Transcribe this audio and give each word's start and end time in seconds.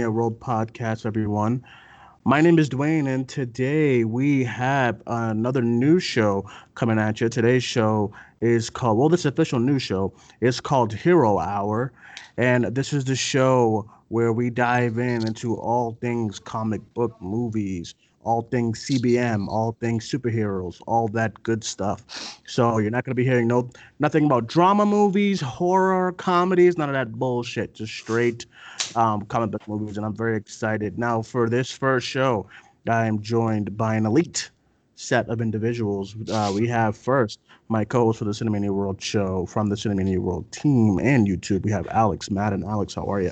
Cinemania 0.00 0.12
World 0.14 0.40
podcast, 0.40 1.04
everyone. 1.04 1.62
My 2.24 2.40
name 2.40 2.58
is 2.58 2.70
Duane, 2.70 3.06
and 3.06 3.28
today 3.28 4.04
we 4.04 4.44
have 4.44 5.02
another 5.06 5.60
news 5.60 6.02
show 6.02 6.48
coming 6.74 6.98
at 6.98 7.20
you. 7.20 7.28
Today's 7.28 7.64
show 7.64 8.10
is 8.40 8.70
called, 8.70 8.96
well, 8.96 9.10
this 9.10 9.26
official 9.26 9.58
news 9.58 9.82
show 9.82 10.14
is 10.40 10.58
called 10.58 10.94
Hero 10.94 11.38
Hour, 11.38 11.92
and 12.38 12.64
this 12.74 12.94
is 12.94 13.04
the 13.04 13.14
show 13.14 13.90
where 14.08 14.32
we 14.32 14.48
dive 14.48 14.96
in 14.96 15.26
into 15.26 15.54
all 15.56 15.98
things 16.00 16.38
comic 16.38 16.80
book 16.94 17.14
movies, 17.20 17.94
all 18.22 18.42
things 18.42 18.86
CBM, 18.86 19.48
all 19.48 19.76
things 19.80 20.10
superheroes, 20.10 20.80
all 20.86 21.08
that 21.08 21.42
good 21.42 21.64
stuff. 21.64 22.04
So 22.46 22.78
you're 22.78 22.90
not 22.90 23.04
going 23.04 23.12
to 23.12 23.16
be 23.16 23.24
hearing 23.24 23.48
no 23.48 23.70
nothing 23.98 24.24
about 24.26 24.46
drama 24.46 24.86
movies, 24.86 25.40
horror, 25.40 26.12
comedies, 26.12 26.76
none 26.76 26.88
of 26.88 26.94
that 26.94 27.12
bullshit. 27.12 27.74
Just 27.74 27.92
straight 27.94 28.46
um, 28.94 29.22
comic 29.26 29.50
book 29.50 29.66
movies, 29.68 29.96
and 29.96 30.06
I'm 30.06 30.16
very 30.16 30.36
excited. 30.36 30.98
Now 30.98 31.22
for 31.22 31.48
this 31.48 31.70
first 31.70 32.06
show, 32.06 32.46
I 32.88 33.06
am 33.06 33.22
joined 33.22 33.76
by 33.76 33.94
an 33.94 34.06
elite 34.06 34.50
set 34.96 35.28
of 35.28 35.40
individuals. 35.40 36.14
Uh, 36.30 36.52
we 36.54 36.68
have 36.68 36.96
first 36.96 37.38
my 37.68 37.84
co-host 37.84 38.18
for 38.18 38.24
the 38.24 38.32
Cinemania 38.32 38.70
World 38.70 39.00
show 39.00 39.46
from 39.46 39.68
the 39.68 39.76
Cinemania 39.76 40.18
World 40.18 40.50
team 40.52 40.98
and 40.98 41.26
YouTube. 41.26 41.62
We 41.62 41.70
have 41.70 41.86
Alex 41.88 42.30
Madden. 42.30 42.64
Alex, 42.64 42.94
how 42.94 43.04
are 43.04 43.22
you? 43.22 43.30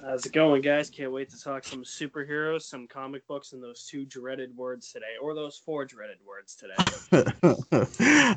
How's 0.00 0.24
it 0.24 0.32
going, 0.32 0.62
guys? 0.62 0.90
Can't 0.90 1.10
wait 1.10 1.28
to 1.30 1.40
talk 1.40 1.64
some 1.64 1.82
superheroes, 1.82 2.62
some 2.62 2.86
comic 2.86 3.26
books, 3.26 3.52
and 3.52 3.60
those 3.60 3.84
two 3.84 4.04
dreaded 4.04 4.56
words 4.56 4.92
today, 4.92 5.16
or 5.20 5.34
those 5.34 5.56
four 5.56 5.84
dreaded 5.84 6.18
words 6.24 6.54
today. 6.54 6.76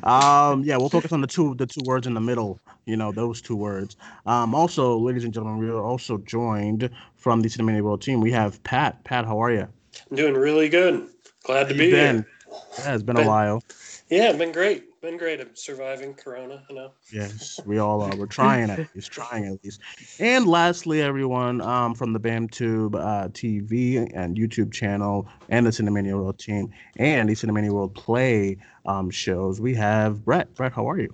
um, 0.02 0.64
yeah, 0.64 0.76
we'll 0.76 0.88
focus 0.88 1.12
on 1.12 1.20
the 1.20 1.26
two 1.26 1.54
the 1.54 1.66
two 1.66 1.82
words 1.84 2.08
in 2.08 2.14
the 2.14 2.20
middle. 2.20 2.58
You 2.84 2.96
know, 2.96 3.12
those 3.12 3.40
two 3.40 3.54
words. 3.54 3.96
Um, 4.26 4.56
also, 4.56 4.98
ladies 4.98 5.22
and 5.22 5.32
gentlemen, 5.32 5.60
we 5.60 5.70
are 5.70 5.84
also 5.84 6.18
joined 6.18 6.90
from 7.14 7.40
the 7.40 7.48
Cinemania 7.48 7.82
World 7.82 8.02
team. 8.02 8.20
We 8.20 8.32
have 8.32 8.60
Pat. 8.64 9.04
Pat, 9.04 9.24
how 9.24 9.40
are 9.40 9.52
you? 9.52 9.68
I'm 10.10 10.16
doing 10.16 10.34
really 10.34 10.68
good. 10.68 11.06
Glad 11.44 11.68
to 11.68 11.74
be 11.74 11.92
been? 11.92 12.24
here. 12.24 12.26
Yeah, 12.80 12.94
it's 12.94 13.04
been, 13.04 13.16
Been- 13.16 13.24
a 13.24 13.28
while. 13.28 13.62
Yeah, 14.10 14.30
it's 14.30 14.38
been 14.38 14.52
great. 14.52 14.91
Been 15.02 15.16
great. 15.16 15.40
I'm 15.40 15.56
surviving 15.56 16.14
Corona. 16.14 16.62
You 16.70 16.76
know. 16.76 16.92
Yes, 17.12 17.58
we 17.66 17.78
all 17.78 18.02
are. 18.02 18.14
We're 18.14 18.26
trying 18.26 18.70
at 18.70 18.86
least, 18.94 19.10
trying 19.10 19.46
at 19.46 19.64
least. 19.64 19.80
And 20.20 20.46
lastly, 20.46 21.02
everyone 21.02 21.60
um, 21.60 21.96
from 21.96 22.12
the 22.12 22.20
BAMTube 22.20 22.94
uh, 22.94 23.26
TV 23.30 24.08
and 24.14 24.36
YouTube 24.36 24.72
channel 24.72 25.26
and 25.48 25.66
the 25.66 25.70
Cinemania 25.70 26.14
World 26.14 26.38
team 26.38 26.72
and 26.98 27.28
the 27.28 27.34
Cinemania 27.34 27.72
World 27.72 27.96
Play 27.96 28.58
um, 28.86 29.10
shows, 29.10 29.60
we 29.60 29.74
have 29.74 30.24
Brett. 30.24 30.54
Brett, 30.54 30.72
how 30.72 30.88
are 30.88 31.00
you? 31.00 31.12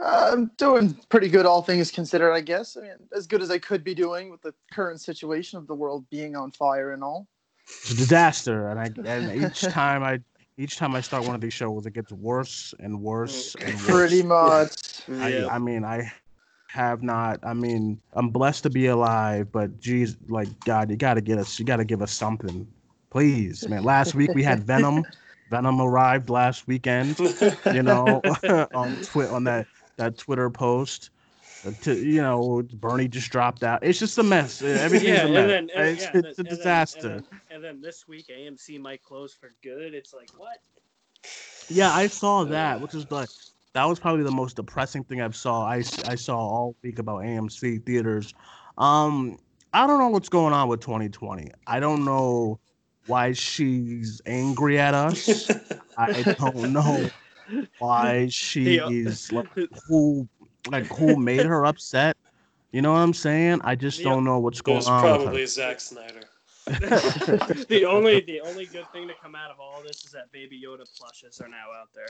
I'm 0.00 0.52
doing 0.56 0.94
pretty 1.08 1.28
good, 1.28 1.46
all 1.46 1.62
things 1.62 1.90
considered, 1.90 2.32
I 2.32 2.42
guess. 2.42 2.76
I 2.76 2.82
mean, 2.82 2.92
as 3.12 3.26
good 3.26 3.42
as 3.42 3.50
I 3.50 3.58
could 3.58 3.82
be 3.82 3.94
doing 3.94 4.30
with 4.30 4.40
the 4.40 4.54
current 4.72 5.00
situation 5.00 5.58
of 5.58 5.66
the 5.66 5.74
world 5.74 6.08
being 6.10 6.36
on 6.36 6.52
fire 6.52 6.92
and 6.92 7.02
all. 7.02 7.26
It's 7.66 7.90
a 7.90 7.96
disaster, 7.96 8.68
and 8.68 8.78
I 8.78 8.90
and 9.04 9.44
each 9.44 9.60
time 9.72 10.04
I 10.04 10.20
each 10.56 10.76
time 10.76 10.94
I 10.94 11.00
start 11.00 11.24
one 11.24 11.34
of 11.34 11.40
these 11.40 11.52
shows, 11.52 11.86
it 11.86 11.94
gets 11.94 12.12
worse 12.12 12.74
and 12.78 13.00
worse 13.00 13.54
mm. 13.54 13.66
and 13.66 13.74
worse. 13.88 14.10
Pretty 14.10 14.22
much. 14.22 14.72
I, 15.08 15.46
I 15.46 15.58
mean, 15.58 15.84
I 15.84 16.12
have 16.68 17.02
not. 17.02 17.40
I 17.42 17.54
mean, 17.54 18.00
I'm 18.14 18.30
blessed 18.30 18.62
to 18.64 18.70
be 18.70 18.86
alive, 18.86 19.52
but 19.52 19.80
geez, 19.80 20.16
like 20.28 20.48
God, 20.64 20.90
you 20.90 20.96
got 20.96 21.14
to 21.14 21.20
get 21.20 21.38
us. 21.38 21.58
You 21.58 21.64
got 21.64 21.76
to 21.76 21.84
give 21.84 22.02
us 22.02 22.12
something, 22.12 22.66
please, 23.10 23.68
man. 23.68 23.84
Last 23.84 24.14
week 24.14 24.30
we 24.34 24.42
had 24.42 24.64
Venom. 24.64 25.04
Venom 25.50 25.82
arrived 25.82 26.30
last 26.30 26.66
weekend. 26.66 27.18
You 27.66 27.82
know, 27.82 28.22
on 28.74 28.96
Twi- 29.02 29.28
on 29.28 29.44
that 29.44 29.66
that 29.96 30.16
Twitter 30.16 30.48
post. 30.48 31.10
Uh, 31.64 31.70
To, 31.82 31.94
you 31.94 32.20
know, 32.22 32.62
Bernie 32.74 33.08
just 33.08 33.30
dropped 33.30 33.62
out. 33.62 33.82
It's 33.82 33.98
just 33.98 34.18
a 34.18 34.22
mess. 34.22 34.62
Everything's 34.62 35.08
yeah, 35.08 35.24
a 35.24 35.28
mess. 35.28 35.46
then, 35.48 35.70
and, 35.74 35.88
it's, 35.88 36.02
yeah, 36.02 36.10
it's 36.14 36.36
then- 36.36 36.46
a 36.46 36.48
disaster. 36.48 37.08
And 37.08 37.24
then, 37.24 37.40
and 37.50 37.64
then 37.64 37.80
this 37.80 38.06
week, 38.08 38.26
AMC 38.28 38.80
might 38.80 39.02
close 39.02 39.34
for 39.34 39.50
good. 39.62 39.94
It's 39.94 40.12
like 40.12 40.30
what? 40.36 40.58
Yeah, 41.68 41.92
I 41.92 42.08
saw 42.08 42.44
that, 42.44 42.80
which 42.80 42.94
is 42.94 43.10
like 43.10 43.28
that 43.74 43.84
was 43.84 43.98
probably 44.00 44.24
the 44.24 44.30
most 44.32 44.56
depressing 44.56 45.04
thing 45.04 45.22
I've 45.22 45.36
saw. 45.36 45.64
I 45.64 45.76
I 46.06 46.16
saw 46.16 46.36
all 46.36 46.76
week 46.82 46.98
about 46.98 47.20
AMC 47.20 47.86
theaters. 47.86 48.34
Um, 48.76 49.38
I 49.72 49.86
don't 49.86 49.98
know 49.98 50.08
what's 50.08 50.28
going 50.28 50.52
on 50.52 50.68
with 50.68 50.80
2020. 50.80 51.50
I 51.66 51.80
don't 51.80 52.04
know 52.04 52.58
why 53.06 53.32
she's 53.32 54.20
angry 54.26 54.78
at 54.78 54.94
us. 54.94 55.50
I 55.98 56.22
don't 56.22 56.72
know 56.72 57.08
why 57.78 58.26
she's 58.28 59.32
like 59.32 59.46
who 59.86 60.28
like 60.70 60.86
who 60.86 61.16
made 61.16 61.44
her 61.44 61.64
upset. 61.64 62.16
You 62.72 62.82
know 62.82 62.92
what 62.92 62.98
I'm 62.98 63.14
saying? 63.14 63.60
I 63.64 63.74
just 63.74 64.00
Yeah. 64.00 64.04
don't 64.04 64.24
know 64.24 64.38
what's 64.38 64.60
It 64.60 64.64
going 64.64 64.86
on. 64.86 65.02
with 65.02 65.12
her. 65.12 65.16
probably 65.18 65.46
Zack 65.46 65.80
Snyder. 65.80 66.28
the 66.66 67.84
only 67.86 68.20
the 68.20 68.40
only 68.40 68.66
good 68.66 68.86
thing 68.92 69.08
to 69.08 69.14
come 69.20 69.34
out 69.34 69.50
of 69.50 69.58
all 69.58 69.82
this 69.82 70.04
is 70.04 70.12
that 70.12 70.30
Baby 70.32 70.62
Yoda 70.64 70.84
plushes 70.96 71.40
are 71.40 71.48
now 71.48 71.72
out 71.80 71.88
there. 71.94 72.06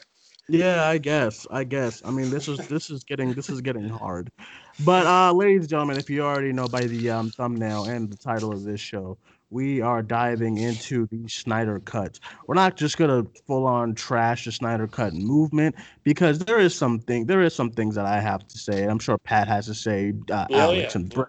Yeah, 0.49 0.87
I 0.87 0.99
guess. 0.99 1.47
I 1.51 1.65
guess. 1.65 2.03
I 2.05 2.11
mean, 2.11 2.29
this 2.31 2.49
is 2.49 2.59
this 2.69 2.91
is 2.91 3.03
getting 3.03 3.33
this 3.33 3.49
is 3.49 3.61
getting 3.61 3.89
hard. 3.89 4.31
But 4.79 5.07
uh 5.07 5.33
ladies 5.33 5.63
and 5.63 5.69
gentlemen, 5.71 5.97
if 5.97 6.11
you 6.11 6.23
already 6.23 6.53
know 6.53 6.69
by 6.69 6.87
the 6.87 7.11
um, 7.11 7.31
thumbnail 7.31 7.85
and 7.85 8.11
the 8.11 8.17
title 8.17 8.53
of 8.53 8.63
this 8.63 8.81
show, 8.81 9.17
we 9.53 9.81
are 9.83 10.03
diving 10.03 10.57
into 10.59 11.07
the 11.09 11.29
Snyder 11.29 11.79
Cut. 11.81 12.19
We're 12.47 12.55
not 12.55 12.77
just 12.77 12.97
gonna 12.97 13.25
full 13.47 13.67
on 13.67 13.95
trash 13.95 14.47
the 14.47 14.53
Snyder 14.53 14.87
Cut 14.87 15.13
movement 15.13 15.77
because 16.05 16.39
there 16.41 16.59
is 16.59 16.75
something 16.75 17.27
there 17.27 17.43
is 17.43 17.55
some 17.55 17.71
things 17.71 17.95
that 17.95 18.07
I 18.07 18.21
have 18.21 18.49
to 18.49 18.59
say. 18.59 18.85
I'm 18.85 18.99
sure 18.99 19.19
Pat 19.19 19.49
has 19.49 19.67
to 19.67 19.75
say, 19.75 20.15
uh, 20.31 20.47
Oh, 20.51 20.55
Alex 20.59 20.95
yeah. 20.95 21.01
and 21.01 21.11
Brett 21.11 21.29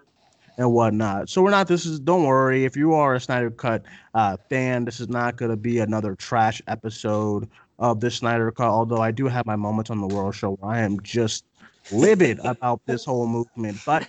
and 0.56 0.72
whatnot. 0.72 1.28
So 1.28 1.42
we're 1.42 1.50
not. 1.50 1.68
This 1.68 1.84
is. 1.86 2.00
Don't 2.00 2.24
worry. 2.24 2.64
If 2.64 2.76
you 2.76 2.94
are 2.94 3.14
a 3.14 3.20
Snyder 3.20 3.50
Cut 3.50 3.82
uh, 4.14 4.36
fan, 4.48 4.84
this 4.84 5.00
is 5.00 5.08
not 5.08 5.36
going 5.36 5.50
to 5.50 5.56
be 5.56 5.80
another 5.80 6.14
trash 6.14 6.62
episode 6.68 7.48
of 7.78 8.00
the 8.00 8.10
Snyder 8.10 8.50
Cut. 8.52 8.68
Although 8.68 9.00
I 9.00 9.10
do 9.10 9.26
have 9.26 9.46
my 9.46 9.56
moments 9.56 9.90
on 9.90 10.00
the 10.00 10.06
World 10.06 10.34
Show 10.34 10.52
where 10.52 10.72
I 10.72 10.80
am 10.80 11.00
just 11.00 11.44
livid 11.92 12.38
about 12.44 12.80
this 12.86 13.04
whole 13.04 13.26
movement. 13.26 13.78
But 13.84 14.08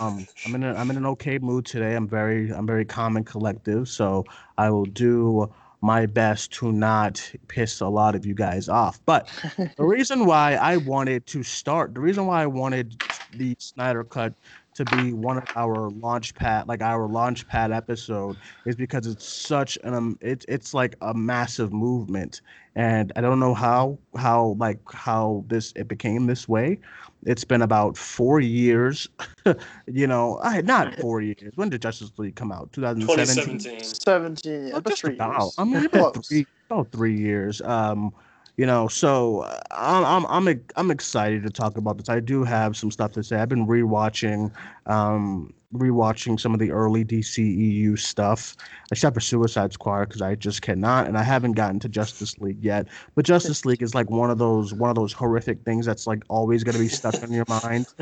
um, 0.00 0.26
I'm 0.44 0.54
in. 0.54 0.64
A, 0.64 0.74
I'm 0.74 0.90
in 0.90 0.96
an 0.96 1.06
okay 1.06 1.38
mood 1.38 1.66
today. 1.66 1.94
I'm 1.94 2.08
very. 2.08 2.50
I'm 2.50 2.66
very 2.66 2.84
calm 2.84 3.16
and 3.16 3.26
collective. 3.26 3.88
So 3.88 4.24
I 4.56 4.70
will 4.70 4.86
do 4.86 5.52
my 5.80 6.06
best 6.06 6.52
to 6.52 6.72
not 6.72 7.32
piss 7.46 7.80
a 7.80 7.88
lot 7.88 8.14
of 8.14 8.26
you 8.26 8.34
guys 8.34 8.68
off. 8.68 9.00
But 9.06 9.28
the 9.56 9.72
reason 9.84 10.26
why 10.26 10.54
I 10.54 10.76
wanted 10.76 11.26
to 11.26 11.42
start, 11.42 11.94
the 11.94 12.00
reason 12.00 12.26
why 12.26 12.42
I 12.42 12.46
wanted 12.46 13.00
the 13.32 13.54
Snyder 13.58 14.04
Cut 14.04 14.34
to 14.74 14.84
be 14.84 15.12
one 15.12 15.38
of 15.38 15.44
our 15.56 15.90
launch 15.90 16.34
pad, 16.34 16.68
like 16.68 16.82
our 16.82 17.08
launch 17.08 17.46
pad 17.48 17.72
episode, 17.72 18.38
is 18.64 18.76
because 18.76 19.06
it's 19.06 19.26
such 19.26 19.76
an 19.84 19.94
um, 19.94 20.18
it's 20.20 20.44
it's 20.48 20.72
like 20.74 20.96
a 21.00 21.12
massive 21.14 21.72
movement, 21.72 22.40
and 22.78 23.12
I 23.16 23.20
don't 23.20 23.40
know 23.40 23.54
how 23.54 23.98
how 24.16 24.54
like 24.58 24.78
how 24.92 25.44
this 25.48 25.72
it 25.76 25.88
became 25.88 26.26
this 26.26 26.48
way. 26.48 26.78
It's 27.26 27.42
been 27.44 27.62
about 27.62 27.96
four 27.96 28.38
years, 28.40 29.08
you 29.86 30.06
know, 30.06 30.38
I 30.44 30.60
not 30.62 30.94
four 31.00 31.20
years. 31.20 31.52
When 31.56 31.68
did 31.68 31.82
Justice 31.82 32.12
League 32.16 32.36
come 32.36 32.52
out? 32.52 32.72
2017. 32.72 33.58
2017. 33.58 33.84
17, 33.84 34.52
yeah, 34.52 34.68
Well, 34.68 34.76
about 34.78 34.90
just 34.90 35.02
three 35.02 35.14
about. 35.14 35.40
years. 35.42 35.54
I 35.58 35.64
mean, 35.64 35.84
about 35.92 36.14
Close. 36.14 36.28
three, 36.28 36.46
about 36.70 36.92
three 36.92 37.16
years. 37.18 37.60
Um, 37.62 38.12
you 38.56 38.66
know, 38.66 38.86
so 38.86 39.40
uh, 39.40 39.58
I'm 39.72 40.04
I'm 40.26 40.46
I'm 40.48 40.64
I'm 40.76 40.90
excited 40.92 41.42
to 41.42 41.50
talk 41.50 41.76
about 41.76 41.98
this. 41.98 42.08
I 42.08 42.20
do 42.20 42.44
have 42.44 42.76
some 42.76 42.90
stuff 42.92 43.12
to 43.12 43.24
say. 43.24 43.36
I've 43.40 43.48
been 43.48 43.66
rewatching, 43.66 44.52
um, 44.86 45.52
rewatching 45.74 46.40
some 46.40 46.54
of 46.54 46.60
the 46.60 46.70
early 46.70 47.04
DCEU 47.04 47.98
stuff, 47.98 48.56
except 48.90 49.14
for 49.14 49.20
Suicide 49.20 49.72
Squad 49.72 50.06
because 50.06 50.22
I 50.22 50.34
just 50.34 50.62
cannot, 50.62 51.06
and 51.06 51.18
I 51.18 51.22
haven't 51.22 51.52
gotten 51.52 51.78
to 51.80 51.88
Justice 51.88 52.38
League 52.38 52.62
yet. 52.64 52.86
But 53.14 53.24
Justice 53.26 53.64
League 53.64 53.82
is 53.82 53.94
like 53.94 54.08
one 54.10 54.30
of 54.30 54.38
those 54.38 54.72
one 54.72 54.88
of 54.90 54.96
those 54.96 55.12
horrific 55.12 55.62
things 55.64 55.84
that's 55.84 56.06
like 56.06 56.24
always 56.28 56.64
gonna 56.64 56.78
be 56.78 56.88
stuck 56.88 57.22
in 57.22 57.32
your 57.32 57.44
mind. 57.48 57.86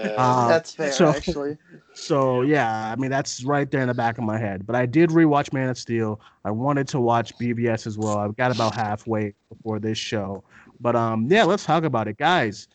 Yeah. 0.00 0.14
Uh, 0.16 0.48
That's 0.48 0.74
fair, 0.74 0.92
so- 0.92 1.08
actually. 1.08 1.58
So 1.92 2.42
yeah, 2.42 2.90
I 2.90 2.96
mean 2.96 3.10
that's 3.10 3.44
right 3.44 3.70
there 3.70 3.82
in 3.82 3.88
the 3.88 3.94
back 3.94 4.16
of 4.18 4.24
my 4.24 4.38
head. 4.38 4.66
But 4.66 4.76
I 4.76 4.86
did 4.86 5.10
rewatch 5.10 5.52
Man 5.52 5.68
of 5.68 5.76
Steel. 5.76 6.20
I 6.44 6.50
wanted 6.50 6.88
to 6.88 7.00
watch 7.00 7.36
BVS 7.38 7.86
as 7.86 7.98
well. 7.98 8.16
I've 8.18 8.36
got 8.36 8.54
about 8.54 8.74
halfway 8.74 9.34
before 9.48 9.78
this 9.78 9.98
show. 9.98 10.42
But 10.80 10.96
um, 10.96 11.26
yeah, 11.30 11.44
let's 11.44 11.64
talk 11.64 11.84
about 11.84 12.08
it, 12.08 12.16
guys. 12.16 12.68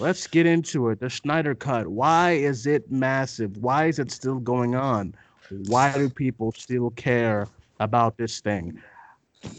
Let's 0.00 0.26
get 0.26 0.46
into 0.46 0.88
it. 0.88 0.98
The 0.98 1.10
Snyder 1.10 1.54
Cut. 1.54 1.86
Why 1.86 2.32
is 2.32 2.66
it 2.66 2.90
massive? 2.90 3.58
Why 3.58 3.86
is 3.86 3.98
it 3.98 4.10
still 4.10 4.38
going 4.38 4.74
on? 4.74 5.14
Why 5.66 5.92
do 5.92 6.08
people 6.08 6.52
still 6.52 6.88
care 6.90 7.46
about 7.80 8.16
this 8.16 8.40
thing? 8.40 8.80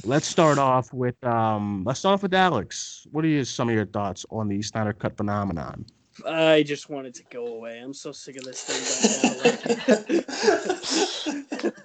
Let's 0.03 0.25
start 0.27 0.57
off 0.57 0.91
with 0.93 1.23
um. 1.23 1.83
Let's 1.85 1.99
start 1.99 2.15
off 2.15 2.23
with 2.23 2.33
Alex. 2.33 3.05
What 3.11 3.23
are 3.23 3.27
you, 3.27 3.43
some 3.43 3.69
of 3.69 3.75
your 3.75 3.85
thoughts 3.85 4.25
on 4.31 4.47
the 4.47 4.61
Snyder 4.63 4.93
Cut 4.93 5.15
phenomenon? 5.15 5.85
I 6.27 6.63
just 6.63 6.89
wanted 6.89 7.13
to 7.15 7.23
go 7.29 7.45
away. 7.47 7.77
I'm 7.79 7.93
so 7.93 8.11
sick 8.11 8.38
of 8.38 8.43
this 8.43 8.63
thing. 8.63 10.23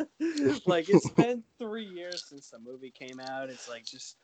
Like, 0.67 0.89
it's 0.89 1.09
been 1.11 1.43
three 1.59 1.85
years 1.85 2.25
since 2.29 2.51
the 2.51 2.59
movie 2.59 2.91
came 2.91 3.21
out. 3.21 3.49
It's 3.49 3.69
like 3.69 3.85
just 3.85 4.17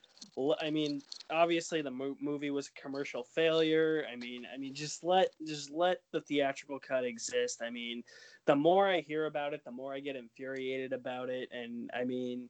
I 0.60 0.70
mean, 0.70 1.02
obviously 1.30 1.82
the 1.82 1.90
mo- 1.90 2.16
movie 2.20 2.50
was 2.50 2.68
a 2.68 2.80
commercial 2.80 3.22
failure. 3.22 4.04
I 4.12 4.16
mean, 4.16 4.46
I 4.52 4.58
mean, 4.58 4.74
just 4.74 5.04
let 5.04 5.30
just 5.46 5.70
let 5.70 5.98
the 6.12 6.20
theatrical 6.20 6.78
cut 6.78 7.04
exist. 7.04 7.62
I 7.62 7.70
mean, 7.70 8.02
the 8.46 8.56
more 8.56 8.88
I 8.88 9.00
hear 9.00 9.26
about 9.26 9.54
it, 9.54 9.64
the 9.64 9.70
more 9.70 9.94
I 9.94 10.00
get 10.00 10.16
infuriated 10.16 10.92
about 10.92 11.28
it, 11.28 11.48
and 11.52 11.90
I 11.94 12.04
mean, 12.04 12.48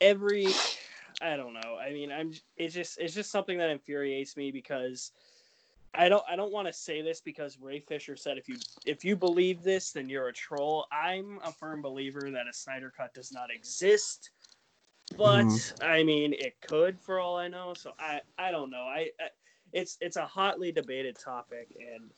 every 0.00 0.46
I 1.22 1.36
don't 1.36 1.54
know. 1.54 1.78
I 1.80 1.92
mean, 1.92 2.10
I'm 2.10 2.32
it's 2.56 2.74
just 2.74 2.98
it's 2.98 3.14
just 3.14 3.30
something 3.30 3.58
that 3.58 3.70
infuriates 3.70 4.36
me 4.36 4.50
because 4.50 5.12
I 5.94 6.08
don't 6.08 6.24
I 6.28 6.36
don't 6.36 6.52
want 6.52 6.66
to 6.66 6.72
say 6.72 7.02
this 7.02 7.20
because 7.20 7.58
Ray 7.60 7.80
Fisher 7.80 8.16
said 8.16 8.36
if 8.36 8.48
you 8.48 8.56
if 8.84 9.04
you 9.04 9.16
believe 9.16 9.62
this 9.62 9.92
then 9.92 10.08
you're 10.08 10.28
a 10.28 10.32
troll. 10.32 10.86
I'm 10.92 11.38
a 11.44 11.52
firm 11.52 11.82
believer 11.82 12.30
that 12.32 12.48
a 12.48 12.52
Snyder 12.52 12.92
cut 12.94 13.14
does 13.14 13.32
not 13.32 13.50
exist. 13.54 14.30
But 15.10 15.44
mm-hmm. 15.46 15.84
I 15.84 16.02
mean, 16.02 16.32
it 16.32 16.60
could 16.60 17.00
for 17.00 17.20
all 17.20 17.36
I 17.36 17.48
know. 17.48 17.74
So 17.74 17.92
I 17.98 18.20
I 18.38 18.50
don't 18.50 18.70
know. 18.70 18.82
I, 18.82 19.10
I 19.20 19.28
it's 19.72 19.96
it's 20.00 20.16
a 20.16 20.26
hotly 20.26 20.72
debated 20.72 21.18
topic 21.18 21.76
and 21.78 22.10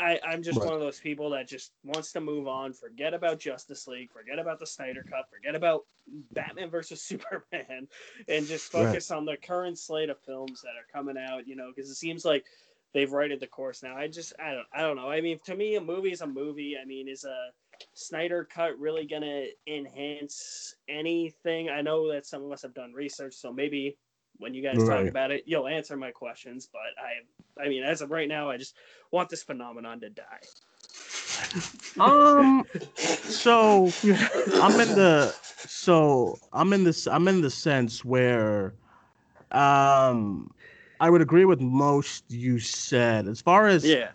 I, 0.00 0.18
I'm 0.26 0.42
just 0.42 0.58
Right. 0.58 0.66
one 0.66 0.74
of 0.74 0.80
those 0.80 1.00
people 1.00 1.30
that 1.30 1.46
just 1.46 1.72
wants 1.84 2.12
to 2.12 2.20
move 2.20 2.48
on, 2.48 2.72
forget 2.72 3.14
about 3.14 3.38
Justice 3.38 3.86
League, 3.86 4.10
forget 4.10 4.38
about 4.38 4.58
the 4.58 4.66
Snyder 4.66 5.04
Cut, 5.08 5.30
forget 5.30 5.54
about 5.54 5.86
Batman 6.32 6.68
versus 6.70 7.00
Superman, 7.02 7.88
and 8.28 8.46
just 8.46 8.72
Right. 8.74 8.86
focus 8.86 9.10
on 9.10 9.24
the 9.24 9.36
current 9.36 9.78
slate 9.78 10.10
of 10.10 10.18
films 10.20 10.62
that 10.62 10.70
are 10.76 10.86
coming 10.92 11.16
out. 11.16 11.46
You 11.46 11.56
know, 11.56 11.72
because 11.74 11.90
it 11.90 11.94
seems 11.94 12.24
like 12.24 12.44
they've 12.92 13.12
righted 13.12 13.40
the 13.40 13.46
course 13.46 13.82
now. 13.82 13.96
I 13.96 14.08
just 14.08 14.32
I 14.38 14.54
don't 14.54 14.66
I 14.74 14.82
don't 14.82 14.96
know. 14.96 15.10
I 15.10 15.20
mean, 15.20 15.38
to 15.44 15.54
me, 15.54 15.76
a 15.76 15.80
movie 15.80 16.12
is 16.12 16.22
a 16.22 16.26
movie. 16.26 16.76
I 16.80 16.84
mean, 16.84 17.08
is 17.08 17.24
a 17.24 17.50
Snyder 17.94 18.44
Cut 18.44 18.78
really 18.78 19.06
gonna 19.06 19.46
enhance 19.66 20.74
anything? 20.88 21.68
I 21.70 21.82
know 21.82 22.12
that 22.12 22.26
some 22.26 22.44
of 22.44 22.52
us 22.52 22.62
have 22.62 22.74
done 22.74 22.92
research, 22.92 23.34
so 23.34 23.52
maybe 23.52 23.96
when 24.38 24.54
you 24.54 24.62
guys 24.62 24.76
talk 24.88 25.06
about 25.06 25.30
it, 25.30 25.44
you'll 25.46 25.68
answer 25.68 25.96
my 25.96 26.10
questions. 26.10 26.68
But 26.72 26.80
I 26.98 27.64
I 27.64 27.68
mean, 27.68 27.84
as 27.84 28.00
of 28.02 28.10
right 28.10 28.28
now, 28.28 28.50
I 28.50 28.56
just 28.56 28.76
want 29.10 29.28
this 29.28 29.42
phenomenon 29.42 30.00
to 30.00 30.10
die. 30.10 30.40
Um. 32.00 32.66
So 33.24 33.92
I'm 34.60 34.80
in 34.80 34.94
the 34.94 35.34
so 35.66 36.38
I'm 36.52 36.72
in 36.72 36.84
this 36.84 37.06
I'm 37.06 37.28
in 37.28 37.40
the 37.40 37.50
sense 37.50 38.04
where 38.04 38.74
um 39.52 40.52
I 41.00 41.10
would 41.10 41.20
agree 41.20 41.44
with 41.44 41.60
most 41.60 42.24
you 42.28 42.58
said 42.58 43.28
as 43.28 43.40
far 43.40 43.66
as 43.66 43.84
Yeah. 43.84 44.10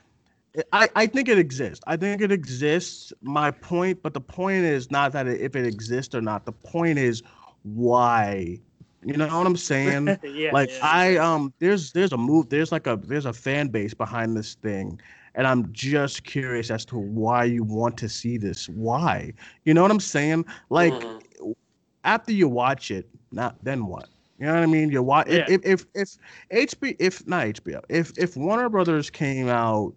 I, 0.71 0.89
I 0.95 1.05
think 1.07 1.29
it 1.29 1.37
exists. 1.37 1.83
I 1.87 1.97
think 1.97 2.21
it 2.21 2.31
exists. 2.31 3.13
My 3.21 3.51
point, 3.51 4.01
but 4.01 4.13
the 4.13 4.21
point 4.21 4.63
is 4.65 4.91
not 4.91 5.11
that 5.13 5.27
it, 5.27 5.41
if 5.41 5.55
it 5.55 5.65
exists 5.65 6.13
or 6.15 6.21
not. 6.21 6.45
The 6.45 6.51
point 6.51 6.97
is 6.99 7.21
why. 7.63 8.59
You 9.05 9.13
know 9.17 9.27
what 9.27 9.47
I'm 9.47 9.55
saying? 9.55 10.17
yeah. 10.23 10.51
like 10.51 10.69
yeah, 10.71 10.77
I 10.81 11.17
um 11.17 11.53
there's 11.59 11.91
there's 11.93 12.11
a 12.11 12.17
move 12.17 12.49
there's 12.49 12.71
like 12.71 12.87
a 12.87 12.97
there's 12.97 13.25
a 13.25 13.33
fan 13.33 13.67
base 13.69 13.93
behind 13.93 14.35
this 14.35 14.55
thing 14.55 14.99
and 15.35 15.47
I'm 15.47 15.71
just 15.71 16.23
curious 16.23 16.69
as 16.69 16.85
to 16.85 16.97
why 16.97 17.45
you 17.45 17.63
want 17.63 17.97
to 17.99 18.09
see 18.09 18.37
this. 18.37 18.67
Why? 18.67 19.33
You 19.63 19.73
know 19.73 19.81
what 19.81 19.91
I'm 19.91 19.99
saying? 19.99 20.45
Like 20.69 20.93
Mhm. 20.93 21.55
after 22.03 22.31
you 22.33 22.47
watch 22.47 22.91
it, 22.91 23.09
not 23.31 23.63
then 23.63 23.85
what? 23.85 24.09
You 24.37 24.45
know 24.47 24.53
what 24.53 24.63
I 24.63 24.67
mean? 24.67 24.89
You 24.89 25.03
watch 25.03 25.27
Yeah. 25.29 25.45
if, 25.47 25.61
if 25.65 25.85
if 25.95 26.17
if 26.51 26.71
HB 26.79 26.95
if 26.99 27.27
not 27.27 27.45
HBO 27.45 27.81
if 27.89 28.17
if 28.17 28.35
Warner 28.35 28.69
Brothers 28.69 29.09
came 29.09 29.47
out 29.47 29.93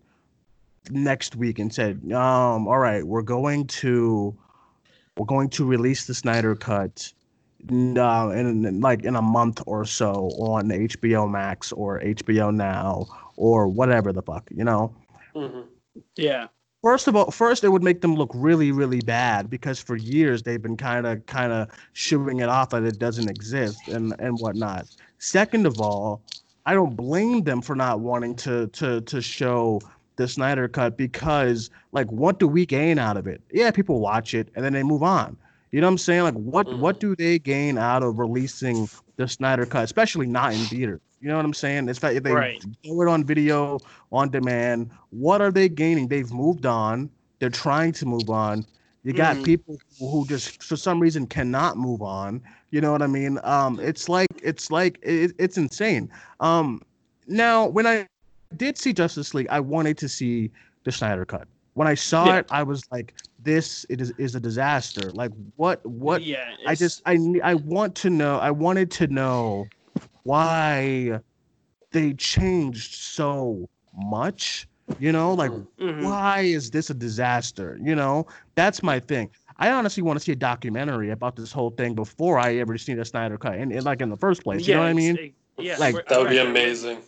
next 0.91 1.37
week 1.37 1.59
and 1.59 1.73
said, 1.73 2.01
um, 2.13 2.67
all 2.69 2.79
right, 2.79 3.07
we're 3.07 3.23
going 3.23 3.67
to 3.67 4.37
we're 5.17 5.27
going 5.27 5.51
to 5.51 5.65
release 5.65 6.07
the 6.07 6.15
Snyder 6.15 6.55
cut 6.57 7.13
uh, 7.71 8.31
in, 8.35 8.65
in 8.65 8.81
like 8.81 9.05
in 9.05 9.17
a 9.17 9.23
month 9.23 9.63
or 9.67 9.85
so 9.85 10.31
on 10.39 10.69
HBO 10.69 11.31
Max 11.31 11.73
or 11.73 12.01
HBO 12.01 12.55
Now 12.55 13.07
or 13.37 13.69
whatever 13.69 14.13
the 14.13 14.23
fuck, 14.23 14.49
you 14.51 14.65
know. 14.65 14.95
Mhm. 15.35 15.67
yeah. 16.17 16.49
First 16.83 17.07
of 17.07 17.15
all, 17.15 17.31
first 17.31 17.63
it 17.63 17.69
would 17.69 17.85
make 17.85 18.01
them 18.01 18.17
look 18.17 18.31
really, 18.35 18.73
really 18.73 19.01
bad 19.01 19.49
because 19.49 19.81
for 19.81 19.95
years 19.95 20.43
they've 20.43 20.61
been 20.61 20.77
kind 20.77 21.07
of, 21.07 21.25
kind 21.27 21.53
of 21.53 21.69
shooing 21.93 22.41
it 22.41 22.49
off 22.49 22.71
that 22.71 22.83
it 22.83 22.99
doesn't 22.99 23.29
exist 23.29 23.87
and 23.87 24.15
and 24.19 24.37
whatnot. 24.41 24.87
Second 25.19 25.65
of 25.67 25.81
all, 25.81 26.23
I 26.67 26.75
don't 26.75 26.97
blame 26.97 27.45
them 27.45 27.63
for 27.63 27.77
not 27.77 28.01
wanting 28.01 28.35
to 28.37 28.67
to 28.69 29.01
to 29.03 29.23
show 29.23 29.81
the 30.17 30.29
Snyder 30.29 30.69
cut 30.69 30.97
because 30.97 31.71
like 31.93 32.11
what 32.11 32.39
do 32.39 32.49
we 32.49 32.67
gain 32.67 32.99
out 32.99 33.17
of 33.17 33.27
it? 33.27 33.43
Yeah, 33.53 33.71
people 33.71 34.01
watch 34.01 34.35
it 34.35 34.49
and 34.55 34.65
then 34.65 34.73
they 34.73 34.83
move 34.83 35.03
on. 35.03 35.37
You 35.71 35.81
know 35.81 35.87
what 35.87 35.93
I'm 35.93 35.99
saying? 35.99 36.23
Like 36.23 36.35
what 36.35 36.73
Mhm. 36.73 36.79
what 36.79 37.01
do 37.01 37.15
they 37.17 37.39
gain 37.39 37.79
out 37.79 38.03
of 38.03 38.19
releasing 38.19 38.89
the 39.17 39.27
Snyder 39.29 39.67
cut, 39.67 39.85
especially 39.85 40.27
not 40.27 40.53
in 40.55 40.69
theater? 40.69 41.01
You 41.21 41.29
know 41.29 41.37
what 41.37 41.45
I'm 41.45 41.55
saying? 41.55 41.89
It's 41.89 42.01
that 42.01 42.15
if 42.15 42.23
they 42.25 42.35
Right. 42.35 42.63
do 42.83 43.03
it 43.03 43.09
on 43.09 43.25
video 43.25 43.83
on 44.11 44.31
demand. 44.31 44.91
What 45.11 45.41
are 45.41 45.51
they 45.51 45.69
gaining? 45.69 46.09
They've 46.09 46.31
moved 46.33 46.67
on. 46.67 47.11
They're 47.39 47.51
trying 47.51 47.93
to 47.93 48.07
move 48.07 48.31
on. 48.31 48.67
You 49.05 49.13
got 49.13 49.43
Mhm. 49.43 49.45
people 49.45 49.77
who 49.99 50.09
who 50.11 50.27
just 50.27 50.63
for 50.63 50.77
some 50.77 51.01
reason 51.01 51.27
cannot 51.27 51.77
move 51.77 52.03
on. 52.03 52.43
You 52.71 52.81
know 52.81 52.93
what 52.93 53.03
I 53.03 53.07
mean? 53.07 53.39
Um, 53.45 53.79
it's 53.81 54.09
like 54.09 54.29
it's 54.43 54.71
like 54.71 54.99
it, 55.03 55.33
it's 55.39 55.57
insane. 55.59 56.11
Um, 56.41 56.83
now 57.27 57.67
when 57.67 57.87
I 57.87 58.07
did 58.57 58.79
see 58.79 58.93
Justice 58.93 59.35
League, 59.35 59.49
I 59.51 59.61
wanted 59.61 59.99
to 59.99 60.09
see 60.09 60.51
the 60.85 60.93
Snyder 60.93 61.25
cut. 61.25 61.47
When 61.75 61.89
I 61.89 61.95
saw 61.95 62.27
Yeah. 62.27 62.39
it, 62.39 62.47
I 62.51 62.63
was 62.63 62.83
like, 62.93 63.15
"This 63.43 63.87
it 63.89 64.01
is 64.01 64.13
is 64.19 64.35
a 64.35 64.41
disaster." 64.41 65.11
Like, 65.13 65.31
what 65.57 65.85
what 65.87 66.23
Yeah. 66.23 66.45
I 66.67 66.75
just 66.75 67.03
I 67.07 67.17
I 67.43 67.55
want 67.55 67.95
to 67.97 68.11
know. 68.11 68.39
I 68.39 68.51
wanted 68.51 68.91
to 68.93 69.07
know 69.07 69.67
why 70.25 71.19
they 71.91 72.13
changed 72.15 72.95
so 72.95 73.69
much. 73.95 74.67
You 74.99 75.13
know, 75.13 75.33
like 75.33 75.51
Mhm. 75.79 76.03
why 76.05 76.41
is 76.41 76.71
this 76.71 76.91
a 76.91 76.95
disaster? 76.95 77.79
You 77.83 77.95
know, 77.95 78.27
that's 78.55 78.83
my 78.83 79.01
thing. 79.01 79.31
I 79.59 79.71
honestly 79.71 80.03
want 80.03 80.19
to 80.19 80.25
see 80.25 80.33
a 80.33 80.37
documentary 80.37 81.11
about 81.11 81.37
this 81.37 81.53
whole 81.53 81.71
thing 81.71 81.95
before 81.95 82.39
I 82.39 82.57
ever 82.57 82.77
seen 82.77 82.99
a 82.99 83.05
Snyder 83.05 83.39
cut, 83.39 83.55
and, 83.55 83.73
and 83.73 83.85
like 83.85 84.01
in 84.01 84.11
the 84.11 84.17
first 84.17 84.43
place. 84.43 84.67
You 84.67 84.75
know 84.75 84.81
what 84.81 84.89
I 84.89 84.93
mean? 84.95 85.17
it- 85.17 85.35
yeah. 85.59 85.77
Like, 85.79 85.95
That 86.09 86.19
would 86.21 86.31
be 86.31 86.39
amazing. 86.39 86.99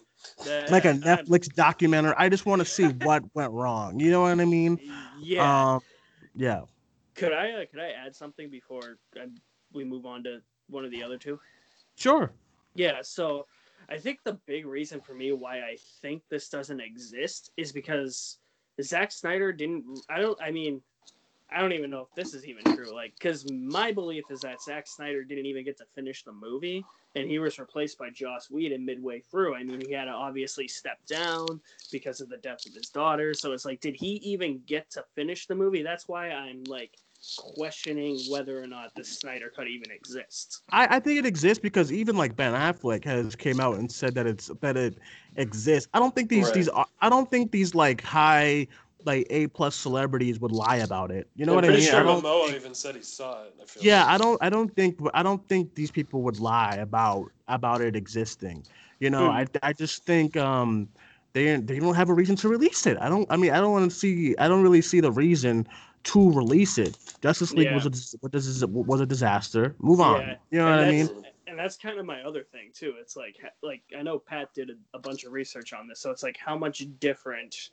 Like 0.70 0.84
a 0.84 0.90
I'm- 0.90 1.00
Netflix 1.00 1.52
documentary. 1.54 2.14
I 2.16 2.28
just 2.28 2.46
want 2.46 2.60
to 2.60 2.66
see 2.66 2.84
what 3.04 3.22
went 3.34 3.52
wrong. 3.52 3.98
You 4.00 4.10
know 4.10 4.22
what 4.22 4.40
I 4.40 4.44
mean? 4.44 4.78
Yeah. 5.20 5.74
Um, 5.74 5.80
yeah. 6.34 6.62
could 7.14 7.32
I 7.32 7.52
uh, 7.52 7.64
could 7.70 7.80
I 7.80 7.90
add 7.90 8.14
something 8.14 8.50
before 8.50 8.98
we 9.72 9.84
move 9.84 10.06
on 10.06 10.22
to 10.24 10.40
one 10.68 10.84
of 10.84 10.90
the 10.90 11.02
other 11.02 11.18
two? 11.18 11.38
Sure. 11.96 12.32
Yeah, 12.74 13.00
so 13.02 13.46
I 13.88 13.98
think 13.98 14.18
the 14.24 14.38
big 14.46 14.66
reason 14.66 15.00
for 15.00 15.14
me 15.14 15.32
why 15.32 15.58
I 15.58 15.76
think 16.02 16.22
this 16.28 16.48
doesn't 16.48 16.80
exist 16.80 17.52
is 17.56 17.70
because 17.70 18.38
Zack 18.82 19.12
Snyder 19.12 19.52
didn't. 19.52 19.84
I 20.08 20.20
don't. 20.20 20.38
I 20.42 20.50
mean, 20.50 20.82
I 21.50 21.60
don't 21.60 21.72
even 21.72 21.90
know 21.90 22.00
if 22.00 22.14
this 22.14 22.34
is 22.34 22.46
even 22.46 22.64
true. 22.74 22.94
Like, 22.94 23.14
because 23.18 23.46
my 23.48 23.92
belief 23.92 24.24
is 24.30 24.40
that 24.40 24.62
Zack 24.62 24.86
Snyder 24.86 25.24
didn't 25.24 25.46
even 25.46 25.64
get 25.64 25.76
to 25.78 25.84
finish 25.94 26.24
the 26.24 26.32
movie, 26.32 26.84
and 27.14 27.28
he 27.28 27.38
was 27.38 27.58
replaced 27.58 27.98
by 27.98 28.10
Joss 28.10 28.50
Whedon 28.50 28.84
midway 28.84 29.20
through. 29.20 29.54
I 29.54 29.62
mean, 29.62 29.80
he 29.86 29.92
had 29.92 30.06
to 30.06 30.10
obviously 30.10 30.66
step 30.68 30.98
down 31.06 31.60
because 31.92 32.20
of 32.20 32.28
the 32.28 32.38
death 32.38 32.66
of 32.66 32.74
his 32.74 32.90
daughter. 32.90 33.34
So 33.34 33.52
it's 33.52 33.64
like, 33.64 33.80
did 33.80 33.94
he 33.94 34.16
even 34.16 34.62
get 34.66 34.90
to 34.92 35.04
finish 35.14 35.46
the 35.46 35.54
movie? 35.54 35.82
That's 35.82 36.08
why 36.08 36.30
I'm 36.30 36.64
like 36.64 36.98
questioning 37.36 38.18
whether 38.28 38.62
or 38.62 38.66
not 38.66 38.94
the 38.94 39.04
Snyder 39.04 39.50
cut 39.54 39.68
even 39.68 39.90
exists. 39.90 40.62
I, 40.72 40.96
I 40.96 41.00
think 41.00 41.18
it 41.18 41.26
exists 41.26 41.60
because 41.60 41.92
even 41.92 42.16
like 42.16 42.36
Ben 42.36 42.52
Affleck 42.52 43.04
has 43.04 43.36
came 43.36 43.60
out 43.60 43.78
and 43.78 43.90
said 43.90 44.14
that 44.14 44.26
it's 44.26 44.50
that 44.60 44.76
it 44.76 44.98
exists. 45.36 45.88
I 45.94 45.98
don't 45.98 46.14
think 46.14 46.30
these 46.30 46.46
Right. 46.46 46.54
these 46.54 46.68
are, 46.68 46.86
I 47.00 47.08
don't 47.08 47.30
think 47.30 47.52
these 47.52 47.74
like 47.74 48.02
high 48.02 48.66
like 49.04 49.26
A 49.30 49.46
plus 49.48 49.74
celebrities 49.74 50.40
would 50.40 50.52
lie 50.52 50.76
about 50.76 51.10
it. 51.10 51.28
You 51.36 51.46
know 51.46 51.54
what 51.54 51.64
I 51.64 51.68
mean? 51.68 51.80
sure 51.80 52.00
I 52.00 52.02
don't 52.02 52.22
Momoa 52.22 52.46
think- 52.46 52.56
even 52.56 52.74
said 52.74 52.96
he 52.96 53.02
saw 53.02 53.42
it. 53.44 53.54
I 53.60 53.64
feel 53.66 53.82
yeah, 53.82 54.04
like. 54.04 54.08
I 54.14 54.18
don't 54.18 54.42
I 54.42 54.50
don't 54.50 54.74
think 54.74 54.98
I 55.14 55.22
don't 55.22 55.46
think 55.48 55.74
these 55.74 55.90
people 55.90 56.22
would 56.22 56.38
lie 56.40 56.76
about 56.76 57.30
about 57.48 57.80
it 57.80 57.96
existing. 57.96 58.64
You 59.00 59.10
know, 59.10 59.26
Hmm. 59.26 59.36
I 59.36 59.46
I 59.62 59.72
just 59.72 60.04
think 60.04 60.36
um 60.36 60.88
they 61.32 61.56
they 61.56 61.78
don't 61.78 61.94
have 61.94 62.08
a 62.10 62.14
reason 62.14 62.36
to 62.36 62.48
release 62.48 62.86
it. 62.86 62.96
I 63.00 63.08
don't 63.08 63.26
I 63.30 63.36
mean 63.36 63.50
I 63.52 63.58
don't 63.60 63.72
want 63.72 63.90
to 63.90 63.96
see 63.96 64.34
I 64.38 64.48
don't 64.48 64.62
really 64.62 64.82
see 64.82 65.00
the 65.00 65.12
reason 65.12 65.66
to 66.04 66.30
release 66.32 66.76
it. 66.78 66.98
Justice 67.22 67.52
League 67.52 67.72
was 67.72 67.86
a 67.86 68.16
what 68.20 68.32
this 68.32 68.46
is 68.46 68.64
was 68.66 69.00
a 69.00 69.06
disaster. 69.06 69.74
Move 69.80 70.00
on. 70.00 70.20
Yeah, 70.20 70.36
You 70.50 70.58
know 70.58 70.70
what 70.70 70.80
I 70.80 70.90
mean? 70.90 71.08
And 71.46 71.58
that's 71.58 71.76
kind 71.76 71.98
of 72.00 72.06
my 72.06 72.20
other 72.22 72.42
thing 72.42 72.70
too. 72.74 72.94
It's 73.00 73.16
like, 73.16 73.36
like 73.62 73.82
I 73.96 74.02
know 74.02 74.18
Pat 74.18 74.52
did 74.54 74.70
a, 74.70 74.96
a 74.96 74.98
bunch 74.98 75.22
of 75.24 75.32
research 75.32 75.72
on 75.72 75.86
this, 75.86 76.00
so 76.00 76.10
it's 76.10 76.22
like 76.22 76.36
how 76.36 76.58
much 76.58 76.84
different 76.98 77.70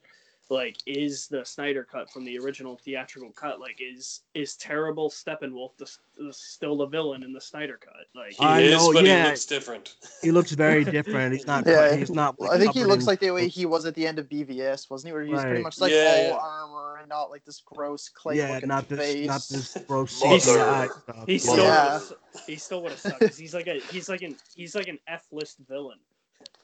like 0.51 0.77
is 0.85 1.27
the 1.27 1.43
Snyder 1.45 1.83
cut 1.89 2.11
from 2.11 2.25
the 2.25 2.37
original 2.37 2.77
theatrical 2.77 3.31
cut 3.31 3.59
like 3.59 3.79
is 3.81 4.21
is 4.35 4.55
terrible 4.57 5.09
Steppenwolf 5.09 5.77
the, 5.77 5.89
the, 6.17 6.33
still 6.33 6.77
the 6.77 6.85
villain 6.85 7.23
in 7.23 7.31
the 7.33 7.39
Snyder 7.41 7.79
cut 7.81 7.93
like 8.13 8.33
He 8.33 8.43
I 8.45 8.59
is, 8.59 8.71
know, 8.73 8.93
but 8.93 9.05
yeah. 9.05 9.23
he 9.23 9.29
looks 9.29 9.45
different. 9.45 9.95
He 10.21 10.31
looks 10.31 10.51
very 10.51 10.83
different. 10.97 11.33
He's 11.33 11.47
not. 11.47 11.65
Yeah. 11.65 11.95
He's 11.95 12.11
not. 12.11 12.37
Well, 12.39 12.51
I 12.51 12.59
think 12.59 12.73
he 12.73 12.83
looks 12.83 13.03
in- 13.03 13.07
like 13.07 13.19
the 13.21 13.31
way 13.31 13.47
he 13.47 13.65
was 13.65 13.85
at 13.85 13.95
the 13.95 14.05
end 14.05 14.19
of 14.19 14.27
BVS, 14.29 14.89
wasn't 14.89 15.09
he? 15.09 15.13
Where 15.13 15.23
he's 15.23 15.31
was 15.31 15.43
pretty 15.43 15.63
much 15.63 15.79
like 15.79 15.91
Yeah, 15.93 15.97
all 15.97 16.27
yeah. 16.27 16.37
armor 16.41 16.97
and 16.99 17.09
not 17.09 17.29
like 17.31 17.45
this 17.45 17.61
gross 17.65 18.09
clay 18.09 18.37
Yeah, 18.37 18.53
looking 18.53 18.67
not 18.69 18.89
this. 18.89 18.99
face. 18.99 19.27
Not 19.27 19.47
this 19.49 19.77
gross 19.87 20.21
Mother. 20.23 20.35
CGI 20.37 20.89
stuff. 21.01 21.23
he 21.27 21.37
still 21.39 21.57
Yeah. 21.57 21.93
would've- 21.93 22.17
he 22.47 22.55
still 22.55 22.81
would 22.83 22.91
have 22.91 22.99
sucked 22.99 23.19
'cause 23.19 23.37
he's 23.37 23.53
like 23.53 23.67
a 23.67 23.79
he's 23.91 24.07
like 24.09 24.21
an 24.21 24.35
he's 24.55 24.75
like 24.75 24.87
an 24.87 24.97
F 25.07 25.25
list 25.31 25.57
villain 25.67 25.97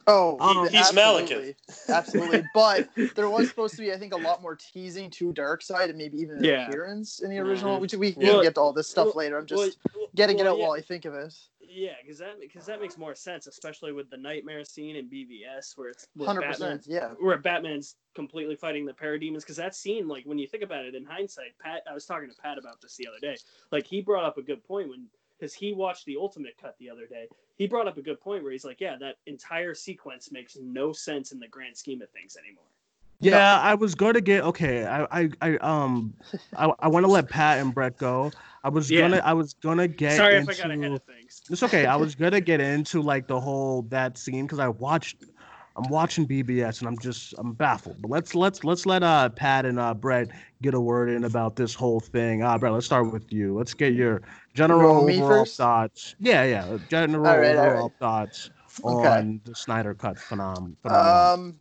Oh, 0.09 0.37
Um, 0.39 0.69
He's 0.69 0.75
absolutely. 0.89 1.55
Absolutely. 1.89 2.43
But 2.53 2.87
there 3.15 3.29
was 3.29 3.49
supposed 3.49 3.75
to 3.75 3.81
be, 3.81 3.91
I 3.91 3.97
think, 3.97 4.13
a 4.13 4.17
lot 4.17 4.41
more 4.41 4.55
teasing 4.55 5.09
to 5.11 5.33
Darkseid 5.33 5.89
and 5.89 5.97
maybe 5.97 6.17
even 6.19 6.37
an 6.37 6.43
Yeah. 6.45 6.67
appearance 6.67 7.19
in 7.21 7.29
the 7.29 7.37
original. 7.39 7.77
Mhm. 7.77 7.81
Which 7.81 7.93
we, 7.93 8.13
we 8.17 8.25
Well- 8.25 8.41
get 8.41 8.55
to 8.55 8.61
all 8.61 8.71
this 8.73 8.89
stuff 8.89 9.07
well- 9.07 9.15
later. 9.15 9.37
I'm 9.37 9.45
just 9.45 9.77
Well, 9.83 9.93
well, 10.03 10.09
getting 10.15 10.39
it 10.39 10.47
out 10.47 10.57
yeah. 10.57 10.63
while 10.63 10.73
I 10.77 10.81
think 10.81 11.05
of 11.05 11.13
it. 11.13 11.33
Yeah, 11.69 11.95
because 12.01 12.17
that 12.19 12.39
because 12.39 12.65
that 12.65 12.79
makes 12.79 12.97
more 12.97 13.13
sense, 13.13 13.45
especially 13.45 13.91
with 13.91 14.09
the 14.09 14.15
nightmare 14.17 14.63
scene 14.63 14.95
in 14.95 15.09
BVS 15.09 15.77
where 15.77 15.89
it's 15.89 16.07
where 16.15 16.25
Hundred 16.25 16.43
percent. 16.43 16.85
Yeah. 16.87 17.09
where 17.19 17.37
Batman's 17.37 17.97
completely 18.15 18.55
fighting 18.55 18.85
the 18.85 18.93
parademons. 18.93 19.41
Because 19.41 19.57
that 19.57 19.75
scene, 19.75 20.07
like 20.07 20.23
when 20.25 20.39
you 20.39 20.47
think 20.47 20.63
about 20.63 20.85
it 20.85 20.95
in 20.95 21.03
hindsight, 21.03 21.57
Pat, 21.59 21.83
I 21.87 21.93
was 21.93 22.05
talking 22.05 22.29
to 22.29 22.35
Pat 22.41 22.57
about 22.57 22.79
this 22.81 22.95
the 22.95 23.05
other 23.07 23.19
day. 23.19 23.35
Like 23.73 23.85
he 23.85 24.01
brought 24.01 24.23
up 24.23 24.37
a 24.37 24.41
good 24.41 24.63
point 24.63 24.87
when 24.89 25.09
because 25.37 25.53
he 25.53 25.73
watched 25.73 26.05
the 26.05 26.15
Ultimate 26.15 26.55
Cut 26.57 26.75
the 26.79 26.89
other 26.89 27.05
day. 27.05 27.27
He 27.57 27.67
brought 27.67 27.87
up 27.87 27.97
a 27.97 28.01
good 28.01 28.19
point 28.21 28.43
where 28.43 28.51
he's 28.51 28.65
like, 28.65 28.79
yeah, 28.79 28.95
that 28.99 29.15
entire 29.25 29.73
sequence 29.73 30.31
makes 30.31 30.57
no 30.61 30.93
sense 30.93 31.31
in 31.31 31.39
the 31.39 31.47
grand 31.47 31.75
scheme 31.75 32.01
of 32.01 32.09
things 32.11 32.37
anymore. 32.37 32.63
Yeah, 33.19 33.59
I 33.59 33.73
was 33.73 33.95
gonna 33.95 34.21
get 34.21 34.43
okay. 34.43 34.85
I 34.85 35.07
I, 35.21 35.29
I 35.41 35.57
um 35.57 36.13
I, 36.55 36.71
I 36.79 36.87
want 36.87 37.05
to 37.05 37.11
let 37.11 37.29
Pat 37.29 37.59
and 37.59 37.73
Brett 37.73 37.97
go. 37.97 38.31
I 38.63 38.69
was 38.69 38.91
Yeah. 38.91 39.01
gonna 39.01 39.21
I 39.25 39.33
was 39.33 39.55
gonna 39.55 39.87
get 39.87 40.17
Sorry 40.17 40.35
into, 40.37 40.51
if 40.51 40.59
I 40.59 40.61
got 40.61 40.71
ahead 40.71 40.91
of 40.93 41.03
things. 41.03 41.41
It's 41.49 41.63
okay. 41.63 41.85
I 41.85 41.95
was 41.95 42.13
gonna 42.15 42.41
get 42.41 42.61
into 42.61 43.01
like 43.01 43.27
the 43.27 43.39
whole 43.39 43.83
that 43.89 44.17
scene 44.17 44.45
because 44.45 44.59
I 44.59 44.67
watched. 44.67 45.23
I'm 45.77 45.89
watching 45.89 46.27
BVS 46.27 46.79
and 46.79 46.87
I'm 46.87 46.97
just 46.97 47.33
I'm 47.37 47.53
baffled. 47.53 48.01
But 48.01 48.09
let's 48.11 48.33
let's 48.35 48.63
let's 48.63 48.85
let 48.85 49.03
uh 49.03 49.29
Pat 49.29 49.65
and 49.65 49.79
uh 49.79 49.93
Brett 49.93 50.29
get 50.61 50.73
a 50.73 50.81
word 50.81 51.09
in 51.09 51.23
about 51.23 51.55
this 51.55 51.75
whole 51.75 51.99
thing. 51.99 52.41
Uh 52.41 52.57
Brett, 52.57 52.73
let's 52.73 52.85
start 52.87 53.11
with 53.13 53.31
you. 53.31 53.55
Let's 53.57 53.73
get 53.73 53.93
your 53.93 54.21
general 54.55 55.05
me 55.05 55.19
overall 55.19 55.45
first? 55.45 55.57
thoughts. 55.57 56.15
Yeah, 56.19 56.43
yeah, 56.43 56.77
general 56.87 57.27
All 57.27 57.37
right, 57.37 57.55
overall 57.55 57.89
right. 57.89 57.99
thoughts 57.99 58.49
Okay. 58.83 59.07
on 59.07 59.41
the 59.45 59.55
Snyder 59.55 59.93
Cut 59.93 60.17
phenomenon. 60.19 60.77
Um, 60.85 61.59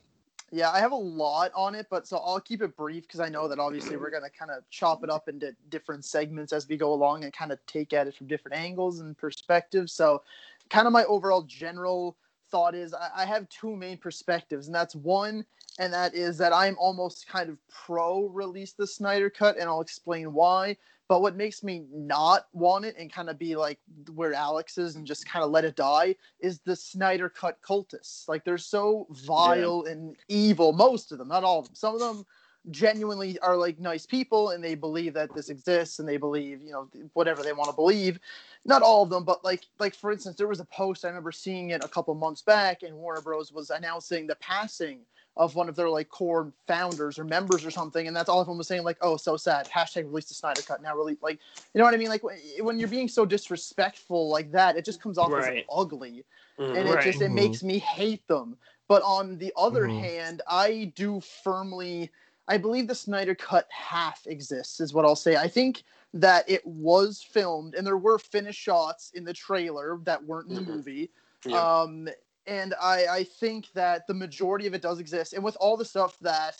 yeah, 0.52 0.70
I 0.70 0.78
have 0.80 0.92
a 0.92 0.96
lot 0.96 1.50
on 1.54 1.75
it, 1.75 1.87
but 1.90 2.06
so 2.06 2.18
I'll 2.18 2.40
keep 2.40 2.62
it 2.62 2.76
brief 2.76 3.02
because 3.02 3.20
I 3.20 3.28
know 3.28 3.49
that 3.49 3.58
obviously 3.58 3.96
we're 3.96 4.11
gonna 4.11 4.30
kind 4.30 4.50
of 4.50 4.68
chop 4.70 5.04
it 5.04 5.11
up 5.11 5.28
into 5.28 5.54
different 5.68 6.04
segments 6.04 6.52
as 6.52 6.68
we 6.68 6.76
go 6.76 6.94
along 6.94 7.25
and 7.25 7.32
kind 7.32 7.52
of 7.52 7.58
take 7.66 7.92
at 7.92 8.06
it 8.06 8.14
from 8.14 8.28
different 8.28 8.56
angles 8.56 9.00
and 9.00 9.16
perspectives. 9.18 9.92
So, 9.92 10.23
kind 10.70 10.87
of 10.87 10.92
my 10.92 11.04
overall 11.04 11.42
general 11.42 12.16
thought 12.50 12.74
is 12.74 12.94
I, 12.94 13.10
I 13.16 13.24
have 13.24 13.48
two 13.48 13.76
main 13.76 13.98
perspectives, 13.98 14.66
and 14.66 14.74
that's 14.74 14.94
one, 14.94 15.44
and 15.78 15.92
that 15.92 16.14
is 16.14 16.38
that 16.38 16.52
I'm 16.52 16.76
almost 16.78 17.28
kind 17.28 17.48
of 17.48 17.58
pro 17.68 18.28
release 18.28 18.72
the 18.72 18.86
Snyder 18.86 19.30
cut, 19.30 19.56
and 19.56 19.68
I'll 19.68 19.80
explain 19.80 20.32
why. 20.32 20.76
But 21.08 21.22
what 21.22 21.36
makes 21.36 21.62
me 21.62 21.84
not 21.92 22.46
want 22.52 22.84
it 22.84 22.96
and 22.98 23.12
kind 23.12 23.30
of 23.30 23.38
be 23.38 23.54
like 23.54 23.78
where 24.14 24.34
Alex 24.34 24.76
is 24.76 24.96
and 24.96 25.06
just 25.06 25.28
kind 25.28 25.44
of 25.44 25.52
let 25.52 25.64
it 25.64 25.76
die 25.76 26.16
is 26.40 26.58
the 26.60 26.74
Snyder 26.74 27.28
cut 27.28 27.62
cultists. 27.62 28.28
Like 28.28 28.44
they're 28.44 28.58
so 28.58 29.06
vile 29.10 29.84
and 29.88 30.16
evil, 30.28 30.72
most 30.72 31.12
of 31.12 31.18
them, 31.18 31.28
not 31.28 31.44
all 31.44 31.60
of 31.60 31.66
them. 31.66 31.76
Some 31.76 31.94
of 31.94 32.00
them 32.00 32.26
genuinely 32.70 33.38
are 33.40 33.56
like 33.56 33.78
nice 33.78 34.06
people 34.06 34.50
and 34.50 34.62
they 34.62 34.75
believe 34.75 35.14
that 35.14 35.32
this 35.35 35.49
exists 35.49 35.99
and 35.99 36.08
they 36.08 36.16
believe, 36.16 36.62
you 36.62 36.73
know, 36.73 36.88
whatever 37.14 37.42
they 37.42 37.52
want 37.52 37.70
to 37.70 37.76
believe. 37.76 38.18
Not 38.64 38.82
all 38.82 39.02
of 39.02 39.11
them, 39.11 39.25
but 39.25 39.44
like 39.44 39.64
like 39.78 39.94
for 39.94 40.11
instance, 40.12 40.37
there 40.37 40.49
was 40.49 40.61
a 40.61 40.64
post 40.64 41.04
I 41.04 41.08
remember 41.08 41.32
seeing 41.32 41.70
it 41.70 41.85
a 41.85 41.88
couple 41.88 42.14
months 42.14 42.42
back 42.42 42.82
and 42.82 42.96
Warner 42.96 43.20
Bros 43.20 43.52
was 43.52 43.70
announcing 43.70 44.26
the 44.26 44.37
passing 44.37 45.00
of 45.37 45.54
one 45.54 45.68
of 45.68 45.76
their 45.76 45.90
like 45.90 46.08
core 46.08 46.50
founders 46.66 47.18
or 47.18 47.25
members 47.25 47.64
or 47.64 47.70
something, 47.70 48.06
and 48.06 48.16
that's 48.16 48.30
all 48.30 48.40
everyone 48.40 48.56
was 48.56 48.66
saying, 48.68 48.85
like, 48.85 48.96
oh, 49.02 49.18
so 49.18 49.37
sad. 49.37 49.68
Hashtag 49.68 50.06
release 50.06 50.25
the 50.25 50.35
Snyder 50.35 50.62
Cut 50.62 50.80
now. 50.80 50.96
Really, 50.96 51.18
like, 51.20 51.38
you 51.75 51.78
know 51.78 51.85
what 51.85 51.92
I 51.92 51.99
mean? 51.99 52.08
Like 52.08 52.23
when- 52.25 52.38
when 52.61 52.78
you're 52.78 52.88
being 52.88 53.06
so 53.06 53.26
disrespectful 53.26 54.28
like 54.30 54.50
that, 54.52 54.76
it 54.78 54.85
just 54.87 55.02
comes 55.02 55.18
off 55.18 55.30
Right. 55.30 55.58
as 55.58 55.64
ugly 55.70 56.25
Mhm. 56.58 56.76
and 56.78 56.88
it 56.88 57.02
just 57.02 57.20
it 57.20 57.30
Mhm. 57.30 57.35
makes 57.35 57.62
me 57.62 57.78
hate 57.78 58.26
them. 58.28 58.56
But 58.88 59.02
on 59.02 59.37
the 59.37 59.52
other 59.56 59.82
Mhm. 59.82 59.99
hand, 60.00 60.42
I 60.46 60.92
do 60.96 61.20
firmly 61.20 62.11
I 62.48 62.58
believe 62.58 62.86
the 62.86 62.94
Snyder 62.94 63.34
cut 63.34 63.66
half 63.70 64.26
exists 64.26 64.80
is 64.80 64.94
what 64.94 65.04
I'll 65.04 65.16
say. 65.16 65.36
I 65.36 65.48
think 65.48 65.82
that 66.14 66.48
it 66.48 66.64
was 66.66 67.22
filmed 67.22 67.74
and 67.74 67.86
there 67.86 67.96
were 67.96 68.18
finished 68.18 68.60
shots 68.60 69.10
in 69.14 69.24
the 69.24 69.32
trailer 69.32 69.98
that 70.04 70.22
weren't 70.24 70.48
in 70.48 70.54
the 70.54 70.60
Mhm. 70.60 70.66
movie. 70.76 71.10
Yeah. 71.44 71.80
Um 71.82 72.08
and 72.48 72.74
I, 72.80 73.06
I 73.08 73.24
think 73.24 73.72
that 73.72 74.06
the 74.06 74.14
majority 74.14 74.68
of 74.68 74.74
it 74.74 74.80
does 74.80 75.00
exist. 75.00 75.32
And 75.32 75.42
with 75.42 75.56
all 75.58 75.76
the 75.76 75.84
stuff 75.84 76.16
that 76.20 76.56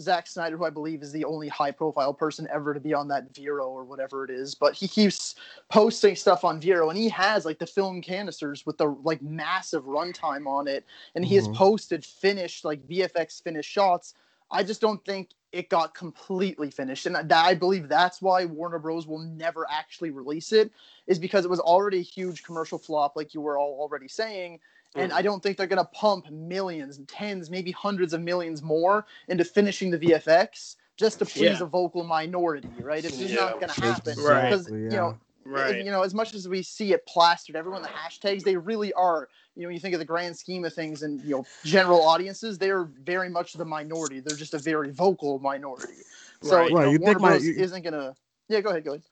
Zack 0.00 0.26
Snyder, 0.26 0.56
who 0.56 0.64
I 0.64 0.70
believe 0.70 1.02
is 1.02 1.12
the 1.12 1.26
only 1.26 1.48
high 1.48 1.70
profile 1.70 2.14
person 2.14 2.48
ever 2.50 2.72
to 2.72 2.80
be 2.80 2.94
on 2.94 3.08
that 3.08 3.34
Vero 3.34 3.68
or 3.68 3.84
whatever 3.84 4.24
it 4.24 4.30
is, 4.30 4.54
but 4.54 4.72
he 4.74 4.88
keeps 4.88 5.34
posting 5.68 6.16
stuff 6.16 6.42
on 6.44 6.58
Vero 6.58 6.88
and 6.88 6.98
he 6.98 7.10
has 7.10 7.44
like 7.44 7.58
the 7.58 7.66
film 7.66 8.00
canisters 8.00 8.64
with 8.64 8.78
the 8.78 8.86
like 9.04 9.20
massive 9.20 9.84
runtime 9.84 10.46
on 10.46 10.66
it. 10.68 10.86
And 11.14 11.24
he 11.24 11.34
Mhm. 11.34 11.38
has 11.38 11.48
posted 11.48 12.04
finished, 12.04 12.64
like 12.64 12.86
VFX 12.86 13.40
finished 13.40 13.70
shots. 13.70 14.14
I 14.50 14.62
just 14.62 14.80
don't 14.80 15.04
think 15.04 15.30
it 15.52 15.68
got 15.68 15.94
completely 15.94 16.70
finished. 16.70 17.06
And 17.06 17.16
I, 17.16 17.46
I 17.46 17.54
believe 17.54 17.88
that's 17.88 18.20
why 18.20 18.44
Warner 18.44 18.78
Bros. 18.78 19.06
will 19.06 19.18
never 19.18 19.66
actually 19.70 20.10
release 20.10 20.52
it, 20.52 20.70
is 21.06 21.18
because 21.18 21.44
it 21.44 21.50
was 21.50 21.60
already 21.60 21.98
a 21.98 22.02
huge 22.02 22.42
commercial 22.42 22.78
flop, 22.78 23.16
like 23.16 23.34
you 23.34 23.40
were 23.40 23.58
all 23.58 23.78
already 23.80 24.08
saying. 24.08 24.60
And 24.94 25.12
Mhm. 25.12 25.16
I 25.16 25.22
don't 25.22 25.42
think 25.42 25.56
they're 25.56 25.66
going 25.66 25.84
to 25.84 25.90
pump 25.92 26.30
millions, 26.30 27.00
tens, 27.06 27.50
maybe 27.50 27.70
hundreds 27.70 28.12
of 28.12 28.20
millions 28.20 28.62
more 28.62 29.06
into 29.28 29.44
finishing 29.44 29.90
the 29.90 29.98
VFX 29.98 30.76
just 30.96 31.18
to 31.18 31.26
please 31.26 31.60
Yeah. 31.60 31.62
a 31.62 31.66
vocal 31.66 32.04
minority, 32.04 32.82
right? 32.82 33.04
It's 33.04 33.18
just 33.18 33.34
Yeah. 33.34 33.40
not 33.40 33.60
going 33.60 33.68
to 33.72 33.80
happen. 33.80 34.18
Right. 34.18 34.44
Because, 34.48 34.66
Exactly, 34.68 34.82
you 34.84 34.90
know, 34.90 35.18
Right. 35.44 35.84
you 35.84 35.90
know, 35.92 36.02
as 36.02 36.12
much 36.12 36.34
as 36.34 36.48
we 36.48 36.62
see 36.62 36.92
it 36.92 37.06
plastered 37.06 37.54
everyone, 37.54 37.82
the 37.82 37.88
hashtags, 37.88 38.42
they 38.42 38.56
really 38.56 38.92
are, 38.94 39.28
you 39.56 39.62
know, 39.62 39.68
when 39.68 39.74
you 39.74 39.80
think 39.80 39.94
of 39.94 39.98
the 40.00 40.04
grand 40.04 40.36
scheme 40.36 40.64
of 40.64 40.74
things 40.74 41.02
and, 41.02 41.20
you 41.22 41.30
know, 41.36 41.46
general 41.64 42.02
audiences, 42.02 42.58
they're 42.58 42.84
very 42.84 43.30
much 43.30 43.54
the 43.54 43.64
minority. 43.64 44.20
They're 44.20 44.36
just 44.36 44.54
a 44.54 44.58
very 44.58 44.90
vocal 44.90 45.38
minority. 45.38 45.94
So, 46.42 46.56
Right. 46.56 46.68
you 46.68 46.76
Right, 46.76 46.84
know, 46.84 46.90
you 46.92 46.98
think 46.98 47.20
Warner 47.20 47.36
my- 47.36 47.42
you- 47.42 47.54
isn't 47.56 47.82
going 47.82 47.94
to. 47.94 48.14
Yeah, 48.48 48.60
go 48.60 48.70
ahead, 48.70 48.84
go 48.84 48.92
ahead. 48.92 49.02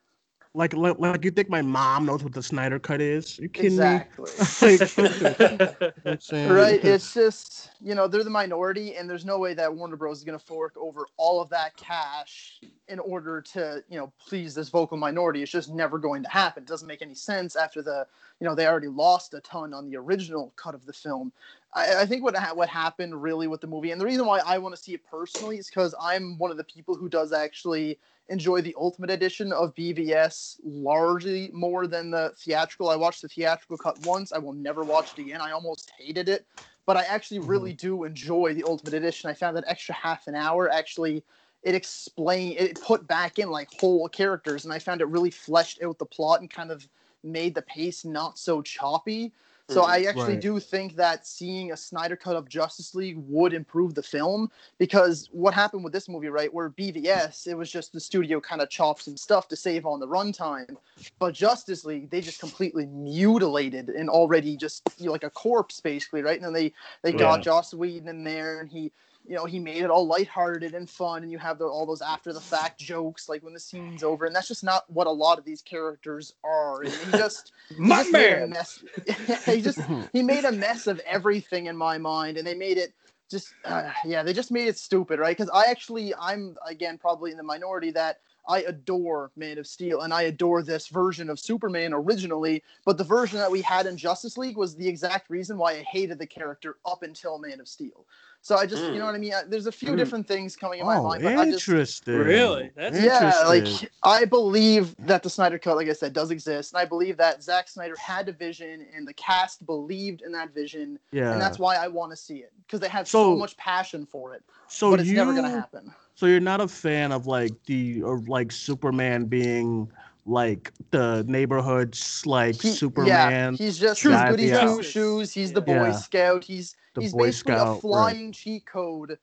Like, 0.55 0.73
like, 0.73 0.97
like 0.99 1.25
you 1.25 1.31
think 1.31 1.49
my 1.49 1.61
mom 1.61 2.05
knows 2.05 2.23
what 2.23 2.33
the 2.33 2.41
Snyder 2.41 2.79
Cut 2.79 3.01
is? 3.01 3.37
you 3.37 3.49
kidding 3.49 3.77
Exactly. 3.77 4.31
me? 4.31 4.45
Like, 4.61 4.81
right 6.47 6.83
it's 6.83 7.13
just 7.13 7.71
you 7.81 7.95
know 7.95 8.07
they're 8.07 8.23
the 8.23 8.29
minority 8.29 8.95
and 8.95 9.09
there's 9.09 9.25
no 9.25 9.37
way 9.37 9.53
that 9.53 9.73
warner 9.73 9.95
bros 9.95 10.19
is 10.19 10.23
going 10.23 10.37
to 10.37 10.43
fork 10.45 10.75
over 10.77 11.05
all 11.17 11.41
of 11.41 11.49
that 11.49 11.75
cash 11.75 12.59
in 12.87 12.99
order 12.99 13.41
to 13.41 13.83
you 13.89 13.97
know 13.97 14.11
please 14.19 14.53
this 14.53 14.69
vocal 14.69 14.97
minority 14.97 15.41
it's 15.41 15.51
just 15.51 15.73
never 15.73 15.97
going 15.97 16.23
to 16.23 16.29
happen 16.29 16.63
it 16.63 16.67
doesn't 16.67 16.87
make 16.87 17.01
any 17.01 17.15
sense 17.15 17.55
after 17.55 17.81
the 17.81 18.05
you 18.39 18.47
know 18.47 18.55
they 18.55 18.67
already 18.67 18.87
lost 18.87 19.33
a 19.33 19.39
ton 19.41 19.73
on 19.73 19.89
the 19.89 19.97
original 19.97 20.53
cut 20.55 20.75
of 20.75 20.85
the 20.85 20.93
film 20.93 21.31
i, 21.73 22.01
I 22.01 22.05
think 22.05 22.23
what 22.23 22.35
ha- 22.35 22.53
what 22.53 22.69
happened 22.69 23.21
really 23.21 23.47
with 23.47 23.61
the 23.61 23.67
movie 23.67 23.91
and 23.91 23.99
the 23.99 24.05
reason 24.05 24.25
why 24.25 24.39
i 24.45 24.57
want 24.57 24.75
to 24.75 24.81
see 24.81 24.93
it 24.93 25.05
personally 25.05 25.57
is 25.57 25.67
because 25.67 25.95
i'm 26.01 26.37
one 26.37 26.51
of 26.51 26.57
the 26.57 26.63
people 26.63 26.95
who 26.95 27.09
does 27.09 27.33
actually 27.33 27.99
enjoy 28.29 28.61
the 28.61 28.75
ultimate 28.77 29.09
edition 29.09 29.51
of 29.51 29.75
BVS 29.75 30.59
largely 30.63 31.49
more 31.53 31.87
than 31.87 32.11
the 32.11 32.33
theatrical. 32.37 32.89
I 32.89 32.95
watched 32.95 33.21
the 33.21 33.27
theatrical 33.27 33.77
cut 33.77 34.05
once. 34.05 34.31
I 34.31 34.39
will 34.39 34.53
never 34.53 34.83
watch 34.83 35.13
it 35.13 35.21
again. 35.21 35.41
I 35.41 35.51
almost 35.51 35.91
hated 35.97 36.29
it, 36.29 36.45
but 36.85 36.97
I 36.97 37.03
actually 37.03 37.39
mm-hmm. 37.39 37.49
really 37.49 37.73
do 37.73 38.03
enjoy 38.03 38.53
the 38.53 38.63
ultimate 38.63 38.95
edition. 38.95 39.29
I 39.29 39.33
found 39.33 39.55
that 39.57 39.65
extra 39.67 39.93
half 39.93 40.27
an 40.27 40.35
hour 40.35 40.69
actually 40.71 41.23
it 41.65 41.73
explained 41.73 42.57
it 42.59 42.79
put 42.81 43.07
back 43.07 43.39
in 43.39 43.49
like 43.49 43.69
whole 43.79 44.07
characters 44.07 44.65
and 44.65 44.73
I 44.73 44.79
found 44.79 45.01
it 45.01 45.07
really 45.07 45.31
fleshed 45.31 45.81
out 45.81 45.97
the 45.97 46.05
plot 46.05 46.41
and 46.41 46.49
kind 46.49 46.71
of 46.71 46.87
made 47.23 47.55
the 47.55 47.63
pace 47.63 48.05
not 48.05 48.37
so 48.37 48.61
choppy. 48.61 49.33
So. 49.69 49.83
I 49.83 50.01
mm, 50.01 50.07
actually 50.07 50.33
Right. 50.33 50.41
do 50.41 50.59
think 50.59 50.95
that 50.95 51.25
seeing 51.25 51.71
a 51.71 51.77
Snyder 51.77 52.15
cut 52.15 52.35
of 52.35 52.47
Justice 52.49 52.93
League 52.95 53.17
would 53.27 53.53
improve 53.53 53.95
the 53.95 54.03
film 54.03 54.51
because 54.77 55.29
what 55.31 55.53
happened 55.53 55.83
with 55.83 55.93
this 55.93 56.07
movie, 56.07 56.27
right? 56.27 56.53
Where 56.53 56.69
BVS, 56.69 57.47
it 57.47 57.55
was 57.55 57.71
just 57.71 57.93
the 57.93 57.99
studio 57.99 58.39
kind 58.39 58.61
of 58.61 58.69
chopped 58.69 59.03
some 59.03 59.17
stuff 59.17 59.47
to 59.49 59.55
save 59.55 59.85
on 59.85 59.99
the 59.99 60.07
runtime, 60.07 60.77
but 61.19 61.33
Justice 61.33 61.85
League, 61.85 62.09
they 62.09 62.21
just 62.21 62.39
completely 62.39 62.85
mutilated 62.85 63.89
and 63.89 64.09
already 64.09 64.57
just 64.57 64.83
you 64.97 65.07
know, 65.07 65.11
like 65.11 65.23
a 65.23 65.29
corpse, 65.29 65.79
basically, 65.79 66.21
right? 66.21 66.37
And 66.37 66.45
then 66.45 66.53
they 66.53 66.73
they 67.01 67.13
got 67.13 67.41
Joss 67.41 67.73
Whedon 67.73 68.07
in 68.07 68.23
there, 68.23 68.59
and 68.59 68.69
he. 68.69 68.91
You 69.27 69.35
know, 69.35 69.45
he 69.45 69.59
made 69.59 69.83
it 69.83 69.89
all 69.89 70.05
lighthearted 70.05 70.73
and 70.73 70.89
fun, 70.89 71.23
and 71.23 71.31
you 71.31 71.37
have 71.37 71.57
the, 71.57 71.65
all 71.65 71.85
those 71.85 72.01
after 72.01 72.31
the 72.33 72.39
fact 72.39 72.79
jokes, 72.79 73.27
like 73.27 73.43
when 73.43 73.53
the 73.53 73.59
scene's 73.59 74.03
over, 74.03 74.25
and 74.25 74.35
that's 74.35 74.47
just 74.47 74.63
not 74.63 74.89
what 74.89 75.07
a 75.07 75.11
lot 75.11 75.39
of 75.39 75.45
these 75.45 75.61
characters 75.61 76.33
are. 76.43 76.81
And 76.83 76.91
he 76.91 77.11
just, 77.11 77.51
he 77.69 77.75
My 77.77 77.97
just 77.97 78.11
made 78.13 78.31
a 78.33 78.39
man. 78.39 78.49
mess. 78.51 78.83
he 79.45 79.61
just 79.61 79.79
he 80.13 80.21
made 80.21 80.45
a 80.45 80.51
mess 80.51 80.87
of 80.87 80.99
everything 80.99 81.65
in 81.65 81.75
my 81.75 81.97
mind, 81.97 82.37
and 82.37 82.45
they 82.45 82.55
made 82.55 82.77
it 82.77 82.93
just 83.29 83.53
uh, 83.65 83.91
yeah, 84.05 84.23
they 84.23 84.33
just 84.33 84.51
made 84.51 84.67
it 84.67 84.77
stupid, 84.77 85.19
right? 85.19 85.35
Because 85.35 85.49
I 85.53 85.69
actually, 85.69 86.13
I'm 86.15 86.55
again 86.67 86.97
probably 86.97 87.31
in 87.31 87.37
the 87.37 87.43
minority 87.43 87.91
that 87.91 88.19
I 88.47 88.61
adore 88.61 89.31
Man 89.35 89.57
of 89.57 89.67
Steel 89.67 90.01
and 90.01 90.13
I 90.13 90.23
adore 90.23 90.61
this 90.61 90.87
version 90.87 91.29
of 91.29 91.39
Superman 91.39 91.93
originally, 91.93 92.63
but 92.85 92.97
the 92.97 93.03
version 93.03 93.39
that 93.39 93.51
we 93.51 93.61
had 93.61 93.87
in 93.87 93.97
Justice 93.97 94.37
League 94.37 94.57
was 94.57 94.75
the 94.75 94.87
exact 94.87 95.29
reason 95.29 95.57
why 95.57 95.71
I 95.73 95.81
hated 95.81 96.19
the 96.19 96.27
character 96.27 96.77
up 96.85 97.03
until 97.03 97.39
Man 97.39 97.59
of 97.59 97.67
Steel. 97.67 98.05
So 98.45 98.55
I 98.55 98.67
just, 98.67 98.83
you 98.83 98.89
Mm. 98.89 98.97
know 98.99 99.05
what 99.07 99.15
I 99.15 99.17
mean? 99.17 99.33
I, 99.33 99.41
there's 99.47 99.65
a 99.65 99.71
few 99.71 99.89
Mm. 99.93 99.97
different 99.97 100.27
things 100.27 100.55
coming 100.55 100.79
in 100.79 100.85
my 100.85 100.97
Oh, 100.97 101.03
mind, 101.07 101.23
but 101.23 101.35
I 101.35 101.45
just 101.49 101.67
interesting. 101.67 102.13
Really? 102.13 102.69
That's 102.75 102.95
interesting. 102.95 103.27
yeah, 103.27 103.47
like 103.47 103.91
I 104.03 104.23
believe 104.25 104.95
that 104.99 105.23
the 105.23 105.31
Snyder 105.31 105.57
Cut, 105.57 105.75
like 105.77 105.89
I 105.89 105.93
said, 105.93 106.13
does 106.13 106.29
exist, 106.29 106.71
and 106.71 106.79
I 106.79 106.85
believe 106.85 107.17
that 107.17 107.41
Zack 107.41 107.67
Snyder 107.67 107.95
had 107.97 108.29
a 108.29 108.31
vision, 108.31 108.85
and 108.95 109.07
the 109.07 109.15
cast 109.15 109.65
believed 109.65 110.21
in 110.21 110.31
that 110.33 110.53
vision, 110.53 110.99
yeah. 111.11 111.31
and 111.31 111.41
that's 111.41 111.57
why 111.57 111.75
I 111.77 111.87
want 111.87 112.11
to 112.11 112.15
see 112.15 112.35
it 112.37 112.53
because 112.67 112.79
they 112.79 112.87
have 112.87 113.07
so, 113.07 113.33
So- 113.33 113.35
much 113.35 113.57
passion 113.57 114.05
for 114.05 114.35
it. 114.35 114.43
so 114.67 114.91
but 114.91 114.99
it's 114.99 115.09
you, 115.09 115.15
never 115.15 115.33
gonna 115.33 115.49
happen. 115.49 115.91
So 116.13 116.27
you're 116.27 116.39
not 116.39 116.61
a 116.61 116.67
fan 116.67 117.11
of 117.11 117.25
like 117.25 117.51
the 117.65 118.03
or 118.03 118.19
like 118.27 118.51
Superman 118.51 119.25
being 119.25 119.91
like 120.27 120.71
the 120.91 121.25
neighborhood's 121.27 122.23
like 122.27 122.61
He- 122.61 122.73
Superman. 122.73 123.53
Yeah, 123.53 123.57
he's 123.65 123.79
just 123.79 124.01
True 124.01 124.11
he's 124.15 124.29
goody 124.29 124.51
two 124.51 124.83
shoes. 124.83 125.31
He's 125.33 125.51
the 125.51 125.61
Boy 125.61 125.87
Yeah. 125.87 125.91
Scout. 125.93 126.43
He's 126.43 126.75
The 126.95 127.01
he's 127.01 127.13
Boy 127.13 127.27
basically 127.27 127.53
Scout, 127.53 127.67
a 127.67 127.71
right. 127.75 127.81
flying 127.81 128.31
cheat 128.31 128.65
code, 128.65 129.19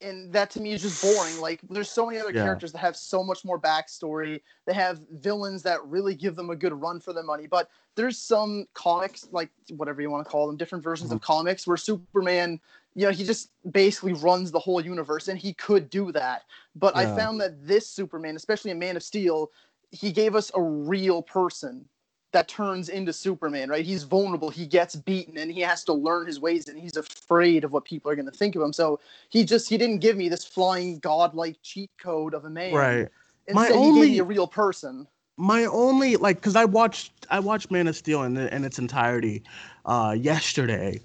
and 0.00 0.32
that 0.32 0.50
to 0.50 0.60
me 0.60 0.72
is 0.72 0.82
just 0.82 1.00
boring. 1.00 1.38
Like 1.38 1.60
there's 1.70 1.90
so 1.90 2.04
many 2.06 2.18
other 2.18 2.32
Yeah. 2.34 2.42
characters 2.42 2.72
that 2.72 2.78
have 2.78 2.96
so 2.96 3.22
much 3.22 3.44
more 3.44 3.58
backstory. 3.58 4.42
They 4.66 4.74
have 4.74 5.00
villains 5.10 5.62
that 5.62 5.84
really 5.86 6.14
give 6.14 6.36
them 6.36 6.50
a 6.50 6.56
good 6.56 6.72
run 6.72 7.00
for 7.00 7.12
their 7.12 7.22
money. 7.22 7.46
But 7.46 7.70
there's 7.94 8.18
some 8.18 8.66
comics, 8.74 9.28
like 9.32 9.50
whatever 9.70 10.02
you 10.02 10.10
want 10.10 10.24
to 10.26 10.30
call 10.30 10.46
them, 10.46 10.56
different 10.56 10.82
versions 10.84 11.10
Mm-hmm. 11.10 11.16
of 11.16 11.22
comics 11.22 11.66
where 11.66 11.76
Superman. 11.76 12.60
You 12.94 13.06
know, 13.06 13.12
he 13.12 13.24
just 13.24 13.52
basically 13.70 14.12
runs 14.12 14.50
the 14.50 14.58
whole 14.58 14.80
universe, 14.84 15.28
and 15.28 15.38
he 15.38 15.54
could 15.54 15.88
do 15.88 16.12
that. 16.12 16.42
But 16.74 16.94
I 16.94 17.06
found 17.06 17.40
that 17.40 17.66
this 17.66 17.88
Superman, 17.88 18.36
especially 18.36 18.70
in 18.70 18.78
Man 18.78 18.96
of 18.96 19.02
Steel, 19.02 19.50
he 19.92 20.12
gave 20.12 20.34
us 20.34 20.50
a 20.54 20.60
real 20.60 21.22
person 21.22 21.88
that 22.32 22.48
turns 22.48 22.88
into 22.88 23.12
Superman, 23.12 23.68
right? 23.68 23.84
He's 23.84 24.02
vulnerable, 24.04 24.50
he 24.50 24.66
gets 24.66 24.96
beaten, 24.96 25.36
and 25.38 25.50
he 25.52 25.60
has 25.60 25.84
to 25.84 25.92
learn 25.92 26.26
his 26.26 26.40
ways, 26.40 26.68
and 26.68 26.78
he's 26.78 26.96
afraid 26.96 27.64
of 27.64 27.72
what 27.72 27.84
people 27.84 28.10
are 28.10 28.16
going 28.16 28.26
to 28.26 28.32
think 28.32 28.56
of 28.56 28.62
him. 28.62 28.72
So 28.72 29.00
he 29.28 29.44
just 29.44 29.68
he 29.68 29.78
didn't 29.78 29.98
give 29.98 30.16
me 30.16 30.28
this 30.28 30.44
flying 30.44 30.98
godlike 30.98 31.56
cheat 31.62 31.90
code 32.00 32.34
of 32.34 32.44
a 32.44 32.50
man. 32.50 32.74
right. 32.74 33.08
Instead, 33.48 33.54
My 33.54 33.66
he 33.66 33.72
only- 33.74 34.18
a 34.18 34.24
real 34.24 34.46
person. 34.46 35.06
my 35.38 35.64
only 35.64 36.16
like 36.16 36.36
because 36.36 36.56
i 36.56 36.64
watched 36.64 37.10
i 37.30 37.40
watched 37.40 37.70
man 37.70 37.88
of 37.88 37.96
steel 37.96 38.22
in, 38.22 38.36
in 38.36 38.64
its 38.64 38.78
entirety 38.78 39.42
uh 39.86 40.14
yesterday 40.16 41.00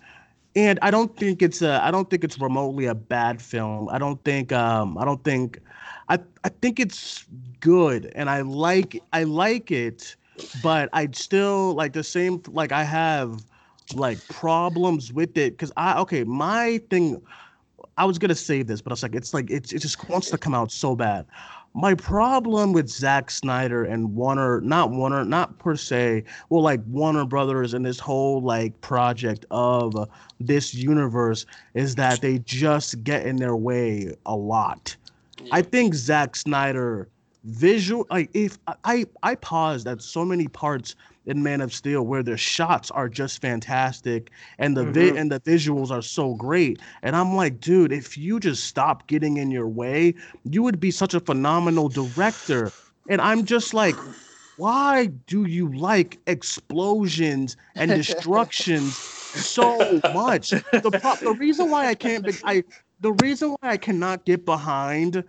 and 0.55 0.77
i 0.81 0.91
don't 0.91 1.15
think 1.15 1.41
it's 1.41 1.61
a 1.61 1.81
i 1.83 1.89
don't 1.89 2.09
think 2.09 2.25
it's 2.25 2.37
remotely 2.39 2.85
a 2.87 2.93
bad 2.93 3.41
film 3.41 3.87
i 3.89 3.97
don't 3.97 4.21
think 4.25 4.51
um 4.51 4.97
i 4.97 5.05
don't 5.05 5.23
think 5.23 5.59
i 6.09 6.19
i 6.43 6.49
think 6.49 6.77
it's 6.77 7.25
good 7.61 8.11
and 8.15 8.29
i 8.29 8.41
like 8.41 9.01
i 9.13 9.23
like 9.23 9.71
it 9.71 10.17
but 10.61 10.89
i'd 10.93 11.15
still 11.15 11.73
like 11.73 11.93
the 11.93 12.03
same 12.03 12.41
like 12.49 12.71
i 12.71 12.83
have 12.83 13.43
like 13.95 14.25
problems 14.27 15.13
with 15.13 15.37
it 15.37 15.51
because 15.51 15.71
i 15.77 15.97
okay 15.99 16.23
my 16.23 16.79
thing 16.89 17.21
i 17.97 18.05
was 18.05 18.17
gonna 18.17 18.35
say 18.35 18.63
this 18.63 18.81
but 18.81 18.91
I 18.91 18.93
was 18.93 19.03
like 19.03 19.15
it's 19.15 19.33
like 19.33 19.49
it's, 19.49 19.71
it 19.73 19.79
just 19.79 20.09
wants 20.09 20.29
to 20.31 20.37
come 20.37 20.53
out 20.53 20.71
so 20.71 20.95
bad 20.95 21.25
my 21.77 21.93
problem 21.93 22.73
with 22.73 22.89
Zack 22.89 23.29
Snyder 23.29 23.83
and 23.83 24.15
Warner, 24.15 24.61
not 24.61 24.89
Warner, 24.89 25.23
not 25.23 25.59
per 25.59 25.75
se, 25.75 26.23
well, 26.49 26.63
like 26.63 26.79
Warner 26.87 27.23
Brothers 27.23 27.75
and 27.75 27.85
this 27.85 27.99
whole 27.99 28.41
like 28.41 28.81
project 28.81 29.45
of 29.51 29.95
uh, 29.95 30.07
this 30.39 30.73
universe 30.73 31.45
is 31.75 31.93
that 31.93 32.19
they 32.19 32.39
just 32.39 33.03
get 33.03 33.27
in 33.27 33.35
their 33.35 33.55
way 33.55 34.11
a 34.25 34.35
lot. 34.35 34.95
I 35.51 35.61
think 35.61 35.93
Zack 35.93 36.35
Snyder 36.35 37.09
visual 37.47 38.05
like 38.09 38.29
if 38.33 38.57
I 38.83 39.05
I 39.23 39.35
paused 39.35 39.87
at 39.87 40.01
so 40.01 40.25
many 40.25 40.47
parts 40.49 40.95
in 41.25 41.43
Man 41.43 41.61
of 41.61 41.73
Steel 41.73 42.03
where 42.05 42.23
the 42.23 42.37
shots 42.37 42.91
are 42.91 43.09
just 43.09 43.41
fantastic 43.41 44.31
and 44.59 44.75
the 44.77 44.85
vi- 44.85 45.13
Mhm. 45.13 45.19
and 45.21 45.31
the 45.31 45.39
visuals 45.39 45.91
are 45.91 46.01
so 46.01 46.35
great. 46.35 46.79
And 47.03 47.15
I'm 47.15 47.35
like 47.35 47.59
dude 47.61 47.93
if 47.93 48.17
you 48.17 48.39
just 48.39 48.65
stop 48.65 49.07
getting 49.07 49.37
in 49.37 49.51
your 49.51 49.67
way 49.67 50.15
you 50.43 50.61
would 50.63 50.79
be 50.79 50.91
such 50.91 51.13
a 51.13 51.21
phenomenal 51.21 51.89
director. 51.89 52.73
And 53.07 53.21
I'm 53.21 53.45
just 53.45 53.73
like 53.73 53.99
why 54.57 55.07
do 55.27 55.45
you 55.45 55.73
like 55.75 56.19
explosions 56.27 57.57
and 57.77 57.93
destructions 57.95 59.01
so 59.33 60.01
much? 60.07 60.53
The 60.81 60.91
pro- 60.91 61.17
the 61.23 61.33
reason 61.33 61.69
why 61.69 61.87
I 61.87 61.95
can't 61.95 62.25
be- 62.25 62.39
I 62.43 62.63
the 62.99 63.13
reason 63.13 63.51
why 63.51 63.69
I 63.71 63.77
cannot 63.77 64.25
get 64.25 64.45
behind 64.45 65.23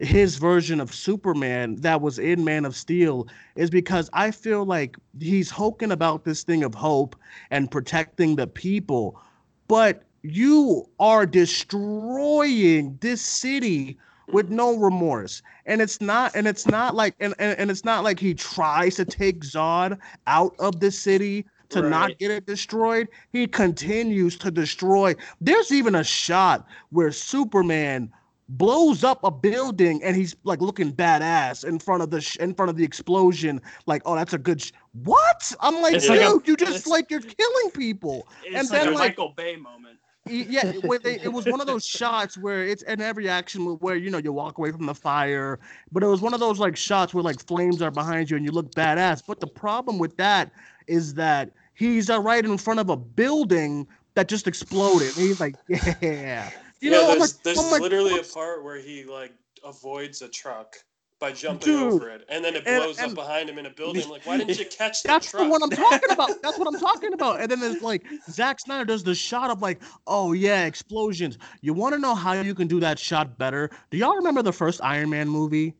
his 0.00 0.36
version 0.36 0.80
of 0.80 0.94
Superman 0.94 1.76
that 1.76 2.00
was 2.00 2.18
in 2.18 2.44
Man 2.44 2.64
of 2.64 2.76
Steel 2.76 3.26
is 3.56 3.70
because 3.70 4.08
I 4.12 4.30
feel 4.30 4.64
like 4.64 4.96
he's 5.20 5.50
hoking 5.50 5.92
about 5.92 6.24
this 6.24 6.42
thing 6.42 6.62
of 6.62 6.74
hope 6.74 7.16
and 7.50 7.70
protecting 7.70 8.36
the 8.36 8.46
people, 8.46 9.20
but 9.66 10.04
you 10.22 10.88
are 11.00 11.26
destroying 11.26 12.98
this 13.00 13.22
city 13.22 13.98
with 14.32 14.50
no 14.50 14.76
remorse. 14.76 15.42
And 15.66 15.80
it's 15.80 16.00
not 16.00 16.34
and 16.34 16.46
it's 16.46 16.66
not 16.66 16.94
like 16.94 17.14
and, 17.20 17.34
and, 17.38 17.58
and 17.58 17.70
it's 17.70 17.84
not 17.84 18.04
like 18.04 18.18
he 18.18 18.34
tries 18.34 18.96
to 18.96 19.04
take 19.04 19.40
zod 19.40 19.98
out 20.26 20.54
of 20.58 20.80
the 20.80 20.90
city 20.90 21.46
to 21.70 21.82
not 21.82 22.18
get 22.18 22.30
it 22.30 22.46
destroyed. 22.46 23.08
He 23.32 23.46
continues 23.46 24.36
to 24.38 24.50
destroy. 24.50 25.14
There's 25.40 25.72
even 25.72 25.94
a 25.94 26.04
shot 26.04 26.66
where 26.90 27.12
superman 27.12 28.10
blows 28.48 29.04
up 29.04 29.20
a 29.24 29.30
building 29.30 30.02
and 30.02 30.16
he's 30.16 30.34
like 30.44 30.60
looking 30.60 30.92
badass 30.92 31.64
in 31.64 31.78
front 31.78 32.02
of 32.02 32.10
the 32.10 32.20
sh- 32.20 32.36
in 32.36 32.54
front 32.54 32.70
of 32.70 32.76
the 32.76 32.84
explosion 32.84 33.60
like 33.86 34.00
oh 34.06 34.14
that's 34.14 34.32
a 34.32 34.38
good 34.38 34.60
sh- 34.62 34.72
what? 35.02 35.52
I'm 35.60 35.80
like 35.82 36.00
dude 36.00 36.08
like 36.08 36.20
a- 36.20 36.40
you 36.46 36.56
just 36.56 36.86
like 36.86 37.10
you're 37.10 37.20
killing 37.20 37.70
people. 37.72 38.26
It's 38.44 38.56
And 38.56 38.70
like 38.70 38.78
then, 38.84 38.88
a 38.88 38.96
like- 38.96 39.18
Michael 39.18 39.34
Bay 39.36 39.56
moment. 39.56 39.98
Yeah 40.30 40.72
they, 41.04 41.18
it 41.20 41.32
was 41.32 41.46
one 41.46 41.58
of 41.60 41.66
those 41.66 41.86
shots 41.86 42.36
where 42.36 42.62
it's 42.62 42.82
in 42.82 43.00
every 43.00 43.30
action 43.30 43.64
where 43.78 43.96
you 43.96 44.10
know 44.10 44.18
you 44.18 44.30
walk 44.30 44.58
away 44.58 44.70
from 44.72 44.84
the 44.84 44.94
fire 44.94 45.58
but 45.90 46.02
it 46.02 46.06
was 46.06 46.20
one 46.20 46.34
of 46.34 46.40
those 46.40 46.58
like 46.58 46.76
shots 46.76 47.14
where 47.14 47.22
like 47.24 47.40
flames 47.46 47.80
are 47.80 47.90
behind 47.90 48.28
you 48.30 48.36
and 48.36 48.44
you 48.44 48.52
look 48.52 48.70
badass. 48.74 49.22
But 49.26 49.40
the 49.40 49.46
problem 49.46 49.98
with 49.98 50.16
that 50.18 50.52
is 50.86 51.14
that 51.14 51.50
he's 51.74 52.10
uh, 52.10 52.20
right 52.20 52.44
in 52.44 52.58
front 52.58 52.78
of 52.80 52.90
a 52.90 52.96
building 52.96 53.86
that 54.14 54.28
just 54.28 54.46
exploded. 54.46 55.08
And 55.16 55.26
he's 55.26 55.40
like 55.40 55.54
yeah 56.02 56.50
you 56.80 56.90
yeah, 56.90 56.98
know 56.98 57.06
there's, 57.08 57.20
like, 57.20 57.42
there's 57.42 57.72
like, 57.72 57.80
literally 57.80 58.18
a 58.18 58.22
part 58.22 58.64
where 58.64 58.76
he 58.76 59.04
like 59.04 59.32
avoids 59.64 60.22
a 60.22 60.28
truck 60.28 60.76
by 61.20 61.32
jumping 61.32 61.74
Dude, 61.74 61.92
over 61.94 62.10
it, 62.10 62.24
and 62.28 62.44
then 62.44 62.54
it 62.54 62.64
blows 62.64 62.98
and- 62.98 63.10
up 63.10 63.14
behind 63.16 63.50
him 63.50 63.58
in 63.58 63.66
a 63.66 63.70
building. 63.70 64.04
I'm 64.04 64.10
like, 64.10 64.24
why 64.24 64.36
didn't 64.38 64.56
you 64.58 64.66
catch 64.66 65.02
the 65.02 65.08
That's 65.08 65.30
truck? 65.30 65.42
the 65.42 65.48
one 65.48 65.62
I'm 65.62 65.70
talking 65.70 66.10
about. 66.10 66.30
That's 66.42 66.58
what 66.58 66.68
I'm 66.68 66.78
talking 66.78 67.12
about. 67.12 67.40
And 67.40 67.50
then 67.50 67.58
there's 67.60 67.82
like 67.82 68.04
Zack 68.30 68.60
Snyder 68.60 68.84
does 68.84 69.02
the 69.02 69.14
shot 69.14 69.50
of 69.50 69.60
like, 69.60 69.82
oh 70.06 70.32
yeah, 70.32 70.64
explosions. 70.64 71.38
You 71.60 71.74
want 71.74 71.94
to 71.94 71.98
know 72.00 72.14
how 72.14 72.34
you 72.34 72.54
can 72.54 72.68
do 72.68 72.78
that 72.80 72.98
shot 72.98 73.36
better? 73.38 73.70
Do 73.90 73.98
y'all 73.98 74.14
remember 74.14 74.42
the 74.42 74.52
first 74.52 74.80
Iron 74.82 75.10
Man 75.10 75.28
movie? 75.28 75.74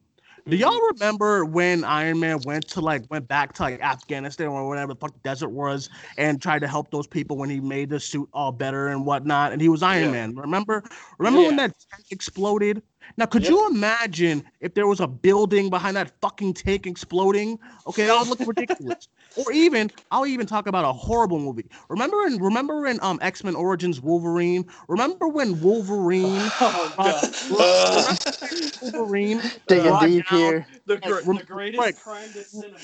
Do 0.48 0.56
y'all 0.56 0.80
remember 0.92 1.44
when 1.44 1.84
Iron 1.84 2.20
Man 2.20 2.38
went 2.46 2.66
to 2.68 2.80
like 2.80 3.02
went 3.10 3.28
back 3.28 3.52
to 3.54 3.62
like 3.64 3.82
Afghanistan 3.82 4.46
or 4.46 4.66
whatever 4.66 4.94
the 4.94 4.98
fuck 4.98 5.12
the 5.12 5.20
desert 5.20 5.50
was 5.50 5.90
and 6.16 6.40
tried 6.40 6.60
to 6.60 6.68
help 6.68 6.90
those 6.90 7.06
people 7.06 7.36
when 7.36 7.50
he 7.50 7.60
made 7.60 7.90
the 7.90 8.00
suit 8.00 8.26
all 8.32 8.50
better 8.50 8.88
and 8.88 9.04
whatnot 9.04 9.52
and 9.52 9.60
he 9.60 9.68
was 9.68 9.82
Iron 9.82 10.06
Yeah. 10.06 10.12
Man. 10.12 10.36
Remember? 10.36 10.82
Remember 11.18 11.42
when 11.42 11.56
that 11.56 11.74
exploded? 12.10 12.82
Now 13.16 13.26
could 13.26 13.42
Yep. 13.42 13.50
you 13.50 13.66
imagine 13.68 14.44
if 14.60 14.74
there 14.74 14.86
was 14.86 15.00
a 15.00 15.06
building 15.06 15.70
behind 15.70 15.96
that 15.96 16.12
fucking 16.20 16.54
tank 16.54 16.86
exploding? 16.86 17.58
Okay, 17.86 18.06
that 18.06 18.18
would 18.18 18.28
look 18.28 18.46
ridiculous. 18.46 19.08
Or 19.36 19.52
even 19.52 19.88
I'll 20.10 20.26
even 20.26 20.46
talk 20.46 20.66
about 20.66 20.84
a 20.84 20.92
horrible 20.92 21.38
movie. 21.38 21.70
Remember 21.88 22.26
in 22.26 22.38
remember 22.38 22.86
in 22.86 22.98
um 23.02 23.20
X-Men 23.22 23.54
Origins 23.54 24.00
Wolverine? 24.00 24.66
Remember 24.88 25.28
when 25.28 25.60
Wolverine 25.60 26.50
Oh 26.60 26.92
uh, 26.98 27.28
god. 27.48 28.18
Wolverine 28.82 29.40
Digging 29.68 29.82
brought 29.90 30.08
deep 30.08 30.26
here. 30.28 30.66
The, 30.86 30.96
gr- 30.96 31.20
the 31.20 31.44
greatest 31.44 31.78
right. 31.78 31.96
crime 31.96 32.32
to 32.32 32.42
cinema. 32.42 32.78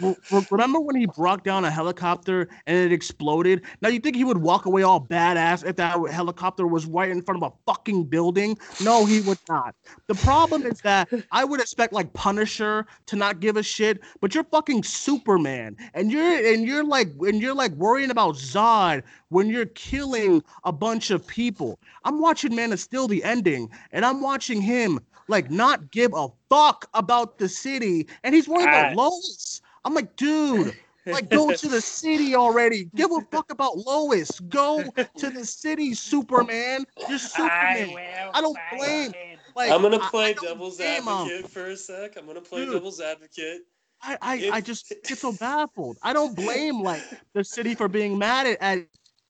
Re- 0.00 0.14
re- 0.30 0.42
remember 0.50 0.80
when 0.80 0.96
he 0.96 1.06
brought 1.06 1.44
down 1.44 1.64
a 1.64 1.70
helicopter 1.70 2.48
and 2.66 2.76
it 2.76 2.92
exploded? 2.92 3.62
Now 3.82 3.88
you 3.88 3.98
think 4.00 4.16
he 4.16 4.24
would 4.24 4.38
walk 4.38 4.66
away 4.66 4.82
all 4.82 5.00
badass 5.00 5.66
if 5.66 5.76
that 5.76 5.98
helicopter 6.10 6.66
was 6.66 6.86
right 6.86 7.10
in 7.10 7.22
front 7.22 7.42
of 7.42 7.52
a 7.52 7.70
fucking 7.70 8.04
building? 8.04 8.56
No, 8.80 9.04
he 9.04 9.20
would 9.22 9.38
not. 9.48 9.74
The 10.06 10.14
problem 10.16 10.62
is 10.64 10.80
that 10.82 11.08
I 11.32 11.44
would 11.44 11.60
expect 11.60 11.92
like 11.92 12.12
Punisher 12.12 12.86
to 13.06 13.16
not 13.16 13.40
give 13.40 13.56
a 13.56 13.62
shit, 13.62 14.00
but 14.20 14.34
you're 14.34 14.44
fucking 14.44 14.82
Superman, 14.84 15.76
and 15.94 16.12
you're 16.12 16.52
and 16.54 16.66
you're 16.66 16.84
like 16.84 17.08
and 17.20 17.40
you're 17.42 17.54
like 17.54 17.72
worrying 17.72 18.10
about 18.10 18.36
Zod 18.36 19.02
when 19.30 19.48
you're 19.48 19.66
killing 19.66 20.42
a 20.64 20.72
bunch 20.72 21.10
of 21.10 21.26
people. 21.26 21.78
I'm 22.04 22.20
watching 22.20 22.54
Man 22.54 22.72
of 22.72 22.80
Steel 22.80 23.08
the 23.08 23.22
ending, 23.24 23.70
and 23.92 24.04
I'm 24.04 24.20
watching 24.20 24.60
him 24.60 25.00
like 25.28 25.50
not 25.50 25.90
give 25.90 26.12
a 26.14 26.28
fuck 26.48 26.88
about 26.94 27.38
the 27.38 27.48
city, 27.48 28.06
and 28.24 28.34
he's 28.34 28.48
worried 28.48 28.64
about 28.64 28.92
Ah. 28.92 28.94
Lois. 28.94 29.60
I'm 29.88 29.94
like, 29.94 30.14
dude, 30.16 30.76
Like, 31.06 31.30
go 31.30 31.50
to 31.50 31.68
the 31.68 31.80
city 31.80 32.34
already. 32.36 32.90
Give 32.94 33.10
a 33.10 33.20
fuck 33.32 33.50
about 33.50 33.78
Lois. 33.78 34.38
Go 34.40 34.82
to 35.16 35.30
the 35.30 35.42
city, 35.42 35.94
Superman. 35.94 36.84
You're 37.08 37.18
Superman. 37.18 37.96
I 38.34 38.40
don't 38.42 38.58
blame- 38.76 39.14
Like, 39.56 39.70
I'm 39.70 39.80
gonna 39.80 39.96
I- 39.98 40.10
play 40.10 40.24
I 40.26 40.32
don't 40.34 40.44
devil's 40.44 40.76
blame 40.76 41.02
'em. 41.02 41.08
advocate 41.08 41.50
for 41.50 41.66
a 41.68 41.76
sec. 41.78 42.18
I'm 42.18 42.26
gonna 42.26 42.42
play 42.42 42.66
Dude. 42.66 42.74
devil's 42.74 43.00
advocate. 43.00 43.62
I, 44.02 44.18
I, 44.20 44.50
I 44.52 44.58
If- 44.58 44.64
just 44.66 44.92
get 45.04 45.16
so 45.18 45.32
baffled. 45.32 45.96
I 46.02 46.12
don't 46.12 46.36
blame 46.36 46.82
like 46.82 47.02
the 47.32 47.42
city 47.42 47.74
for 47.74 47.88
being 47.88 48.18
mad 48.18 48.46
at 48.46 48.58
at, 48.60 48.78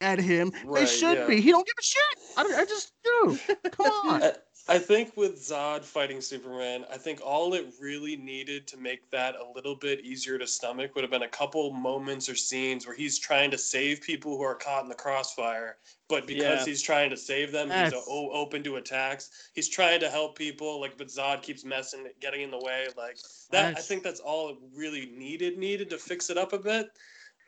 at 0.01 0.19
him. 0.19 0.51
they 0.75 0.85
should 0.85 1.19
yeah. 1.19 1.27
be. 1.29 1.41
He 1.41 1.53
don't 1.53 1.65
give 1.65 1.75
a 1.79 1.83
shit. 1.83 2.03
I, 2.37 2.43
don't- 2.43 2.55
I 2.57 2.65
just 2.65 2.93
do. 3.05 3.39
Come 3.71 3.87
on. 4.11 4.23
Uh, 4.25 4.33
I, 4.69 4.75
I 4.75 4.79
think 4.79 5.17
with 5.17 5.37
Zod 5.41 5.85
fighting 5.85 6.21
Superman, 6.21 6.85
I 6.93 6.97
think 6.97 7.21
all 7.25 7.55
it 7.55 7.67
really 7.81 8.17
needed 8.17 8.67
to 8.69 8.77
make 8.77 9.11
that 9.11 9.35
a 9.37 9.53
little 9.55 9.75
bit 9.75 10.01
easier 10.05 10.39
to 10.39 10.47
stomach 10.47 10.95
would 10.95 11.03
have 11.03 11.11
been 11.11 11.23
a 11.23 11.29
couple 11.29 11.73
moments 11.73 12.29
or 12.29 12.35
scenes 12.35 12.87
where 12.87 12.95
he's 12.95 13.19
trying 13.19 13.51
to 13.51 13.59
save 13.59 14.01
people 14.03 14.37
who 14.37 14.43
are 14.43 14.55
caught 14.55 14.83
in 14.83 14.89
the 14.89 14.95
crossfire, 14.95 15.79
but 16.09 16.27
because 16.27 16.61
Yeah. 16.61 16.65
he's 16.65 16.83
trying 16.83 17.11
to 17.11 17.17
save 17.17 17.53
them, 17.53 17.69
he's 17.71 17.93
o- 18.09 18.31
open 18.33 18.63
to 18.65 18.77
attacks. 18.77 19.51
He's 19.55 19.69
trying 19.69 20.01
to 20.01 20.11
help 20.11 20.37
people, 20.37 20.81
like, 20.81 20.97
but 20.99 21.09
Zod 21.09 21.43
keeps 21.43 21.65
messing, 21.65 22.07
getting 22.21 22.43
in 22.43 22.51
the 22.51 22.59
way. 22.59 22.87
Like 22.97 23.19
that, 23.51 23.77
I 23.77 23.81
think 23.81 24.03
that's 24.03 24.21
all 24.21 24.51
it 24.51 24.57
really 24.75 25.07
needed 25.07 25.59
needed 25.59 25.91
to 25.91 25.99
fix 25.99 26.31
it 26.31 26.39
up 26.39 26.53
a 26.53 26.59
bit. 26.59 26.89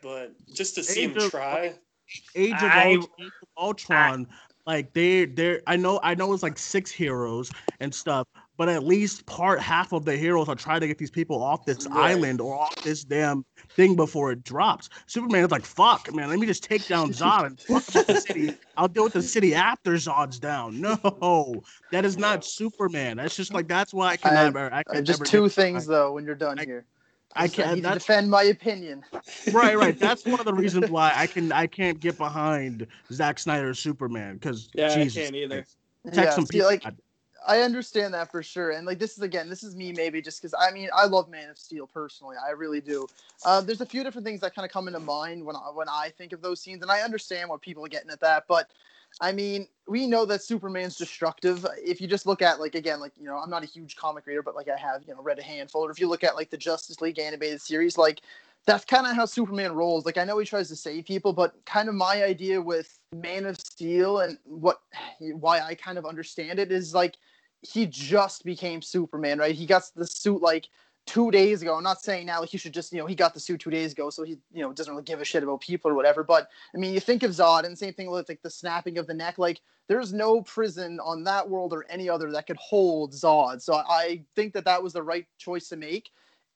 But 0.03 0.33
just 0.55 0.75
to 0.77 0.83
see 0.83 1.03
him 1.05 1.11
Age 1.13 1.23
of- 1.25 1.31
try, 1.31 1.75
Age 2.35 2.53
of, 2.55 2.63
I- 2.63 2.95
Ult- 2.95 3.11
Age 3.21 3.27
of 3.43 3.49
Ultron, 3.59 4.27
like 4.66 4.92
they 4.92 5.25
they 5.25 5.61
I 5.66 5.77
know 5.77 6.01
I 6.03 6.14
know 6.14 6.33
it's 6.33 6.42
like 6.42 6.59
six 6.59 6.90
heroes 6.90 7.51
and 7.81 7.94
stuff, 7.94 8.27
but 8.57 8.68
at 8.68 8.85
least 8.85 9.25
part 9.27 9.61
half 9.61 9.92
of 9.92 10.05
the 10.05 10.16
heroes 10.16 10.49
are 10.49 10.55
trying 10.55 10.81
to 10.81 10.87
get 10.87 10.99
these 10.99 11.11
people 11.11 11.42
off 11.42 11.64
this 11.64 11.87
Right. 11.87 12.11
island 12.12 12.40
or 12.40 12.55
off 12.55 12.75
this 12.83 13.05
damn 13.05 13.44
thing 13.77 13.96
before 13.96 14.33
it 14.33 14.44
drops. 14.44 14.88
Superman 15.07 15.44
is 15.44 15.51
like, 15.51 15.64
fuck, 15.64 16.12
man, 16.14 16.29
let 16.29 16.38
me 16.38 16.46
just 16.46 16.62
take 16.62 16.87
down 16.87 17.11
Zod 17.12 17.46
and 17.46 17.59
fuck 17.61 17.88
about 17.88 18.07
the 18.07 18.16
city. 18.20 18.55
I'll 18.77 18.88
deal 18.88 19.05
with 19.05 19.14
the 19.14 19.23
city 19.23 19.55
after 19.55 19.92
Zod's 19.94 20.38
down. 20.38 20.81
No, 20.81 21.62
that 21.90 22.05
is 22.05 22.18
not 22.18 22.44
Superman. 22.44 23.16
That's 23.16 23.37
just 23.37 23.53
like 23.55 23.66
that's 23.68 23.94
why 23.94 24.09
I 24.12 24.16
can 24.16 24.57
I-. 24.57 24.66
I 24.68 24.81
Uh, 24.81 24.83
can 24.92 25.05
just 25.05 25.25
two 25.25 25.49
things 25.49 25.87
though. 25.87 26.12
When 26.12 26.25
you're 26.25 26.35
done 26.35 26.59
I- 26.59 26.64
here, 26.64 26.85
I 27.37 27.49
can't. 27.49 27.77
need 27.77 27.83
defend 27.83 28.31
my 28.31 28.45
opinion. 28.45 29.05
right, 29.53 29.77
right. 29.77 29.99
That's 30.01 30.25
one 30.25 30.40
of 30.40 30.47
the 30.47 30.55
reasons 30.55 30.90
why 30.90 31.12
I 31.14 31.27
can 31.27 31.53
I 31.53 31.66
can't 31.66 32.01
get 32.01 32.19
behind 32.19 32.87
Zack 33.12 33.38
Snyder's 33.38 33.79
Superman 33.79 34.35
because 34.35 34.69
Yeah, 34.75 34.93
I 34.93 34.97
Jesus 34.97 35.25
can't 35.25 35.37
either. 35.37 35.66
Text 36.07 36.19
yeah, 36.19 36.31
some 36.31 36.47
see, 36.47 36.59
people. 36.59 36.66
like 36.69 36.85
I 37.47 37.61
understand 37.61 38.14
that 38.14 38.31
for 38.31 38.43
sure, 38.43 38.73
and 38.73 38.87
like 38.87 38.99
this 38.99 39.16
is 39.16 39.23
again, 39.23 39.49
this 39.49 39.62
is 39.62 39.77
me 39.77 39.93
maybe 39.93 40.21
just 40.21 40.40
because 40.40 40.55
I 40.59 40.71
mean 40.73 40.88
I 40.95 41.07
love 41.07 41.29
Man 41.29 41.51
of 41.51 41.59
Steel 41.59 41.87
personally, 41.87 42.37
I 42.45 42.51
really 42.51 42.81
do. 42.81 43.09
Uh, 43.45 43.61
there's 43.61 43.81
a 43.81 43.87
few 43.87 44.03
different 44.03 44.27
things 44.27 44.40
that 44.40 44.55
kind 44.55 44.64
of 44.66 44.73
come 44.73 44.88
into 44.88 45.01
mind 45.01 45.45
when 45.45 45.57
I, 45.57 45.71
when 45.73 45.88
I 45.88 46.11
think 46.16 46.33
of 46.33 46.43
those 46.43 46.61
scenes, 46.61 46.83
and 46.83 46.90
I 46.90 47.01
understand 47.01 47.49
what 47.49 47.61
people 47.61 47.85
are 47.85 47.88
getting 47.88 48.11
at 48.11 48.21
that, 48.21 48.45
but 48.49 48.71
I 49.20 49.33
mean 49.33 49.66
we 49.90 50.07
know 50.07 50.25
that 50.27 50.42
Superman's 50.42 50.96
destructive. 50.96 51.66
If 51.77 52.01
you 52.01 52.07
just 52.07 52.25
look 52.25 52.42
at 52.42 52.61
like 52.61 52.75
again, 52.77 53.01
like 53.01 53.12
you 53.18 53.27
know 53.27 53.37
I'm 53.37 53.51
not 53.51 53.64
a 53.64 53.66
huge 53.66 53.96
comic 53.96 54.27
reader, 54.27 54.42
but 54.42 54.55
like 54.55 54.68
I 54.68 54.77
have 54.77 55.03
you 55.07 55.14
know 55.14 55.23
read 55.23 55.38
a 55.38 55.42
handful. 55.42 55.85
Or 55.85 55.90
if 55.90 55.99
you 55.99 56.09
look 56.09 56.23
at 56.23 56.37
like 56.37 56.51
the 56.51 56.57
Justice 56.57 57.01
League 57.01 57.18
animated 57.18 57.61
series, 57.61 57.99
like 57.99 58.20
that's 58.66 58.85
kind 58.85 59.07
of 59.07 59.16
how 59.16 59.25
Superman 59.27 59.73
rolls. 59.73 60.07
Like 60.07 60.16
I 60.16 60.25
know 60.25 60.38
he 60.38 60.46
tries 60.46 60.68
to 60.68 60.77
save 60.77 61.07
people, 61.07 61.33
but 61.33 61.55
kind 61.64 61.88
of 61.88 61.94
my 61.94 62.23
idea 62.23 62.61
with 62.62 62.99
Man 63.12 63.46
of 63.46 63.59
Steel 63.59 64.20
and 64.20 64.38
what 64.44 64.81
why 65.18 65.61
I 65.61 65.75
kind 65.75 65.99
of 65.99 66.07
understand 66.07 66.59
it 66.59 66.70
is 66.70 66.94
like 66.94 67.16
he 67.62 67.87
just 67.87 68.44
became 68.44 68.81
Superman, 68.81 69.38
right? 69.38 69.55
He 69.55 69.66
got 69.66 69.90
the 69.96 70.07
suit 70.07 70.40
like 70.40 70.68
two 71.07 71.31
days 71.31 71.63
ago. 71.63 71.77
I'm 71.77 71.83
not 71.83 72.01
saying 72.01 72.27
now 72.27 72.41
like 72.41 72.51
he 72.51 72.59
should 72.59 72.75
just, 72.75 72.93
you 72.93 72.99
know, 72.99 73.07
he 73.07 73.15
got 73.15 73.35
the 73.35 73.41
suit 73.41 73.61
two 73.61 73.71
days 73.71 73.93
ago, 73.93 74.11
so 74.11 74.23
he, 74.23 74.39
you 74.53 74.63
know, 74.63 74.73
doesn't 74.73 74.93
really 74.93 75.05
give 75.05 75.21
a 75.21 75.25
shit 75.25 75.43
about 75.43 75.61
people 75.61 75.91
or 75.91 75.95
whatever. 75.95 76.23
But 76.23 76.49
I 76.75 76.79
mean, 76.79 76.95
you 76.95 77.01
think 77.01 77.23
of 77.23 77.33
Zod, 77.33 77.65
and 77.65 77.77
same 77.77 77.95
thing 77.95 78.11
with 78.11 78.29
like 78.29 78.43
the 78.43 78.51
snapping 78.51 78.99
of 78.99 79.07
the 79.07 79.15
neck. 79.15 79.39
Like, 79.39 79.61
there's 79.89 80.13
no 80.13 80.43
prison 80.43 81.01
on 81.01 81.25
that 81.25 81.49
world 81.49 81.73
or 81.73 81.85
any 81.89 82.09
other 82.09 82.31
that 82.33 82.47
could 82.47 82.59
hold 82.59 83.13
Zod. 83.13 83.61
So 83.61 83.75
I 83.75 84.25
think 84.37 84.53
that 84.55 84.65
that 84.67 84.83
was 84.83 84.93
the 84.93 85.03
right 85.03 85.27
choice 85.39 85.69
to 85.71 85.77
make. 85.77 86.11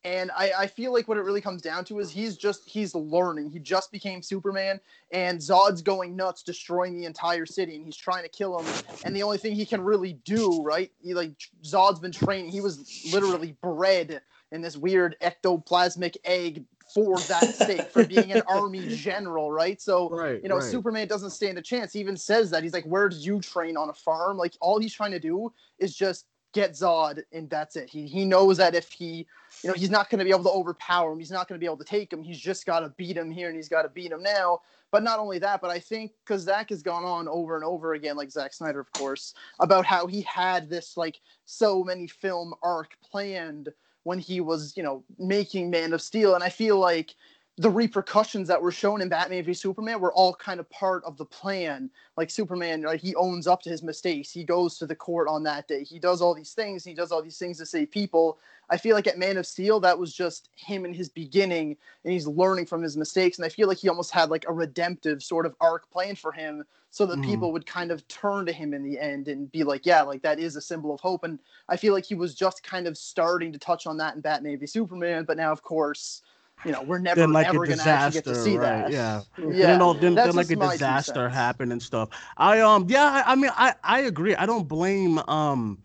And 0.05 0.29
I, 0.37 0.51
I 0.55 0.67
feel 0.67 0.93
like 0.93 1.07
what 1.07 1.17
it 1.17 1.23
really 1.23 1.41
comes 1.41 1.63
down 1.63 1.83
to 1.85 1.97
is 1.97 2.11
he's 2.11 2.37
just 2.37 2.69
he's 2.69 2.93
learning. 2.93 3.49
He 3.49 3.57
just 3.57 3.91
became 3.91 4.21
Superman, 4.21 4.79
and 5.11 5.39
Zod's 5.39 5.81
going 5.81 6.15
nuts, 6.15 6.43
destroying 6.43 6.95
the 6.95 7.05
entire 7.05 7.47
city, 7.47 7.75
and 7.75 7.83
he's 7.83 7.97
trying 7.97 8.21
to 8.21 8.29
kill 8.29 8.59
him. 8.59 8.71
And 9.03 9.15
the 9.15 9.23
only 9.23 9.39
thing 9.39 9.55
he 9.55 9.65
can 9.65 9.81
really 9.81 10.13
do, 10.23 10.61
right? 10.61 10.91
He 11.01 11.15
like 11.15 11.31
Zod's 11.63 11.99
been 11.99 12.11
training. 12.11 12.51
He 12.51 12.61
was 12.61 13.03
literally 13.11 13.57
bred 13.63 14.21
in 14.55 14.61
this 14.61 14.77
weird 14.77 15.15
ectoplasmic 15.21 16.17
egg 16.23 16.65
for 16.93 17.17
that 17.19 17.53
sake, 17.55 17.89
for 17.91 18.05
being 18.05 18.31
an 18.31 18.41
army 18.47 18.87
general, 18.95 19.51
right? 19.51 19.81
So 19.81 20.09
right, 20.09 20.41
you 20.41 20.49
know, 20.49 20.55
right. 20.55 20.63
Superman 20.63 21.07
doesn't 21.07 21.31
stand 21.31 21.57
a 21.57 21.61
chance. 21.61 21.93
He 21.93 21.99
even 21.99 22.17
says 22.17 22.49
that 22.51 22.63
he's 22.63 22.73
like, 22.73 22.85
"Where 22.85 23.09
did 23.09 23.19
you 23.19 23.41
train 23.41 23.77
on 23.77 23.89
a 23.89 23.93
farm?" 23.93 24.37
Like 24.37 24.53
all 24.61 24.79
he's 24.79 24.93
trying 24.93 25.11
to 25.11 25.19
do 25.19 25.51
is 25.77 25.95
just 25.95 26.25
get 26.53 26.71
Zod, 26.71 27.21
and 27.33 27.49
that's 27.49 27.75
it. 27.75 27.89
He 27.89 28.07
he 28.07 28.23
knows 28.23 28.57
that 28.57 28.75
if 28.75 28.91
he, 28.91 29.27
you 29.61 29.69
know, 29.69 29.73
he's 29.73 29.89
not 29.89 30.09
going 30.09 30.19
to 30.19 30.25
be 30.25 30.31
able 30.31 30.45
to 30.45 30.51
overpower 30.51 31.11
him. 31.11 31.19
He's 31.19 31.31
not 31.31 31.47
going 31.47 31.59
to 31.59 31.63
be 31.63 31.67
able 31.67 31.77
to 31.77 31.83
take 31.83 32.11
him. 32.11 32.23
He's 32.23 32.39
just 32.39 32.65
got 32.65 32.79
to 32.79 32.89
beat 32.89 33.17
him 33.17 33.29
here, 33.29 33.47
and 33.47 33.55
he's 33.55 33.69
got 33.69 33.81
to 33.83 33.89
beat 33.89 34.11
him 34.11 34.23
now. 34.23 34.61
But 34.91 35.03
not 35.03 35.19
only 35.19 35.39
that, 35.39 35.61
but 35.61 35.71
I 35.71 35.79
think 35.79 36.13
because 36.23 36.43
Zack 36.43 36.69
has 36.69 36.81
gone 36.81 37.03
on 37.03 37.27
over 37.27 37.55
and 37.55 37.65
over 37.65 37.95
again, 37.95 38.15
like 38.15 38.31
Zack 38.31 38.53
Snyder, 38.53 38.79
of 38.79 38.91
course, 38.93 39.33
about 39.59 39.85
how 39.85 40.07
he 40.07 40.21
had 40.21 40.69
this 40.69 40.95
like 40.95 41.19
so 41.43 41.83
many 41.83 42.07
film 42.07 42.53
arc 42.63 42.95
planned 43.03 43.69
when 44.05 44.19
he 44.19 44.39
was, 44.39 44.77
you 44.77 44.83
know, 44.83 45.03
making 45.17 45.71
Man 45.71 45.91
of 45.91 46.01
Steel, 46.01 46.35
and 46.35 46.43
I 46.43 46.49
feel 46.49 46.77
like 46.77 47.15
the 47.57 47.69
repercussions 47.69 48.49
that 48.49 48.61
were 48.61 48.71
shown 48.71 49.01
in 49.01 49.07
Batman 49.07 49.43
v 49.45 49.53
Superman 49.53 50.01
were 50.01 50.11
all 50.13 50.35
kind 50.35 50.59
of 50.59 50.69
part 50.69 51.03
of 51.05 51.15
the 51.17 51.25
plan. 51.25 51.89
Like 52.17 52.29
Superman, 52.29 52.81
like 52.81 52.99
he 52.99 53.15
owns 53.15 53.47
up 53.47 53.61
to 53.61 53.69
his 53.69 53.81
mistakes. 53.81 54.29
He 54.29 54.43
goes 54.43 54.77
to 54.79 54.85
the 54.85 54.95
court 54.95 55.29
on 55.29 55.43
that 55.43 55.67
day. 55.69 55.83
He 55.85 55.97
does 55.97 56.21
all 56.21 56.33
these 56.35 56.53
things. 56.53 56.83
He 56.83 56.93
does 56.93 57.13
all 57.13 57.21
these 57.21 57.39
things 57.39 57.57
to 57.59 57.65
save 57.65 57.91
people. 57.91 58.39
I 58.69 58.77
feel 58.77 58.95
like 58.95 59.07
at 59.07 59.17
Man 59.17 59.37
of 59.37 59.47
Steel, 59.47 59.79
that 59.81 59.97
was 59.99 60.13
just 60.13 60.49
him 60.55 60.85
in 60.85 60.93
his 60.93 61.07
beginning, 61.07 61.77
and 62.03 62.11
he's 62.11 62.27
learning 62.27 62.65
from 62.65 62.81
his 62.81 62.97
mistakes. 62.97 63.37
And 63.37 63.45
I 63.45 63.49
feel 63.49 63.67
like 63.69 63.77
he 63.77 63.87
almost 63.89 64.11
had 64.11 64.29
like 64.29 64.45
a 64.49 64.53
redemptive 64.53 65.23
sort 65.23 65.45
of 65.45 65.55
arc 65.61 65.89
planned 65.91 66.19
for 66.19 66.33
him, 66.33 66.65
so 66.89 67.05
that 67.05 67.21
Mhm. 67.21 67.21
people 67.21 67.51
would 67.53 67.65
kind 67.65 67.91
of 67.91 68.05
turn 68.07 68.45
to 68.47 68.53
him 68.53 68.73
in 68.73 68.83
the 68.83 68.99
end 68.99 69.27
and 69.27 69.51
be 69.51 69.63
like, 69.63 69.85
yeah, 69.85 70.01
like 70.01 70.21
that 70.23 70.39
is 70.39 70.55
a 70.55 70.61
symbol 70.61 70.93
of 70.93 70.99
hope. 71.01 71.23
And 71.23 71.39
I 71.69 71.77
feel 71.77 71.93
like 71.93 72.05
he 72.05 72.15
was 72.15 72.33
just 72.35 72.63
kind 72.63 72.87
of 72.87 72.97
starting 72.97 73.51
to 73.53 73.59
touch 73.59 73.85
on 73.85 73.97
that 73.97 74.15
in 74.15 74.21
Batman 74.21 74.57
v 74.59 74.65
Superman, 74.65 75.25
but 75.25 75.37
now, 75.37 75.51
of 75.51 75.61
course, 75.61 76.21
you 76.63 76.71
know, 76.71 76.81
we're 76.81 76.99
never 76.99 77.21
then 77.21 77.31
like 77.31 77.47
ever 77.47 77.65
a 77.65 77.67
going 77.67 77.77
to 77.79 77.85
actually 77.85 78.11
disaster, 78.11 78.21
get 78.21 78.25
to 78.25 78.35
see 78.35 78.57
right? 78.57 78.85
that. 78.85 78.91
Yeah. 78.91 79.21
Yeah, 79.37 79.67
then, 79.67 79.81
all, 79.81 79.93
then, 79.93 80.15
then 80.15 80.35
like 80.35 80.49
a 80.51 80.55
just 80.55 80.55
my 80.55 80.77
two 80.77 80.77
disaster 80.77 81.29
happened 81.29 81.71
and 81.71 81.81
stuff. 81.81 82.09
I 82.37 82.59
um 82.61 82.85
yeah, 82.89 83.23
I, 83.25 83.33
I 83.33 83.35
mean 83.35 83.51
I 83.55 83.73
I 83.83 83.99
agree. 84.01 84.35
I 84.35 84.45
don't 84.45 84.67
blame 84.67 85.19
um 85.19 85.77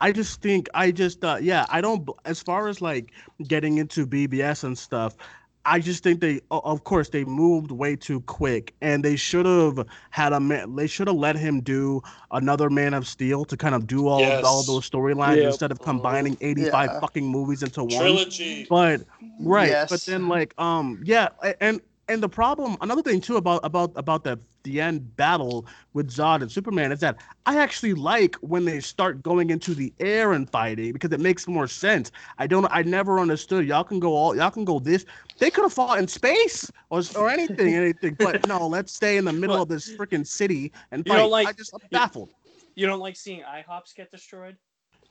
I 0.00 0.12
just 0.12 0.40
think 0.42 0.68
I 0.74 0.90
just 0.90 1.24
uh 1.24 1.38
yeah, 1.40 1.66
I 1.68 1.80
don't 1.80 2.08
as 2.24 2.42
far 2.42 2.68
as 2.68 2.80
like 2.80 3.12
getting 3.46 3.78
into 3.78 4.06
BVS 4.06 4.64
and 4.64 4.76
stuff. 4.78 5.16
I 5.70 5.80
just 5.80 6.02
think 6.02 6.20
they 6.20 6.40
of 6.50 6.84
course 6.84 7.10
they 7.10 7.24
moved 7.24 7.70
way 7.70 7.94
too 7.94 8.20
quick 8.22 8.74
and 8.80 9.04
they 9.04 9.16
should 9.16 9.44
have 9.44 9.86
had 10.10 10.32
a 10.32 10.40
man 10.40 10.74
they 10.76 10.86
should 10.86 11.08
have 11.08 11.16
let 11.16 11.36
him 11.36 11.60
do 11.60 12.00
another 12.30 12.70
Man 12.70 12.94
of 12.94 13.06
Steel 13.06 13.44
to 13.44 13.56
kind 13.56 13.74
of 13.74 13.86
do 13.86 14.08
all 14.08 14.20
Yes. 14.20 14.44
all 14.44 14.62
those 14.62 14.88
storylines 14.88 15.36
Yep. 15.36 15.44
instead 15.44 15.70
of 15.70 15.80
combining 15.82 16.38
85 16.40 16.90
Yeah. 16.90 17.00
fucking 17.00 17.26
movies 17.26 17.62
into 17.62 17.84
one 17.84 17.90
trilogy. 17.90 18.66
but 18.70 19.02
right 19.40 19.86
but 19.90 20.00
then 20.06 20.28
like 20.28 20.54
um 20.58 21.02
yeah 21.04 21.28
and 21.60 21.82
and 22.08 22.22
the 22.22 22.28
problem 22.28 22.76
another 22.80 23.02
thing 23.02 23.20
too 23.20 23.36
about 23.36 23.60
about 23.64 23.92
about 23.96 24.24
the 24.24 24.38
the 24.64 24.80
end 24.80 25.14
battle 25.16 25.66
with 25.92 26.10
zod 26.10 26.42
and 26.42 26.50
superman 26.50 26.92
is 26.92 27.00
that 27.00 27.16
i 27.46 27.56
actually 27.56 27.94
like 27.94 28.34
when 28.36 28.64
they 28.64 28.80
start 28.80 29.22
going 29.22 29.50
into 29.50 29.74
the 29.74 29.92
air 30.00 30.32
and 30.32 30.50
fighting 30.50 30.92
because 30.92 31.12
it 31.12 31.20
makes 31.20 31.46
more 31.46 31.66
sense 31.66 32.10
i 32.38 32.46
don't 32.46 32.66
i 32.70 32.82
never 32.82 33.18
understood 33.20 33.66
y'all 33.66 33.84
can 33.84 34.00
go 34.00 34.14
all 34.14 34.36
y'all 34.36 34.50
can 34.50 34.64
go 34.64 34.78
this 34.78 35.04
they 35.38 35.50
could 35.50 35.62
have 35.62 35.72
fought 35.72 35.98
in 35.98 36.08
space 36.08 36.70
or, 36.90 37.02
or 37.16 37.28
anything 37.28 37.74
anything 37.84 38.16
but 38.18 38.44
no 38.46 38.66
let's 38.66 38.92
stay 38.92 39.16
in 39.16 39.24
the 39.24 39.32
middle 39.32 39.56
What? 39.56 39.62
of 39.62 39.68
this 39.68 39.90
freaking 39.96 40.26
city 40.26 40.72
and 40.90 41.06
You 41.06 41.12
fight 41.12 41.18
don't 41.18 41.30
like- 41.30 41.48
i 41.48 41.52
just 41.52 41.72
i'm 41.74 41.80
baffled 41.90 42.30
You 42.74 42.86
don't 42.86 43.00
like 43.00 43.16
seeing 43.16 43.42
IHOPs 43.42 43.94
get 43.96 44.10
destroyed? 44.10 44.56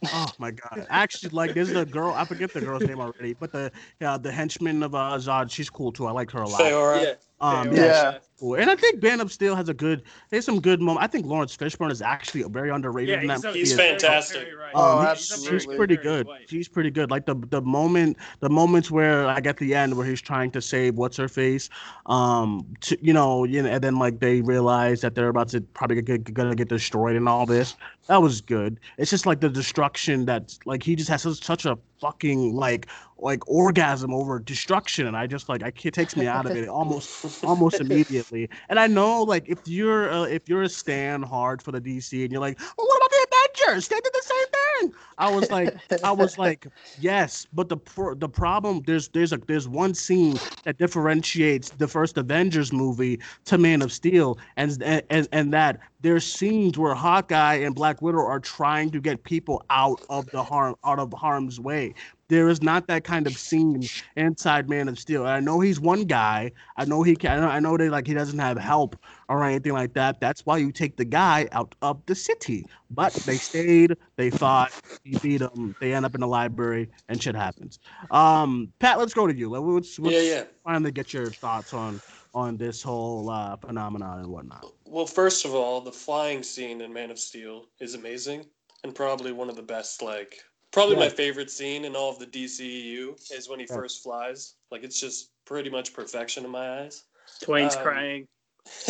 Oh 0.05 0.31
my 0.38 0.51
god! 0.51 0.86
Actually, 0.89 1.29
like 1.31 1.53
there's 1.53 1.73
the 1.73 1.86
girl. 1.86 2.13
I 2.13 2.23
forget 2.25 2.53
the 2.53 2.62
girl's 2.62 2.83
name 2.83 2.99
already, 2.99 3.33
but 3.33 3.51
the 3.51 3.71
yeah 3.99 4.17
the 4.17 4.31
henchman 4.31 4.83
of 4.83 4.93
uh, 4.93 5.17
Zod. 5.17 5.49
She's 5.51 5.69
cool 5.69 5.91
too. 5.91 6.05
I 6.05 6.12
like 6.12 6.29
her 6.31 6.41
a 6.41 6.47
lot. 6.47 6.62
Faora. 6.62 6.97
Um, 6.97 7.03
yeah, 7.03 7.13
are, 7.39 7.67
Yeah. 7.67 8.17
cool. 8.39 8.56
And 8.56 8.69
I 8.69 8.76
think 8.76 9.02
Man 9.04 9.21
of 9.21 9.32
Steel 9.32 9.56
has 9.56 9.69
a 9.69 9.73
good. 9.73 10.04
There's 10.30 10.45
some 10.45 10.60
good 10.60 10.82
moments. 10.82 11.04
I 11.04 11.08
think 11.08 11.26
Laurence 11.28 11.56
Fishburne 11.56 11.91
is 11.91 12.02
actually 12.02 12.41
a 12.41 12.47
very 12.50 12.69
underrated 12.71 13.15
Yeah, 13.15 13.21
in 13.21 13.28
that 13.28 13.36
he's, 13.38 13.45
a- 13.45 13.52
He's 13.54 13.71
as 13.71 13.78
very- 13.78 13.89
well. 13.91 14.00
fantastic. 14.00 14.47
right. 14.60 14.71
Oh, 14.73 14.97
Um, 15.00 15.06
He's 15.15 15.17
he's, 15.19 15.32
absolutely. 15.32 15.58
he's 15.58 15.78
pretty 15.78 15.97
good. 15.97 16.28
white. 16.28 16.50
He's 16.50 16.67
pretty 16.67 16.89
good. 16.91 17.12
Like 17.12 17.26
the 17.26 17.36
the 17.50 17.62
moment, 17.62 18.17
the 18.39 18.50
moments 18.50 18.89
where 18.89 19.26
like 19.26 19.45
at 19.45 19.58
the 19.58 19.76
end 19.76 19.95
where 19.95 20.06
he's 20.06 20.21
trying 20.21 20.52
to 20.52 20.62
save 20.62 20.95
what's 20.95 21.17
her 21.17 21.28
face, 21.28 21.69
um, 22.08 22.65
to, 22.82 22.97
you 23.06 23.13
know, 23.13 23.43
you 23.43 23.62
know, 23.62 23.69
and 23.69 23.84
then 23.84 23.97
like 23.97 24.19
they 24.19 24.41
realize 24.41 25.02
that 25.02 25.13
they're 25.15 25.30
about 25.30 25.50
to 25.50 25.62
probably 25.62 26.02
get, 26.02 26.34
gonna 26.34 26.56
get 26.56 26.69
destroyed 26.69 27.15
and 27.15 27.30
all 27.30 27.45
this. 27.45 27.76
That 28.08 28.21
was 28.21 28.41
good. 28.41 28.80
It's 28.97 29.12
just 29.12 29.26
like 29.26 29.41
the 29.41 29.50
destruction 29.50 30.26
that's 30.26 30.60
like 30.65 30.82
he 30.84 30.95
just 30.95 31.10
has 31.10 31.21
such, 31.23 31.43
such 31.43 31.65
a 31.65 31.78
fucking 32.01 32.53
like 32.55 32.88
like 33.17 33.47
orgasm 33.47 34.13
over 34.13 34.39
destruction, 34.39 35.07
and 35.07 35.17
I 35.17 35.27
just 35.27 35.49
like 35.49 35.63
I 35.63 35.67
it 35.83 35.93
takes 35.93 36.15
me 36.15 36.27
out 36.27 36.45
of 36.45 36.55
it 36.55 36.67
almost 36.67 37.12
almost 37.43 37.79
immediately. 37.79 38.49
And 38.69 38.79
I 38.79 38.88
know 38.88 39.23
like 39.23 39.47
if 39.47 39.60
you're 39.65 40.12
uh, 40.12 40.23
if 40.23 40.47
you're 40.49 40.63
a 40.63 40.69
stand 40.69 41.25
hard 41.25 41.62
for 41.62 41.71
the 41.71 41.81
DC 41.81 42.23
and 42.23 42.31
you're 42.31 42.41
like, 42.41 42.60
well, 42.60 42.88
what 42.88 42.97
about 42.97 43.10
the 43.12 43.27
Avengers? 43.67 43.88
They 43.88 43.99
did 43.99 44.13
the 44.13 44.21
same 44.23 44.89
thing. 44.89 44.93
I 45.17 45.30
was 45.30 45.49
like, 45.51 45.75
I 46.03 46.12
was 46.12 46.38
like, 46.38 46.67
yes, 46.99 47.47
but 47.53 47.69
the 47.69 47.77
pro- 47.77 48.15
the 48.15 48.30
problem 48.30 48.82
there's 48.86 49.10
there's 49.10 49.34
a 49.34 49.38
there's 49.47 49.67
one 49.67 49.93
scene 49.93 50.38
that 50.63 50.77
differentiates 50.77 51.69
the 51.71 51.88
first 51.88 52.17
Avengers 52.17 52.71
movie 52.71 53.19
to 53.45 53.58
Man 53.58 53.82
of 53.82 53.91
Steel, 53.91 54.38
and 54.56 54.82
and 54.84 55.27
and 55.32 55.53
that 55.53 55.80
there's 56.01 56.25
scenes 56.25 56.77
where 56.77 56.93
Hawkeye 56.93 57.56
and 57.56 57.73
Black 57.75 58.01
Widow 58.01 58.19
are 58.19 58.39
trying 58.39 58.91
to 58.91 59.01
get 59.01 59.23
people 59.23 59.63
out 59.69 60.01
of 60.10 60.30
the 60.32 60.43
harm 60.43 60.75
out 60.84 60.99
of 60.99 61.12
harm's 61.13 61.60
way. 61.60 61.93
There 62.30 62.50
is 62.50 62.62
not 62.62 62.88
that 62.88 63.04
kind 63.04 63.26
of 63.26 63.38
scene 63.38 63.84
inside 64.16 64.70
Man 64.70 64.90
of 64.90 65.00
Steel. 65.00 65.22
And 65.22 65.32
I 65.32 65.40
know 65.40 65.60
he's 65.60 65.80
one 65.80 66.04
guy. 66.04 66.52
I 66.76 66.86
know 66.86 67.02
he 67.04 67.16
can. 67.16 67.44
I 67.44 67.60
know 67.60 67.78
they 67.78 67.90
like 67.90 68.06
he 68.06 68.13
doesn't 68.13 68.40
have 68.40 68.58
help 68.58 68.98
or 69.30 69.44
anything 69.44 69.74
like 69.74 69.94
that. 69.94 70.20
That's 70.20 70.46
why 70.46 70.58
you 70.58 70.72
take 70.72 70.98
the 70.98 71.06
guy 71.06 71.48
out 71.52 71.74
of 71.82 72.06
the 72.06 72.16
city. 72.16 72.66
But 72.90 73.13
they 73.13 73.38
stayed. 73.38 73.96
They 74.18 74.30
fought. 74.30 74.74
He 75.04 75.18
beat 75.20 75.38
them. 75.38 75.76
They 75.80 75.94
end 75.94 76.06
up 76.06 76.16
in 76.16 76.22
the 76.22 76.28
library, 76.28 76.90
and 77.08 77.22
shit 77.22 77.36
happens. 77.36 77.80
Um, 78.12 78.72
Pat, 78.80 78.98
let's 79.00 79.13
go 79.13 79.28
to 79.28 79.36
you. 79.36 79.50
Let's, 79.50 79.98
let's 80.00 80.16
Yeah, 80.16 80.22
yeah. 80.22 80.44
finally 80.63 80.92
get 80.92 81.13
your 81.13 81.32
thoughts 81.32 81.74
on 81.74 82.02
on 82.34 82.58
this 82.58 82.82
whole 82.84 83.30
uh, 83.30 83.56
phenomenon 83.56 84.20
and 84.20 84.28
whatnot. 84.28 84.66
Well, 84.86 85.08
first 85.08 85.46
of 85.46 85.56
all, 85.56 85.82
the 85.82 85.92
flying 85.92 86.44
scene 86.44 86.82
in 86.82 86.94
Man 86.94 87.10
of 87.10 87.18
Steel 87.18 87.66
is 87.80 87.96
amazing 87.96 88.46
and 88.84 88.94
probably 88.94 89.32
one 89.32 89.50
of 89.50 89.56
the 89.56 89.63
best. 89.63 90.02
Like, 90.02 90.38
probably 90.71 90.95
my 90.95 91.10
favorite 91.10 91.49
scene 91.51 91.86
in 91.86 91.95
all 91.95 92.10
of 92.10 92.19
the 92.19 92.25
DCEU 92.27 93.32
is 93.32 93.49
when 93.49 93.60
he 93.60 93.65
Yeah. 93.69 93.75
first 93.75 94.03
flies. 94.03 94.56
Like, 94.71 94.84
it's 94.84 94.99
just 94.99 95.32
pretty 95.45 95.69
much 95.69 95.93
perfection 95.93 96.45
in 96.45 96.51
my 96.51 96.82
eyes. 96.82 97.03
Duane's 97.41 97.75
Um, 97.75 97.82
crying. 97.84 98.27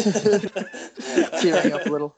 Tearing 1.42 1.74
up 1.74 1.86
a 1.86 1.90
little. 1.90 2.16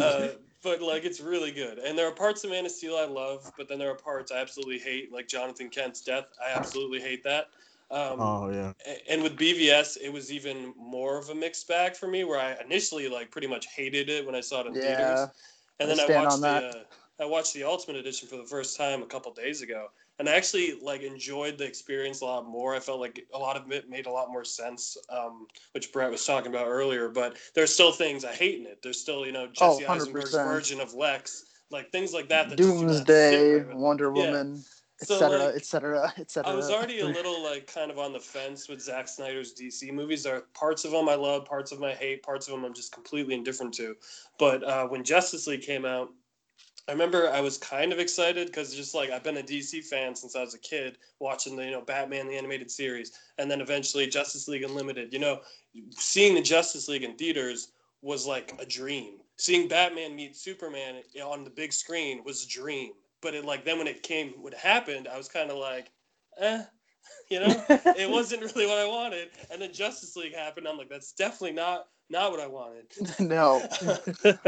uh, 0.00 0.28
but 0.62 0.80
like 0.82 1.04
it's 1.04 1.20
really 1.20 1.50
good 1.52 1.78
and 1.78 1.96
there 1.96 2.06
are 2.08 2.12
parts 2.12 2.42
of 2.42 2.50
man 2.50 2.64
of 2.64 2.72
steel 2.72 2.96
i 2.96 3.04
love 3.04 3.50
but 3.56 3.68
then 3.68 3.78
there 3.78 3.90
are 3.90 3.94
parts 3.94 4.32
i 4.32 4.38
absolutely 4.38 4.78
hate 4.78 5.12
like 5.12 5.28
jonathan 5.28 5.68
kent's 5.68 6.00
death 6.00 6.24
i 6.44 6.50
absolutely 6.56 7.00
hate 7.00 7.22
that 7.22 7.46
um, 7.90 8.18
Oh 8.20 8.50
yeah. 8.50 8.72
and 9.08 9.22
with 9.22 9.36
bvs 9.36 9.96
it 10.02 10.12
was 10.12 10.32
even 10.32 10.72
more 10.76 11.18
of 11.18 11.28
a 11.30 11.34
mixed 11.34 11.68
bag 11.68 11.94
for 11.94 12.08
me 12.08 12.24
where 12.24 12.40
i 12.40 12.56
initially 12.64 13.08
like 13.08 13.30
pretty 13.30 13.46
much 13.46 13.66
hated 13.66 14.08
it 14.08 14.24
when 14.26 14.34
i 14.34 14.40
saw 14.40 14.62
it 14.62 14.66
in 14.68 14.74
Yeah. 14.74 14.82
theaters 14.82 15.28
and 15.80 15.90
I 15.90 15.94
then 15.94 16.10
i, 16.10 16.14
watched 16.24 16.40
the 16.40 16.48
that. 16.48 16.64
uh, 16.64 16.78
i 17.20 17.24
watched 17.24 17.54
the 17.54 17.64
ultimate 17.64 17.96
edition 17.96 18.28
for 18.28 18.36
the 18.36 18.44
first 18.44 18.76
time 18.76 19.02
a 19.02 19.06
couple 19.06 19.32
days 19.32 19.62
ago 19.62 19.86
and 20.18 20.28
i 20.28 20.34
actually 20.34 20.78
like 20.82 21.02
enjoyed 21.02 21.58
the 21.58 21.64
experience 21.64 22.20
a 22.20 22.24
lot 22.24 22.46
more 22.46 22.74
i 22.74 22.80
felt 22.80 23.00
like 23.00 23.24
a 23.34 23.38
lot 23.38 23.56
of 23.56 23.70
it 23.70 23.88
made 23.88 24.06
a 24.06 24.10
lot 24.10 24.30
more 24.30 24.44
sense 24.44 24.96
um, 25.10 25.46
which 25.72 25.92
brett 25.92 26.10
was 26.10 26.24
talking 26.24 26.50
about 26.50 26.66
earlier 26.66 27.08
but 27.08 27.36
there's 27.54 27.72
still 27.72 27.92
things 27.92 28.24
i 28.24 28.32
hate 28.32 28.60
in 28.60 28.66
it 28.66 28.78
there's 28.82 29.00
still 29.00 29.26
you 29.26 29.32
know 29.32 29.48
Oh, 29.60 29.78
jesse 29.78 29.86
eisenberg's 29.86 30.32
version 30.32 30.80
of 30.80 30.94
lex 30.94 31.44
like 31.70 31.90
things 31.90 32.12
like 32.12 32.28
that, 32.28 32.48
that 32.48 32.58
just 32.58 32.68
do 32.68 32.86
not 32.86 32.92
sit 32.94 33.06
Doomsday, 33.06 33.54
right 33.54 33.66
with 33.66 33.76
me. 33.76 33.82
Wonder 33.82 34.12
Yeah. 34.14 34.26
Woman, 34.26 34.64
So, 34.98 35.16
etc., 35.16 35.44
etc., 35.54 36.14
etc. 36.18 36.52
I 36.52 36.56
was 36.56 36.70
already 36.70 37.00
a 37.00 37.06
little 37.06 37.42
like 37.42 37.66
kind 37.66 37.90
of 37.90 37.98
on 37.98 38.12
the 38.12 38.20
fence 38.20 38.68
with 38.68 38.80
Zack 38.80 39.08
Snyder's 39.08 39.52
DC 39.54 39.92
movies. 39.92 40.22
There 40.22 40.36
are 40.36 40.42
parts 40.54 40.84
of 40.84 40.92
them 40.92 41.08
I 41.08 41.14
love, 41.14 41.44
parts 41.44 41.72
of 41.72 41.78
them 41.78 41.88
I 41.88 41.94
hate, 41.94 42.22
parts 42.22 42.46
of 42.48 42.54
them 42.54 42.64
I'm 42.64 42.74
just 42.74 42.92
completely 42.92 43.34
indifferent 43.34 43.74
to. 43.74 43.96
But 44.38 44.64
uh, 44.64 44.86
when 44.86 45.04
Justice 45.04 45.46
League 45.46 45.62
came 45.62 45.84
out, 45.84 46.10
I 46.88 46.92
remember 46.92 47.28
I 47.30 47.40
was 47.40 47.58
kind 47.58 47.92
of 47.92 47.98
excited 47.98 48.46
because 48.46 48.74
just 48.74 48.94
like 48.94 49.10
I've 49.10 49.24
been 49.24 49.38
a 49.38 49.42
DC 49.42 49.84
fan 49.84 50.14
since 50.14 50.36
I 50.36 50.40
was 50.40 50.54
a 50.54 50.58
kid, 50.58 50.98
watching 51.18 51.56
the 51.56 51.64
you 51.64 51.72
know 51.72 51.80
Batman 51.80 52.28
the 52.28 52.36
animated 52.36 52.70
series, 52.70 53.12
and 53.38 53.50
then 53.50 53.60
eventually 53.60 54.06
Justice 54.06 54.46
League 54.46 54.62
Unlimited. 54.62 55.12
You 55.12 55.18
know, 55.18 55.40
seeing 55.90 56.34
the 56.34 56.42
Justice 56.42 56.88
League 56.88 57.02
in 57.02 57.16
theaters 57.16 57.72
was 58.02 58.26
like 58.26 58.54
a 58.60 58.66
dream. 58.66 59.18
Seeing 59.36 59.68
Batman 59.68 60.14
meet 60.14 60.36
Superman 60.36 61.02
on 61.22 61.44
the 61.44 61.50
big 61.50 61.72
screen 61.72 62.22
was 62.24 62.44
a 62.44 62.48
dream. 62.48 62.92
But 63.20 63.34
it 63.34 63.44
like 63.44 63.64
then 63.64 63.78
when 63.78 63.88
it 63.88 64.02
came, 64.02 64.30
what 64.40 64.54
happened, 64.54 65.08
I 65.08 65.16
was 65.18 65.28
kind 65.28 65.50
of 65.50 65.58
like, 65.58 65.90
eh, 66.38 66.62
you 67.30 67.40
know, 67.40 67.64
it 67.68 68.08
wasn't 68.10 68.42
really 68.42 68.66
what 68.66 68.78
I 68.78 68.86
wanted. 68.86 69.30
And 69.50 69.60
then 69.60 69.72
Justice 69.72 70.14
League 70.16 70.34
happened. 70.34 70.68
I'm 70.68 70.78
like, 70.78 70.88
that's 70.88 71.12
definitely 71.12 71.56
not 71.56 71.86
not 72.08 72.30
what 72.30 72.38
I 72.38 72.46
wanted. 72.46 72.86
no. 73.18 73.60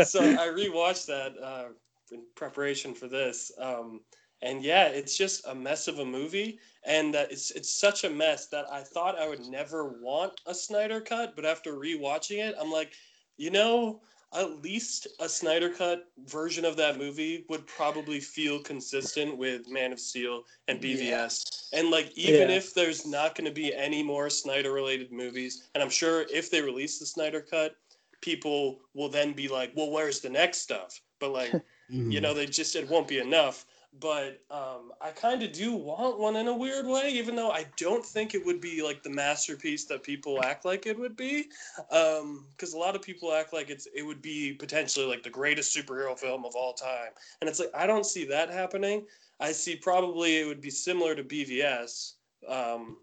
so 0.05 0.21
I 0.21 0.47
rewatched 0.47 1.07
that 1.07 1.35
uh, 1.43 1.69
in 2.13 2.23
preparation 2.35 2.95
for 2.95 3.09
this. 3.09 3.51
Um, 3.59 4.01
and 4.43 4.63
yeah, 4.63 4.87
it's 4.87 5.17
just 5.17 5.47
a 5.47 5.55
mess 5.55 5.89
of 5.89 5.99
a 5.99 6.05
movie, 6.05 6.61
and 6.85 7.17
uh, 7.17 7.27
it's 7.31 7.51
it's 7.51 7.81
such 7.81 8.05
a 8.05 8.11
mess 8.11 8.47
that 8.49 8.67
I 8.71 8.83
thought 8.83 9.19
I 9.19 9.29
would 9.29 9.47
never 9.47 9.89
want 10.01 10.41
a 10.47 10.55
Snyder 10.55 11.01
cut, 11.01 11.35
but 11.35 11.45
after 11.45 11.73
rewatching 11.73 12.39
it, 12.39 12.55
I'm 12.61 12.71
like, 12.71 12.93
you 13.37 13.51
know, 13.51 14.01
at 14.35 14.63
least 14.63 15.09
a 15.21 15.29
Snyder 15.29 15.71
cut 15.71 16.05
version 16.27 16.65
of 16.65 16.77
that 16.77 16.99
movie 16.99 17.45
would 17.49 17.67
probably 17.67 18.21
feel 18.21 18.61
consistent 18.61 19.37
with 19.37 19.69
Man 19.69 19.93
of 19.93 19.99
Steel 19.99 20.45
and 20.69 20.81
BVS. 20.81 21.71
And 21.73 21.91
like 21.91 22.13
even 22.17 22.49
Yeah. 22.49 22.57
if 22.57 22.75
there's 22.75 23.07
not 23.07 23.35
going 23.35 23.47
to 23.47 23.55
be 23.55 23.75
any 23.75 24.03
more 24.03 24.31
Snyder 24.31 24.73
related 24.73 25.13
movies, 25.13 25.69
and 25.75 25.83
I'm 25.83 25.91
sure 25.91 26.27
if 26.31 26.51
they 26.51 26.63
release 26.63 26.99
the 26.99 27.07
Snyder 27.07 27.41
cut, 27.41 27.77
people 28.21 28.81
will 28.95 29.09
then 29.09 29.33
be 29.33 29.49
like, 29.49 29.73
well, 29.75 29.91
where's 29.91 30.21
the 30.21 30.31
next 30.31 30.59
stuff? 30.59 31.01
But 31.19 31.31
like, 31.33 31.53
Mm-hmm. 31.91 32.11
you 32.11 32.21
know, 32.21 32.35
they 32.35 32.47
just 32.47 32.77
it 32.77 32.89
won't 32.89 33.09
be 33.09 33.19
enough. 33.19 33.65
But 34.01 34.43
um, 34.51 34.93
I 35.01 35.11
kind 35.11 35.43
of 35.43 35.53
do 35.53 35.75
want 35.75 36.19
one 36.19 36.37
in 36.37 36.47
a 36.47 36.55
weird 36.55 36.87
way, 36.87 37.11
even 37.11 37.35
though 37.35 37.51
I 37.51 37.67
don't 37.77 38.05
think 38.05 38.35
it 38.35 38.45
would 38.45 38.61
be 38.61 38.83
like 38.83 39.03
the 39.03 39.11
masterpiece 39.11 39.87
that 39.87 40.03
people 40.03 40.45
act 40.45 40.65
like 40.65 40.87
it 40.87 40.99
would 40.99 41.17
be. 41.17 41.47
Because 41.77 42.75
a 42.75 42.79
lot 42.79 42.95
of 42.95 43.03
people 43.03 43.33
act 43.33 43.53
like 43.53 43.71
it's 43.71 43.89
it 43.95 44.03
would 44.03 44.21
be 44.21 44.53
potentially 44.53 45.07
like 45.07 45.23
the 45.23 45.31
greatest 45.31 45.75
superhero 45.75 46.17
film 46.19 46.45
of 46.45 46.55
all 46.55 46.75
time, 46.75 47.11
and 47.41 47.49
it's 47.49 47.59
like 47.59 47.71
I 47.75 47.87
don't 47.87 48.07
see 48.07 48.27
that 48.27 48.51
happening. 48.51 49.07
I 49.41 49.53
see 49.53 49.75
probably 49.75 50.37
it 50.37 50.47
would 50.47 50.61
be 50.61 50.71
similar 50.71 51.15
to 51.15 51.25
BVS. 51.25 52.15
Um, 52.47 52.99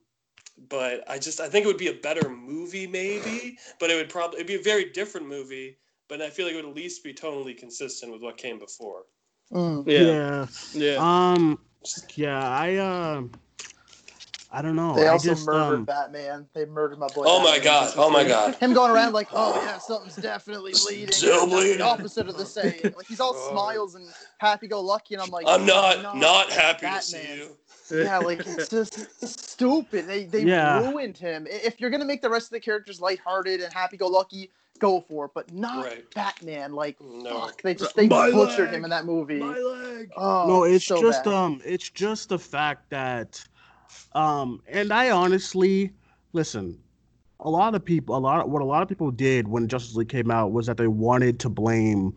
but 0.69 1.04
I 1.10 1.17
just 1.17 1.41
I 1.41 1.50
think 1.50 1.65
it 1.65 1.67
would 1.67 1.78
be 1.78 1.88
a 1.89 1.93
better 1.93 2.30
movie 2.30 2.88
maybe, 2.88 3.58
but 3.80 3.89
it 3.89 3.95
would 3.95 4.10
probably 4.10 4.38
it'd 4.38 4.48
be 4.48 4.56
a 4.56 4.62
very 4.62 4.91
different 4.91 5.28
movie. 5.28 5.78
But 6.07 6.21
I 6.21 6.29
feel 6.29 6.45
like 6.45 6.53
it 6.53 6.57
would 6.57 6.69
at 6.69 6.75
least 6.75 7.03
be 7.03 7.13
tonally 7.13 7.57
consistent 7.57 8.11
with 8.11 8.21
what 8.21 8.37
came 8.37 8.59
before. 8.59 9.03
Mm. 9.51 9.87
Yeah. 9.87 9.99
yeah. 10.01 10.45
Yeah. 10.73 11.31
Um. 11.33 11.59
Yeah. 12.15 12.47
I. 12.49 12.77
Um. 12.77 13.31
I 14.51 14.61
don't 14.61 14.77
know. 14.77 14.95
They 14.95 15.05
I 15.07 15.11
also 15.11 15.29
just, 15.31 15.45
murdered 15.45 15.79
um, 15.79 15.83
Batman. 15.85 16.47
They 16.53 16.65
murdered 16.65 16.97
my 16.97 17.07
boy. 17.07 17.23
Oh 17.27 17.39
my 17.43 17.55
Batman. 17.57 17.63
god! 17.63 17.93
Oh 17.97 18.09
my 18.09 18.23
god! 18.23 18.55
Him 18.55 18.73
going 18.73 18.89
around 18.89 19.11
like, 19.11 19.27
oh 19.33 19.61
yeah, 19.65 19.77
something's 19.79 20.15
definitely 20.15 20.71
bleeding. 20.85 21.11
Still 21.11 21.45
bleeding. 21.45 21.79
The 21.79 21.83
opposite 21.83 22.29
of 22.29 22.37
the 22.37 22.45
same. 22.45 22.79
Like 22.95 23.05
he's 23.05 23.19
all 23.19 23.33
Oh. 23.35 23.51
smiles 23.51 23.95
and 23.95 24.07
happy-go-lucky, 24.37 25.15
and 25.15 25.23
I'm 25.23 25.29
like, 25.29 25.45
I'm 25.45 25.65
not 25.65 26.03
"No, 26.03 26.13
not 26.13 26.51
happy 26.51 26.85
to 26.85 27.01
see 27.01 27.35
you. 27.35 27.57
Yeah, 27.91 28.19
like 28.19 28.39
it's 28.47 28.69
just 28.69 29.27
stupid. 29.27 30.07
They 30.07 30.23
they 30.23 30.43
Yeah. 30.43 30.87
ruined 30.89 31.17
him. 31.17 31.47
If 31.49 31.81
you're 31.81 31.89
gonna 31.89 32.05
make 32.05 32.21
the 32.21 32.29
rest 32.29 32.45
of 32.47 32.51
the 32.51 32.61
characters 32.61 33.01
lighthearted 33.01 33.59
and 33.59 33.73
happy-go-lucky, 33.73 34.51
go 34.79 35.01
for 35.01 35.25
it. 35.25 35.31
But 35.33 35.53
not 35.53 35.85
Right. 35.85 36.13
Batman. 36.13 36.73
Like, 36.73 36.97
No. 37.01 37.41
fuck, 37.41 37.61
they 37.61 37.73
just 37.75 37.95
they 37.95 38.07
My 38.07 38.31
butchered 38.31 38.67
leg. 38.69 38.75
him 38.75 38.83
in 38.83 38.89
that 38.89 39.05
movie. 39.05 39.39
leg. 39.41 40.11
Oh, 40.17 40.45
no, 40.47 40.63
it's 40.63 40.85
so 40.85 41.01
just 41.01 41.23
bad. 41.25 41.33
um, 41.33 41.61
it's 41.65 41.89
just 41.89 42.29
the 42.29 42.39
fact 42.39 42.89
that, 42.89 43.43
um, 44.13 44.61
and 44.67 44.91
I 44.93 45.11
honestly 45.11 45.91
listen. 46.33 46.79
A 47.41 47.49
lot 47.49 47.75
of 47.75 47.83
people, 47.83 48.15
a 48.15 48.17
lot, 48.17 48.49
what 48.49 48.61
a 48.61 48.65
lot 48.65 48.81
of 48.81 48.88
people 48.89 49.11
did 49.11 49.47
when 49.47 49.67
Justice 49.67 49.95
League 49.95 50.09
came 50.09 50.31
out 50.31 50.51
was 50.53 50.65
that 50.67 50.77
they 50.77 50.88
wanted 50.88 51.38
to 51.41 51.49
blame 51.49 52.15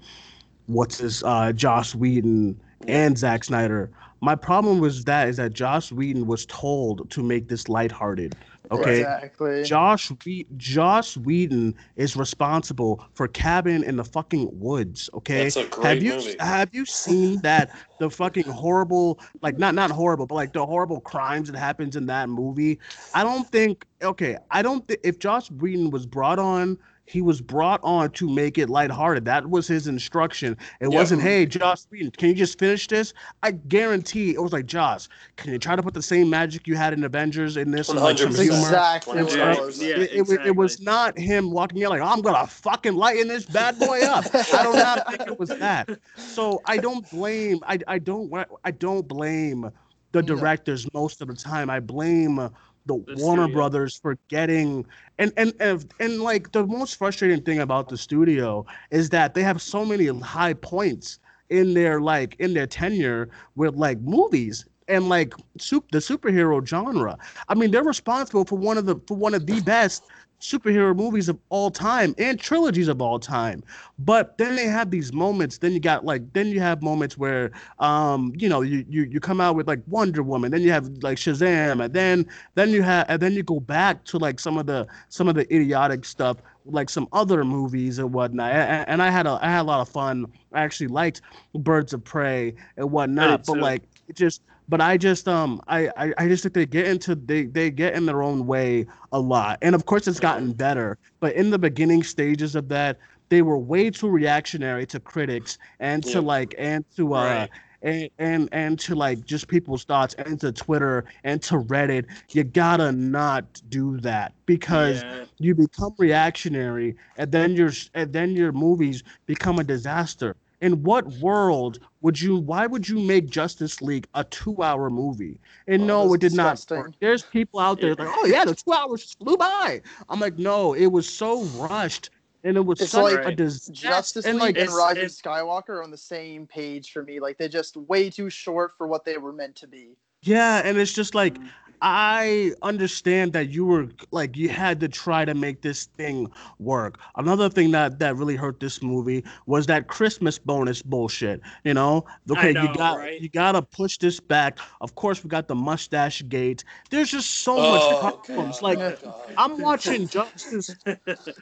what's 0.66 0.98
his 0.98 1.22
uh, 1.24 1.52
Joss 1.52 1.94
Whedon 1.94 2.58
and 2.86 3.18
Zack 3.18 3.42
Snyder. 3.44 3.90
My 4.20 4.34
problem 4.36 4.78
was 4.78 5.04
that 5.04 5.28
is 5.28 5.36
that 5.36 5.52
Joss 5.52 5.90
Whedon 5.92 6.26
was 6.26 6.46
told 6.46 7.10
to 7.10 7.22
make 7.22 7.48
this 7.48 7.68
lighthearted. 7.68 8.36
Okay, 8.70 9.00
Exactly. 9.00 9.62
Josh 9.64 10.10
Whe- 10.10 10.46
Josh 10.56 11.16
Whedon 11.16 11.74
is 11.96 12.16
responsible 12.16 13.04
for 13.14 13.26
Cabin 13.28 13.82
in 13.82 13.96
the 13.96 14.04
fucking 14.04 14.48
Woods. 14.52 15.08
Okay, 15.14 15.44
That's 15.44 15.56
a 15.56 15.64
great 15.64 15.84
have 15.84 16.02
you 16.02 16.12
movie. 16.14 16.36
have 16.40 16.68
you 16.74 16.84
seen 16.84 17.40
that 17.42 17.70
the 17.98 18.10
fucking 18.10 18.44
horrible 18.48 19.20
like 19.42 19.58
not 19.58 19.74
not 19.74 19.90
horrible 19.90 20.26
but 20.26 20.34
like 20.34 20.52
the 20.52 20.64
horrible 20.66 21.00
crimes 21.00 21.50
that 21.50 21.58
happens 21.58 21.96
in 21.96 22.06
that 22.06 22.28
movie? 22.28 22.78
I 23.14 23.24
don't 23.24 23.50
think 23.50 23.86
okay. 24.02 24.36
I 24.50 24.62
don't 24.62 24.86
think 24.86 25.00
if 25.04 25.18
Josh 25.18 25.50
Whedon 25.50 25.90
was 25.90 26.06
brought 26.06 26.38
on. 26.38 26.78
He 27.08 27.22
was 27.22 27.40
brought 27.40 27.80
on 27.82 28.10
to 28.12 28.28
make 28.28 28.58
it 28.58 28.68
lighthearted. 28.68 29.24
That 29.24 29.48
was 29.48 29.66
his 29.66 29.86
instruction. 29.86 30.56
It 30.80 30.90
Yeah. 30.92 30.98
wasn't, 30.98 31.22
hey, 31.22 31.46
Josh 31.46 31.84
Whedon, 31.90 32.10
can 32.10 32.28
you 32.28 32.34
just 32.34 32.58
finish 32.58 32.86
this? 32.86 33.14
I 33.42 33.52
guarantee 33.52 34.30
it 34.34 34.42
was 34.42 34.52
like, 34.52 34.66
Josh, 34.66 35.08
can 35.36 35.52
you 35.52 35.58
try 35.58 35.74
to 35.74 35.82
put 35.82 35.94
the 35.94 36.02
same 36.02 36.28
magic 36.28 36.66
you 36.66 36.76
had 36.76 36.92
in 36.92 37.02
Avengers 37.04 37.56
in 37.56 37.70
this? 37.70 37.88
and, 37.88 37.98
like, 37.98 38.18
some 38.18 38.30
100%. 38.32 38.36
That's 38.36 38.48
exactly 38.58 39.22
what 39.22 39.34
Yeah, 39.36 39.52
it 39.54 39.60
was. 39.64 39.80
it, 39.80 40.46
it, 40.46 40.54
was- 40.56 40.80
not 40.80 41.18
him 41.18 41.50
walking 41.50 41.78
in 41.82 41.88
like 41.88 42.00
I'm 42.02 42.20
gonna 42.20 42.46
fucking 42.46 42.94
lighten 42.94 43.26
this 43.28 43.44
bad 43.46 43.78
boy 43.78 44.02
up. 44.02 44.24
I 44.34 44.62
do 44.62 44.72
not 44.74 45.08
think 45.08 45.28
it 45.28 45.38
was 45.38 45.48
that. 45.48 45.88
So 46.16 46.60
I 46.66 46.76
don't 46.76 47.08
blame. 47.10 47.58
I 47.66 47.78
I 47.88 47.98
don't 47.98 48.32
I 48.64 48.70
don't 48.70 49.06
blame 49.08 49.70
the 50.12 50.20
Yeah. 50.20 50.26
directors 50.26 50.86
most 50.94 51.20
of 51.20 51.28
the 51.28 51.34
time. 51.34 51.68
I 51.70 51.80
blame 51.80 52.38
uh, 52.38 52.48
the, 52.88 52.94
Warner 52.94 53.44
studio. 53.44 53.48
Brothers 53.48 53.96
for 53.96 54.18
getting 54.28 54.86
and, 55.18 55.32
and 55.36 55.52
and 55.60 55.94
and 56.00 56.20
like 56.20 56.52
the 56.52 56.66
most 56.66 56.96
frustrating 56.96 57.42
thing 57.42 57.60
about 57.60 57.88
the 57.88 57.96
studio 57.96 58.66
is 58.90 59.10
that 59.10 59.34
they 59.34 59.42
have 59.42 59.62
so 59.62 59.84
many 59.84 60.06
high 60.20 60.54
points 60.54 61.20
in 61.50 61.74
their 61.74 62.00
like 62.00 62.36
in 62.40 62.54
their 62.54 62.66
tenure 62.66 63.30
with 63.56 63.76
like 63.76 64.00
movies 64.00 64.66
and 64.88 65.08
like 65.08 65.34
soup 65.58 65.84
the 65.92 65.98
superhero 65.98 66.66
genre. 66.66 67.16
I 67.48 67.54
mean, 67.54 67.70
they're 67.70 67.84
responsible 67.84 68.44
for 68.44 68.58
one 68.58 68.78
of 68.78 68.86
the 68.86 68.96
for 69.06 69.16
one 69.16 69.34
of 69.34 69.46
the 69.46 69.60
best 69.60 70.04
superhero 70.40 70.94
movies 70.94 71.28
of 71.28 71.38
all 71.48 71.70
time 71.70 72.14
and 72.18 72.38
trilogies 72.38 72.88
of 72.88 73.00
all 73.02 73.18
time. 73.18 73.62
But 73.98 74.38
then 74.38 74.56
they 74.56 74.66
have 74.66 74.90
these 74.90 75.12
moments. 75.12 75.58
Then 75.58 75.72
you 75.72 75.80
got 75.80 76.04
like 76.04 76.32
then 76.32 76.48
you 76.48 76.60
have 76.60 76.82
moments 76.82 77.18
where 77.18 77.50
um 77.78 78.32
you 78.36 78.48
know 78.48 78.60
you 78.62 78.84
you, 78.88 79.02
you 79.04 79.20
come 79.20 79.40
out 79.40 79.56
with 79.56 79.66
like 79.66 79.80
Wonder 79.86 80.22
Woman. 80.22 80.50
Then 80.50 80.62
you 80.62 80.70
have 80.70 80.88
like 81.02 81.18
Shazam, 81.18 81.84
and 81.84 81.92
then 81.92 82.26
then 82.54 82.70
you 82.70 82.82
have 82.82 83.06
and 83.08 83.20
then 83.20 83.32
you 83.32 83.42
go 83.42 83.60
back 83.60 84.04
to 84.04 84.18
like 84.18 84.38
some 84.38 84.58
of 84.58 84.66
the 84.66 84.86
some 85.08 85.28
of 85.28 85.34
the 85.34 85.52
idiotic 85.54 86.04
stuff 86.04 86.38
like 86.68 86.90
some 86.90 87.08
other 87.12 87.44
movies 87.44 87.98
and 87.98 88.12
whatnot. 88.12 88.52
And, 88.52 88.88
and 88.88 89.02
I 89.02 89.10
had 89.10 89.26
a 89.26 89.38
I 89.42 89.50
had 89.50 89.62
a 89.62 89.64
lot 89.64 89.80
of 89.80 89.88
fun. 89.88 90.26
I 90.52 90.62
actually 90.62 90.88
liked 90.88 91.22
Birds 91.54 91.92
of 91.92 92.04
Prey 92.04 92.54
and 92.76 92.90
whatnot. 92.90 93.44
But 93.46 93.54
too. 93.54 93.60
like 93.60 93.82
it 94.08 94.16
just 94.16 94.42
but 94.68 94.80
I 94.80 94.96
just 94.96 95.28
um 95.28 95.60
I, 95.68 95.88
I 95.96 96.12
I 96.18 96.28
just 96.28 96.42
think 96.42 96.54
they 96.54 96.66
get 96.66 96.86
into 96.86 97.14
they 97.14 97.46
they 97.46 97.70
get 97.70 97.94
in 97.94 98.06
their 98.06 98.22
own 98.22 98.46
way 98.46 98.86
a 99.12 99.20
lot. 99.20 99.58
And 99.62 99.74
of 99.74 99.86
course 99.86 100.06
it's 100.06 100.20
gotten 100.20 100.52
better. 100.52 100.98
But 101.20 101.34
in 101.34 101.50
the 101.50 101.58
beginning 101.58 102.02
stages 102.02 102.54
of 102.54 102.68
that, 102.68 102.98
they 103.30 103.42
were 103.42 103.58
way 103.58 103.90
too 103.90 104.08
reactionary 104.08 104.86
to 104.86 105.00
critics 105.00 105.58
and 105.80 106.04
to 106.04 106.20
like 106.20 106.54
and 106.58 106.84
to 106.96 107.14
uh 107.14 107.46
Right. 107.46 107.50
And 107.82 108.08
and 108.18 108.48
and 108.52 108.78
to 108.80 108.94
like 108.94 109.24
just 109.24 109.48
people's 109.48 109.84
thoughts 109.84 110.14
and 110.14 110.40
to 110.40 110.52
Twitter 110.52 111.04
and 111.24 111.42
to 111.42 111.56
Reddit. 111.56 112.06
You 112.32 112.44
gotta 112.44 112.92
not 112.92 113.60
do 113.68 113.98
that 113.98 114.32
because 114.46 115.02
Yeah. 115.02 115.24
you 115.38 115.54
become 115.54 115.94
reactionary 115.98 116.96
and 117.16 117.30
then 117.30 117.54
your 117.54 117.70
and 117.94 118.12
then 118.12 118.34
your 118.34 118.52
movies 118.52 119.02
become 119.26 119.58
a 119.58 119.64
disaster 119.64 120.36
in 120.60 120.82
what 120.82 121.06
world 121.20 121.78
would 122.00 122.20
you 122.20 122.36
why 122.36 122.66
would 122.66 122.88
you 122.88 122.98
make 122.98 123.28
justice 123.30 123.80
league 123.80 124.06
a 124.14 124.24
two-hour 124.24 124.90
movie 124.90 125.38
and 125.68 125.86
Well, 125.86 126.06
no 126.06 126.14
it 126.14 126.20
did 126.20 126.32
not 126.34 126.64
work. 126.70 126.92
there's 127.00 127.22
people 127.22 127.60
out 127.60 127.80
there 127.80 127.94
like 127.94 128.08
oh 128.10 128.26
yeah 128.26 128.44
the 128.44 128.54
two 128.54 128.72
hours 128.72 129.02
just 129.02 129.18
flew 129.18 129.36
by 129.36 129.80
i'm 130.08 130.18
like 130.18 130.36
no 130.38 130.74
it 130.74 130.86
was 130.86 131.08
so 131.08 131.42
rushed 131.44 132.10
and 132.44 132.56
it 132.56 132.60
was 132.64 132.80
It's 132.80 132.92
such 132.92 133.14
like 133.14 133.26
a 133.26 133.34
disaster 133.34 133.72
Justice 133.72 134.24
and 134.26 134.38
League 134.38 134.56
like 134.56 134.66
and 134.68 134.74
Rise 134.74 134.96
of 134.98 135.10
Skywalker 135.10 135.70
are 135.70 135.82
on 135.82 135.90
the 135.90 135.96
same 135.96 136.46
page 136.46 136.92
for 136.92 137.02
me. 137.02 137.20
Like 137.20 137.36
they're 137.38 137.48
just 137.48 137.76
way 137.76 138.10
too 138.10 138.30
short 138.30 138.72
for 138.78 138.86
what 138.86 139.04
they 139.04 139.18
were 139.18 139.32
meant 139.32 139.56
to 139.56 139.66
be. 139.66 139.96
yeah 140.22 140.62
and 140.64 140.78
it's 140.78 140.92
just 140.92 141.14
like 141.14 141.34
Mm. 141.38 141.48
I 141.80 142.52
understand 142.62 143.32
that 143.34 143.48
you 143.50 143.64
were 143.64 143.88
like 144.10 144.36
you 144.36 144.48
had 144.48 144.80
to 144.80 144.88
try 144.88 145.24
to 145.24 145.34
make 145.34 145.62
this 145.62 145.86
thing 145.96 146.30
work. 146.58 146.98
Another 147.16 147.48
thing 147.48 147.70
that 147.72 147.98
that 147.98 148.16
really 148.16 148.36
hurt 148.36 148.60
this 148.60 148.82
movie 148.82 149.24
was 149.46 149.66
that 149.66 149.88
Christmas 149.88 150.38
bonus 150.38 150.82
bullshit. 150.82 151.40
You 151.64 151.74
know, 151.74 152.04
okay, 152.30 152.52
know, 152.52 152.62
you 152.62 152.74
got 152.74 152.98
right? 152.98 153.20
you 153.20 153.28
got 153.28 153.52
to 153.52 153.62
push 153.62 153.98
this 153.98 154.20
back. 154.20 154.58
Of 154.80 154.94
course, 154.94 155.22
we 155.22 155.28
got 155.28 155.48
the 155.48 155.54
mustache 155.54 156.22
gate. 156.28 156.64
There's 156.90 157.10
just 157.10 157.30
so 157.42 157.56
much 157.56 157.82
Oh, 157.82 157.98
problems. 158.00 158.60
God. 158.60 158.62
Like 158.62 158.78
God. 158.78 159.14
I'm 159.36 159.58
watching 159.58 160.08
Justice. 160.08 160.74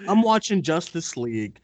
I'm 0.08 0.22
watching 0.22 0.62
Justice 0.62 1.16
League. 1.16 1.60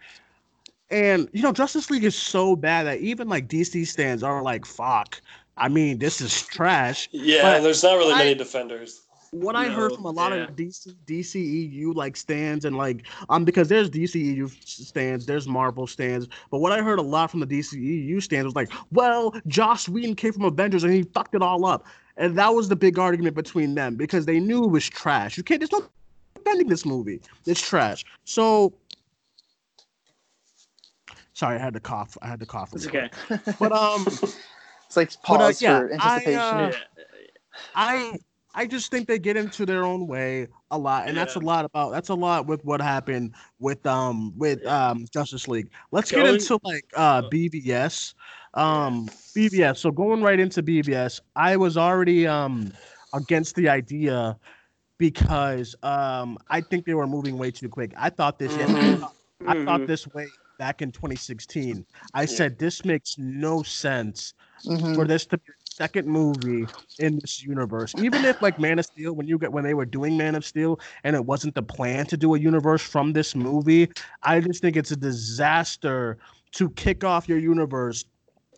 And 0.90 1.28
you 1.32 1.42
know, 1.42 1.52
Justice 1.52 1.90
League 1.90 2.04
is 2.04 2.14
so 2.16 2.54
bad 2.54 2.85
that 2.87 2.98
even 2.98 3.28
like 3.28 3.48
DC 3.48 3.85
stands 3.87 4.22
are 4.22 4.42
like, 4.42 4.64
"Fuck." 4.66 5.20
I 5.56 5.68
mean, 5.68 5.98
this 5.98 6.20
is 6.20 6.42
trash. 6.42 7.08
Yeah, 7.12 7.42
But 7.42 7.60
there's 7.62 7.82
not 7.82 7.94
really 7.96 8.14
I- 8.14 8.18
many 8.18 8.34
defenders. 8.34 9.02
what 9.32 9.56
I 9.56 9.68
heard 9.70 9.92
from 9.94 10.04
a 10.04 10.10
lot 10.10 10.32
yeah. 10.32 10.44
of 10.44 10.50
DC 10.56 10.94
DCEU 11.06 11.94
like 11.94 12.16
stands 12.18 12.66
and 12.66 12.76
like 12.76 13.06
um 13.30 13.44
because 13.46 13.66
there's 13.68 13.88
DCEU 13.88 14.50
stands, 14.66 15.24
there's 15.24 15.48
Marvel 15.48 15.86
stands, 15.86 16.28
but 16.50 16.58
what 16.58 16.70
I 16.72 16.82
heard 16.82 16.98
a 16.98 17.02
lot 17.02 17.30
from 17.30 17.40
the 17.40 17.46
DCEU 17.46 18.22
stands 18.22 18.44
was 18.44 18.54
like, 18.54 18.70
well, 18.90 19.34
Joss 19.46 19.88
Whedon 19.88 20.16
came 20.16 20.32
from 20.34 20.44
Avengers 20.44 20.84
and 20.84 20.92
he 20.92 21.02
fucked 21.02 21.34
it 21.34 21.40
all 21.42 21.64
up, 21.64 21.86
and 22.18 22.36
that 22.36 22.48
was 22.54 22.68
the 22.68 22.76
big 22.76 22.98
argument 22.98 23.34
between 23.34 23.74
them 23.74 23.96
because 23.96 24.26
they 24.26 24.38
knew 24.38 24.64
it 24.64 24.70
was 24.70 24.86
trash. 24.88 25.38
You 25.38 25.42
can't, 25.42 25.60
there's 25.60 25.72
no 25.72 25.82
defending 26.34 26.68
this 26.68 26.84
movie. 26.84 27.20
It's 27.46 27.66
trash. 27.66 28.04
So. 28.24 28.74
Sorry, 31.34 31.56
I 31.56 31.58
had 31.58 31.72
to 31.72 31.80
cough. 31.80 32.16
I 32.20 32.26
had 32.28 32.38
to 32.40 32.46
cough. 32.46 32.72
It's 32.74 32.86
okay. 32.86 33.08
But 33.58 33.72
um, 33.72 34.06
It's 34.92 34.96
like 34.98 35.22
But, 35.28 35.40
uh, 35.40 35.52
pause 35.52 35.61
yeah, 35.61 35.81
for 35.81 35.92
I, 35.98 36.22
anticipation. 36.22 36.70
uh, 36.70 36.72
I 37.74 38.18
I 38.55 38.66
just 38.66 38.90
think 38.90 39.09
they 39.09 39.18
get 39.18 39.37
into 39.37 39.64
their 39.66 39.85
own 39.85 40.07
way 40.07 40.48
a 40.70 40.78
lot, 40.78 41.09
and 41.09 41.16
that's 41.16 41.37
a 41.37 41.40
lot 41.40 41.64
about 41.64 41.92
that's 41.92 42.11
a 42.11 42.14
lot 42.14 42.46
with 42.46 42.64
what 42.64 42.81
happened 42.81 43.35
with 43.59 43.87
um 43.87 44.33
with 44.37 44.64
um 44.66 45.07
Justice 45.12 45.48
League. 45.48 45.70
Let's 45.92 46.12
get 46.12 46.26
into 46.26 46.59
like 46.62 46.85
uh 46.96 47.22
BVS. 47.22 48.14
Um 48.55 49.11
BVS. 49.35 49.81
So 49.81 49.90
going 49.90 50.22
right 50.22 50.38
into 50.38 50.62
BVS, 50.62 51.20
I 51.35 51.57
was 51.57 51.76
already 51.76 52.26
um 52.26 52.72
against 53.12 53.57
the 53.57 53.68
idea 53.68 54.38
because 54.98 55.74
um 55.83 56.38
I 56.48 56.61
think 56.61 56.87
they 56.87 56.94
were 56.94 57.07
moving 57.07 57.38
way 57.38 57.50
too 57.50 57.68
quick. 57.68 57.92
I 57.96 58.11
thought 58.11 58.38
this. 58.38 58.59
I 59.46 59.55
thought 59.66 59.87
Mhm. 59.87 59.87
this 59.87 60.07
way 60.09 60.33
back 60.62 60.81
in 60.81 60.92
2016. 60.92 61.85
I 62.14 62.25
said 62.25 62.57
this 62.57 62.85
makes 62.85 63.18
no 63.18 63.64
sense 63.64 64.33
Mhm. 64.64 64.94
for 64.94 65.05
this 65.05 65.27
to 65.27 65.37
be 65.38 65.42
the 65.46 65.72
second 65.75 66.07
movie 66.07 66.66
in 67.01 67.18
this 67.18 67.42
universe. 67.42 67.92
Even 67.98 68.25
if 68.25 68.40
like 68.40 68.61
Man 68.61 68.79
of 68.79 68.85
Steel, 68.87 69.12
when 69.14 69.27
you 69.27 69.38
get 69.38 69.51
when 69.53 69.64
they 69.64 69.75
were 69.75 69.85
doing 69.85 70.16
Man 70.16 70.37
of 70.37 70.44
Steel 70.44 70.79
and 71.03 71.16
it 71.16 71.25
wasn't 71.27 71.57
the 71.57 71.64
plan 71.64 72.07
to 72.07 72.16
do 72.16 72.37
a 72.37 72.38
universe 72.38 72.81
from 72.81 73.12
this 73.12 73.35
movie, 73.35 73.90
I 74.22 74.38
just 74.38 74.62
think 74.62 74.77
it's 74.77 74.92
a 74.92 74.96
disaster 74.96 76.18
to 76.53 76.70
kick 76.70 77.03
off 77.03 77.29
your 77.29 77.38
universe 77.40 78.05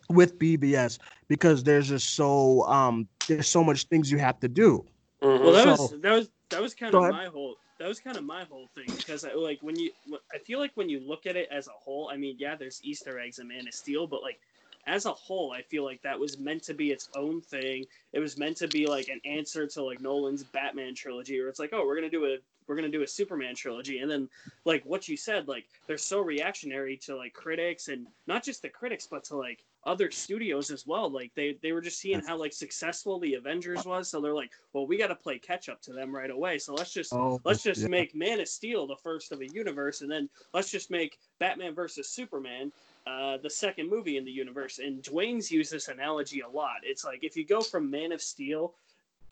with 0.09 0.37
BVS 0.37 0.99
because 1.27 1.63
there's 1.63 1.87
just 1.89 2.11
so 2.13 2.61
um 2.67 3.07
there's 3.27 3.47
so 3.49 3.63
much 3.63 3.85
things 3.85 4.11
you 4.11 4.19
have 4.19 4.39
to 4.41 4.47
do. 4.47 4.85
Mhm. 5.23 5.41
Well, 5.41 5.53
that 5.53 5.63
So- 5.75 5.83
was 5.85 6.01
that 6.03 6.13
was 6.13 6.29
that 6.51 6.61
was 6.61 6.75
kind 6.75 6.93
of 6.93 7.01
my 7.01 7.25
whole 7.25 7.55
that 7.79 7.87
was 7.87 7.99
kind 7.99 8.17
of 8.17 8.23
my 8.23 8.43
whole 8.45 8.67
thing 8.73 8.87
because 8.97 9.25
I 9.25 9.33
like 9.33 9.59
when 9.61 9.77
you 9.77 9.91
I 10.33 10.37
feel 10.39 10.59
like 10.59 10.71
when 10.75 10.89
you 10.89 10.99
look 10.99 11.25
at 11.25 11.35
it 11.35 11.49
as 11.51 11.67
a 11.67 11.71
whole, 11.71 12.09
I 12.11 12.17
mean, 12.17 12.35
yeah, 12.39 12.55
there's 12.55 12.79
Easter 12.83 13.19
eggs 13.19 13.39
in 13.39 13.47
Man 13.47 13.67
of 13.67 13.73
Steel, 13.73 14.07
but 14.07 14.21
like 14.21 14.39
as 14.87 15.05
a 15.05 15.11
whole, 15.11 15.51
I 15.51 15.61
feel 15.63 15.83
like 15.83 16.01
that 16.03 16.19
was 16.19 16.37
meant 16.37 16.63
to 16.63 16.73
be 16.73 16.91
its 16.91 17.09
own 17.15 17.41
thing. 17.41 17.85
It 18.13 18.19
was 18.19 18.37
meant 18.37 18.57
to 18.57 18.67
be 18.67 18.85
like 18.85 19.07
an 19.07 19.19
answer 19.25 19.65
to 19.67 19.83
like 19.83 19.99
Nolan's 19.99 20.43
Batman 20.43 20.93
trilogy, 20.95 21.39
or 21.39 21.49
it's 21.49 21.59
like, 21.59 21.71
oh, 21.73 21.85
we're 21.85 21.95
gonna 21.95 22.09
do 22.09 22.25
a 22.25 22.37
we're 22.67 22.75
gonna 22.75 22.89
do 22.89 23.03
a 23.03 23.07
Superman 23.07 23.55
trilogy, 23.55 23.99
and 23.99 24.09
then 24.09 24.29
like 24.63 24.83
what 24.85 25.07
you 25.07 25.17
said, 25.17 25.47
like 25.47 25.65
they're 25.87 25.97
so 25.97 26.21
reactionary 26.21 26.97
to 26.97 27.15
like 27.15 27.33
critics 27.33 27.87
and 27.87 28.07
not 28.27 28.43
just 28.43 28.61
the 28.61 28.69
critics, 28.69 29.07
but 29.09 29.23
to 29.25 29.35
like 29.35 29.63
other 29.85 30.09
studios 30.09 30.71
as 30.71 30.87
well. 30.87 31.09
Like 31.09 31.31
they 31.35 31.57
they 31.61 31.71
were 31.71 31.81
just 31.81 31.99
seeing 31.99 32.21
how 32.21 32.37
like 32.37 32.53
successful 32.53 33.19
the 33.19 33.35
Avengers 33.35 33.85
was, 33.85 34.09
so 34.09 34.19
they're 34.19 34.33
like, 34.33 34.51
well, 34.73 34.87
we 34.87 34.97
got 34.97 35.07
to 35.07 35.15
play 35.15 35.37
catch 35.37 35.69
up 35.69 35.81
to 35.83 35.93
them 35.93 36.15
right 36.15 36.31
away. 36.31 36.57
So 36.57 36.73
let's 36.73 36.91
just 36.93 37.13
Oh, 37.13 37.39
let's 37.45 37.63
just 37.63 37.81
yeah. 37.81 37.87
make 37.87 38.15
Man 38.15 38.39
of 38.39 38.47
Steel 38.47 38.87
the 38.87 38.95
first 38.95 39.31
of 39.31 39.41
a 39.41 39.47
universe, 39.47 40.01
and 40.01 40.11
then 40.11 40.29
let's 40.53 40.71
just 40.71 40.89
make 40.89 41.19
Batman 41.39 41.75
versus 41.75 42.09
Superman 42.09 42.71
uh, 43.05 43.37
the 43.37 43.49
second 43.49 43.89
movie 43.89 44.17
in 44.17 44.25
the 44.25 44.31
universe. 44.31 44.79
And 44.79 45.03
Duane's 45.03 45.51
used 45.51 45.71
this 45.71 45.87
analogy 45.87 46.41
a 46.41 46.49
lot. 46.49 46.77
It's 46.83 47.05
like 47.05 47.23
if 47.23 47.37
you 47.37 47.45
go 47.45 47.61
from 47.61 47.89
Man 47.91 48.11
of 48.11 48.21
Steel 48.21 48.73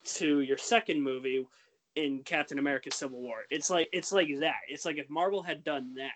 to 0.05 0.41
your 0.41 0.57
second 0.57 1.01
movie 1.01 1.47
in 1.95 2.21
Captain 2.23 2.59
America: 2.59 2.91
Civil 2.91 3.21
War, 3.21 3.43
it's 3.49 3.69
like 3.69 3.89
it's 3.91 4.11
like 4.11 4.27
that. 4.39 4.61
It's 4.67 4.85
like 4.85 4.97
if 4.97 5.09
Marvel 5.09 5.41
had 5.41 5.63
done 5.63 5.93
that. 5.95 6.11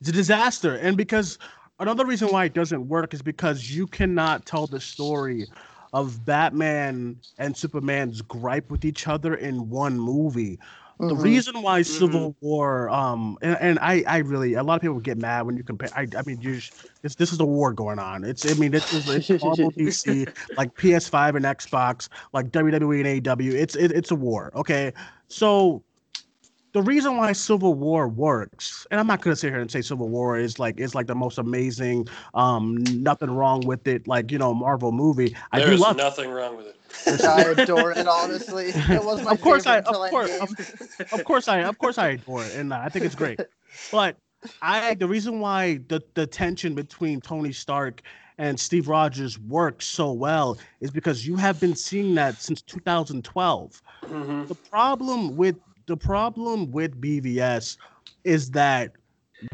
It's 0.00 0.08
a 0.08 0.12
disaster. 0.12 0.76
And 0.76 0.96
because 0.96 1.38
another 1.82 2.06
reason 2.06 2.28
why 2.28 2.44
it 2.46 2.54
doesn't 2.54 2.88
work 2.88 3.12
is 3.14 3.22
because 3.22 3.70
you 3.70 3.86
cannot 3.86 4.46
tell 4.46 4.66
the 4.66 4.80
story 4.80 5.46
of 5.92 6.24
Batman 6.24 7.16
and 7.38 7.56
Superman's 7.56 8.22
gripe 8.22 8.70
with 8.70 8.84
each 8.84 9.06
other 9.08 9.34
in 9.34 9.68
one 9.68 9.98
movie. 9.98 10.58
The 10.98 11.14
Mhm. 11.14 11.22
reason 11.24 11.62
why 11.62 11.82
Civil 11.82 12.36
War, 12.40 12.88
um, 12.88 13.36
and, 13.42 13.56
and 13.60 13.78
I, 13.80 14.04
I 14.06 14.18
really, 14.18 14.54
a 14.54 14.62
lot 14.62 14.76
of 14.76 14.82
people 14.82 15.00
get 15.00 15.18
mad 15.18 15.44
when 15.44 15.56
you 15.56 15.64
compare. 15.64 15.90
I, 15.96 16.06
I 16.16 16.22
mean, 16.24 16.40
you, 16.40 16.60
sh- 16.60 16.70
it's 17.02 17.16
this 17.16 17.32
is 17.32 17.40
a 17.40 17.44
war 17.44 17.72
going 17.72 17.98
on. 17.98 18.22
It's, 18.24 18.44
I 18.44 18.54
mean, 18.54 18.70
this 18.70 18.92
is 18.92 19.08
it's 19.08 19.28
Marvel, 19.42 19.72
DC, 19.76 20.28
like 20.56 20.74
PS5 20.76 21.34
and 21.34 21.44
Xbox, 21.44 22.08
like 22.32 22.52
WWE 22.52 23.00
and 23.00 23.24
AEW. 23.24 23.52
It's, 23.52 23.74
it, 23.74 23.90
it's 23.90 24.12
a 24.12 24.14
war. 24.14 24.52
Okay, 24.54 24.92
so 25.26 25.82
the 26.72 26.82
reason 26.82 27.16
why 27.16 27.32
Civil 27.32 27.74
War 27.74 28.08
works, 28.08 28.86
and 28.90 28.98
I'm 28.98 29.06
not 29.06 29.20
gonna 29.20 29.36
sit 29.36 29.50
here 29.52 29.60
and 29.60 29.70
say 29.70 29.82
Civil 29.82 30.08
War 30.08 30.38
is 30.38 30.58
like 30.58 30.80
is 30.80 30.94
like 30.94 31.06
the 31.06 31.14
most 31.14 31.38
amazing, 31.38 32.08
um, 32.34 32.76
nothing 32.90 33.30
wrong 33.30 33.60
with 33.66 33.86
it, 33.86 34.06
like 34.08 34.30
you 34.32 34.38
know, 34.38 34.54
Marvel 34.54 34.92
movie. 34.92 35.36
I 35.52 35.60
do 35.60 35.66
There's 35.66 35.80
love. 35.80 35.96
nothing 35.96 36.30
wrong 36.30 36.56
with 36.56 36.66
it. 36.66 37.24
I 37.24 37.42
adore 37.42 37.92
it. 37.92 38.06
Honestly, 38.06 38.66
it 38.74 39.04
was 39.04 39.22
my 39.22 39.32
Of 39.32 39.40
course 39.40 39.66
I- 39.66 39.78
of 39.78 39.84
course, 40.10 40.30
Endgame. 40.30 41.12
of 41.12 41.24
course 41.24 41.48
I 41.48 41.62
of 41.62 41.78
course 41.78 41.98
I 41.98 42.08
adore 42.10 42.44
it 42.44 42.54
and 42.56 42.72
I 42.72 42.88
think 42.88 43.04
it's 43.04 43.14
great. 43.14 43.40
But 43.90 44.16
I 44.60 44.94
the 44.94 45.08
reason 45.08 45.40
why 45.40 45.78
the 45.88 46.00
the 46.14 46.26
tension 46.26 46.74
between 46.74 47.20
Tony 47.20 47.52
Stark 47.52 48.02
and 48.38 48.58
Steve 48.58 48.88
Rogers 48.88 49.38
works 49.38 49.86
so 49.86 50.12
well 50.12 50.58
is 50.80 50.90
because 50.90 51.26
you 51.26 51.36
have 51.36 51.60
been 51.60 51.74
seeing 51.76 52.14
that 52.16 52.40
since 52.42 52.60
2012. 52.62 53.82
Mhm. 54.04 54.48
The 54.48 54.54
problem 54.54 55.36
with 55.36 55.56
the 55.86 55.96
problem 55.96 56.70
with 56.70 57.00
BVS 57.00 57.76
is 58.24 58.50
that 58.52 58.92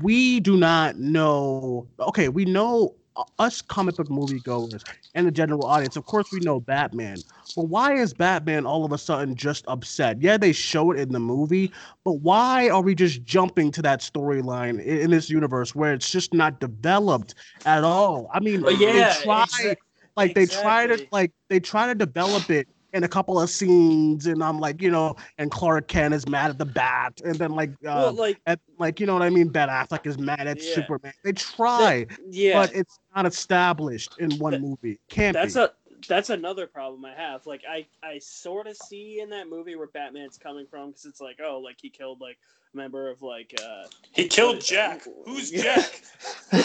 we 0.03 0.41
do 0.41 0.57
not 0.57 0.99
know. 0.99 1.87
Okay, 2.01 2.29
we 2.29 2.45
know 2.45 2.95
uh, 3.17 3.25
us 3.39 3.61
comic 3.63 3.97
book 3.97 4.11
movie 4.11 4.41
goers 4.41 4.85
and 5.15 5.27
the 5.27 5.31
general 5.31 5.65
audience. 5.65 5.97
Of 5.97 6.05
course, 6.07 6.31
we 6.31 6.41
know 6.41 6.61
Batman, 6.61 7.23
but 7.57 7.65
why 7.65 7.95
is 7.95 8.13
Batman 8.13 8.67
all 8.67 8.85
of 8.85 8.93
a 8.93 8.99
sudden 8.99 9.35
just 9.35 9.65
upset? 9.67 10.21
Yeah, 10.21 10.37
they 10.37 10.53
show 10.53 10.91
it 10.93 11.01
in 11.01 11.13
the 11.13 11.21
movie, 11.21 11.73
but 12.05 12.15
why 12.21 12.69
are 12.69 12.83
we 12.83 12.95
just 12.95 13.25
jumping 13.25 13.71
to 13.73 13.83
that 13.83 14.01
storyline 14.01 14.81
in, 14.83 14.99
in 14.99 15.11
this 15.11 15.31
universe 15.31 15.75
where 15.75 15.93
it's 15.93 16.11
just 16.11 16.35
not 16.35 16.61
developed 16.61 17.35
at 17.65 17.83
all? 17.85 18.29
I 18.33 18.41
mean, 18.41 18.63
But 18.63 18.79
yeah, 18.79 18.93
they 18.93 19.23
try, 19.25 19.47
exa- 19.47 19.77
like 20.17 20.35
they 20.35 20.47
try 20.47 20.87
to 20.87 21.01
like 21.11 21.33
they 21.49 21.61
try 21.61 21.87
to 21.87 21.95
develop 21.95 22.51
it 22.51 22.69
in 22.93 23.05
a 23.05 23.09
couple 23.09 23.41
of 23.41 23.51
scenes, 23.51 24.27
and 24.27 24.43
I'm 24.43 24.59
like, 24.59 24.81
you 24.81 24.91
know, 24.91 25.15
and 25.37 25.51
Clark 25.51 25.89
Kent 25.89 26.15
is 26.15 26.27
mad 26.29 26.51
at 26.51 26.59
the 26.59 26.65
bat, 26.65 27.21
and 27.25 27.35
then 27.35 27.51
like, 27.53 27.71
uh, 27.71 27.75
well, 27.85 28.13
like 28.15 28.41
at, 28.47 28.61
like 28.79 28.99
you 29.01 29.07
know 29.07 29.13
what 29.13 29.23
I 29.23 29.31
mean? 29.31 29.49
Ben 29.49 29.69
Affleck 29.69 30.07
is 30.07 30.19
mad 30.19 30.47
at 30.47 30.63
Yeah. 30.63 30.75
Superman. 30.75 31.13
They 31.23 31.33
try, 31.33 32.07
yeah, 32.31 32.55
but 32.55 32.75
it's 32.75 32.99
not 33.15 33.27
established 33.27 34.15
in 34.19 34.31
one 34.39 34.53
That- 34.53 34.63
movie. 34.63 34.99
Can't 35.11 35.35
that's 35.35 35.55
be. 35.55 35.61
a 35.61 35.71
that's 36.07 36.31
another 36.31 36.67
problem 36.67 37.05
I 37.05 37.15
have. 37.15 37.47
Like 37.47 37.63
I 37.69 37.87
I 38.03 38.19
sort 38.19 38.67
of 38.67 38.77
see 38.77 39.21
in 39.21 39.31
that 39.31 39.49
movie 39.49 39.77
where 39.77 39.87
Batman's 39.89 40.39
coming 40.39 40.67
from 40.67 40.89
because 40.91 41.05
it's 41.07 41.21
like 41.21 41.39
oh 41.45 41.59
like 41.59 41.77
he 41.81 41.91
killed 41.91 42.21
like 42.21 42.39
a 42.75 42.77
member 42.77 43.09
of 43.11 43.23
like 43.23 43.55
uh 43.63 43.85
He 44.13 44.29
killed 44.29 44.61
Jack. 44.61 45.03
Who's 45.25 45.51
Jack? 45.51 46.03
Who 46.51 46.57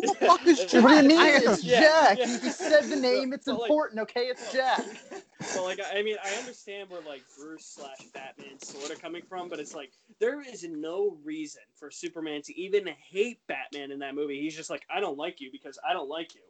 the 0.00 0.16
fuck 0.20 0.46
is 0.46 0.60
what 0.74 0.90
do 0.90 0.96
you 1.02 1.08
mean? 1.08 1.18
I- 1.18 1.40
It's 1.42 1.64
Yeah, 1.64 1.80
Jack. 1.80 2.18
yeah. 2.18 2.26
He 2.26 2.50
said 2.50 2.84
the 2.84 2.96
name. 3.00 3.32
It's 3.32 3.46
But, 3.46 3.54
like- 3.60 3.62
important. 3.70 4.00
Okay, 4.02 4.22
it's 4.26 4.52
Jack. 4.52 4.84
But 5.54 5.62
like 5.64 5.80
I 5.94 6.02
mean 6.02 6.16
I 6.24 6.34
understand 6.34 6.90
where 6.90 7.00
like 7.02 7.22
Bruce 7.38 7.64
slash 7.64 7.98
Batman 8.12 8.58
sort 8.60 8.90
of 8.90 9.00
coming 9.00 9.22
from, 9.28 9.48
but 9.48 9.60
it's 9.60 9.72
like 9.74 9.92
there 10.18 10.40
is 10.42 10.64
no 10.68 11.16
reason 11.24 11.62
for 11.76 11.90
Superman 11.92 12.42
to 12.42 12.58
even 12.58 12.88
hate 13.08 13.38
Batman 13.46 13.92
in 13.92 14.00
that 14.00 14.16
movie. 14.16 14.40
He's 14.40 14.56
just 14.56 14.68
like 14.68 14.84
I 14.90 14.98
don't 14.98 15.16
like 15.16 15.40
you 15.40 15.50
because 15.52 15.78
I 15.88 15.92
don't 15.92 16.08
like 16.08 16.34
you. 16.34 16.40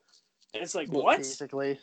And 0.54 0.62
it's 0.62 0.74
like 0.74 0.88
what? 0.88 1.18
Basically. 1.18 1.78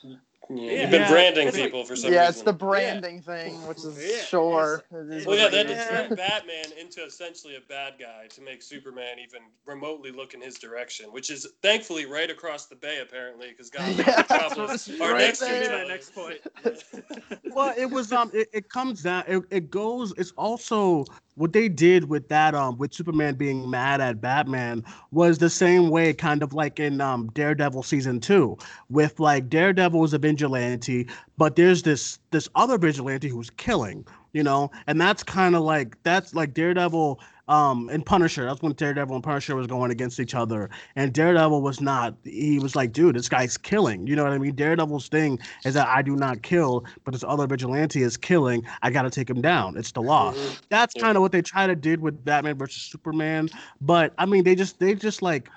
Yeah, 0.49 0.55
Yeah. 0.71 0.81
You've 0.81 0.91
been 0.91 1.01
Yeah. 1.01 1.09
branding 1.09 1.47
It's 1.47 1.57
like- 1.57 1.65
people 1.65 1.85
for 1.85 1.95
some 1.95 2.13
Yeah, 2.13 2.19
reason. 2.27 2.29
it's 2.33 2.41
the 2.43 2.53
branding 2.53 3.21
thing, 3.21 3.55
which 3.67 3.79
is 3.79 3.97
Yeah. 3.97 4.23
sure. 4.23 4.83
it 4.91 5.13
is 5.13 5.25
Well, 5.25 5.35
what 5.37 5.39
yeah, 5.53 5.59
it 5.59 5.67
then 5.67 5.67
to 5.67 6.07
turn 6.09 6.15
Batman 6.15 6.65
into 6.79 7.03
essentially 7.03 7.55
a 7.55 7.61
bad 7.61 7.93
guy 7.99 8.27
to 8.27 8.41
make 8.41 8.61
Superman 8.61 9.17
even 9.19 9.41
remotely 9.65 10.11
look 10.11 10.33
in 10.33 10.41
his 10.41 10.55
direction, 10.55 11.11
which 11.11 11.29
is 11.29 11.47
thankfully 11.61 12.05
right 12.05 12.29
across 12.29 12.67
the 12.67 12.75
bay, 12.75 12.99
apparently, 13.01 13.49
because 13.49 13.69
God, 13.69 13.89
Yeah, 13.97 14.15
Metropolis 14.29 14.87
it's 14.87 15.01
are 15.01 15.13
right 15.13 15.19
next 15.19 15.39
to 15.39 15.45
each 15.63 15.69
my 15.69 15.75
other. 15.75 15.87
next 15.87 16.13
point. 16.13 16.39
well, 17.55 17.73
it 17.77 17.89
was 17.89 18.11
um, 18.11 18.29
it, 18.33 18.47
it 18.53 18.69
comes 18.69 19.01
down. 19.03 19.23
It, 19.27 19.43
it 19.49 19.69
goes. 19.71 20.13
It's 20.17 20.31
also 20.37 21.05
what 21.35 21.51
they 21.51 21.67
did 21.67 22.07
with 22.07 22.29
that 22.29 22.55
um, 22.55 22.77
with 22.77 22.93
Superman 22.93 23.35
being 23.35 23.69
mad 23.69 23.99
at 23.99 24.21
Batman 24.21 24.83
was 25.11 25.37
the 25.37 25.49
same 25.49 25.89
way, 25.89 26.13
kind 26.13 26.41
of 26.43 26.53
like 26.53 26.79
in 26.79 27.01
um 27.01 27.29
Daredevil 27.33 27.83
season 27.83 28.19
two, 28.19 28.57
with 28.89 29.19
like 29.19 29.49
Daredevil 29.49 29.99
was 29.99 30.13
a 30.13 30.19
vigilante, 30.35 31.07
but 31.37 31.55
there's 31.55 31.83
this 31.83 32.19
this 32.31 32.49
other 32.55 32.77
vigilante 32.77 33.27
who's 33.29 33.49
killing, 33.51 34.05
you 34.33 34.43
know, 34.43 34.69
and 34.87 34.99
that's 34.99 35.23
kind 35.23 35.55
of 35.55 35.63
like 35.63 35.97
that's 36.03 36.33
like 36.35 36.53
Daredevil 36.53 37.19
um 37.47 37.89
and 37.89 38.05
Punisher. 38.05 38.43
That's 38.45 38.61
when 38.61 38.73
Daredevil 38.73 39.15
and 39.15 39.23
Punisher 39.23 39.55
was 39.55 39.67
going 39.67 39.91
against 39.91 40.19
each 40.19 40.35
other, 40.35 40.69
and 40.95 41.13
Daredevil 41.13 41.61
was 41.61 41.79
not. 41.79 42.15
He 42.23 42.59
was 42.59 42.75
like, 42.75 42.91
dude, 42.91 43.15
this 43.15 43.29
guy's 43.29 43.57
killing. 43.57 44.07
You 44.07 44.15
know 44.15 44.23
what 44.23 44.33
I 44.33 44.37
mean? 44.39 44.55
Daredevil's 44.55 45.07
thing 45.07 45.39
is 45.63 45.73
that 45.75 45.87
I 45.87 46.01
do 46.01 46.15
not 46.15 46.41
kill, 46.41 46.85
but 47.03 47.13
this 47.13 47.23
other 47.23 47.47
vigilante 47.47 48.01
is 48.01 48.17
killing. 48.17 48.63
I 48.81 48.89
got 48.91 49.03
to 49.03 49.09
take 49.09 49.29
him 49.29 49.41
down. 49.41 49.77
It's 49.77 49.91
the 49.91 50.01
law. 50.01 50.33
Mhm. 50.33 50.61
That's 50.69 50.93
kind 50.95 51.15
of 51.17 51.21
what 51.21 51.31
they 51.31 51.41
try 51.41 51.67
to 51.67 51.75
did 51.75 52.01
with 52.01 52.23
Batman 52.25 52.57
versus 52.57 52.81
Superman. 52.83 53.49
But 53.81 54.13
I 54.17 54.25
mean, 54.25 54.43
they 54.43 54.55
just 54.55 54.79
they 54.79 54.95
just 54.95 55.21
like 55.21 55.49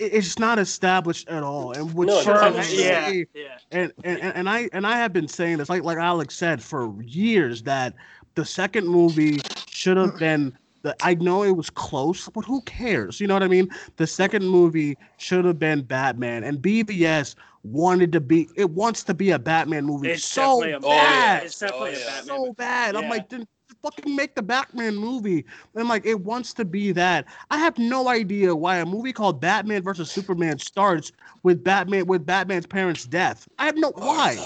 it's 0.00 0.38
not 0.38 0.58
established 0.58 1.28
at 1.28 1.42
all. 1.42 1.72
And 1.72 1.92
what 1.94 2.08
No, 2.08 2.20
Sure, 2.22 2.34
I 2.42 2.66
yeah, 2.68 3.10
yeah. 3.34 3.58
and, 3.70 3.92
and 4.04 4.20
and 4.22 4.48
I 4.48 4.68
and 4.72 4.86
I 4.86 4.96
have 4.96 5.12
been 5.12 5.28
saying 5.28 5.58
this 5.58 5.68
like 5.68 5.82
like 5.84 5.98
Alex 5.98 6.34
said 6.34 6.62
for 6.62 7.00
years 7.02 7.62
that 7.64 7.94
the 8.34 8.44
second 8.44 8.88
movie 8.88 9.44
should 9.68 9.96
have 9.96 10.18
been 10.18 10.56
the 10.82 10.96
I 11.02 11.14
know 11.14 11.42
it 11.42 11.56
was 11.56 11.70
close, 11.70 12.28
but 12.28 12.44
who 12.44 12.62
cares? 12.62 13.20
You 13.20 13.26
know 13.26 13.34
what 13.34 13.42
I 13.42 13.48
mean? 13.48 13.68
The 13.96 14.06
second 14.06 14.46
movie 14.46 14.96
should 15.18 15.44
have 15.44 15.58
been 15.58 15.82
Batman, 15.82 16.44
and 16.44 16.60
BVS 16.60 17.36
wanted 17.62 18.12
to 18.12 18.20
be 18.20 18.48
it 18.56 18.70
wants 18.70 19.04
to 19.04 19.14
be 19.14 19.30
a 19.30 19.38
Batman 19.38 19.84
movie 19.84 20.08
It's 20.08 20.24
so 20.24 20.60
definitely 20.60 20.72
a 20.72 20.80
Oh, 20.82 20.94
yeah. 20.94 21.36
bad, 21.36 21.44
It's 21.44 21.58
definitely 21.58 21.90
Oh, 21.90 21.94
a 21.94 21.98
yeah. 21.98 22.06
Batman. 22.06 22.36
so 22.46 22.52
bad. 22.54 22.96
I'm 22.96 23.02
Yeah. 23.02 23.10
like, 23.10 23.28
then 23.28 23.46
fucking 23.82 24.14
make 24.14 24.34
the 24.34 24.42
Batman 24.42 24.96
movie. 24.96 25.44
And 25.74 25.88
like, 25.88 26.06
it 26.06 26.20
wants 26.20 26.52
to 26.54 26.64
be 26.64 26.92
that. 26.92 27.26
I 27.50 27.58
have 27.58 27.78
no 27.78 28.08
idea 28.08 28.54
why 28.54 28.78
a 28.78 28.86
movie 28.86 29.12
called 29.12 29.40
Batman 29.40 29.82
versus 29.82 30.10
Superman 30.10 30.58
starts 30.58 31.12
with 31.42 31.62
Batman 31.64 32.06
with 32.06 32.26
Batman's 32.26 32.66
parents' 32.66 33.04
death. 33.06 33.48
I 33.58 33.66
have 33.66 33.76
no 33.76 33.92
why. 33.96 34.36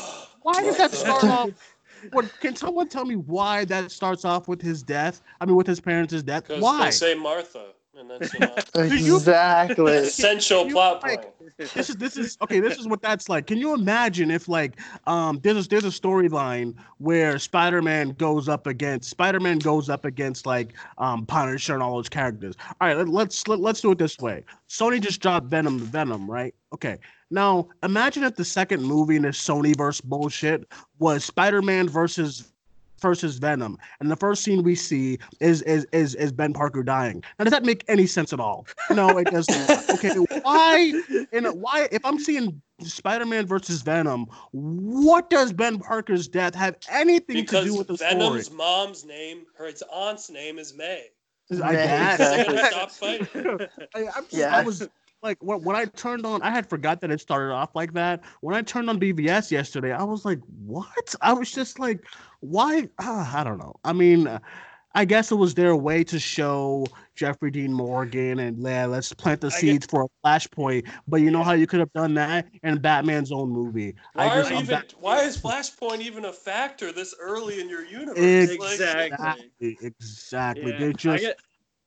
Why 0.42 0.62
does 0.62 0.76
that 0.76 0.92
start 0.92 1.24
off? 1.24 1.50
What 2.12 2.38
can 2.40 2.54
someone 2.54 2.88
tell 2.88 3.04
me 3.04 3.16
why 3.16 3.64
that 3.66 3.90
starts 3.90 4.24
off 4.24 4.46
with 4.46 4.60
his 4.60 4.82
death? 4.82 5.22
I 5.40 5.46
mean, 5.46 5.56
with 5.56 5.66
his 5.66 5.80
parents' 5.80 6.22
death. 6.22 6.46
Because 6.46 6.62
Why? 6.62 6.86
they 6.86 6.90
say 6.90 7.14
Martha, 7.14 7.68
and 7.98 8.10
that's 8.10 8.34
you 9.04 9.14
Exactly. 9.16 9.92
essential 9.94 10.66
you, 10.66 10.72
plot 10.72 11.02
like- 11.02 11.22
point. 11.38 11.56
this 11.74 11.90
is 11.90 11.96
this 11.96 12.16
is 12.16 12.36
okay. 12.42 12.60
This 12.60 12.78
is 12.78 12.86
what 12.88 13.00
that's 13.02 13.28
like. 13.28 13.46
Can 13.46 13.58
you 13.58 13.74
imagine 13.74 14.30
if 14.30 14.48
like 14.48 14.80
um 15.06 15.40
there's 15.42 15.66
a, 15.66 15.68
there's 15.68 15.84
a 15.84 15.88
storyline 15.88 16.74
where 16.98 17.38
Spider-Man 17.38 18.10
goes 18.10 18.48
up 18.48 18.66
against 18.66 19.10
Spider-Man 19.10 19.58
goes 19.58 19.88
up 19.88 20.04
against 20.04 20.46
like 20.46 20.72
um 20.98 21.26
Punisher 21.26 21.74
and 21.74 21.82
all 21.82 21.96
those 21.96 22.08
characters. 22.08 22.54
All 22.80 22.88
right, 22.88 22.96
let, 22.96 23.08
let's 23.08 23.46
let, 23.48 23.60
let's 23.60 23.80
do 23.80 23.92
it 23.92 23.98
this 23.98 24.18
way. 24.18 24.44
Sony 24.68 25.00
just 25.00 25.20
dropped 25.20 25.46
Venom 25.46 25.78
Venom, 25.78 26.30
right? 26.30 26.54
Okay. 26.72 26.98
Now 27.30 27.68
imagine 27.82 28.22
if 28.24 28.36
the 28.36 28.44
second 28.44 28.82
movie 28.82 29.16
in 29.16 29.22
this 29.22 29.38
Sony 29.40 29.76
verse 29.76 30.00
bullshit 30.00 30.66
was 30.98 31.24
Spider-Man 31.24 31.88
versus 31.88 32.52
versus 33.04 33.36
Venom, 33.36 33.76
and 34.00 34.10
the 34.10 34.16
first 34.16 34.42
scene 34.42 34.62
we 34.64 34.74
see 34.74 35.18
is 35.38 35.60
is 35.62 35.86
is, 35.92 36.14
is 36.14 36.32
Ben 36.32 36.54
Parker 36.54 36.82
dying. 36.82 37.22
Now, 37.38 37.44
does 37.44 37.52
that 37.52 37.62
make 37.64 37.84
any 37.86 38.06
sense 38.06 38.32
at 38.32 38.40
all? 38.40 38.66
No, 38.90 39.18
it 39.18 39.26
doesn't. 39.30 39.90
okay, 39.90 40.14
why? 40.42 40.92
And 41.32 41.46
why? 41.60 41.86
If 41.92 42.04
I'm 42.04 42.18
seeing 42.18 42.60
Spider-Man 42.80 43.46
versus 43.46 43.82
Venom, 43.82 44.26
what 44.52 45.28
does 45.28 45.52
Ben 45.52 45.78
Parker's 45.78 46.26
death 46.26 46.54
have 46.54 46.76
anything 46.90 47.36
Because 47.36 47.64
to 47.66 47.70
do 47.70 47.78
with 47.78 47.88
the 47.88 47.96
Venom's 47.96 48.46
story? 48.46 48.56
mom's 48.56 49.04
name, 49.04 49.44
her 49.58 49.66
its 49.66 49.82
aunt's 49.92 50.30
name 50.30 50.58
is 50.58 50.74
May. 50.74 51.04
I 51.62 51.72
guess. 51.74 52.70
Stop 52.70 52.90
fighting. 52.90 53.28
I, 53.94 54.08
I'm, 54.16 54.24
Yeah. 54.30 54.56
I 54.56 54.62
was 54.62 54.88
like, 55.24 55.42
when, 55.42 55.64
when 55.64 55.74
I 55.74 55.86
turned 55.86 56.24
on, 56.26 56.42
I 56.42 56.50
had 56.50 56.68
forgot 56.68 57.00
that 57.00 57.10
it 57.10 57.20
started 57.20 57.52
off 57.52 57.74
like 57.74 57.94
that. 57.94 58.22
When 58.42 58.54
I 58.54 58.60
turned 58.62 58.88
on 58.90 59.00
BVS 59.00 59.50
yesterday, 59.50 59.90
I 59.90 60.04
was 60.04 60.24
like, 60.24 60.38
what? 60.66 61.14
I 61.22 61.32
was 61.32 61.50
just 61.50 61.78
like, 61.80 62.04
why? 62.40 62.88
Ah, 63.00 63.40
I 63.40 63.42
don't 63.42 63.58
know. 63.58 63.74
I 63.84 63.94
mean, 63.94 64.26
uh, 64.28 64.38
I 64.94 65.04
guess 65.06 65.32
it 65.32 65.36
was 65.36 65.54
their 65.54 65.74
way 65.74 66.04
to 66.04 66.20
show 66.20 66.86
Jeffrey 67.16 67.50
Dean 67.50 67.72
Morgan 67.72 68.38
and 68.38 68.62
yeah, 68.62 68.84
let's 68.86 69.12
plant 69.14 69.40
the 69.40 69.46
I 69.48 69.50
get- 69.50 69.58
seeds 69.58 69.86
for 69.86 70.04
a 70.04 70.08
flashpoint. 70.28 70.88
But 71.08 71.22
you 71.22 71.30
know 71.30 71.42
how 71.42 71.52
you 71.54 71.66
could 71.66 71.80
have 71.80 71.92
done 71.94 72.14
that 72.14 72.46
in 72.62 72.78
Batman's 72.78 73.32
own 73.32 73.48
movie. 73.50 73.96
Why, 74.12 74.24
I 74.24 74.28
are 74.28 74.36
just, 74.40 74.50
we 74.50 74.56
I'm 74.58 74.62
even, 74.64 74.76
back- 74.76 74.90
why 75.00 75.20
is 75.22 75.36
Flashpoint 75.38 76.00
even 76.00 76.26
a 76.26 76.32
factor 76.32 76.92
this 76.92 77.14
early 77.18 77.60
in 77.60 77.68
your 77.68 77.84
universe? 77.84 78.18
Exactly. 78.18 79.10
Like, 79.10 79.12
exactly, 79.12 79.78
exactly. 79.80 80.70
Yeah, 80.72 80.78
They 80.78 80.92
just, 80.92 81.22
get- 81.24 81.38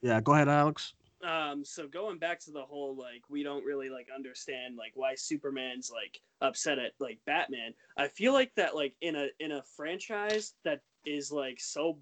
yeah. 0.01 0.19
Go 0.21 0.33
ahead, 0.33 0.49
Alex. 0.49 0.93
Um 1.25 1.65
so 1.65 1.87
going 1.87 2.19
back 2.19 2.39
to 2.39 2.51
the 2.51 2.61
whole 2.61 2.95
like 2.95 3.23
we 3.29 3.41
don't 3.41 3.65
really 3.65 3.89
like 3.89 4.07
understand 4.15 4.75
like 4.77 4.91
why 4.93 5.15
superman's 5.15 5.91
like 5.91 6.19
upset 6.41 6.77
at 6.77 6.91
like 6.99 7.17
batman 7.25 7.73
i 7.97 8.07
feel 8.07 8.33
like 8.33 8.53
that 8.55 8.75
like 8.75 8.93
in 9.01 9.15
a 9.15 9.27
in 9.39 9.51
a 9.53 9.63
franchise 9.75 10.53
that 10.63 10.81
is 11.05 11.31
like 11.31 11.59
so 11.59 11.97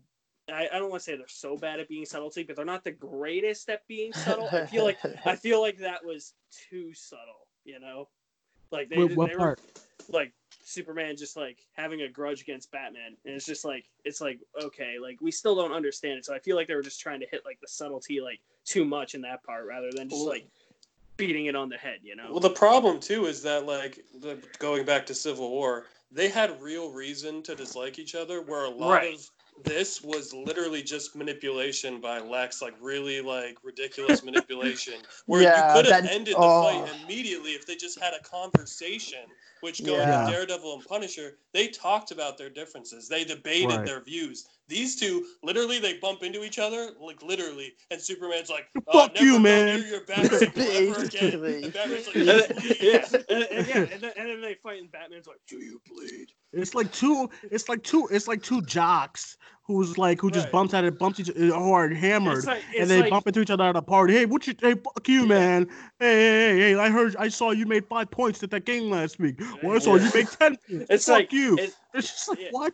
I, 0.47 0.67
I 0.71 0.77
don't 0.77 0.89
want 0.89 1.01
to 1.01 1.03
say 1.03 1.17
they're 1.17 1.27
so 1.27 1.57
bad 1.57 1.79
at 1.79 1.87
being 1.87 2.05
subtlety, 2.05 2.43
but 2.43 2.55
they're 2.55 2.65
not 2.65 2.83
the 2.83 2.91
greatest 2.91 3.67
at 3.69 3.87
being 3.87 4.13
subtle. 4.13 4.47
I 4.51 4.65
feel 4.67 4.83
like 4.83 4.99
I 5.25 5.35
feel 5.35 5.59
like 5.59 5.79
that 5.79 6.05
was 6.05 6.33
too 6.69 6.93
subtle, 6.93 7.47
you 7.63 7.79
know? 7.79 8.09
Like 8.71 8.89
they, 8.89 8.97
Wait, 8.97 9.17
what 9.17 9.29
they 9.31 9.37
were 9.37 9.57
like 10.09 10.33
Superman 10.65 11.15
just 11.15 11.37
like 11.37 11.59
having 11.73 12.01
a 12.01 12.09
grudge 12.09 12.41
against 12.41 12.71
Batman, 12.71 13.15
and 13.23 13.35
it's 13.35 13.45
just 13.45 13.63
like 13.63 13.85
it's 14.03 14.19
like 14.19 14.39
okay, 14.61 14.95
like 15.01 15.21
we 15.21 15.31
still 15.31 15.55
don't 15.55 15.71
understand 15.71 16.17
it. 16.17 16.25
So 16.25 16.33
I 16.33 16.39
feel 16.39 16.55
like 16.55 16.67
they 16.67 16.75
were 16.75 16.81
just 16.81 16.99
trying 16.99 17.19
to 17.21 17.27
hit 17.31 17.43
like 17.45 17.59
the 17.61 17.67
subtlety 17.67 18.19
like 18.19 18.39
too 18.65 18.83
much 18.83 19.13
in 19.15 19.21
that 19.21 19.43
part 19.43 19.65
rather 19.67 19.91
than 19.95 20.09
just 20.09 20.25
like 20.25 20.47
beating 21.17 21.45
it 21.45 21.55
on 21.55 21.69
the 21.69 21.77
head, 21.77 21.99
you 22.03 22.15
know? 22.15 22.27
Well, 22.31 22.39
the 22.39 22.49
problem 22.49 22.99
too 22.99 23.25
is 23.27 23.41
that 23.43 23.65
like 23.65 24.03
the, 24.19 24.37
going 24.59 24.85
back 24.85 25.05
to 25.05 25.13
Civil 25.13 25.49
War, 25.51 25.85
they 26.11 26.29
had 26.29 26.61
real 26.61 26.91
reason 26.91 27.41
to 27.43 27.55
dislike 27.55 27.99
each 27.99 28.15
other. 28.15 28.41
Where 28.41 28.65
a 28.65 28.69
lot 28.69 28.91
Right. 28.91 29.13
of 29.13 29.29
this 29.63 30.01
was 30.01 30.33
literally 30.33 30.81
just 30.81 31.15
manipulation 31.15 32.01
by 32.01 32.19
Lex, 32.19 32.61
like 32.61 32.75
really 32.81 33.21
like 33.21 33.57
ridiculous 33.63 34.23
manipulation, 34.25 34.95
where 35.27 35.43
Yeah, 35.43 35.67
you 35.75 35.83
could 35.83 35.91
have 35.91 36.05
ended 36.05 36.35
the 36.35 36.39
oh. 36.39 36.63
fight 36.63 36.95
immediately 37.03 37.51
if 37.51 37.65
they 37.65 37.75
just 37.75 37.99
had 37.99 38.13
a 38.13 38.23
conversation. 38.23 39.21
Which 39.61 39.83
going 39.83 39.99
Yeah. 40.01 40.25
to 40.25 40.31
Daredevil 40.31 40.73
and 40.75 40.85
Punisher, 40.85 41.37
they 41.53 41.67
talked 41.69 42.11
about 42.11 42.37
their 42.37 42.49
differences. 42.49 43.07
They 43.07 43.23
debated 43.23 43.69
Right. 43.77 43.85
their 43.85 44.03
views. 44.03 44.45
These 44.67 44.99
two, 44.99 45.25
literally, 45.43 45.79
they 45.79 45.97
bump 45.99 46.23
into 46.23 46.43
each 46.43 46.59
other, 46.59 46.91
like 46.99 47.21
literally, 47.21 47.73
and 47.91 48.01
Superman's 48.01 48.49
like, 48.49 48.67
Fuck 48.91 48.95
"Uh, 48.95 49.07
never 49.13 49.25
you, 49.25 49.31
go 49.33 49.39
man." 49.39 49.79
near 49.79 49.87
your 49.87 50.01
bat 50.05 50.31
signal 50.31 50.67
ever 50.67 51.03
again." 51.03 51.43
And 51.63 51.73
Batman's 51.73 52.07
like, 52.07 52.15
And 52.15 52.25
"You 52.25 52.25
then- 52.25 52.55
bleed." 52.57 52.77
yeah, 52.81 53.07
and, 53.29 53.43
and, 53.43 53.67
yeah, 53.67 53.75
and 53.77 54.01
then, 54.01 54.13
and 54.17 54.29
then 54.29 54.41
they 54.41 54.55
fight, 54.55 54.79
and 54.81 54.91
Batman's 54.91 55.27
like, 55.27 55.39
"Do 55.47 55.57
you 55.57 55.79
bleed?" 55.87 56.31
It's 56.51 56.73
like 56.73 56.91
two. 56.91 57.29
It's 57.51 57.69
like 57.69 57.83
two. 57.83 58.07
It's 58.11 58.27
like 58.27 58.41
two 58.41 58.61
jocks 58.63 59.37
who's 59.67 59.97
like 59.97 60.21
who 60.21 60.29
just 60.29 60.45
Right. 60.45 60.51
bumps 60.51 60.73
at 60.75 60.83
it, 60.83 60.99
bumps 60.99 61.19
each 61.19 61.29
other 61.29 61.53
hard, 61.53 61.95
hammered, 61.95 62.37
It's 62.37 62.47
like, 62.47 62.61
and 62.79 62.89
they 62.89 63.01
like, 63.01 63.09
bump 63.09 63.27
into 63.27 63.41
each 63.41 63.49
other 63.49 63.63
at 63.63 63.75
a 63.75 63.81
party. 63.81 64.13
Hey, 64.13 64.25
what 64.25 64.45
you? 64.45 64.53
Hey, 64.61 64.75
fuck 64.75 65.07
you, 65.07 65.21
Yeah. 65.21 65.27
man. 65.27 65.67
Hey, 65.99 66.13
hey, 66.13 66.59
hey, 66.59 66.75
I 66.75 66.89
heard. 66.89 67.15
I 67.17 67.27
saw 67.29 67.51
you 67.51 67.65
made 67.65 67.85
five 67.87 68.11
points 68.11 68.43
at 68.43 68.51
that 68.51 68.65
game 68.65 68.89
last 68.91 69.19
week. 69.19 69.41
Well, 69.63 69.75
I 69.75 69.79
saw 69.79 69.95
Yeah. 69.95 70.05
you 70.05 70.11
make 70.13 70.29
ten. 70.37 70.57
Points. 70.69 70.85
It's 70.91 71.05
fuck 71.05 71.13
like- 71.15 71.33
you. 71.33 71.57
it- 71.57 71.73
it's 71.95 72.11
just 72.11 72.29
like 72.29 72.39
yeah. 72.39 72.47
what? 72.51 72.73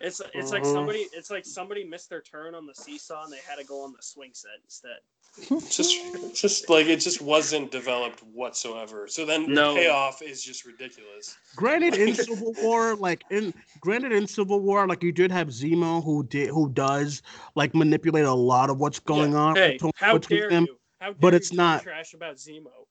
It's 0.00 0.20
it's 0.34 0.52
like 0.52 0.64
somebody 0.64 1.00
uh-huh. 1.00 1.18
it's 1.18 1.30
like 1.30 1.44
somebody 1.44 1.84
missed 1.84 2.08
their 2.08 2.22
turn 2.22 2.54
on 2.54 2.66
the 2.66 2.74
seesaw 2.74 3.24
and 3.24 3.32
they 3.32 3.38
had 3.48 3.56
to 3.56 3.64
go 3.64 3.82
on 3.82 3.92
the 3.92 4.02
swing 4.02 4.30
set 4.32 4.52
instead. 4.64 4.98
just 5.70 5.94
just 6.34 6.70
like 6.70 6.86
it 6.86 6.96
just 7.00 7.20
wasn't 7.20 7.70
developed 7.70 8.20
whatsoever. 8.20 9.06
So 9.06 9.26
then 9.26 9.52
No. 9.52 9.74
the 9.74 9.80
payoff 9.80 10.22
is 10.22 10.42
just 10.42 10.64
ridiculous. 10.64 11.36
Granted, 11.56 11.94
in 11.94 12.14
Civil 12.14 12.54
War, 12.62 12.94
like 12.94 13.22
in 13.30 13.52
granted 13.80 14.12
in 14.12 14.26
Civil 14.26 14.60
War, 14.60 14.86
like 14.86 15.02
you 15.02 15.12
did 15.12 15.30
have 15.30 15.48
Zemo 15.48 16.02
who 16.02 16.24
did 16.24 16.48
who 16.48 16.70
does 16.70 17.22
like 17.54 17.74
manipulate 17.74 18.24
a 18.24 18.32
lot 18.32 18.70
of 18.70 18.78
what's 18.78 18.98
going 18.98 19.32
Yeah. 19.32 19.38
on 19.38 19.56
Hey, 19.56 19.72
between- 19.72 19.92
how 19.96 20.14
between 20.18 20.40
dare 20.40 20.50
them. 20.50 20.66
you? 20.66 20.78
How 21.00 21.06
dare 21.08 21.16
but 21.20 21.32
you 21.34 21.36
it's 21.36 21.50
talk 21.50 21.56
not- 21.56 21.82
trash 21.82 22.14
about 22.14 22.36
Zemo. 22.36 22.85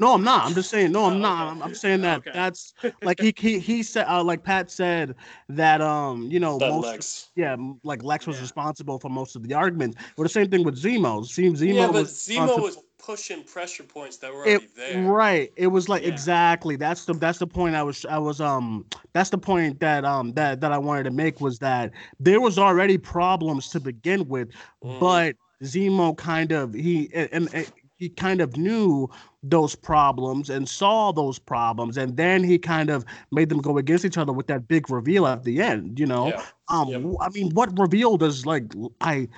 No, 0.00 0.14
I'm 0.14 0.24
not. 0.24 0.44
I'm 0.44 0.54
just 0.54 0.70
saying. 0.70 0.92
No, 0.92 1.04
Oh, 1.04 1.04
I'm 1.06 1.20
not. 1.20 1.42
okay. 1.42 1.50
I'm, 1.50 1.62
I'm 1.62 1.74
saying 1.74 2.00
that 2.02 2.18
Okay. 2.18 2.30
that's 2.32 2.74
like 3.02 3.20
he 3.20 3.32
he 3.36 3.58
he 3.58 3.82
said 3.82 4.06
uh, 4.08 4.22
like 4.22 4.42
Pat 4.42 4.70
said 4.70 5.14
that 5.48 5.80
um 5.80 6.30
you 6.30 6.40
know 6.40 6.58
That 6.58 6.70
most 6.70 6.84
Lex. 6.86 7.28
yeah 7.36 7.56
like 7.82 8.02
Lex 8.02 8.26
was 8.26 8.36
Yeah. 8.36 8.42
responsible 8.42 8.98
for 8.98 9.08
most 9.08 9.36
of 9.36 9.46
the 9.46 9.54
arguments. 9.54 9.96
But 10.16 10.24
the 10.24 10.28
same 10.28 10.50
thing 10.50 10.64
with 10.64 10.76
Zemo. 10.82 11.22
Zemo, 11.24 11.52
Zemo 11.56 11.74
yeah, 11.74 11.86
but 11.86 11.92
was 11.94 12.12
Zemo 12.12 12.60
was 12.62 12.78
pushing 12.98 13.44
pressure 13.44 13.84
points 13.84 14.16
that 14.16 14.32
were 14.34 14.44
it, 14.44 14.62
already 14.62 14.66
there. 14.76 15.02
right. 15.04 15.52
It 15.56 15.68
was 15.68 15.88
like 15.88 16.02
Yeah. 16.02 16.08
exactly 16.08 16.76
that's 16.76 17.04
the 17.04 17.14
that's 17.14 17.38
the 17.38 17.46
point 17.46 17.74
I 17.76 17.82
was 17.82 18.04
I 18.06 18.18
was 18.18 18.40
um 18.40 18.86
that's 19.12 19.30
the 19.30 19.38
point 19.38 19.78
that 19.80 20.04
um 20.04 20.32
that 20.32 20.60
that 20.60 20.72
I 20.72 20.78
wanted 20.78 21.04
to 21.04 21.10
make 21.10 21.40
was 21.40 21.58
that 21.60 21.92
there 22.18 22.40
was 22.40 22.58
already 22.58 22.98
problems 22.98 23.68
to 23.70 23.80
begin 23.80 24.26
with, 24.28 24.48
Mhm. 24.82 24.98
but 25.00 25.36
Zemo 25.62 26.16
kind 26.16 26.52
of 26.52 26.74
he 26.74 27.08
and, 27.14 27.28
and, 27.32 27.48
and 27.54 27.72
he 27.96 28.08
kind 28.10 28.40
of 28.40 28.56
knew 28.56 29.08
those 29.42 29.74
problems 29.74 30.50
and 30.50 30.68
saw 30.68 31.12
those 31.12 31.38
problems 31.38 31.96
and 31.96 32.16
then 32.16 32.42
he 32.44 32.58
kind 32.58 32.90
of 32.90 33.04
made 33.32 33.48
them 33.48 33.58
go 33.60 33.78
against 33.78 34.04
each 34.04 34.18
other 34.18 34.32
with 34.32 34.46
that 34.48 34.68
big 34.68 34.90
reveal 34.90 35.26
at 35.26 35.44
the 35.44 35.60
end 35.62 35.98
you 35.98 36.06
know 36.06 36.28
Yeah. 36.28 36.42
um 36.68 36.88
Yep. 36.88 37.00
w- 37.00 37.18
i 37.20 37.28
mean 37.30 37.50
what 37.52 37.78
reveal 37.78 38.16
does 38.16 38.44
like 38.46 38.64
i 39.00 39.28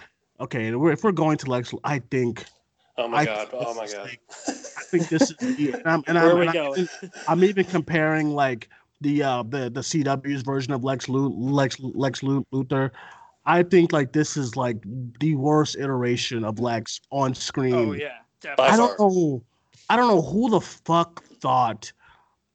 okay 0.41 0.69
if 0.69 1.05
we're 1.05 1.13
going 1.13 1.37
to 1.39 1.51
lex 1.51 1.73
i 1.85 1.99
think 2.11 2.45
Oh 3.01 3.07
my 3.07 3.19
I 3.19 3.25
god. 3.27 3.49
Oh 3.53 3.75
my 3.75 3.87
god. 3.87 4.03
like- 4.07 4.21
i 4.49 4.83
think 4.91 5.09
this 5.09 5.31
is 5.31 5.37
the 5.37 5.73
and 5.75 5.83
i'm, 5.87 6.03
and 6.09 6.17
Where 6.17 6.31
I'm, 6.33 6.39
we 6.39 6.41
and 6.47 6.51
I'm, 6.51 6.55
going? 6.55 6.81
even, 6.81 7.11
I'm 7.29 7.45
even 7.45 7.65
comparing 7.65 8.31
like 8.31 8.69
the 9.03 9.23
uh 9.23 9.43
the 9.45 9.71
the 9.71 9.81
cw's 9.83 10.43
version 10.43 10.73
of 10.73 10.83
lex 10.85 11.09
Lu- 11.09 11.29
lex 11.29 11.79
lex 11.81 12.23
Lu- 12.23 12.45
luthor 12.53 12.91
i 13.47 13.63
think 13.63 13.93
like 13.93 14.13
this 14.13 14.37
is 14.37 14.57
like 14.57 14.79
the 15.21 15.35
worst 15.37 15.77
iteration 15.79 16.45
of 16.45 16.59
lex 16.59 17.01
on 17.13 17.35
screen 17.35 17.75
Oh 17.75 17.93
yeah, 17.93 18.19
By 18.43 18.49
definitely. 18.49 18.73
I 18.73 18.77
don't 18.77 18.99
know. 18.99 19.43
I 19.91 19.97
don't 19.97 20.09
know 20.09 20.23
who 20.23 20.51
the 20.51 20.61
fuck 20.61 21.25
thought 21.25 21.93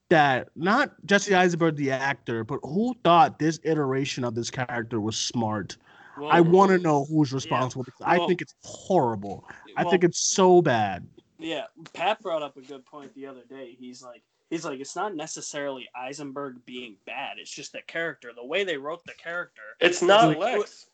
that 0.10 0.50
not 0.56 0.94
Jesse 1.06 1.34
Eisenberg 1.34 1.76
the 1.76 1.92
actor, 1.92 2.44
but 2.44 2.60
who 2.64 2.96
thought 3.04 3.40
this 3.40 3.60
iteration 3.64 4.24
of 4.24 4.36
this 4.36 4.52
character 4.52 5.02
was 5.02 5.18
smart. 5.18 5.78
Well, 6.18 6.30
I 6.32 6.42
want 6.42 6.70
to 6.72 6.78
know 6.78 7.06
who's 7.06 7.34
responsible 7.34 7.84
because 7.84 8.02
I 8.06 8.26
think 8.28 8.42
it's 8.42 8.54
horrible. 8.62 9.50
I 9.76 9.84
think 9.84 10.04
it's 10.04 10.20
so 10.20 10.62
bad. 10.62 11.08
Yeah, 11.40 11.64
Pat 11.94 12.22
brought 12.22 12.44
up 12.44 12.56
a 12.56 12.62
good 12.62 12.86
point 12.86 13.14
the 13.16 13.26
other 13.26 13.42
day. 13.50 13.76
He's 13.80 14.04
like, 14.04 14.22
he's 14.52 14.64
like, 14.64 14.80
it's 14.80 14.96
not 14.96 15.16
necessarily 15.16 15.90
Eisenberg 15.96 16.64
being 16.66 16.96
bad. 17.08 17.38
It's 17.40 17.50
just 17.50 17.74
the 17.74 17.82
character, 17.88 18.32
the 18.36 18.46
way 18.46 18.64
they 18.64 18.78
wrote 18.78 19.04
the 19.06 19.14
character. 19.14 19.64
It's 19.80 20.04
not 20.04 20.28
Like, 20.28 20.38
Lex. 20.38 20.86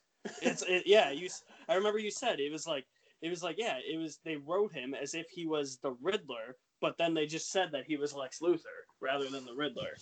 It's 0.42 0.64
it, 0.64 0.84
yeah. 0.86 1.12
You, 1.12 1.30
I 1.68 1.76
remember 1.76 2.00
you 2.00 2.12
said 2.12 2.40
it 2.40 2.52
was 2.52 2.66
like, 2.66 2.86
it 3.22 3.30
was 3.30 3.44
like, 3.44 3.58
yeah, 3.58 3.78
it 3.78 3.98
was. 3.98 4.20
They 4.24 4.38
wrote 4.38 4.74
him 4.74 4.94
as 4.94 5.14
if 5.14 5.28
he 5.30 5.46
was 5.46 5.78
the 5.84 5.96
Riddler, 6.02 6.56
but 6.82 6.98
then 6.98 7.14
they 7.14 7.26
just 7.26 7.52
said 7.52 7.70
that 7.74 7.86
he 7.86 7.98
was 7.98 8.14
Lex 8.14 8.40
Luthor 8.40 8.60
rather 9.02 9.30
than 9.30 9.46
the 9.46 9.54
Riddler. 9.54 9.96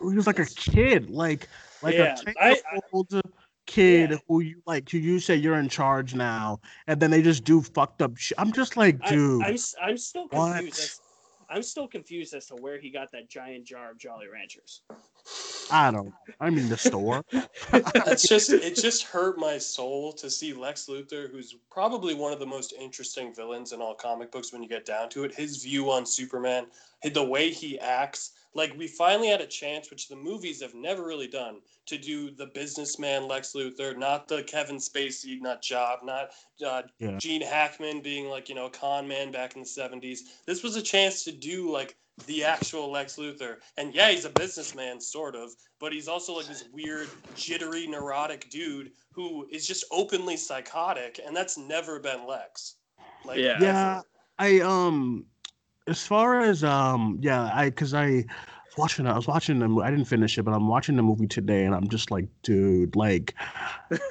He 0.00 0.16
was 0.16 0.26
like 0.26 0.38
a 0.38 0.46
kid, 0.46 1.10
like 1.10 1.48
like 1.82 1.94
Yeah, 1.94 2.16
a 2.40 2.56
old 2.92 3.12
kid 3.66 4.10
Yeah. 4.10 4.16
who 4.28 4.40
you 4.40 4.62
like 4.66 4.88
who 4.90 4.98
you 4.98 5.20
say 5.20 5.36
you're 5.36 5.58
in 5.58 5.68
charge 5.68 6.14
now, 6.14 6.60
and 6.86 7.00
then 7.00 7.10
they 7.10 7.22
just 7.22 7.44
do 7.44 7.62
fucked 7.62 8.02
up 8.02 8.16
shit. 8.16 8.38
I'm 8.38 8.52
just 8.52 8.76
like, 8.76 8.98
I, 9.02 9.10
dude, 9.10 9.42
I'm, 9.42 9.56
I'm 9.82 9.98
still 9.98 10.28
confused. 10.28 11.00
As, 11.54 11.56
I'm 11.56 11.62
still 11.62 11.88
confused 11.88 12.34
as 12.34 12.46
to 12.46 12.56
where 12.56 12.78
he 12.78 12.90
got 12.90 13.12
that 13.12 13.28
giant 13.28 13.64
jar 13.64 13.90
of 13.90 13.98
Jolly 13.98 14.26
Ranchers. 14.32 14.82
I 15.70 15.90
don't. 15.90 16.12
I 16.40 16.50
mean 16.50 16.68
the 16.68 16.76
store. 16.76 17.24
That's 17.70 18.28
just 18.28 18.50
it 18.50 18.76
just 18.76 19.04
hurt 19.04 19.38
my 19.38 19.56
soul 19.58 20.12
to 20.14 20.28
see 20.28 20.52
Lex 20.52 20.86
Luthor, 20.86 21.30
who's 21.30 21.56
probably 21.70 22.14
one 22.14 22.32
of 22.32 22.38
the 22.38 22.46
most 22.46 22.74
interesting 22.78 23.34
villains 23.34 23.72
in 23.72 23.80
all 23.80 23.94
comic 23.94 24.30
books 24.30 24.52
when 24.52 24.62
you 24.62 24.68
get 24.68 24.84
down 24.84 25.08
to 25.10 25.24
it. 25.24 25.34
His 25.34 25.62
view 25.62 25.90
on 25.90 26.04
Superman, 26.04 26.66
the 27.12 27.24
way 27.24 27.50
he 27.50 27.78
acts, 27.78 28.32
like 28.54 28.76
we 28.76 28.86
finally 28.86 29.28
had 29.28 29.40
a 29.40 29.46
chance, 29.46 29.90
which 29.90 30.08
the 30.08 30.16
movies 30.16 30.62
have 30.62 30.74
never 30.74 31.04
really 31.04 31.28
done, 31.28 31.60
to 31.86 31.98
do 31.98 32.30
the 32.30 32.46
businessman 32.46 33.26
Lex 33.28 33.52
Luthor, 33.54 33.96
not 33.96 34.28
the 34.28 34.42
Kevin 34.44 34.76
Spacey, 34.76 35.40
not 35.40 35.62
Job, 35.62 36.00
not 36.04 36.30
uh, 36.64 36.82
Yeah. 36.98 37.18
Gene 37.18 37.42
Hackman 37.42 38.00
being 38.00 38.26
like 38.28 38.48
you 38.48 38.54
know 38.54 38.66
a 38.66 38.70
con 38.70 39.06
man 39.08 39.30
back 39.32 39.54
in 39.54 39.62
the 39.62 39.68
seventies. 39.68 40.42
This 40.46 40.62
was 40.62 40.76
a 40.76 40.82
chance 40.82 41.24
to 41.24 41.32
do 41.32 41.70
like 41.70 41.96
the 42.26 42.44
actual 42.44 42.92
Lex 42.92 43.16
Luthor. 43.16 43.56
And 43.76 43.92
yeah, 43.92 44.10
he's 44.10 44.24
a 44.24 44.30
businessman, 44.30 45.00
sort 45.00 45.34
of, 45.34 45.50
but 45.80 45.92
he's 45.92 46.06
also 46.06 46.36
like 46.36 46.46
this 46.46 46.64
weird, 46.72 47.08
jittery, 47.34 47.88
neurotic 47.88 48.48
dude 48.50 48.92
who 49.10 49.46
is 49.50 49.66
just 49.66 49.84
openly 49.90 50.36
psychotic, 50.36 51.18
and 51.26 51.36
that's 51.36 51.58
never 51.58 51.98
been 51.98 52.26
Lex. 52.26 52.76
Like, 53.24 53.38
Yeah. 53.38 53.58
yeah 53.60 54.00
i 54.38 54.60
um 54.60 55.26
as 55.86 56.06
far 56.06 56.40
as 56.40 56.64
um 56.64 57.18
yeah 57.20 57.50
i 57.54 57.68
because 57.68 57.94
i 57.94 58.06
was 58.06 58.78
watching 58.78 59.06
i 59.06 59.14
was 59.14 59.26
watching 59.26 59.58
them. 59.58 59.78
i 59.78 59.90
didn't 59.90 60.06
finish 60.06 60.38
it 60.38 60.42
but 60.42 60.54
i'm 60.54 60.68
watching 60.68 60.96
the 60.96 61.02
movie 61.02 61.26
today 61.26 61.64
and 61.64 61.74
i'm 61.74 61.88
just 61.88 62.10
like 62.10 62.26
dude 62.42 62.94
like 62.96 63.34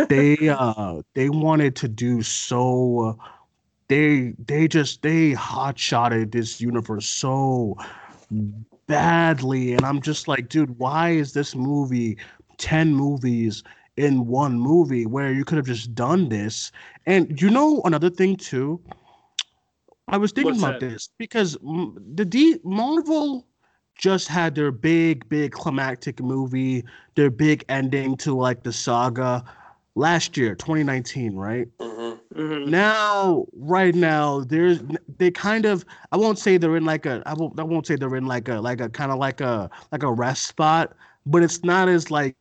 they 0.10 0.38
uh 0.50 1.02
they 1.16 1.30
wanted 1.30 1.76
to 1.76 1.88
do 1.88 2.22
so 2.22 3.18
they 3.88 4.34
they 4.46 4.68
just 4.68 5.02
they 5.02 5.32
hot 5.32 5.78
shotted 5.78 6.32
this 6.32 6.62
universe 6.62 7.08
so 7.08 7.76
badly 8.88 9.74
and 9.74 9.86
i'm 9.86 10.02
just 10.02 10.28
like 10.28 10.50
dude 10.50 10.78
why 10.78 11.10
is 11.10 11.34
this 11.34 11.56
movie 11.56 12.18
10 12.58 12.94
movies 12.94 13.64
in 13.98 14.26
one 14.28 14.60
movie 14.60 15.06
where 15.06 15.32
you 15.32 15.44
could 15.46 15.58
have 15.58 15.68
just 15.68 15.94
done 15.94 16.30
this 16.30 16.72
and 17.06 17.42
you 17.42 17.50
know 17.50 17.82
another 17.86 18.10
thing 18.10 18.36
too 18.36 18.80
I 20.14 20.18
was 20.18 20.32
thinking 20.32 20.56
What's 20.56 20.64
about 20.64 20.80
that? 20.80 20.90
this 20.92 21.10
because 21.18 21.58
the 21.62 22.26
D 22.26 22.60
Marvel 22.64 23.48
just 23.98 24.28
had 24.30 24.56
their 24.56 24.72
big, 24.72 25.28
big 25.30 25.52
climactic 25.54 26.22
movie, 26.22 26.86
their 27.16 27.32
big 27.32 27.66
ending 27.70 28.18
to 28.18 28.36
like 28.36 28.64
the 28.64 28.74
saga 28.74 29.44
last 29.96 30.38
year, 30.38 30.56
2019, 30.56 31.36
right? 31.36 31.68
mhm. 31.82 32.20
Mhm. 32.36 32.68
Now, 32.68 33.46
right 33.54 33.94
now, 33.96 34.42
there's 34.42 34.82
they 35.18 35.32
kind 35.32 35.66
of 35.66 35.86
I 36.12 36.18
won't 36.18 36.40
say 36.40 36.58
they're 36.58 36.78
in 36.78 36.86
like 36.86 37.06
a 37.06 37.22
I 37.26 37.34
won't 37.34 37.60
I 37.60 37.64
won't 37.64 37.88
say 37.88 37.96
they're 37.96 38.16
in 38.16 38.26
like 38.28 38.48
a 38.50 38.56
like 38.62 38.82
a 38.82 38.90
kind 38.90 39.12
of 39.12 39.20
like 39.20 39.42
a 39.42 39.70
like 39.92 40.04
a 40.04 40.12
rest 40.12 40.48
spot, 40.48 40.96
but 41.26 41.44
it's 41.44 41.64
not 41.64 41.90
as 41.90 42.12
like 42.12 42.36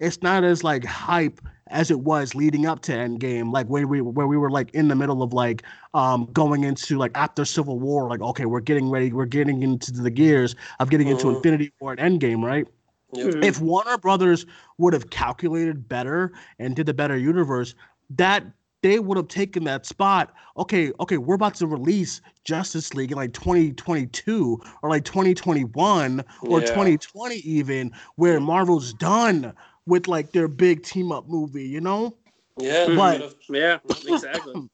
it's 0.00 0.22
not 0.22 0.44
as 0.44 0.64
like 0.64 0.84
hype 0.84 1.40
as 1.70 1.90
it 1.90 2.00
was 2.00 2.34
leading 2.34 2.66
up 2.66 2.80
to 2.82 2.92
Endgame, 2.92 3.52
like 3.52 3.66
where 3.66 3.86
we 3.86 4.00
where 4.00 4.26
we 4.26 4.36
were 4.36 4.50
like 4.50 4.70
in 4.74 4.88
the 4.88 4.96
middle 4.96 5.22
of 5.22 5.32
like 5.32 5.62
um 5.94 6.26
going 6.32 6.64
into 6.64 6.98
like 6.98 7.12
after 7.14 7.44
Civil 7.44 7.78
War, 7.78 8.08
like 8.08 8.20
okay, 8.20 8.44
we're 8.44 8.60
getting 8.60 8.90
ready, 8.90 9.12
we're 9.12 9.24
getting 9.26 9.62
into 9.62 9.92
the 9.92 10.10
gears 10.10 10.54
of 10.80 10.90
getting 10.90 11.08
into 11.08 11.28
Mhm. 11.28 11.36
Infinity 11.36 11.72
War 11.80 11.94
and 11.96 12.20
Endgame, 12.20 12.42
right? 12.44 12.66
Yep. 13.12 13.26
Mhm. 13.34 13.44
if 13.44 13.60
Warner 13.60 13.98
Brothers 13.98 14.46
would 14.78 14.92
have 14.92 15.10
calculated 15.10 15.88
better 15.88 16.32
and 16.60 16.76
did 16.76 16.86
the 16.86 16.94
better 16.94 17.16
universe, 17.16 17.74
that 18.10 18.44
they 18.82 18.98
would 18.98 19.16
have 19.16 19.28
taken 19.28 19.64
that 19.64 19.84
spot. 19.84 20.32
Okay, 20.56 20.92
okay, 21.00 21.18
we're 21.18 21.34
about 21.34 21.54
to 21.56 21.66
release 21.66 22.20
Justice 22.44 22.94
League 22.94 23.10
in 23.12 23.18
like 23.18 23.32
2022 23.32 24.60
or 24.82 24.90
like 24.90 25.04
2021 25.04 26.24
or 26.42 26.60
Yeah. 26.60 26.66
2020 26.66 27.36
even, 27.36 27.90
where 28.16 28.40
Marvel's 28.40 28.94
done 28.94 29.52
with 29.86 30.08
like 30.08 30.32
their 30.32 30.48
big 30.48 30.82
team 30.82 31.12
up 31.12 31.28
movie, 31.28 31.66
you 31.66 31.80
know? 31.80 32.16
Yeah, 32.58 32.86
mm-hmm. 32.86 32.96
But- 32.96 33.34
Yeah, 33.48 33.78
exactly. 34.14 34.68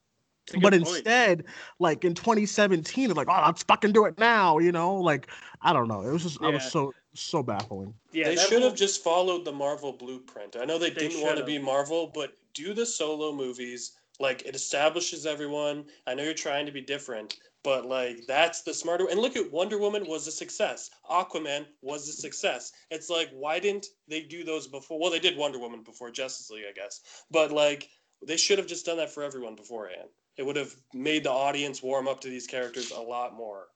But 0.53 0.71
good 0.71 0.83
point. 0.83 0.95
instead, 0.95 1.43
like 1.79 2.05
in 2.05 2.13
2017, 2.13 3.09
it's 3.09 3.17
like, 3.17 3.27
oh, 3.29 3.43
let's 3.45 3.63
fucking 3.63 3.91
do 3.91 4.05
it 4.05 4.17
now, 4.17 4.59
you 4.59 4.71
know? 4.71 4.95
Like, 4.95 5.27
I 5.61 5.73
don't 5.73 5.89
know. 5.89 6.01
It 6.01 6.11
was 6.13 6.23
just, 6.23 6.41
I 6.41 6.49
was 6.49 6.63
so, 6.71 6.93
so 7.13 7.43
baffling. 7.43 7.93
yeah, 8.13 8.29
they 8.29 8.35
should 8.37 8.53
have 8.61 8.61
whole- 8.61 8.71
just 8.71 9.03
followed 9.03 9.43
the 9.43 9.51
Marvel 9.51 9.91
blueprint. 9.91 10.55
I 10.57 10.63
know 10.63 10.77
they, 10.77 10.89
They 10.89 11.09
didn't 11.09 11.21
want 11.21 11.37
to 11.37 11.43
be 11.43 11.59
Marvel, 11.59 12.11
but 12.13 12.33
do 12.53 12.73
the 12.73 12.85
solo 12.85 13.33
movies. 13.33 13.93
Like 14.19 14.43
it 14.45 14.55
establishes 14.55 15.25
everyone. 15.25 15.85
I 16.07 16.15
know 16.15 16.23
you're 16.23 16.33
trying 16.33 16.65
to 16.65 16.71
be 16.71 16.81
different, 16.81 17.37
but 17.63 17.85
like 17.85 18.25
that's 18.27 18.61
the 18.63 18.73
smarter. 18.73 19.07
And 19.09 19.19
look 19.19 19.35
at 19.35 19.51
Wonder 19.51 19.77
Woman 19.77 20.05
was 20.07 20.27
a 20.27 20.31
success. 20.31 20.89
Aquaman 21.09 21.65
was 21.81 22.09
a 22.09 22.13
success. 22.13 22.71
It's 22.89 23.09
like 23.09 23.29
why 23.31 23.59
didn't 23.59 23.87
they 24.07 24.21
do 24.21 24.43
those 24.43 24.67
before? 24.67 24.99
Well, 24.99 25.11
they 25.11 25.19
did 25.19 25.37
Wonder 25.37 25.59
Woman 25.59 25.83
before 25.83 26.09
Justice 26.09 26.49
League, 26.49 26.65
I 26.67 26.73
guess. 26.73 27.01
But 27.29 27.51
like 27.51 27.89
they 28.25 28.37
should 28.37 28.57
have 28.57 28.67
just 28.67 28.85
done 28.85 28.97
that 28.97 29.11
for 29.11 29.23
everyone 29.23 29.55
beforehand. 29.55 30.09
It 30.37 30.45
would 30.45 30.55
have 30.55 30.75
made 30.93 31.23
the 31.23 31.31
audience 31.31 31.83
warm 31.83 32.07
up 32.07 32.21
to 32.21 32.29
these 32.29 32.47
characters 32.47 32.91
a 32.91 32.99
lot 32.99 33.35
more. 33.35 33.67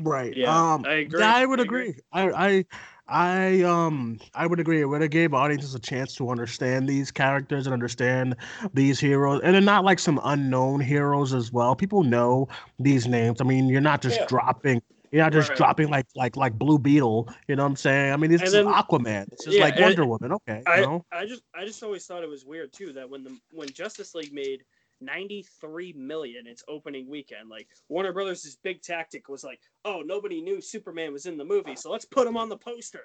Right. 0.00 0.36
Yeah, 0.36 0.74
um, 0.74 0.84
I 0.84 0.94
agree. 0.94 1.20
Yeah, 1.20 1.34
I 1.34 1.44
would 1.44 1.60
I 1.60 1.64
agree. 1.64 1.88
agree. 1.90 2.02
I, 2.12 2.30
I, 2.30 2.64
I, 3.10 3.62
um, 3.62 4.18
I 4.34 4.46
would 4.46 4.60
agree. 4.60 4.80
It 4.80 4.84
would 4.84 5.00
have 5.02 5.10
gave 5.10 5.34
audiences 5.34 5.74
a 5.74 5.80
chance 5.80 6.14
to 6.14 6.30
understand 6.30 6.88
these 6.88 7.10
characters 7.10 7.66
and 7.66 7.74
understand 7.74 8.36
these 8.72 9.00
heroes, 9.00 9.40
and 9.42 9.52
they're 9.54 9.60
not 9.60 9.84
like 9.84 9.98
some 9.98 10.20
unknown 10.24 10.80
heroes 10.80 11.34
as 11.34 11.52
well. 11.52 11.74
People 11.74 12.04
know 12.04 12.48
these 12.78 13.06
names. 13.08 13.40
I 13.40 13.44
mean, 13.44 13.68
you're 13.68 13.80
not 13.80 14.00
just 14.00 14.20
Yeah. 14.20 14.26
dropping. 14.26 14.80
You're 15.10 15.24
not 15.24 15.32
just 15.32 15.48
Right. 15.48 15.58
dropping 15.58 15.88
like 15.88 16.06
like 16.14 16.36
like 16.36 16.56
Blue 16.56 16.78
Beetle. 16.78 17.28
You 17.48 17.56
know 17.56 17.64
what 17.64 17.70
I'm 17.70 17.76
saying? 17.76 18.12
I 18.12 18.16
mean, 18.16 18.30
is 18.30 18.52
then- 18.52 18.66
Aquaman. 18.66 19.28
This 19.30 19.44
is 19.48 19.54
yeah, 19.56 19.64
like 19.64 19.78
Wonder 19.80 20.06
Woman. 20.06 20.30
Okay, 20.32 20.62
you 20.64 20.72
I, 20.72 20.80
know. 20.82 21.04
I 21.10 21.26
just 21.26 21.42
I 21.52 21.64
just 21.64 21.82
always 21.82 22.06
thought 22.06 22.22
it 22.22 22.28
was 22.28 22.44
weird 22.44 22.72
too 22.72 22.92
that 22.92 23.10
when 23.10 23.24
the 23.24 23.36
when 23.52 23.68
Justice 23.70 24.14
League 24.14 24.32
made 24.32 24.62
93 25.00 25.92
million 25.94 26.46
its 26.46 26.62
opening 26.68 27.08
weekend 27.08 27.48
like 27.48 27.68
Warner 27.88 28.12
Brothers' 28.12 28.58
big 28.62 28.82
tactic 28.82 29.28
was 29.28 29.44
like 29.44 29.60
oh 29.84 30.02
nobody 30.04 30.40
knew 30.40 30.60
Superman 30.60 31.12
was 31.12 31.26
in 31.26 31.36
the 31.36 31.44
movie 31.44 31.76
so 31.76 31.90
let's 31.90 32.04
put 32.04 32.26
him 32.26 32.36
on 32.36 32.48
the 32.48 32.56
poster 32.56 33.02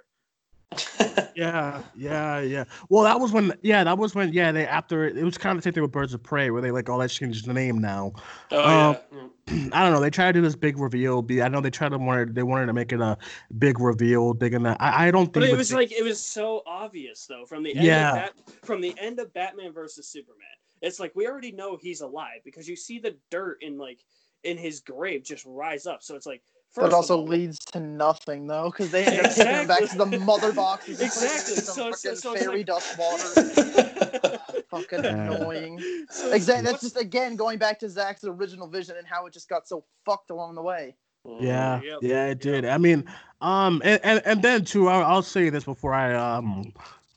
Yeah, 1.36 1.82
yeah, 1.98 2.40
yeah. 2.40 2.64
Well, 2.88 3.04
that 3.04 3.20
was 3.20 3.34
when. 3.34 3.52
Yeah, 3.62 3.84
that 3.84 3.98
was 3.98 4.16
when. 4.16 4.32
Yeah, 4.32 4.54
they 4.54 4.66
after 4.66 5.06
it 5.06 5.22
was 5.22 5.38
kind 5.38 5.58
of 5.58 5.62
the 5.62 5.68
same 5.68 5.74
thing 5.74 5.84
with 5.84 5.92
Birds 5.92 6.14
of 6.14 6.24
Prey, 6.24 6.50
where 6.50 6.62
they 6.62 6.72
like 6.72 6.90
all 6.90 6.98
that 7.00 7.10
changed 7.10 7.46
the 7.46 7.54
name 7.54 7.80
now. 7.80 8.14
Oh 8.52 8.64
Um, 8.64 8.98
yeah. 9.12 9.20
Mm. 9.48 9.72
I 9.74 9.84
don't 9.84 9.94
know. 9.94 10.00
They 10.00 10.10
tried 10.10 10.28
to 10.28 10.34
do 10.34 10.42
this 10.42 10.56
big 10.56 10.80
reveal. 10.80 11.22
Be 11.22 11.44
I 11.44 11.50
know 11.50 11.62
they 11.62 11.70
tried 11.70 11.90
to 11.90 12.00
wanted 12.00 12.34
they 12.34 12.42
wanted 12.42 12.66
to 12.66 12.74
make 12.74 12.92
it 12.92 13.00
a 13.00 13.16
big 13.60 13.80
reveal, 13.80 14.34
big 14.34 14.56
in 14.56 14.64
that. 14.64 14.78
I, 14.80 15.08
I 15.08 15.12
don't 15.12 15.32
but 15.32 15.44
think. 15.44 15.54
it 15.54 15.58
was 15.58 15.72
like 15.72 15.92
it 15.92 16.04
was 16.04 16.20
so 16.20 16.64
obvious 16.66 17.28
though 17.28 17.46
from 17.46 17.62
the 17.62 17.76
end 17.76 17.86
Yeah. 17.86 18.10
of 18.10 18.16
Bat, 18.16 18.34
from 18.64 18.82
the 18.82 18.96
end 18.98 19.20
of 19.20 19.32
Batman 19.34 19.72
versus 19.72 20.08
Superman 20.08 20.48
it's 20.86 21.00
like 21.00 21.12
we 21.16 21.28
already 21.28 21.52
know 21.52 21.78
he's 21.82 22.02
alive 22.02 22.42
because 22.44 22.68
you 22.68 22.76
see 22.76 23.00
the 23.00 23.16
dirt 23.32 23.58
in 23.62 23.78
like 23.78 24.00
in 24.44 24.58
his 24.58 24.80
grave 24.80 25.24
just 25.24 25.44
rise 25.48 25.86
up 25.88 26.04
so 26.04 26.16
it's 26.16 26.26
like 26.28 26.42
That 26.76 26.82
first 26.82 26.88
of 26.88 26.94
also 26.94 27.18
all- 27.18 27.26
leads 27.28 27.58
to 27.72 27.80
nothing 27.80 28.48
though, 28.48 28.70
because 28.70 28.92
they 28.92 29.06
end 29.06 29.26
up 29.26 29.34
taking 29.34 29.54
him 29.56 29.68
back 29.68 29.90
to 29.90 29.98
the 29.98 30.06
mother 30.20 30.52
boxes. 30.54 31.02
and 31.02 31.10
putting 31.12 31.30
him 31.30 31.36
in 31.36 31.42
Exactly, 31.42 31.56
Some 31.56 31.76
so 31.76 31.88
it's- 31.88 32.02
fucking 32.04 32.18
so 32.18 32.36
fairy 32.36 32.58
like- 32.58 32.66
dust 32.68 32.98
water. 33.00 34.40
fucking 34.70 35.06
annoying. 35.06 35.80
so 36.10 36.32
Exactly. 36.34 36.70
That's 36.72 36.82
just 36.84 36.98
again 36.98 37.36
going 37.36 37.58
back 37.60 37.80
to 37.80 37.90
Zack's 37.90 38.24
original 38.24 38.68
vision 38.68 38.96
and 38.98 39.08
how 39.08 39.26
it 39.26 39.34
just 39.34 39.50
got 39.50 39.68
so 39.68 39.84
fucked 40.06 40.30
along 40.32 40.56
the 40.56 40.62
way. 40.62 40.96
Yeah, 41.40 41.82
yeah, 42.04 42.28
it 42.28 42.40
did. 42.40 42.66
I 42.66 42.78
mean, 42.78 43.04
um, 43.42 43.82
and 43.84 44.00
and, 44.04 44.22
and 44.26 44.42
then 44.44 44.64
too, 44.64 44.90
I'll, 44.90 45.04
I'll 45.04 45.22
say 45.24 45.50
this 45.50 45.64
before 45.64 45.92
I 45.94 46.14
um 46.14 46.72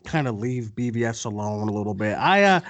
kind 0.08 0.26
of 0.26 0.38
leave 0.38 0.72
BVS 0.74 1.26
alone 1.26 1.68
a 1.68 1.72
little 1.72 1.94
bit. 1.94 2.16
I 2.16 2.42
uh, 2.44 2.60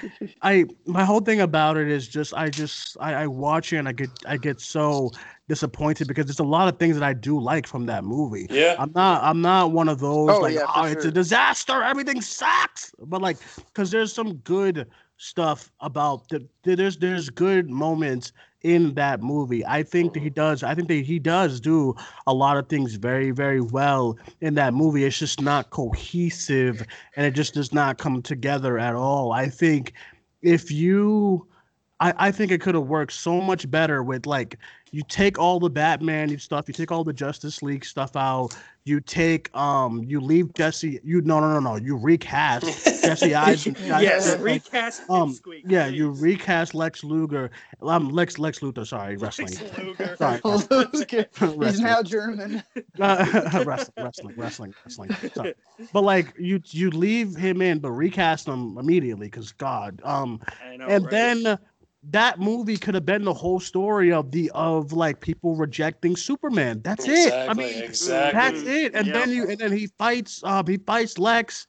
I 0.43 0.67
my 0.87 1.05
whole 1.05 1.21
thing 1.21 1.41
about 1.41 1.77
it 1.77 1.89
is 1.89 2.09
just 2.09 2.35
I 2.35 2.51
just 2.51 2.97
I, 3.01 3.15
I 3.15 3.27
watch 3.27 3.73
it 3.73 3.77
and 3.79 3.89
I 3.89 3.93
get 3.93 4.11
I 4.27 4.37
get 4.37 4.61
so 4.61 5.11
disappointed 5.49 6.09
because 6.09 6.27
there's 6.27 6.41
a 6.41 6.45
lot 6.45 6.69
of 6.69 6.79
things 6.79 6.99
that 6.99 7.05
I 7.05 7.15
do 7.15 7.39
like 7.39 7.67
from 7.67 7.87
that 7.87 8.05
movie. 8.05 8.47
Yeah. 8.51 8.75
I'm 8.79 8.93
not 8.95 9.23
I'm 9.23 9.41
not 9.41 9.73
one 9.73 9.89
of 9.89 10.01
those 10.01 10.31
Oh, 10.31 10.41
like 10.41 10.55
yeah, 10.55 10.67
oh 10.75 10.85
it's 10.85 11.05
a 11.05 11.13
disaster 11.13 11.83
everything 11.83 12.21
sucks 12.21 12.93
but 13.07 13.23
like 13.23 13.39
because 13.67 13.91
there's 13.91 14.13
some 14.13 14.35
good 14.39 14.89
stuff 15.17 15.71
about 15.81 16.29
the 16.29 16.47
there's 16.65 16.99
there's 16.99 17.31
good 17.31 17.71
moments 17.71 18.33
in 18.63 18.95
that 18.95 19.23
movie. 19.23 19.65
I 19.65 19.83
think 19.83 20.15
that 20.15 20.23
he 20.23 20.31
does 20.31 20.63
I 20.63 20.75
think 20.75 20.89
that 20.89 21.05
he 21.05 21.19
does 21.19 21.61
do 21.61 21.95
a 22.27 22.35
lot 22.35 22.57
of 22.57 22.69
things 22.69 22.95
very 22.95 23.31
very 23.31 23.61
well 23.61 24.19
in 24.41 24.55
that 24.55 24.75
movie. 24.75 25.05
It's 25.05 25.19
just 25.19 25.41
not 25.41 25.71
cohesive 25.71 26.85
and 27.17 27.27
it 27.27 27.33
just 27.33 27.55
does 27.55 27.73
not 27.73 27.99
come 27.99 28.23
together 28.23 28.79
at 28.79 28.95
all. 28.95 29.33
I 29.33 29.49
think 29.49 29.93
if 30.43 30.71
you 30.71 31.47
I, 32.01 32.15
I 32.17 32.31
think 32.31 32.53
it 32.53 32.61
could 32.61 32.75
have 32.75 32.85
worked 32.87 33.13
so 33.13 33.41
much 33.41 33.69
better 33.71 34.03
with 34.03 34.27
like 34.27 34.59
you 34.93 35.03
take 35.09 35.39
all 35.39 35.59
the 35.61 35.69
Batman 35.69 36.39
stuff, 36.39 36.69
you 36.69 36.75
take 36.75 36.91
all 36.91 37.05
the 37.05 37.13
Justice 37.13 37.63
League 37.63 37.85
stuff 37.85 38.17
out, 38.17 38.57
you 38.85 39.01
take 39.01 39.55
um 39.57 40.03
you 40.05 40.21
leave 40.21 40.53
Jesse 40.55 41.01
you 41.05 41.21
no 41.23 41.41
no 41.41 41.53
no 41.53 41.61
no 41.61 41.77
you 41.77 41.97
recast 41.97 42.65
Jesse 43.03 43.35
Eisenberg. 43.35 43.83
yes 43.87 44.27
Yeah. 44.27 44.43
recast 44.43 45.03
um 45.11 45.35
Pipsqueak, 45.35 45.63
yeah 45.71 45.87
you 45.87 46.11
recast 46.11 46.75
Lex 46.75 47.05
Luger 47.05 47.51
um 47.83 48.11
Lex 48.11 48.39
Lex 48.39 48.61
Luthor 48.61 48.87
sorry 48.87 49.17
wrestling 49.17 49.49
Lex 49.61 49.79
Luger. 49.79 50.17
sorry 50.17 50.41
He's 51.69 51.81
now 51.81 52.03
German. 52.03 52.63
Uh, 53.01 53.63
wrestling, 53.65 53.95
wrestling, 53.99 54.35
wrestling, 54.37 54.75
wrestling. 54.85 55.11
Sorry. 55.35 55.55
But 55.93 56.03
like 56.03 56.35
you, 56.39 56.61
you 56.67 56.91
leave 56.91 57.37
him 57.37 57.63
in, 57.63 57.79
but 57.79 57.91
recast 57.93 58.49
him 58.49 58.77
immediately 58.79 59.27
because 59.29 59.53
God. 59.53 60.01
Um, 60.05 60.41
I 60.65 60.77
know, 60.77 60.87
and 60.87 61.05
right? 61.05 61.11
then 61.11 61.59
that 62.05 62.39
movie 62.39 62.77
could 62.77 62.95
have 62.95 63.05
been 63.05 63.25
the 63.25 63.35
whole 63.35 63.61
story 63.61 64.13
of 64.13 64.31
the 64.31 64.51
of 64.55 64.93
like 64.93 65.21
people 65.21 65.57
rejecting 65.57 66.17
Superman. 66.17 66.81
That's 66.83 67.09
it. 67.09 67.33
I 67.33 67.55
mean, 67.55 67.83
exactly. 67.83 68.41
that's 68.41 68.63
it. 68.63 68.95
And 68.95 69.09
then 69.09 69.31
you, 69.31 69.49
and 69.49 69.59
then 69.59 69.73
he 69.73 69.89
fights. 69.99 70.43
Um, 70.45 70.67
he 70.67 70.79
fights 70.79 71.19
Lex. 71.19 71.67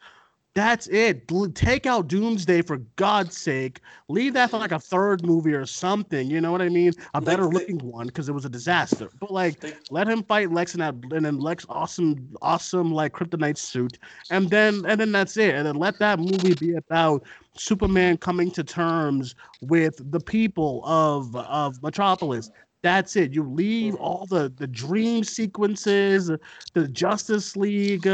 That's 0.56 0.88
it. 0.88 1.30
Take 1.54 1.86
out 1.86 2.08
Doomsday 2.08 2.64
for 2.64 2.78
God's 2.96 3.38
sake. 3.38 3.82
Leave 4.10 4.34
that 4.34 4.50
for 4.50 4.58
like 4.58 4.72
a 4.72 4.80
third 4.80 5.24
movie 5.24 5.54
or 5.54 5.66
something. 5.66 6.30
You 6.30 6.42
know 6.42 6.52
what 6.52 6.62
I 6.62 6.70
mean? 6.70 6.92
A 7.14 7.22
better 7.22 7.44
the- 7.44 7.50
looking 7.50 7.78
one 7.78 8.08
because 8.08 8.28
it 8.30 8.34
was 8.34 8.46
a 8.46 8.50
disaster. 8.50 9.10
But 9.20 9.32
like, 9.32 9.60
They- 9.60 9.76
let 9.92 10.08
him 10.08 10.24
fight 10.24 10.52
Lex 10.52 10.74
in 10.74 10.80
that, 10.80 10.96
and 11.12 11.24
then 11.24 11.40
Lex 11.40 11.66
awesome, 11.70 12.28
awesome 12.42 12.92
like 12.92 13.14
kryptonite 13.14 13.58
suit, 13.58 14.00
and 14.32 14.50
then 14.50 14.84
and 14.88 15.00
then 15.00 15.12
that's 15.12 15.38
it. 15.38 15.54
And 15.56 15.66
then 15.68 15.76
let 15.76 16.00
that 16.00 16.20
movie 16.20 16.56
be 16.56 16.74
about 16.74 17.24
Superman 17.56 18.18
coming 18.18 18.50
to 18.52 18.64
terms 18.64 19.36
with 19.62 20.02
the 20.12 20.20
people 20.20 20.82
of 20.84 21.36
of 21.36 21.82
Metropolis. 21.84 22.50
That's 22.82 23.16
it. 23.18 23.34
You 23.34 23.44
leave 23.44 23.96
all 23.96 24.26
the 24.26 24.52
the 24.58 24.68
dream 24.68 25.24
sequences, 25.24 26.32
the 26.74 26.88
Justice 26.88 27.56
League, 27.56 28.08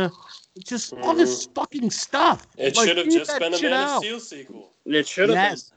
just 0.63 0.93
all 1.01 1.13
this 1.13 1.47
fucking 1.55 1.89
stuff. 1.91 2.47
It 2.57 2.75
Like, 2.75 2.87
should 2.87 2.97
have 2.97 3.09
just 3.09 3.39
been 3.39 3.53
a 3.53 3.57
shit 3.57 3.71
Man 3.71 3.87
of. 3.97 4.03
Steel 4.03 4.19
sequel. 4.19 4.71
it 4.85 5.07
should 5.07 5.29
have 5.29 5.35
Yes. 5.37 5.71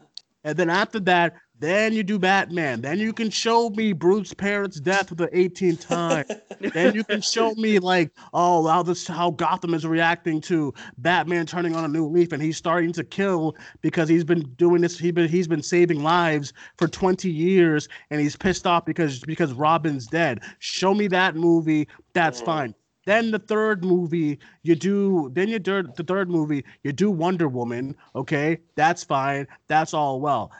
And 0.44 0.56
then 0.56 0.70
after 0.70 1.00
that, 1.00 1.34
then 1.60 1.92
you 1.92 2.04
do 2.04 2.20
Batman. 2.20 2.80
Then 2.80 3.00
you 3.00 3.12
can 3.12 3.28
show 3.30 3.70
me 3.70 3.92
Bruce's 3.92 4.32
parents' 4.32 4.78
death 4.78 5.08
for 5.08 5.16
the 5.16 5.26
18th 5.28 5.80
time. 5.88 6.24
then 6.72 6.94
you 6.94 7.02
can 7.02 7.20
show 7.20 7.52
me 7.56 7.80
like, 7.80 8.12
oh, 8.32 8.64
how 8.68 8.84
this 8.84 9.08
how 9.08 9.32
Gotham 9.32 9.74
is 9.74 9.84
reacting 9.84 10.40
to 10.42 10.72
Batman 10.98 11.44
turning 11.46 11.74
on 11.74 11.84
a 11.84 11.88
new 11.88 12.06
leaf 12.06 12.30
and 12.30 12.40
he's 12.40 12.56
starting 12.56 12.92
to 12.92 13.02
kill 13.02 13.56
because 13.80 14.08
he's 14.08 14.22
been 14.22 14.42
doing 14.56 14.80
this. 14.80 14.96
He 14.96 15.10
been 15.10 15.28
he's 15.28 15.48
been 15.48 15.62
saving 15.62 16.04
lives 16.04 16.52
for 16.76 16.86
20 16.86 17.28
years 17.28 17.88
and 18.10 18.20
he's 18.20 18.36
pissed 18.36 18.64
off 18.66 18.84
because 18.84 19.18
because 19.20 19.52
Robin's 19.52 20.06
dead. 20.06 20.40
Show 20.60 20.94
me 20.94 21.08
that 21.08 21.34
movie. 21.34 21.88
That's 22.12 22.40
Mhm. 22.40 22.44
fine. 22.44 22.74
Then 23.08 23.30
the 23.30 23.38
third 23.38 23.86
movie, 23.86 24.38
you 24.64 24.74
do. 24.74 25.30
Then 25.32 25.48
you 25.48 25.58
do 25.58 25.82
the 25.96 26.04
third 26.04 26.28
movie, 26.28 26.62
you 26.82 26.92
do 26.92 27.10
Wonder 27.10 27.48
Woman. 27.48 27.96
Okay, 28.14 28.58
that's 28.74 29.02
fine. 29.02 29.46
That's 29.66 29.94
all 29.94 30.20
well. 30.20 30.52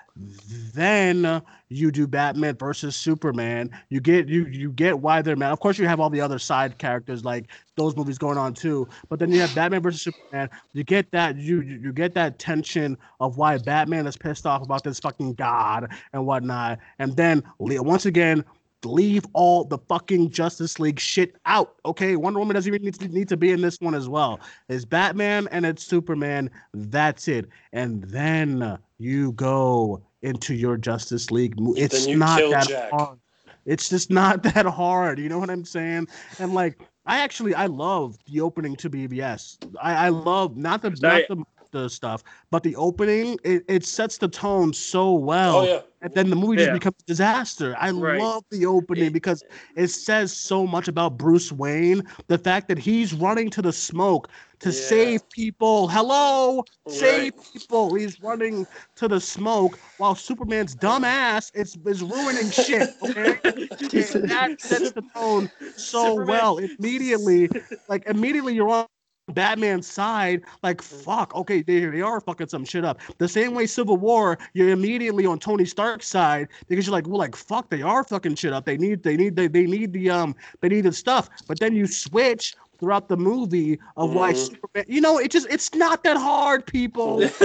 Then 0.74 1.42
you 1.68 1.90
do 1.90 2.06
Batman 2.06 2.56
versus 2.56 2.96
Superman. 2.96 3.70
You 3.90 4.00
get 4.00 4.28
you 4.28 4.46
you 4.46 4.72
get 4.72 4.98
why 4.98 5.20
they're 5.20 5.36
mad. 5.36 5.52
Of 5.52 5.60
course, 5.60 5.76
you 5.76 5.86
have 5.88 6.00
all 6.00 6.08
the 6.08 6.22
other 6.22 6.38
side 6.38 6.78
characters 6.78 7.22
like 7.22 7.48
those 7.76 7.94
movies 7.94 8.16
going 8.16 8.38
on 8.38 8.54
too. 8.54 8.88
But 9.10 9.18
then 9.18 9.30
you 9.30 9.40
have 9.40 9.54
Batman 9.54 9.82
versus 9.82 10.00
Superman. 10.00 10.48
You 10.72 10.84
get 10.84 11.10
that 11.12 11.36
you 11.36 11.60
you 11.60 11.92
get 11.92 12.14
that 12.14 12.38
tension 12.38 12.96
of 13.20 13.36
why 13.36 13.58
Batman 13.58 14.06
is 14.06 14.16
pissed 14.16 14.46
off 14.46 14.62
about 14.62 14.84
this 14.84 14.98
fucking 15.00 15.34
god 15.34 15.92
and 16.14 16.24
whatnot. 16.26 16.78
And 16.98 17.14
then 17.14 17.44
once 17.58 18.06
again, 18.06 18.42
leave 18.84 19.24
all 19.32 19.64
the 19.64 19.78
fucking 19.78 20.30
Justice 20.30 20.78
League 20.78 21.00
shit 21.00 21.36
out. 21.46 21.76
Okay, 21.84 22.16
Wonder 22.16 22.38
Woman 22.38 22.54
doesn't 22.54 22.72
even 22.72 22.84
need 22.84 22.94
to, 22.94 23.08
need 23.08 23.28
to 23.28 23.36
be 23.36 23.50
in 23.50 23.60
this 23.60 23.80
one 23.80 23.94
as 23.94 24.08
well. 24.08 24.40
It's 24.68 24.84
Batman 24.84 25.48
and 25.50 25.66
it's 25.66 25.84
Superman. 25.84 26.50
That's 26.74 27.28
it. 27.28 27.46
And 27.72 28.04
then 28.04 28.78
you 28.98 29.32
go 29.32 30.02
into 30.22 30.54
your 30.54 30.76
Justice 30.76 31.30
League. 31.30 31.54
It's 31.76 32.06
not 32.06 32.38
that 32.50 32.68
Jack. 32.68 32.90
hard. 32.90 33.18
It's 33.64 33.88
just 33.88 34.10
not 34.10 34.42
that 34.54 34.66
hard. 34.66 35.18
You 35.18 35.28
know 35.28 35.38
what 35.38 35.50
I'm 35.50 35.64
saying? 35.64 36.08
And 36.38 36.54
like, 36.54 36.80
I 37.06 37.20
actually 37.20 37.54
I 37.54 37.66
love 37.66 38.18
the 38.26 38.40
opening 38.40 38.76
to 38.76 38.90
BVS. 38.90 39.56
I, 39.80 40.06
I 40.06 40.08
love 40.10 40.56
not 40.56 40.82
the 40.82 40.90
not 40.90 41.22
the, 41.28 41.42
the 41.70 41.88
stuff, 41.88 42.22
but 42.50 42.62
the 42.62 42.74
opening. 42.76 43.38
It, 43.44 43.64
it 43.68 43.84
sets 43.84 44.18
the 44.18 44.28
tone 44.28 44.72
so 44.72 45.12
well. 45.12 45.56
Oh 45.58 45.64
yeah. 45.64 45.80
and 46.02 46.12
then 46.14 46.30
the 46.30 46.36
movie 46.36 46.56
just 46.58 46.72
becomes 46.72 46.96
a 47.02 47.06
disaster. 47.06 47.74
I 47.78 47.90
Right. 47.90 48.20
love 48.20 48.44
the 48.50 48.66
opening 48.66 49.06
It- 49.06 49.12
because 49.12 49.42
it 49.76 49.88
says 49.88 50.32
so 50.32 50.66
much 50.66 50.86
about 50.88 51.16
Bruce 51.18 51.50
Wayne. 51.52 52.02
The 52.28 52.38
fact 52.38 52.68
that 52.68 52.78
he's 52.78 53.12
running 53.14 53.50
to 53.50 53.62
the 53.62 53.72
smoke 53.72 54.28
to 54.60 54.70
Yeah. 54.70 54.80
save 54.80 55.28
people. 55.30 55.88
Hello, 55.88 56.64
save 56.88 57.32
people. 57.52 57.94
He's 57.94 58.20
running 58.22 58.66
to 58.96 59.08
the 59.08 59.20
smoke 59.20 59.78
while 59.98 60.14
Superman's 60.14 60.74
dumb 60.74 61.04
ass 61.04 61.50
is, 61.54 61.76
is 61.86 62.02
ruining 62.02 62.50
shit. 62.50 62.90
Okay, 63.02 63.38
that 63.42 64.56
sets 64.58 64.92
the 64.92 65.02
tone 65.14 65.50
so 65.76 66.10
Superman- 66.16 66.26
well. 66.26 66.58
Immediately, 66.58 67.48
like 67.88 68.06
immediately, 68.06 68.54
you're 68.54 68.68
on. 68.70 68.86
Batman's 69.34 69.86
side, 69.86 70.42
like 70.62 70.82
fuck, 70.82 71.34
okay, 71.34 71.62
they, 71.62 71.80
they 71.86 72.00
are 72.00 72.20
fucking 72.20 72.48
some 72.48 72.64
shit 72.64 72.84
up. 72.84 72.98
The 73.18 73.28
same 73.28 73.54
way 73.54 73.66
Civil 73.66 73.96
War, 73.96 74.38
you're 74.54 74.70
immediately 74.70 75.26
on 75.26 75.38
Tony 75.38 75.64
Stark's 75.64 76.08
side 76.08 76.48
because 76.68 76.86
you're 76.86 76.92
like, 76.92 77.06
well, 77.06 77.18
like 77.18 77.36
fuck, 77.36 77.70
they 77.70 77.82
are 77.82 78.04
fucking 78.04 78.34
shit 78.36 78.52
up. 78.52 78.64
They 78.64 78.76
need, 78.76 79.02
they 79.02 79.16
need, 79.16 79.36
they, 79.36 79.46
they 79.48 79.66
need 79.66 79.92
the 79.92 80.10
um, 80.10 80.34
they 80.60 80.68
need 80.68 80.82
the 80.82 80.92
stuff. 80.92 81.28
But 81.46 81.58
then 81.60 81.74
you 81.74 81.86
switch 81.86 82.54
throughout 82.78 83.08
the 83.08 83.16
movie 83.16 83.78
of 83.96 84.14
why 84.14 84.32
Mhm. 84.32 84.36
Superman. 84.36 84.84
You 84.86 85.00
know, 85.00 85.18
it 85.18 85.30
just, 85.32 85.48
it's 85.50 85.74
not 85.74 86.04
that 86.04 86.16
hard, 86.16 86.64
people. 86.64 87.20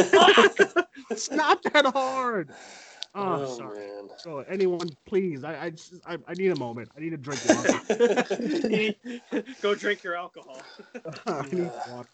it's 1.10 1.32
not 1.32 1.64
that 1.64 1.86
hard. 1.94 2.50
Oh, 3.16 3.44
Oh, 3.44 3.58
sorry. 3.58 3.80
man. 3.80 4.10
So 4.18 4.40
anyone, 4.40 4.90
please, 5.06 5.44
I, 5.44 5.66
I, 5.66 5.70
just, 5.72 5.94
I, 6.06 6.18
I 6.28 6.34
need 6.34 6.52
a 6.52 6.56
moment. 6.56 6.90
I 6.98 7.02
need 7.02 7.14
a 7.14 7.18
drink. 7.18 7.42
of 7.46 7.52
water. 9.30 9.46
Go 9.62 9.76
drink 9.76 10.04
your 10.04 10.16
alcohol. 10.16 10.62
I 11.28 11.42
need 11.42 11.72
water. 11.88 12.10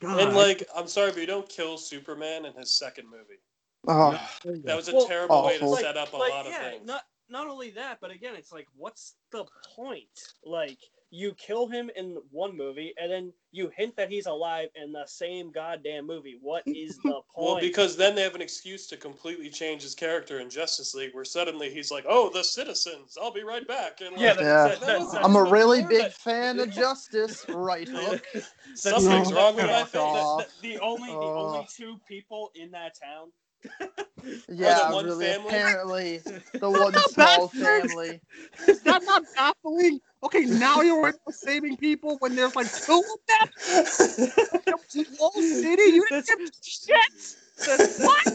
God. 0.00 0.20
And 0.20 0.36
like, 0.36 0.66
I'm 0.76 0.88
sorry, 0.88 1.12
but 1.12 1.20
you 1.20 1.26
don't 1.26 1.48
kill 1.48 1.78
Superman 1.78 2.44
in 2.44 2.54
his 2.54 2.72
second 2.72 3.06
movie. 3.08 3.40
Oh, 3.88 4.18
That 4.64 4.76
was 4.76 4.88
a 4.88 4.94
Well, 4.94 5.06
terrible 5.06 5.44
way 5.44 5.58
to 5.58 5.76
set 5.76 5.96
up 5.96 6.12
a 6.12 6.16
like, 6.16 6.30
lot 6.30 6.46
of 6.46 6.52
yeah, 6.52 6.70
things. 6.70 6.86
Not 6.86 7.02
not 7.28 7.48
only 7.48 7.70
that, 7.70 7.98
but 8.00 8.10
again, 8.10 8.34
it's 8.36 8.52
like, 8.52 8.66
what's 8.76 9.14
the 9.30 9.44
point? 9.76 10.34
Like, 10.44 10.78
you 11.14 11.34
kill 11.34 11.68
him 11.68 11.90
in 11.94 12.16
one 12.30 12.56
movie, 12.56 12.94
and 12.98 13.12
then 13.12 13.32
you 13.50 13.70
hint 13.76 13.94
that 13.96 14.08
he's 14.08 14.24
alive 14.24 14.70
in 14.74 14.92
the 14.92 15.04
same 15.06 15.52
goddamn 15.52 16.06
movie. 16.06 16.38
What 16.40 16.62
is 16.66 16.96
the 17.04 17.10
point? 17.10 17.24
Well, 17.36 17.60
because 17.60 17.98
then 17.98 18.14
they 18.14 18.22
have 18.22 18.34
an 18.34 18.40
excuse 18.40 18.86
to 18.86 18.96
completely 18.96 19.50
change 19.50 19.82
his 19.82 19.94
character 19.94 20.40
in 20.40 20.48
Justice 20.48 20.94
League, 20.94 21.10
where 21.14 21.26
suddenly 21.26 21.68
he's 21.68 21.90
like, 21.90 22.04
"Oh, 22.08 22.30
the 22.32 22.42
citizens, 22.42 23.18
I'll 23.20 23.30
be 23.30 23.42
right 23.42 23.68
back." 23.68 24.00
And 24.00 24.12
like, 24.12 24.20
Yeah, 24.22 24.32
that- 24.32 24.42
Yeah. 24.42 24.68
that- 24.68 24.80
that- 24.80 24.86
that's 25.00 25.14
I'm 25.14 25.36
a 25.36 25.44
really 25.44 25.80
part 25.80 25.90
big 25.90 26.02
that- 26.02 26.14
fan 26.14 26.58
of 26.58 26.70
Justice. 26.70 27.44
Right 27.48 27.86
hook. 27.88 28.24
something's 28.74 29.32
wrong 29.32 29.54
with 29.56 29.66
my 29.66 29.84
Fuck 29.84 30.40
face. 30.40 30.50
the, 30.62 30.68
the 30.70 30.78
only 30.80 31.08
the 31.10 31.14
only 31.16 31.68
two 31.76 32.00
people 32.08 32.50
in 32.54 32.70
that 32.70 32.94
town. 32.98 33.30
Yeah, 34.48 34.92
one 34.92 35.06
really. 35.06 35.26
family? 35.26 35.48
Apparently, 35.48 36.20
the 36.60 36.70
one 36.70 36.92
not 36.92 37.10
small 37.10 37.48
bad. 37.48 37.82
family. 37.82 38.20
Is 38.68 38.80
that 38.82 39.02
not 39.04 39.22
baffling? 39.34 40.00
Okay, 40.22 40.44
now 40.44 40.80
you're 40.80 41.14
saving 41.30 41.76
people 41.76 42.16
when 42.20 42.36
there's 42.36 42.54
like 42.54 42.70
two 42.72 43.02
of 43.02 43.18
them. 43.28 44.28
The 44.94 45.06
whole 45.18 45.42
city, 45.42 45.82
you 45.82 46.06
didn't 46.10 46.26
give 46.26 46.38
shit. 46.62 47.36
What? 48.02 48.26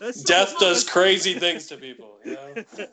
That's 0.00 0.22
Death 0.22 0.58
does 0.58 0.84
crazy 0.84 1.34
things 1.34 1.66
to 1.66 1.76
people. 1.76 2.18
You 2.24 2.32
know? 2.32 2.54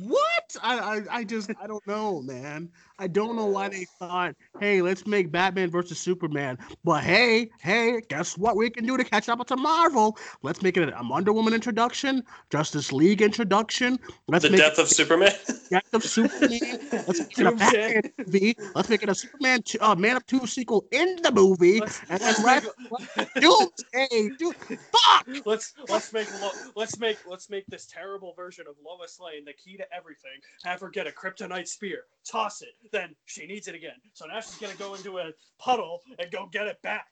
What? 0.00 0.56
I, 0.62 0.78
I 0.78 1.18
I 1.18 1.24
just 1.24 1.50
I 1.60 1.66
don't 1.66 1.86
know, 1.86 2.20
man. 2.22 2.70
I 2.98 3.06
don't 3.06 3.36
know 3.36 3.46
why 3.46 3.68
they 3.68 3.86
thought, 3.98 4.34
hey, 4.64 4.80
let's 4.80 5.06
make 5.06 5.30
Batman 5.30 5.70
versus 5.70 5.98
Superman. 5.98 6.56
But 6.84 7.04
hey, 7.04 7.50
hey, 7.60 8.00
guess 8.08 8.38
what 8.38 8.56
we 8.56 8.70
can 8.70 8.86
do 8.86 8.96
to 8.96 9.04
catch 9.04 9.28
up 9.28 9.46
to 9.46 9.56
Marvel? 9.56 10.16
Let's 10.42 10.62
make 10.62 10.78
it 10.78 10.88
a 10.88 11.02
Wonder 11.02 11.34
Woman 11.34 11.52
introduction, 11.52 12.22
Justice 12.50 12.90
League 12.90 13.20
introduction. 13.20 13.98
Let's 14.26 14.44
The 14.44 14.50
make 14.50 14.60
death 14.60 14.78
of 14.78 14.88
Superman. 14.88 15.32
death 15.70 15.92
of 15.92 16.02
Superman. 16.02 16.78
Let's 17.06 17.20
make 17.20 17.38
it 17.38 17.46
a 17.46 17.52
Batman 17.52 18.02
movie. 18.16 18.56
Let's 18.74 18.88
make 18.88 19.02
it 19.02 19.08
a 19.10 19.14
Superman, 19.14 19.62
two, 19.62 19.78
uh, 19.82 19.94
Man 19.94 20.16
of 20.16 20.24
Two 20.26 20.46
sequel 20.46 20.86
in 20.92 21.16
the 21.22 21.30
movie. 21.30 21.80
Let's, 21.80 22.00
And 22.08 22.20
let's 22.22 22.42
then 22.42 22.62
make, 22.62 22.64
let's 22.90 23.06
Doomsday, 23.38 24.30
dude, 24.38 24.56
fuck. 24.56 25.26
let's 25.44 25.74
let's 25.88 26.12
make 26.12 26.28
let's 26.74 26.98
make 26.98 27.18
let's 27.26 27.50
make 27.50 27.66
this 27.66 27.86
terrible 27.86 28.32
version 28.34 28.64
of 28.68 28.76
Lois 28.84 29.18
Lane 29.20 29.44
the 29.44 29.52
key 29.52 29.76
to 29.76 29.84
everything. 29.94 30.40
Have 30.64 30.80
her 30.80 30.88
get 30.88 31.06
a 31.06 31.10
kryptonite 31.10 31.68
spear, 31.68 32.04
toss 32.24 32.62
it, 32.62 32.70
then 32.92 33.14
she 33.26 33.46
needs 33.46 33.68
it 33.68 33.74
again. 33.74 33.96
So 34.14 34.26
now 34.26 34.40
she's 34.40 34.53
gonna 34.60 34.74
go 34.74 34.94
into 34.94 35.18
a 35.18 35.30
puddle 35.58 36.00
and 36.18 36.30
go 36.30 36.46
get 36.52 36.66
it 36.66 36.80
back. 36.82 37.08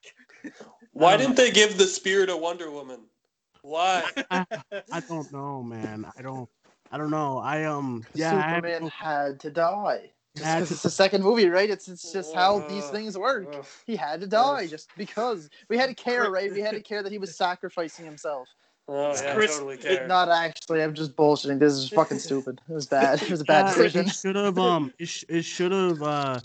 Why 0.93 1.17
didn't 1.17 1.37
they 1.37 1.51
give 1.51 1.79
the 1.79 1.87
spear 1.87 2.27
to 2.27 2.37
Wonder 2.37 2.71
Woman? 2.71 3.01
Why? 3.63 4.05
I, 4.31 4.45
I 4.93 5.01
don't 5.01 5.33
know, 5.33 5.63
man. 5.63 6.11
I 6.17 6.23
don't. 6.23 6.49
I 6.91 6.99
don't 6.99 7.11
know. 7.11 7.39
I 7.39 7.65
um. 7.65 8.05
Yeah. 8.15 8.35
I 8.37 8.41
have 8.41 8.57
Superman 8.57 8.83
no- 8.83 8.89
had 8.89 9.41
to 9.41 9.51
die. 9.51 10.11
Just 10.37 10.69
to- 10.69 10.75
it's 10.75 10.83
the 10.83 10.91
second 10.91 11.23
movie, 11.23 11.49
right? 11.49 11.69
It's 11.71 11.89
it's 11.89 12.11
just 12.13 12.35
how 12.35 12.61
these 12.69 12.85
Uh, 12.85 12.91
things 12.91 13.17
work. 13.19 13.55
Ugh. 13.55 13.67
He 13.87 13.97
had 13.97 14.21
to 14.21 14.27
die 14.27 14.67
just 14.67 14.91
because 14.97 15.49
we 15.69 15.77
had 15.79 15.89
to 15.89 15.95
care, 15.95 16.31
right? 16.31 16.53
We 16.53 16.61
had 16.61 16.73
to 16.73 16.81
care 16.91 17.03
that 17.03 17.13
he 17.13 17.19
was 17.19 17.37
sacrificing 17.37 18.05
himself. 18.05 18.49
Oh 18.89 19.13
yeah, 19.15 19.31
I 19.31 19.35
Chris- 19.35 19.55
totally 19.57 19.77
care. 19.77 20.07
Not 20.09 20.29
actually. 20.29 20.83
I'm 20.83 20.93
just 20.95 21.15
bullshitting. 21.17 21.59
This 21.61 21.75
is 21.75 21.89
fucking 21.89 22.19
stupid. 22.19 22.61
It 22.69 22.73
was 22.73 22.87
bad. 22.87 23.23
It 23.23 23.31
was 23.31 23.41
a 23.43 23.45
bad 23.45 23.67
Yeah, 23.67 23.75
decision. 23.75 24.07
It 24.07 24.13
should 24.13 24.37
have 24.37 24.59
um. 24.59 24.93
It, 24.99 25.09
sh- 25.09 25.25
it 25.29 25.43
should 25.45 25.73
have 25.73 26.03
uh. 26.03 26.41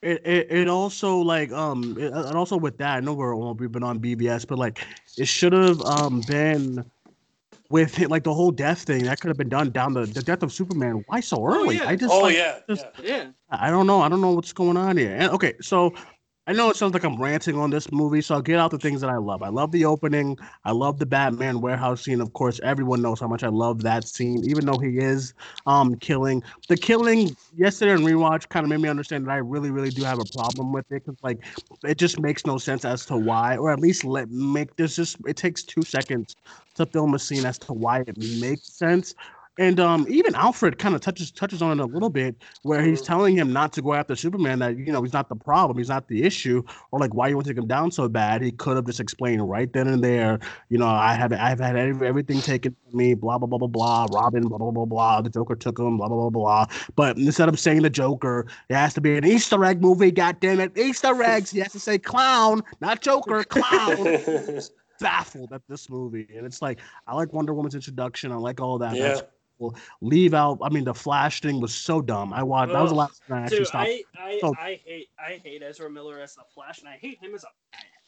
It, 0.00 0.24
it, 0.24 0.46
it 0.50 0.68
also 0.68 1.18
like 1.18 1.50
um 1.50 1.96
it, 1.98 2.12
and 2.12 2.36
also 2.38 2.56
with 2.56 2.78
that 2.78 2.96
I 2.96 3.00
know 3.00 3.14
we're 3.14 3.34
well, 3.34 3.54
we've 3.54 3.72
been 3.72 3.82
on 3.82 3.98
BVS 3.98 4.46
but 4.46 4.56
like 4.58 4.84
it 5.16 5.26
should 5.26 5.52
have 5.52 5.80
um 5.82 6.20
been 6.20 6.84
with 7.68 7.98
it 7.98 8.08
like 8.08 8.22
the 8.22 8.32
whole 8.32 8.52
death 8.52 8.82
thing 8.82 9.02
that 9.04 9.20
could 9.20 9.28
have 9.28 9.36
been 9.36 9.48
done 9.48 9.70
down 9.70 9.94
the 9.94 10.06
the 10.06 10.22
death 10.22 10.44
of 10.44 10.52
Superman 10.52 11.02
why 11.06 11.18
so 11.18 11.44
early 11.44 11.76
yeah. 11.76 11.88
I 11.88 11.96
just 11.96 12.14
oh 12.14 12.20
like, 12.20 12.36
yeah, 12.36 12.60
just- 12.68 12.86
yeah. 13.02 13.08
Yeah. 13.24 13.30
I 13.50 13.70
don't 13.70 13.86
know. 13.86 14.02
I 14.02 14.10
don't 14.10 14.20
know 14.20 14.32
what's 14.32 14.52
going 14.52 14.76
on 14.76 14.98
here. 14.98 15.16
And 15.16 15.30
okay, 15.30 15.54
so 15.62 15.94
I 16.48 16.52
know 16.52 16.70
it 16.70 16.76
sounds 16.76 16.94
like 16.94 17.04
I'm 17.04 17.20
ranting 17.20 17.58
on 17.58 17.68
this 17.68 17.92
movie, 17.92 18.22
so 18.22 18.34
I'll 18.34 18.40
get 18.40 18.58
out 18.58 18.70
the 18.70 18.78
things 18.78 19.02
that 19.02 19.10
I 19.10 19.18
love. 19.18 19.42
I 19.42 19.50
love 19.50 19.70
the 19.70 19.84
opening. 19.84 20.34
I 20.64 20.72
love 20.72 20.98
the 20.98 21.04
Batman 21.04 21.60
warehouse 21.60 22.02
scene. 22.02 22.22
Of 22.22 22.32
course, 22.32 22.58
everyone 22.62 23.02
knows 23.02 23.20
how 23.20 23.28
much 23.28 23.42
I 23.42 23.48
love 23.48 23.82
that 23.82 24.08
scene, 24.08 24.42
even 24.48 24.64
though 24.64 24.78
he 24.78 24.96
is 24.96 25.34
um 25.66 25.94
killing. 25.96 26.42
The 26.68 26.78
killing 26.78 27.36
yesterday 27.54 27.92
in 27.92 28.00
rewatch 28.00 28.48
kind 28.48 28.64
of 28.64 28.70
made 28.70 28.80
me 28.80 28.88
understand 28.88 29.26
that 29.26 29.32
I 29.32 29.36
really, 29.36 29.70
really 29.70 29.90
do 29.90 30.04
have 30.04 30.20
a 30.20 30.24
problem 30.24 30.72
with 30.72 30.86
it 30.90 31.04
because 31.04 31.18
like 31.22 31.44
it 31.84 31.98
just 31.98 32.18
makes 32.18 32.46
no 32.46 32.56
sense 32.56 32.86
as 32.86 33.04
to 33.06 33.18
why, 33.18 33.58
or 33.58 33.70
at 33.70 33.78
least 33.78 34.02
let 34.06 34.30
make 34.30 34.74
this 34.76 34.96
just 34.96 35.18
it 35.26 35.36
takes 35.36 35.62
two 35.64 35.84
seconds 35.84 36.34
to 36.76 36.86
film 36.86 37.12
a 37.12 37.18
scene 37.18 37.44
as 37.44 37.58
to 37.58 37.74
why 37.74 38.00
it 38.06 38.16
makes 38.16 38.72
sense. 38.72 39.14
And 39.58 39.80
um, 39.80 40.06
even 40.08 40.36
Alfred 40.36 40.78
kind 40.78 40.94
of 40.94 41.00
touches 41.00 41.32
touches 41.32 41.60
on 41.62 41.78
it 41.78 41.82
a 41.82 41.86
little 41.86 42.10
bit, 42.10 42.36
where 42.62 42.80
he's 42.80 43.02
Mhm. 43.02 43.06
telling 43.06 43.36
him 43.36 43.52
not 43.52 43.72
to 43.72 43.82
go 43.82 43.92
after 43.92 44.14
Superman. 44.14 44.60
That 44.60 44.76
you 44.78 44.92
know 44.92 45.02
he's 45.02 45.12
not 45.12 45.28
the 45.28 45.34
problem, 45.34 45.76
he's 45.78 45.88
not 45.88 46.06
the 46.06 46.22
issue, 46.22 46.62
or 46.92 47.00
like 47.00 47.12
why 47.12 47.26
you 47.26 47.34
want 47.34 47.46
to 47.48 47.52
take 47.54 47.60
him 47.60 47.66
down 47.66 47.90
so 47.90 48.08
bad. 48.08 48.40
He 48.40 48.52
could 48.52 48.76
have 48.76 48.86
just 48.86 49.00
explained 49.00 49.48
right 49.50 49.72
then 49.72 49.88
and 49.88 50.02
there. 50.02 50.38
You 50.68 50.78
know, 50.78 50.86
I 50.86 51.14
have 51.14 51.32
I've 51.32 51.58
had 51.58 51.74
everything 51.76 52.40
taken 52.40 52.76
from 52.88 52.96
me. 52.96 53.14
Blah 53.14 53.38
blah 53.38 53.48
blah 53.48 53.58
blah 53.58 53.66
blah. 53.68 54.06
Robin 54.12 54.46
blah 54.46 54.58
blah 54.58 54.70
blah 54.70 54.84
blah. 54.84 55.20
The 55.22 55.30
Joker 55.30 55.56
took 55.56 55.76
him. 55.78 55.96
Blah 55.96 56.06
blah 56.08 56.30
blah 56.30 56.30
blah. 56.30 56.66
But 56.94 57.16
instead 57.18 57.48
of 57.48 57.58
saying 57.58 57.82
the 57.82 57.90
Joker, 57.90 58.46
it 58.68 58.74
has 58.76 58.94
to 58.94 59.00
be 59.00 59.16
an 59.16 59.24
Easter 59.26 59.64
egg 59.64 59.82
movie. 59.82 60.12
God 60.12 60.38
damn 60.38 60.60
it, 60.60 60.78
Easter 60.78 61.20
eggs. 61.22 61.50
He 61.50 61.58
has 61.58 61.72
to 61.72 61.80
say 61.80 61.98
clown, 61.98 62.62
not 62.80 63.02
Joker. 63.02 63.42
Clown. 63.42 64.18
Baffled 65.00 65.52
at 65.52 65.62
this 65.68 65.88
movie, 65.88 66.26
and 66.36 66.44
it's 66.44 66.60
like 66.60 66.80
I 67.06 67.14
like 67.14 67.32
Wonder 67.32 67.54
Woman's 67.54 67.76
introduction. 67.76 68.32
I 68.32 68.34
like 68.36 68.60
all 68.60 68.78
that. 68.78 68.96
yeah. 68.96 69.08
That's 69.08 69.22
leave 70.00 70.34
out. 70.34 70.58
I 70.62 70.68
mean, 70.68 70.84
the 70.84 70.94
Flash 70.94 71.40
thing 71.40 71.60
was 71.60 71.74
so 71.74 72.00
dumb. 72.00 72.32
I 72.32 72.42
watched. 72.42 72.72
That 72.72 72.80
was 72.80 72.90
the 72.90 72.94
Ugh. 72.94 72.98
last 72.98 73.22
time 73.28 73.38
I 73.38 73.42
actually 73.42 73.58
Dude, 73.58 73.66
stopped. 73.66 73.88
I, 73.88 74.04
I, 74.16 74.40
Oh. 74.42 74.54
I 74.58 74.80
hate 74.84 75.08
I 75.18 75.40
hate 75.42 75.62
Ezra 75.62 75.90
Miller 75.90 76.20
as 76.20 76.34
the 76.34 76.42
Flash, 76.54 76.80
and 76.80 76.88
I 76.88 76.96
hate 76.96 77.18
him 77.20 77.34
as 77.34 77.44
a 77.44 77.48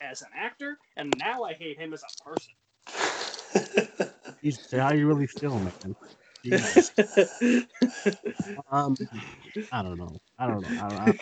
as 0.05 0.23
an 0.23 0.29
actor, 0.35 0.79
and 0.97 1.13
now 1.19 1.43
I 1.45 1.53
hate 1.55 1.79
him 1.79 1.93
as 1.93 2.03
a 2.03 2.23
person. 2.25 2.53
Jesus, 4.43 4.71
how 4.73 4.93
you 4.93 5.07
really 5.07 5.27
feel, 5.27 5.59
man. 5.59 5.97
Um, 8.73 8.97
I 9.73 9.83
don't 9.83 9.99
know. 9.99 10.19
I 10.39 10.47
don't 10.47 10.63
know. 10.63 10.71
I, 10.79 10.87
I, 10.87 11.13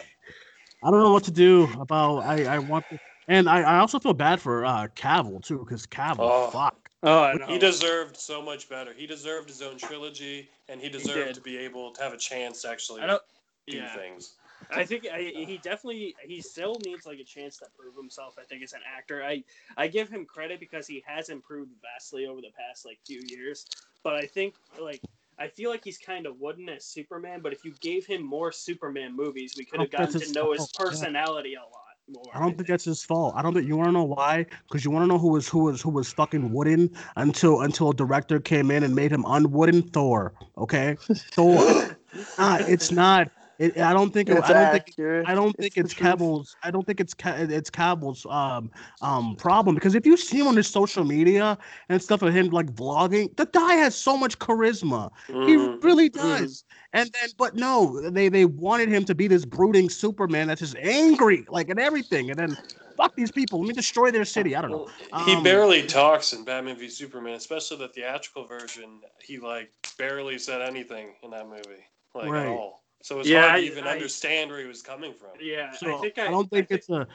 I 0.82 0.90
don't 0.90 1.00
know 1.00 1.12
what 1.12 1.24
to 1.24 1.30
do 1.32 1.64
about. 1.80 2.20
I 2.20 2.44
I 2.44 2.58
want 2.58 2.88
to, 2.90 2.98
and 3.26 3.48
I, 3.48 3.62
I 3.62 3.78
also 3.78 3.98
feel 3.98 4.14
bad 4.14 4.40
for 4.40 4.64
uh 4.64 4.88
Cavill 4.94 5.42
too, 5.42 5.58
because 5.58 5.86
Cavill, 5.86 6.18
Oh. 6.20 6.50
fuck. 6.50 6.87
Oh, 7.02 7.22
I 7.22 7.46
He 7.46 7.58
deserved 7.58 8.16
so 8.16 8.42
much 8.42 8.68
better. 8.68 8.92
He 8.92 9.06
deserved 9.06 9.48
his 9.48 9.62
own 9.62 9.78
trilogy, 9.78 10.48
and 10.68 10.80
he 10.80 10.88
deserved 10.88 11.28
did. 11.28 11.34
to 11.34 11.40
be 11.40 11.56
able 11.58 11.92
to 11.92 12.02
have 12.02 12.12
a 12.12 12.18
chance 12.18 12.62
to 12.62 12.70
actually 12.70 13.02
I 13.02 13.06
don't. 13.06 13.22
Yeah, 13.66 13.94
things. 13.94 14.34
I 14.70 14.84
think 14.84 15.06
I, 15.12 15.20
he 15.20 15.58
definitely 15.62 16.14
he 16.24 16.40
still 16.40 16.78
needs 16.84 17.06
like 17.06 17.18
a 17.18 17.24
chance 17.24 17.58
to 17.58 17.66
prove 17.78 17.94
himself. 17.96 18.36
I 18.38 18.44
think 18.44 18.62
as 18.62 18.72
an 18.72 18.80
actor, 18.96 19.22
I 19.22 19.44
I 19.76 19.88
give 19.88 20.08
him 20.08 20.24
credit 20.24 20.60
because 20.60 20.86
he 20.86 21.02
has 21.06 21.28
improved 21.28 21.72
vastly 21.82 22.26
over 22.26 22.40
the 22.40 22.50
past 22.58 22.84
like 22.84 22.98
few 23.06 23.22
years. 23.26 23.66
But 24.02 24.14
I 24.14 24.26
think 24.26 24.54
like 24.80 25.00
I 25.38 25.48
feel 25.48 25.70
like 25.70 25.84
he's 25.84 25.98
kind 25.98 26.26
of 26.26 26.40
wooden 26.40 26.68
as 26.68 26.84
Superman, 26.84 27.40
but 27.42 27.52
if 27.52 27.64
you 27.64 27.72
gave 27.80 28.06
him 28.06 28.22
more 28.22 28.50
Superman 28.50 29.14
movies, 29.14 29.54
we 29.56 29.64
could 29.64 29.80
have 29.80 29.90
gotten 29.90 30.20
to 30.20 30.32
know 30.32 30.52
his 30.52 30.62
his 30.62 30.70
fault, 30.70 30.72
yeah. 30.78 30.84
personality 30.84 31.54
a 31.54 31.60
lot 31.60 31.70
more. 31.70 31.87
I 32.34 32.40
don't 32.40 32.56
think 32.56 32.68
that's 32.68 32.84
his 32.84 33.02
fault. 33.02 33.34
I 33.36 33.42
don't 33.42 33.54
think 33.54 33.66
you 33.66 33.76
want 33.76 33.88
to 33.88 33.92
know 33.92 34.04
why, 34.04 34.46
because 34.68 34.84
you 34.84 34.90
want 34.90 35.04
to 35.04 35.06
know 35.06 35.18
who 35.18 35.28
was 35.28 35.48
who 35.48 35.64
was 35.64 35.82
who 35.82 35.90
was 35.90 36.12
fucking 36.12 36.52
wooden 36.52 36.90
until 37.16 37.62
until 37.62 37.90
a 37.90 37.94
director 37.94 38.40
came 38.40 38.70
in 38.70 38.82
and 38.82 38.94
made 38.94 39.12
him 39.12 39.24
unwooden 39.26 39.82
Thor. 39.82 40.32
Okay, 40.56 40.96
Thor. 41.32 41.96
It's 42.38 42.90
not. 42.90 43.30
It, 43.58 43.76
I 43.78 43.92
don't 43.92 44.10
think. 44.12 44.28
It, 44.30 44.36
It's 44.36 44.48
I 44.48 44.52
don't 44.52 44.70
think. 44.70 44.94
I 45.26 45.34
don't 45.34 45.52
think 45.58 45.74
the 45.74 45.80
it's 45.80 45.92
truth. 45.94 46.54
I 46.62 46.70
don't 46.70 46.86
think 46.86 47.00
it's 47.00 47.14
it's 47.26 47.70
Cavill's 47.70 48.24
um 48.30 48.70
um 49.00 49.34
problem 49.36 49.74
because 49.74 49.94
if 49.94 50.06
you 50.06 50.16
see 50.16 50.38
him 50.40 50.46
on 50.46 50.56
his 50.56 50.68
social 50.68 51.04
media 51.04 51.58
and 51.88 52.00
stuff 52.00 52.22
of 52.22 52.32
him 52.32 52.48
like 52.48 52.66
vlogging, 52.74 53.36
the 53.36 53.46
guy 53.46 53.74
has 53.74 53.94
so 53.96 54.16
much 54.16 54.38
charisma. 54.38 55.10
He 55.40 55.56
Mhm. 55.56 55.82
really 55.82 56.08
Mhm. 56.08 56.12
does. 56.14 56.64
And 56.92 57.10
then, 57.20 57.30
but 57.36 57.56
no, 57.56 58.00
they 58.10 58.28
they 58.28 58.44
wanted 58.44 58.88
him 58.88 59.04
to 59.06 59.14
be 59.14 59.26
this 59.26 59.44
brooding 59.44 59.90
Superman 59.90 60.46
that's 60.46 60.60
just 60.60 60.76
angry, 60.76 61.44
like 61.48 61.68
and 61.68 61.80
everything. 61.80 62.30
And 62.30 62.38
then, 62.38 62.56
fuck 62.96 63.14
these 63.16 63.32
people. 63.32 63.58
Let 63.60 63.68
me 63.68 63.74
destroy 63.74 64.10
their 64.12 64.24
city. 64.24 64.54
I 64.54 64.62
don't 64.62 64.70
know. 64.70 64.86
Well, 65.12 65.24
he 65.24 65.34
Um, 65.34 65.42
barely 65.42 65.82
talks 65.86 66.32
in 66.32 66.44
Batman 66.44 66.76
v 66.76 66.88
Superman, 66.88 67.34
especially 67.34 67.78
the 67.78 67.88
theatrical 67.88 68.46
version. 68.46 69.00
He 69.20 69.38
like 69.38 69.72
barely 69.98 70.38
said 70.38 70.62
anything 70.62 71.16
in 71.22 71.30
that 71.32 71.48
movie, 71.48 71.84
like 72.14 72.28
Right. 72.30 72.42
at 72.42 72.46
all. 72.46 72.77
So 73.02 73.20
it's 73.20 73.28
Yeah, 73.28 73.42
hard 73.42 73.54
I- 73.54 73.60
to 73.60 73.66
even 73.66 73.84
I- 73.84 73.92
understand 73.92 74.50
where 74.50 74.60
he 74.60 74.66
was 74.66 74.82
coming 74.82 75.14
from. 75.14 75.30
Yeah, 75.40 75.72
So 75.72 75.98
I 75.98 76.00
think 76.00 76.18
I, 76.18 76.26
I, 76.26 76.30
don't 76.30 76.50
think 76.50 76.70
I 76.70 76.74
it's 76.74 76.88
a. 76.90 77.06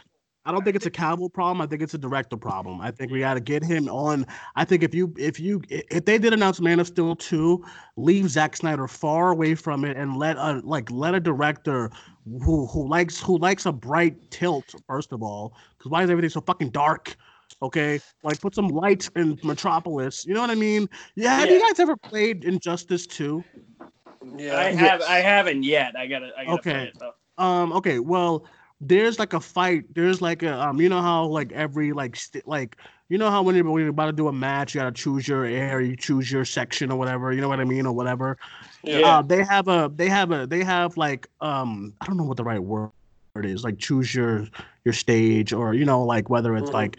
I 0.45 0.51
don't 0.51 0.63
think 0.65 0.75
it's 0.75 0.85
a 0.85 0.91
Cavill 0.91 1.31
problem. 1.31 1.61
I 1.61 1.67
think 1.67 1.81
it's 1.81 1.93
a 1.93 1.97
director 1.97 2.35
problem. 2.35 2.81
I 2.81 2.91
think 2.91 3.13
we 3.13 3.19
got 3.21 3.35
to 3.35 3.39
get 3.39 3.63
him 3.63 3.87
on. 3.87 4.25
I 4.57 4.65
think 4.65 4.83
if 4.83 4.93
you 4.93 5.13
if 5.17 5.39
you 5.39 5.61
if 5.69 6.03
they 6.03 6.17
did 6.17 6.33
announce 6.33 6.59
Man 6.59 6.81
of 6.81 6.87
Steel 6.87 7.15
two, 7.15 7.63
leave 7.95 8.29
Zack 8.29 8.57
Snyder 8.57 8.87
far 8.89 9.29
away 9.31 9.55
from 9.55 9.85
it 9.85 9.95
and 9.95 10.17
let 10.17 10.35
a 10.37 10.61
like 10.65 10.91
let 10.91 11.15
a 11.15 11.19
director 11.21 11.89
who 12.25 12.65
who 12.67 12.87
likes 12.89 13.21
who 13.21 13.37
likes 13.37 13.65
a 13.65 13.71
bright 13.71 14.31
tilt 14.31 14.75
first 14.85 15.13
of 15.13 15.23
all. 15.23 15.55
Because 15.77 15.89
why 15.91 16.03
is 16.03 16.09
everything 16.09 16.29
so 16.29 16.41
fucking 16.41 16.71
dark? 16.71 17.15
Okay, 17.61 18.01
like 18.23 18.41
put 18.41 18.53
some 18.53 18.67
light 18.67 19.09
in 19.15 19.39
Metropolis. 19.43 20.25
You 20.25 20.33
know 20.33 20.41
what 20.41 20.49
I 20.49 20.55
mean? 20.55 20.89
Yeah. 21.15 21.37
Have 21.37 21.49
you 21.49 21.61
guys 21.61 21.79
ever 21.79 21.95
played 21.95 22.43
Injustice 22.43 23.07
two? 23.07 23.43
Yeah, 24.37 24.57
I 24.57 24.71
have 24.71 25.01
I 25.01 25.19
haven't 25.19 25.63
yet. 25.63 25.95
I 25.97 26.07
gotta 26.07 26.31
I 26.37 26.45
gotta 26.45 26.53
Okay. 26.55 26.83
it 26.85 26.93
though. 26.99 27.13
Um. 27.37 27.73
Okay. 27.73 27.99
Well, 27.99 28.45
there's 28.79 29.19
like 29.19 29.33
a 29.33 29.39
fight. 29.39 29.85
There's 29.93 30.21
like 30.21 30.43
a 30.43 30.59
um. 30.59 30.79
You 30.79 30.89
know 30.89 31.01
how 31.01 31.25
like 31.25 31.51
every 31.51 31.91
like 31.93 32.15
st- 32.15 32.47
like 32.47 32.77
you 33.09 33.17
know 33.17 33.29
how 33.29 33.41
when 33.43 33.55
you're, 33.55 33.69
when 33.69 33.81
you're 33.81 33.89
about 33.89 34.07
to 34.07 34.13
do 34.13 34.27
a 34.27 34.33
match, 34.33 34.73
you 34.75 34.81
gotta 34.81 34.91
choose 34.91 35.27
your 35.27 35.45
area, 35.45 35.89
you 35.89 35.95
choose 35.95 36.31
your 36.31 36.45
section 36.45 36.91
or 36.91 36.97
whatever. 36.97 37.31
You 37.33 37.41
know 37.41 37.49
what 37.49 37.59
I 37.59 37.65
mean 37.65 37.85
or 37.85 37.93
whatever. 37.93 38.37
yeah. 38.83 39.19
Uh, 39.19 39.21
they 39.21 39.43
have 39.43 39.67
a 39.67 39.91
they 39.93 40.09
have 40.09 40.31
a 40.31 40.45
they 40.47 40.63
have 40.63 40.97
like 40.97 41.27
um 41.41 41.93
I 42.01 42.05
don't 42.05 42.17
know 42.17 42.25
what 42.25 42.37
the 42.37 42.43
right 42.43 42.61
word 42.63 42.91
is 43.41 43.63
like 43.63 43.79
choose 43.79 44.13
your 44.13 44.47
your 44.85 44.93
stage 44.93 45.53
or 45.53 45.73
you 45.73 45.85
know 45.85 46.03
like 46.03 46.29
whether 46.29 46.55
it's 46.55 46.69
Mhm. 46.69 46.73
like 46.73 46.97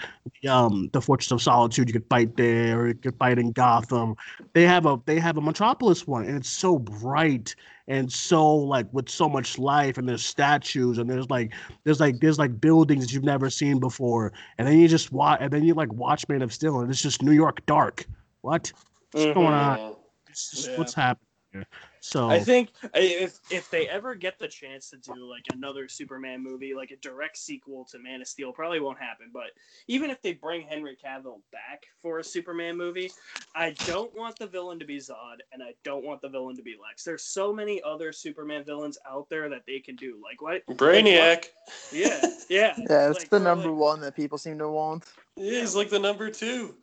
um 0.48 0.90
the 0.92 1.00
Fortress 1.00 1.30
of 1.30 1.40
Solitude 1.40 1.88
you 1.88 1.92
could 1.92 2.08
fight 2.10 2.36
there 2.36 2.80
or 2.80 2.88
you 2.88 2.94
could 2.94 3.16
fight 3.16 3.38
in 3.38 3.52
Gotham. 3.52 4.16
They 4.52 4.64
have 4.64 4.84
a 4.84 5.00
they 5.06 5.20
have 5.20 5.36
a 5.36 5.40
Metropolis 5.40 6.06
one 6.08 6.24
and 6.24 6.36
it's 6.36 6.48
so 6.48 6.78
bright 6.78 7.54
and 7.86 8.10
so 8.10 8.52
like 8.52 8.86
with 8.92 9.08
so 9.08 9.28
much 9.28 9.58
life 9.58 9.96
and 9.96 10.08
there's 10.08 10.24
statues 10.24 10.98
and 10.98 11.08
there's 11.08 11.30
like 11.30 11.52
there's 11.84 12.00
like 12.00 12.18
there's 12.18 12.38
like 12.38 12.60
buildings 12.60 13.14
you've 13.14 13.22
never 13.24 13.48
seen 13.48 13.78
before 13.78 14.32
and 14.58 14.66
then 14.66 14.78
you 14.78 14.88
just 14.88 15.12
watch 15.12 15.38
and 15.40 15.52
then 15.52 15.62
you 15.62 15.74
like 15.74 15.92
watch 15.92 16.28
Man 16.28 16.42
of 16.42 16.52
Steel 16.52 16.80
and 16.80 16.90
it's 16.90 17.00
just 17.02 17.22
New 17.22 17.32
York 17.32 17.64
dark. 17.66 18.06
What? 18.40 18.72
What's 19.12 19.26
going 19.26 19.52
Mhm. 19.52 19.78
on? 19.78 19.94
Just- 20.30 20.68
Yeah. 20.68 20.78
What's 20.78 20.94
happening 20.94 21.28
here? 21.52 21.66
So 22.04 22.28
I 22.28 22.38
think 22.38 22.68
if 22.92 23.40
if 23.50 23.70
they 23.70 23.88
ever 23.88 24.14
get 24.14 24.38
the 24.38 24.46
chance 24.46 24.90
to 24.90 24.98
do 24.98 25.26
like 25.26 25.46
another 25.54 25.88
Superman 25.88 26.42
movie, 26.42 26.74
like 26.74 26.90
a 26.90 26.96
direct 26.96 27.38
sequel 27.38 27.86
to 27.86 27.98
Man 27.98 28.20
of 28.20 28.28
Steel, 28.28 28.52
probably 28.52 28.78
won't 28.78 28.98
happen. 28.98 29.30
But 29.32 29.52
even 29.88 30.10
if 30.10 30.20
they 30.20 30.34
bring 30.34 30.66
Henry 30.66 30.98
Cavill 31.02 31.40
back 31.50 31.86
for 32.02 32.18
a 32.18 32.24
Superman 32.24 32.76
movie, 32.76 33.10
I 33.56 33.70
don't 33.86 34.14
want 34.14 34.38
the 34.38 34.46
villain 34.46 34.78
to 34.80 34.84
be 34.84 34.98
Zod, 34.98 35.36
and 35.50 35.62
I 35.62 35.72
don't 35.82 36.04
want 36.04 36.20
the 36.20 36.28
villain 36.28 36.56
to 36.56 36.62
be 36.62 36.76
Lex. 36.80 37.04
There's 37.04 37.24
so 37.24 37.54
many 37.54 37.80
other 37.82 38.12
Superman 38.12 38.64
villains 38.64 38.98
out 39.10 39.30
there 39.30 39.48
that 39.48 39.62
they 39.66 39.78
can 39.78 39.96
do. 39.96 40.20
Like 40.22 40.42
what? 40.42 40.66
Brainiac. 40.76 41.46
Yeah, 41.90 42.20
yeah, 42.50 42.74
Yeah, 42.90 43.08
it's 43.08 43.20
Like, 43.20 43.30
the 43.30 43.40
number 43.40 43.70
like- 43.70 43.80
one 43.80 44.00
that 44.02 44.14
people 44.14 44.36
seem 44.36 44.58
to 44.58 44.68
want. 44.68 45.04
Yeah, 45.36 45.60
he's 45.60 45.74
like 45.74 45.88
the 45.88 45.98
number 45.98 46.28
two. 46.30 46.74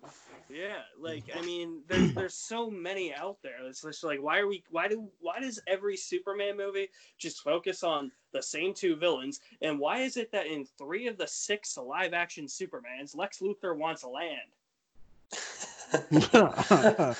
Yeah, 0.54 0.82
like 0.99 1.24
I 1.36 1.41
mean, 1.41 1.82
there's 1.88 2.12
there's 2.14 2.34
so 2.36 2.70
many 2.70 3.14
out 3.14 3.38
there. 3.41 3.56
It's 3.68 3.82
just 3.82 4.04
like 4.04 4.22
why 4.22 4.39
are 4.39 4.47
we 4.47 4.64
why 4.70 4.88
do 4.88 5.08
why 5.20 5.39
does 5.39 5.60
every 5.68 5.95
Superman 5.95 6.58
movie 6.58 6.89
just 7.18 7.41
focus 7.43 7.84
on 7.84 8.12
the 8.34 8.41
same 8.41 8.74
two 8.74 8.95
villains? 8.95 9.39
And 9.62 9.80
why 9.80 9.99
is 9.99 10.18
it 10.18 10.32
that 10.32 10.47
in 10.47 10.66
three 10.78 11.08
of 11.08 11.18
the 11.18 11.28
six 11.28 11.78
live 11.78 12.14
action 12.14 12.45
Supermans, 12.45 13.16
Lex 13.16 13.39
Luthor 13.39 13.78
wants 13.78 14.04
land? 14.04 14.52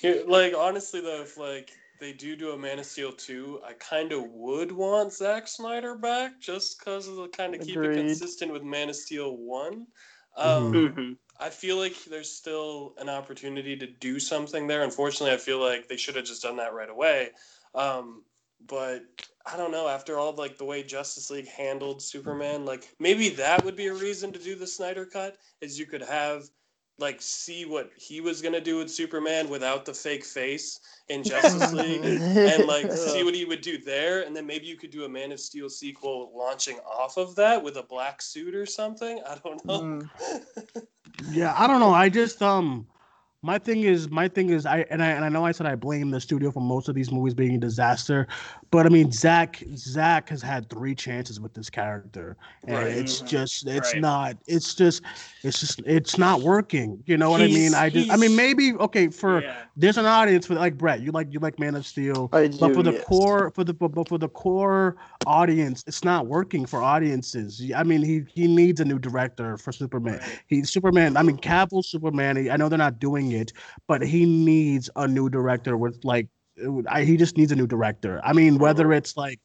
Like 0.26 0.54
honestly 0.56 1.00
though, 1.00 1.22
if 1.22 1.36
like 1.36 1.72
they 2.00 2.12
do 2.12 2.36
do 2.36 2.50
a 2.52 2.58
Man 2.58 2.78
of 2.78 2.86
Steel 2.86 3.12
two, 3.12 3.60
I 3.66 3.72
kind 3.74 4.12
of 4.12 4.24
would 4.30 4.70
want 4.72 5.12
Zack 5.12 5.48
Snyder 5.48 5.96
back 5.96 6.40
just 6.40 6.78
because 6.78 7.08
of 7.08 7.16
the 7.16 7.28
kind 7.28 7.54
of 7.54 7.60
keep 7.60 7.76
it 7.76 7.94
consistent 7.94 8.52
with 8.52 8.62
Man 8.62 8.88
of 8.88 8.96
Steel 8.96 9.36
one. 9.36 9.86
Um, 10.36 10.72
Mm-hmm. 10.72 11.12
I 11.38 11.50
feel 11.50 11.76
like 11.76 12.04
there's 12.04 12.30
still 12.30 12.94
an 12.98 13.08
opportunity 13.08 13.76
to 13.76 13.86
do 13.86 14.18
something 14.18 14.66
there. 14.66 14.82
Unfortunately, 14.82 15.32
I 15.34 15.38
feel 15.38 15.60
like 15.60 15.88
they 15.88 15.96
should 15.96 16.16
have 16.16 16.24
just 16.24 16.42
done 16.42 16.56
that 16.56 16.74
right 16.74 16.90
away. 16.90 17.30
Um, 17.74 18.24
but 18.66 19.02
I 19.46 19.56
don't 19.56 19.70
know. 19.70 19.86
After 19.86 20.18
all, 20.18 20.32
like 20.32 20.58
the 20.58 20.64
way 20.64 20.82
Justice 20.82 21.30
League 21.30 21.48
handled 21.48 22.02
Superman, 22.02 22.64
like 22.64 22.88
maybe 22.98 23.28
that 23.30 23.64
would 23.64 23.76
be 23.76 23.86
a 23.86 23.94
reason 23.94 24.32
to 24.32 24.38
do 24.38 24.56
the 24.56 24.66
Snyder 24.66 25.06
cut. 25.06 25.36
Is 25.60 25.78
you 25.78 25.86
could 25.86 26.02
have 26.02 26.48
like 26.98 27.22
see 27.22 27.64
what 27.64 27.90
he 27.96 28.20
was 28.20 28.42
gonna 28.42 28.60
do 28.60 28.76
with 28.76 28.90
Superman 28.90 29.48
without 29.48 29.84
the 29.84 29.94
fake 29.94 30.24
face 30.24 30.80
in 31.08 31.22
Justice 31.24 31.72
League, 31.72 32.04
and 32.04 32.66
like 32.66 32.92
see 32.96 33.22
what 33.24 33.34
he 33.34 33.44
would 33.44 33.60
do 33.60 33.78
there, 33.78 34.22
and 34.22 34.36
then 34.36 34.46
maybe 34.46 34.66
you 34.66 34.76
could 34.76 34.90
do 34.90 35.04
a 35.04 35.08
Man 35.08 35.32
of 35.32 35.40
Steel 35.40 35.70
sequel 35.70 36.32
launching 36.34 36.78
off 36.80 37.16
of 37.16 37.34
that 37.36 37.62
with 37.62 37.76
a 37.76 37.82
black 37.82 38.20
suit 38.20 38.54
or 38.54 38.66
something. 38.66 39.20
I 39.26 39.36
don't 39.44 39.64
know. 39.64 39.80
Mm. 39.80 40.10
Yeah, 41.30 41.54
I 41.56 41.66
don't 41.66 41.80
know. 41.80 41.92
I 41.92 42.08
just 42.08 42.42
um 42.42 42.86
my 43.48 43.58
thing 43.58 43.84
is 43.84 44.10
my 44.10 44.28
thing 44.28 44.50
is 44.50 44.66
I 44.66 44.84
and 44.90 45.02
I 45.02 45.08
and 45.16 45.24
I 45.24 45.30
know 45.30 45.42
I 45.42 45.52
said 45.52 45.66
I 45.66 45.74
blame 45.74 46.10
the 46.10 46.20
studio 46.20 46.50
for 46.50 46.60
most 46.60 46.86
of 46.90 46.94
these 46.94 47.10
movies 47.10 47.32
being 47.32 47.54
a 47.54 47.58
disaster, 47.58 48.26
but 48.70 48.84
I 48.84 48.90
mean 48.90 49.10
Zack 49.10 49.62
Zack 49.74 50.28
has 50.28 50.42
had 50.42 50.68
three 50.68 50.94
chances 50.94 51.40
with 51.40 51.54
this 51.54 51.70
character. 51.70 52.36
And 52.66 52.76
Right. 52.76 52.98
it's 53.00 53.22
Mhm. 53.22 53.28
just 53.28 53.66
it's 53.66 53.94
Right. 53.94 54.02
not 54.02 54.36
it's 54.46 54.74
just 54.74 55.00
it's 55.42 55.60
just 55.60 55.80
it's 55.86 56.18
not 56.18 56.42
working. 56.42 57.02
You 57.06 57.16
know 57.16 57.30
what 57.30 57.40
I 57.40 57.46
mean? 57.46 57.72
I 57.74 57.88
just 57.88 58.10
I 58.10 58.16
mean 58.16 58.36
maybe 58.36 58.74
okay 58.86 59.08
for 59.08 59.40
yeah. 59.42 59.54
there's 59.76 59.96
an 59.96 60.04
audience 60.04 60.44
for 60.46 60.54
like 60.54 60.76
Brett, 60.76 61.00
you 61.00 61.10
like 61.10 61.28
you 61.32 61.38
like 61.40 61.58
Man 61.58 61.74
of 61.74 61.86
Steel. 61.86 62.28
I 62.32 62.48
But 62.60 62.68
do, 62.68 62.74
for 62.74 62.82
the 62.82 62.92
yes. 62.92 63.04
core, 63.04 63.50
for 63.54 63.64
the 63.64 63.72
but 63.72 63.88
but 63.96 64.08
for 64.08 64.18
the 64.18 64.28
core 64.28 64.96
audience, 65.24 65.84
it's 65.86 66.04
not 66.04 66.26
working 66.26 66.66
for 66.66 66.82
audiences. 66.82 67.62
I 67.74 67.82
mean, 67.82 68.02
he 68.02 68.24
he 68.38 68.46
needs 68.46 68.78
a 68.80 68.84
new 68.84 68.98
director 68.98 69.56
for 69.56 69.72
Superman. 69.72 70.18
Right. 70.18 70.42
He 70.48 70.62
Superman. 70.64 71.16
I 71.16 71.22
mean, 71.22 71.38
Cavill 71.38 71.82
Superman. 71.84 72.36
he- 72.36 72.50
I 72.50 72.56
know 72.56 72.68
they're 72.68 72.78
not 72.88 72.98
doing 72.98 73.30
it, 73.32 73.37
but 73.86 74.02
he 74.02 74.24
needs 74.26 74.90
a 74.96 75.06
new 75.06 75.28
director 75.28 75.76
with 75.76 76.04
like. 76.04 76.28
I, 76.88 77.04
he 77.04 77.16
just 77.16 77.36
needs 77.36 77.52
a 77.52 77.56
new 77.56 77.68
director. 77.68 78.20
I 78.24 78.32
mean, 78.32 78.58
whether 78.58 78.92
it's 78.92 79.16
like 79.16 79.38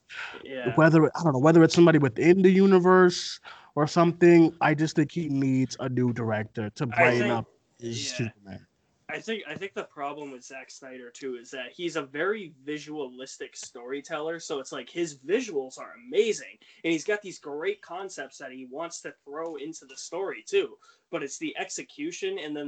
Yeah. 0.44 0.74
whether 0.74 1.06
I 1.16 1.24
don't 1.24 1.34
know 1.34 1.40
whether 1.40 1.64
it's 1.64 1.76
somebody 1.76 2.00
within 2.00 2.42
the 2.42 2.50
universe 2.50 3.40
or 3.76 3.86
something. 3.86 4.52
I 4.62 4.74
just 4.74 4.96
think 4.96 5.12
he 5.12 5.30
needs 5.30 5.78
a 5.80 5.90
new 5.90 6.12
director 6.12 6.72
to 6.72 6.88
brighten 6.88 7.20
think- 7.20 7.32
up 7.34 7.46
his 7.80 8.10
yeah. 8.10 8.18
Superman. 8.18 8.66
I 9.10 9.20
think 9.20 9.44
I 9.48 9.54
think 9.54 9.76
the 9.76 9.84
problem 9.84 10.32
with 10.32 10.44
Zack 10.44 10.72
Snyder 10.72 11.12
too 11.12 11.36
is 11.36 11.52
that 11.52 11.72
he's 11.72 11.98
a 11.98 12.02
very 12.02 12.52
visualistic 12.66 13.56
storyteller. 13.56 14.40
So 14.40 14.60
it's 14.60 14.72
like 14.72 14.90
his 14.90 15.18
visuals 15.20 15.78
are 15.78 15.94
amazing, 16.08 16.58
and 16.84 16.92
he's 16.94 17.04
got 17.04 17.22
these 17.22 17.38
great 17.38 17.80
concepts 17.84 18.40
that 18.40 18.52
he 18.52 18.66
wants 18.72 19.02
to 19.02 19.14
throw 19.24 19.58
into 19.58 19.86
the 19.86 19.98
story 19.98 20.44
too. 20.48 20.78
But 21.12 21.22
it's 21.22 21.38
the 21.38 21.56
execution, 21.60 22.40
and 22.40 22.58
then 22.58 22.66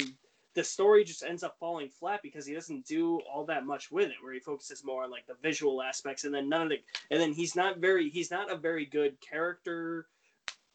the 0.55 0.63
story 0.63 1.03
just 1.03 1.23
ends 1.23 1.43
up 1.43 1.57
falling 1.59 1.89
flat 1.89 2.21
because 2.23 2.45
he 2.45 2.53
doesn't 2.53 2.85
do 2.85 3.19
all 3.31 3.45
that 3.45 3.65
much 3.65 3.91
with 3.91 4.09
it. 4.09 4.15
Where 4.23 4.33
he 4.33 4.39
focuses 4.39 4.83
more 4.83 5.03
on 5.03 5.11
like 5.11 5.27
the 5.27 5.35
visual 5.43 5.81
aspects, 5.81 6.23
and 6.23 6.33
then 6.33 6.49
none 6.49 6.63
of 6.63 6.69
the, 6.69 6.79
and 7.11 7.19
then 7.21 7.33
he's 7.33 7.55
not 7.55 7.77
very 7.79 8.09
he's 8.09 8.31
not 8.31 8.51
a 8.51 8.55
very 8.55 8.85
good 8.85 9.19
character 9.21 10.07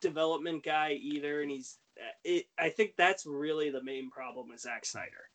development 0.01 0.62
guy 0.64 0.93
either, 0.93 1.43
and 1.43 1.51
he's. 1.51 1.78
Eh, 1.99 2.03
it, 2.37 2.47
I 2.59 2.68
think 2.70 2.95
that's 2.97 3.26
really 3.26 3.70
the 3.70 3.83
main 3.83 4.11
problem 4.11 4.49
with 4.51 4.61
Zack 4.61 4.85
Snyder. 4.85 5.28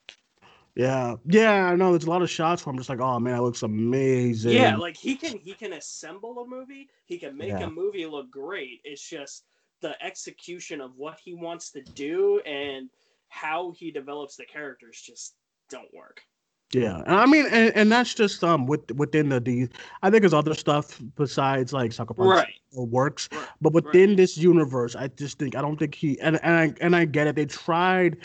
Yeah, 0.76 1.16
yeah, 1.26 1.68
I 1.68 1.76
know. 1.76 1.92
There's 1.92 2.04
a 2.04 2.10
lot 2.10 2.22
of 2.22 2.30
shots 2.30 2.66
where 2.66 2.72
I'm 2.72 2.78
just 2.78 2.90
like, 2.90 3.00
oh 3.00 3.20
man, 3.20 3.34
that 3.34 3.42
looks 3.44 3.64
amazing. 3.64 4.52
Yeah, 4.54 4.76
like 4.76 4.98
he 4.98 5.16
can 5.16 5.38
he 5.38 5.54
can 5.54 5.74
assemble 5.74 6.40
a 6.40 6.48
movie. 6.48 6.90
He 7.06 7.18
can 7.18 7.38
make 7.38 7.50
Yeah. 7.50 7.64
a 7.64 7.70
movie 7.70 8.06
look 8.06 8.30
great. 8.30 8.82
It's 8.84 9.08
just 9.08 9.46
the 9.82 10.02
execution 10.04 10.82
of 10.82 10.98
what 10.98 11.20
he 11.24 11.34
wants 11.34 11.72
to 11.72 11.82
do 11.82 12.40
and 12.42 12.90
how 13.30 13.72
he 13.78 13.92
develops 13.92 14.36
the 14.36 14.46
characters 14.46 15.02
just 15.02 15.36
don't 15.70 15.94
work. 15.94 16.22
Yeah, 16.74 17.04
and 17.06 17.16
I 17.16 17.26
mean, 17.26 17.46
and, 17.52 17.74
and 17.76 17.92
that's 17.92 18.14
just 18.16 18.44
um 18.44 18.66
with 18.66 18.90
within 18.92 19.30
the 19.30 19.70
i 20.02 20.10
think 20.10 20.22
there's 20.22 20.34
other 20.34 20.56
stuff 20.56 21.00
besides 21.16 21.72
like 21.72 21.94
Sucker 21.94 22.14
Punch 22.16 22.28
Right. 22.28 22.54
works, 22.74 23.30
Right. 23.32 23.48
but 23.62 23.72
within 23.74 24.16
this 24.16 24.36
universe, 24.38 24.96
I 24.96 25.08
just 25.10 25.38
think 25.38 25.56
I 25.56 25.62
don't 25.62 25.78
think 25.78 25.94
he 25.96 26.20
and 26.22 26.40
and 26.44 26.56
I 26.56 26.74
and 26.82 26.96
I 26.96 27.06
get 27.06 27.28
it. 27.28 27.36
They 27.36 27.46
tried. 27.46 28.18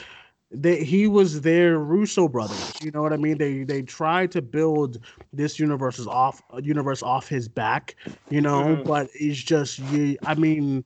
They, 0.53 0.83
he 0.83 1.07
was 1.07 1.43
their 1.43 1.79
Russo 1.79 2.27
brothers, 2.27 2.73
you 2.83 2.91
know 2.91 3.03
what 3.03 3.13
I 3.13 3.17
mean. 3.19 3.39
They 3.39 3.63
they 3.63 3.83
tried 3.83 4.33
to 4.33 4.43
build 4.43 4.99
this 5.33 5.61
universe 5.61 6.05
off 6.09 6.43
universe 6.61 7.05
off 7.05 7.29
his 7.29 7.47
back, 7.47 7.95
you 8.31 8.41
know. 8.41 8.65
Mhm. 8.65 8.85
But 8.85 9.11
it's 9.15 9.39
just 9.41 9.79
you. 9.79 10.17
I 10.25 10.35
mean, 10.35 10.85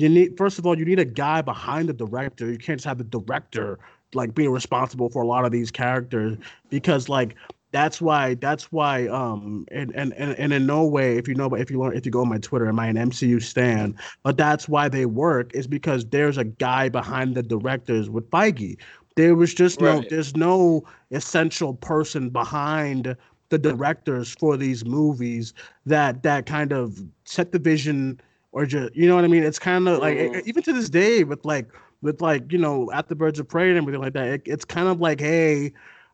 you 0.00 0.08
need 0.08 0.36
first 0.36 0.58
of 0.58 0.66
all 0.66 0.78
you 0.78 0.84
need 0.84 0.98
a 0.98 1.04
guy 1.04 1.42
behind 1.42 1.88
the 1.88 1.92
director. 1.94 2.50
You 2.50 2.58
can't 2.58 2.78
just 2.78 2.86
have 2.86 2.98
the 2.98 3.04
director 3.04 3.78
like 4.14 4.34
being 4.34 4.50
responsible 4.50 5.08
for 5.10 5.22
a 5.22 5.26
lot 5.26 5.44
of 5.44 5.52
these 5.52 5.70
characters 5.70 6.36
because 6.70 7.08
like 7.08 7.34
that's 7.72 8.00
why 8.00 8.34
that's 8.34 8.70
why 8.72 9.06
um 9.08 9.66
and 9.72 9.94
and 9.94 10.12
and, 10.14 10.32
and 10.38 10.52
in 10.52 10.66
no 10.66 10.84
way 10.86 11.18
if 11.18 11.28
you 11.28 11.34
know 11.34 11.48
but 11.48 11.60
if 11.60 11.70
you 11.70 11.78
learn 11.78 11.96
if 11.96 12.06
you 12.06 12.12
go 12.12 12.20
on 12.22 12.28
my 12.28 12.38
twitter 12.38 12.68
am 12.68 12.78
i 12.78 12.86
an 12.86 12.96
mcu 12.96 13.42
stan 13.42 13.94
but 14.22 14.36
that's 14.36 14.68
why 14.68 14.88
they 14.88 15.04
work 15.04 15.52
is 15.54 15.66
because 15.66 16.06
there's 16.06 16.38
a 16.38 16.44
guy 16.44 16.88
behind 16.88 17.34
the 17.34 17.42
directors 17.42 18.08
with 18.08 18.30
feige 18.30 18.76
there 19.16 19.34
was 19.34 19.52
just 19.52 19.80
no 19.80 19.98
Right. 19.98 20.08
there's 20.08 20.36
no 20.36 20.84
essential 21.10 21.74
person 21.74 22.30
behind 22.30 23.16
the 23.50 23.58
directors 23.58 24.34
for 24.38 24.56
these 24.56 24.84
movies 24.84 25.52
that 25.84 26.22
that 26.22 26.46
kind 26.46 26.72
of 26.72 27.02
set 27.24 27.52
the 27.52 27.58
vision 27.58 28.20
or 28.56 28.64
just 28.66 28.96
you 28.96 29.06
know 29.06 29.14
what 29.14 29.24
i 29.24 29.28
mean 29.28 29.44
it's 29.44 29.58
kind 29.58 29.86
of 29.88 29.98
like 29.98 30.16
Mhm. 30.16 30.46
even 30.46 30.62
to 30.62 30.72
this 30.72 30.88
day 30.88 31.24
with 31.24 31.44
like 31.44 31.68
with 32.02 32.20
like 32.22 32.50
you 32.52 32.58
know 32.58 32.90
at 32.92 33.08
the 33.08 33.14
birds 33.14 33.38
of 33.38 33.46
prey 33.48 33.68
and 33.68 33.76
everything 33.78 34.00
like 34.00 34.14
that 34.14 34.26
it, 34.28 34.42
it's 34.46 34.64
kind 34.64 34.88
of 34.88 34.98
like 35.00 35.20
hey 35.20 35.72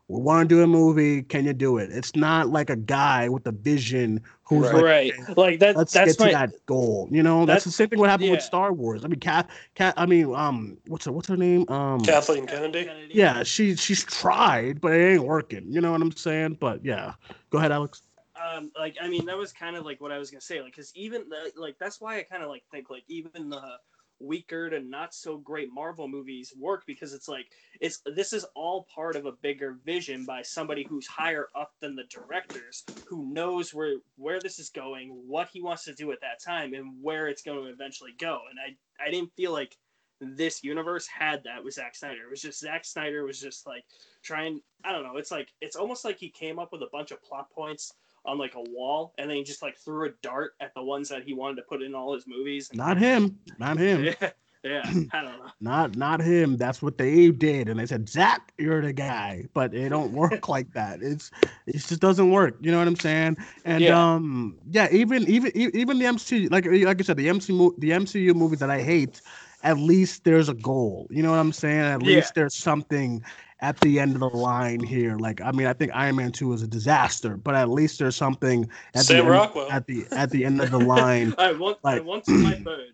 we 0.09 0.19
want 0.19 0.49
to 0.49 0.55
do 0.55 0.61
a 0.61 0.67
movie 0.67 1.23
can 1.23 1.45
you 1.45 1.53
do 1.53 1.77
it 1.77 1.89
it's 1.91 2.15
not 2.15 2.49
like 2.49 2.69
a 2.69 2.75
guy 2.75 3.29
with 3.29 3.47
a 3.47 3.51
vision 3.53 4.19
who's 4.43 4.65
Right. 4.65 4.73
like 4.73 4.83
right. 4.83 5.37
Like 5.37 5.59
that. 5.61 5.77
let's 5.77 5.93
that's 5.93 6.17
get 6.17 6.25
to 6.25 6.31
that 6.33 6.51
goal 6.65 7.07
you 7.11 7.23
know 7.23 7.39
that's, 7.45 7.63
That's- 7.63 7.63
the 7.63 7.71
same 7.71 7.87
thing 7.89 7.99
what 7.99 8.09
happened 8.09 8.31
with 8.31 8.41
star 8.41 8.73
wars 8.73 9.05
i 9.05 9.07
mean 9.07 9.19
cat 9.21 9.49
cat 9.75 9.93
i 9.95 10.05
mean 10.05 10.35
um 10.35 10.77
what's 10.87 11.05
her 11.05 11.13
what's 11.13 11.29
her 11.29 11.37
name 11.37 11.65
um 11.69 12.01
Kathleen 12.01 12.45
Kennedy. 12.45 12.89
yeah 13.13 13.43
she 13.43 13.75
she's 13.77 14.03
tried 14.03 14.81
but 14.81 14.91
it 14.91 15.13
ain't 15.13 15.23
working 15.23 15.65
you 15.69 15.79
know 15.79 15.93
what 15.93 16.01
i'm 16.01 16.11
saying 16.11 16.57
but 16.59 16.83
yeah 16.83 17.13
go 17.51 17.57
ahead 17.57 17.71
alex 17.71 18.01
um 18.41 18.71
like 18.77 18.95
i 19.01 19.07
mean 19.07 19.25
that 19.25 19.37
was 19.37 19.51
kind 19.51 19.75
of 19.75 19.85
like 19.85 20.01
what 20.01 20.11
i 20.11 20.17
was 20.17 20.31
gonna 20.31 20.41
say 20.41 20.61
like 20.61 20.71
because 20.71 20.91
even 20.95 21.27
the, 21.29 21.51
like 21.55 21.75
that's 21.79 22.01
why 22.01 22.17
i 22.17 22.23
kind 22.23 22.43
of 22.43 22.49
like 22.49 22.63
think 22.71 22.89
like 22.89 23.03
even 23.07 23.49
the 23.49 23.61
weaker 24.19 24.69
to 24.69 24.79
not 24.79 25.13
so 25.13 25.37
great 25.37 25.69
marvel 25.73 26.07
movies 26.07 26.53
work 26.57 26.83
because 26.87 27.13
it's 27.13 27.27
like 27.27 27.47
it's 27.81 28.01
this 28.15 28.31
is 28.31 28.45
all 28.55 28.87
part 28.93 29.15
of 29.15 29.25
a 29.25 29.33
bigger 29.41 29.77
vision 29.85 30.23
by 30.25 30.41
somebody 30.41 30.85
who's 30.87 31.07
higher 31.07 31.47
up 31.55 31.73
than 31.81 31.95
the 31.95 32.05
directors 32.05 32.83
who 33.05 33.33
knows 33.33 33.73
where 33.73 33.97
where 34.15 34.39
this 34.39 34.59
is 34.59 34.69
going 34.69 35.09
what 35.27 35.49
he 35.51 35.61
wants 35.61 35.83
to 35.83 35.93
do 35.93 36.11
at 36.11 36.21
that 36.21 36.41
time 36.41 36.73
and 36.73 36.93
where 37.01 37.27
it's 37.27 37.41
going 37.41 37.61
to 37.61 37.69
eventually 37.69 38.13
go 38.17 38.39
and 38.49 38.59
i 38.59 39.05
i 39.05 39.11
didn't 39.11 39.33
feel 39.35 39.51
like 39.51 39.75
this 40.21 40.63
universe 40.63 41.05
had 41.05 41.43
that 41.43 41.61
with 41.61 41.73
Zack 41.73 41.95
Snyder. 41.95 42.23
It 42.23 42.29
was 42.29 42.41
just 42.41 42.61
Zack 42.61 42.85
Snyder 42.85 43.25
was 43.25 43.41
just 43.41 43.67
like 43.67 43.83
trying. 44.23 44.61
I 44.85 44.93
don't 44.93 45.03
know. 45.03 45.17
It's 45.17 45.31
like 45.31 45.49
it's 45.59 45.75
almost 45.75 46.05
like 46.05 46.17
he 46.17 46.29
came 46.29 46.59
up 46.59 46.71
with 46.71 46.81
a 46.81 46.89
bunch 46.93 47.11
of 47.11 47.21
plot 47.23 47.47
points 47.53 47.91
on 48.25 48.37
like 48.37 48.55
a 48.55 48.61
wall, 48.61 49.13
and 49.17 49.29
then 49.29 49.37
he 49.37 49.43
just 49.43 49.61
like 49.61 49.77
threw 49.77 50.07
a 50.07 50.11
dart 50.21 50.53
at 50.61 50.73
the 50.73 50.83
ones 50.83 51.09
that 51.09 51.23
he 51.23 51.33
wanted 51.33 51.55
to 51.57 51.63
put 51.63 51.81
in 51.81 51.93
all 51.93 52.13
his 52.13 52.25
movies. 52.27 52.69
not 52.73 52.97
him 52.97 53.37
not 53.59 53.77
him 53.77 54.03
Yeah, 54.21 54.29
yeah. 54.63 54.81
I 55.13 55.21
don't 55.21 55.37
know. 55.39 55.45
not 55.61 55.97
not 55.97 56.21
him 56.21 56.55
that's 56.57 56.81
what 56.81 56.97
they 56.97 57.29
did 57.31 57.67
and 57.67 57.79
they 57.79 57.85
said 57.85 58.07
zack 58.07 58.53
you're 58.57 58.81
the 58.81 58.93
guy 58.93 59.45
but 59.53 59.73
it 59.73 59.89
don't 59.89 60.11
work 60.23 60.47
like 60.47 60.71
that 60.73 61.01
it's 61.01 61.31
it 61.67 61.73
just 61.73 61.99
doesn't 61.99 62.31
work 62.31 62.55
you 62.61 62.71
know 62.71 62.77
what 62.79 62.87
i'm 62.87 62.95
saying 62.95 63.35
and 63.65 63.83
Yeah. 63.83 64.13
um 64.13 64.57
yeah 64.69 64.87
even 64.91 65.27
even 65.27 65.51
even 65.55 65.99
the 65.99 66.05
mcu 66.05 66.49
like 66.51 66.65
like 66.65 66.99
i 66.99 67.03
said 67.03 67.17
the 67.17 67.27
mcu 67.27 67.53
mo- 67.55 67.75
the 67.77 67.89
mcu 67.91 68.33
movies 68.33 68.59
that 68.59 68.69
i 68.69 68.81
hate 68.81 69.21
at 69.63 69.77
least 69.77 70.23
there's 70.23 70.49
a 70.49 70.53
goal 70.53 71.07
you 71.09 71.21
know 71.23 71.31
what 71.31 71.39
i'm 71.39 71.51
saying 71.53 71.79
at 71.81 72.01
Yeah. 72.01 72.15
least 72.15 72.35
there's 72.35 72.55
something 72.55 73.21
at 73.63 73.79
the 73.79 73.97
end 73.97 74.13
of 74.13 74.19
the 74.19 74.27
line 74.27 74.81
here 74.81 75.15
like 75.15 75.39
i 75.39 75.51
mean 75.51 75.65
i 75.65 75.71
think 75.73 75.89
iron 75.95 76.17
man 76.17 76.33
2 76.33 76.51
is 76.51 76.61
a 76.61 76.67
disaster 76.67 77.37
but 77.37 77.55
at 77.55 77.69
least 77.69 77.97
there's 77.97 78.15
something 78.15 78.69
at 78.93 79.05
Sam 79.05 79.25
the 79.25 79.33
end, 79.33 79.71
at 79.71 79.87
the 79.87 80.05
at 80.11 80.29
the 80.31 80.43
end 80.43 80.61
of 80.61 80.69
the 80.69 80.79
line 80.79 81.33
I 81.37 81.53
want. 81.53 81.77
I 81.85 82.01
want 82.01 82.27
my 82.27 82.55
bird. 82.55 82.91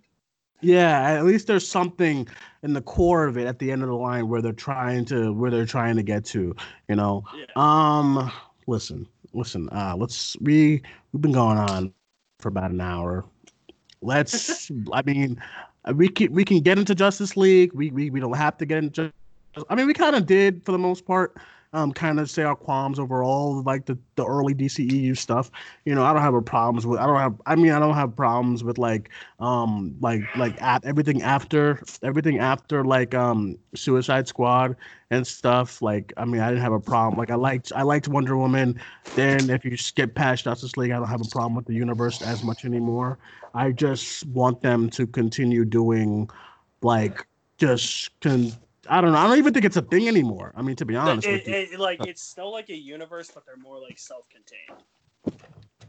yeah, 0.61 1.11
at 1.11 1.25
least 1.25 1.47
there's 1.47 1.67
something 1.67 2.27
in 2.61 2.73
the 2.73 2.81
core 2.83 3.25
of 3.25 3.35
it 3.35 3.47
at 3.47 3.57
the 3.57 3.71
end 3.71 3.81
of 3.81 3.89
the 3.89 3.95
line 3.95 4.27
where 4.29 4.43
they're 4.43 4.53
trying 4.53 5.05
to 5.05 5.33
where 5.33 5.49
they're 5.49 5.65
trying 5.65 5.95
to 5.95 6.03
get 6.03 6.23
to, 6.25 6.55
you 6.87 6.95
know. 6.95 7.23
Yeah. 7.35 7.45
Um 7.55 8.31
listen, 8.67 9.07
listen, 9.33 9.69
uh 9.69 9.95
let's 9.97 10.37
we 10.39 10.83
we've 11.11 11.21
been 11.21 11.31
going 11.31 11.57
on 11.57 11.91
for 12.39 12.49
about 12.49 12.69
an 12.69 12.79
hour. 12.79 13.25
Let's 14.03 14.69
I 14.93 15.01
mean 15.01 15.41
we 15.95 16.09
can 16.09 16.31
we 16.31 16.45
can 16.45 16.59
get 16.59 16.77
into 16.77 16.93
Justice 16.93 17.35
League. 17.35 17.73
We 17.73 17.89
we, 17.89 18.11
we 18.11 18.19
don't 18.19 18.37
have 18.37 18.55
to 18.59 18.67
get 18.67 18.83
into 18.83 19.11
I 19.69 19.75
mean 19.75 19.87
we 19.87 19.93
kind 19.93 20.15
of 20.15 20.25
did 20.25 20.63
for 20.65 20.71
the 20.71 20.77
most 20.77 21.05
part. 21.05 21.37
Um, 21.71 21.91
kind 21.91 22.19
of 22.19 22.31
say 22.31 22.41
our 22.41 22.55
qualms 22.55 22.97
overall, 22.97 23.61
like 23.61 23.85
the, 23.85 23.95
the 24.15 24.25
early 24.25 24.55
DCEU 24.55 25.13
stuff. 25.13 25.51
You 25.85 25.93
know, 25.93 26.03
I 26.03 26.13
don't 26.13 26.23
have 26.23 26.33
a 26.33 26.41
problems 26.41 26.87
with. 26.87 26.99
I 26.99 27.05
don't 27.05 27.19
have. 27.19 27.39
I 27.45 27.55
mean, 27.55 27.71
I 27.73 27.79
don't 27.79 27.93
have 27.93 28.15
problems 28.15 28.63
with 28.63 28.79
like 28.79 29.11
um 29.39 29.95
like 30.01 30.27
like 30.33 30.59
at 30.63 30.83
everything 30.83 31.21
after 31.21 31.79
everything 32.01 32.39
after 32.39 32.83
like 32.83 33.13
um 33.13 33.55
suicide 33.75 34.27
squad 34.27 34.75
and 35.11 35.25
stuff 35.27 35.81
like 35.81 36.13
i 36.17 36.25
mean 36.25 36.41
i 36.41 36.49
didn't 36.49 36.61
have 36.61 36.73
a 36.73 36.79
problem 36.79 37.17
like 37.17 37.31
i 37.31 37.35
liked 37.35 37.71
i 37.75 37.81
liked 37.81 38.07
wonder 38.07 38.37
woman 38.37 38.79
then 39.15 39.49
if 39.49 39.65
you 39.65 39.75
skip 39.75 40.13
past 40.15 40.43
justice 40.43 40.77
league 40.77 40.91
i 40.91 40.97
don't 40.97 41.07
have 41.07 41.21
a 41.21 41.25
problem 41.25 41.55
with 41.55 41.65
the 41.65 41.73
universe 41.73 42.21
as 42.21 42.43
much 42.43 42.65
anymore 42.65 43.17
i 43.53 43.71
just 43.71 44.25
want 44.27 44.61
them 44.61 44.89
to 44.89 45.07
continue 45.07 45.65
doing 45.65 46.29
like 46.81 47.25
just 47.57 48.19
can 48.21 48.57
i 48.89 48.99
don't 49.01 49.11
know 49.11 49.17
i 49.17 49.27
don't 49.27 49.37
even 49.37 49.53
think 49.53 49.65
it's 49.65 49.77
a 49.77 49.81
thing 49.81 50.07
anymore 50.07 50.51
i 50.55 50.61
mean 50.61 50.75
to 50.75 50.85
be 50.85 50.95
honest 50.95 51.27
It- 51.27 51.31
with 51.31 51.47
you 51.47 51.53
it- 51.53 51.79
like 51.79 52.05
it's 52.05 52.21
still 52.23 52.51
like 52.51 52.69
a 52.69 52.75
universe, 52.75 53.29
but 53.33 53.45
they're 53.45 53.55
more 53.57 53.79
like 53.79 53.97
self-contained. 53.97 54.83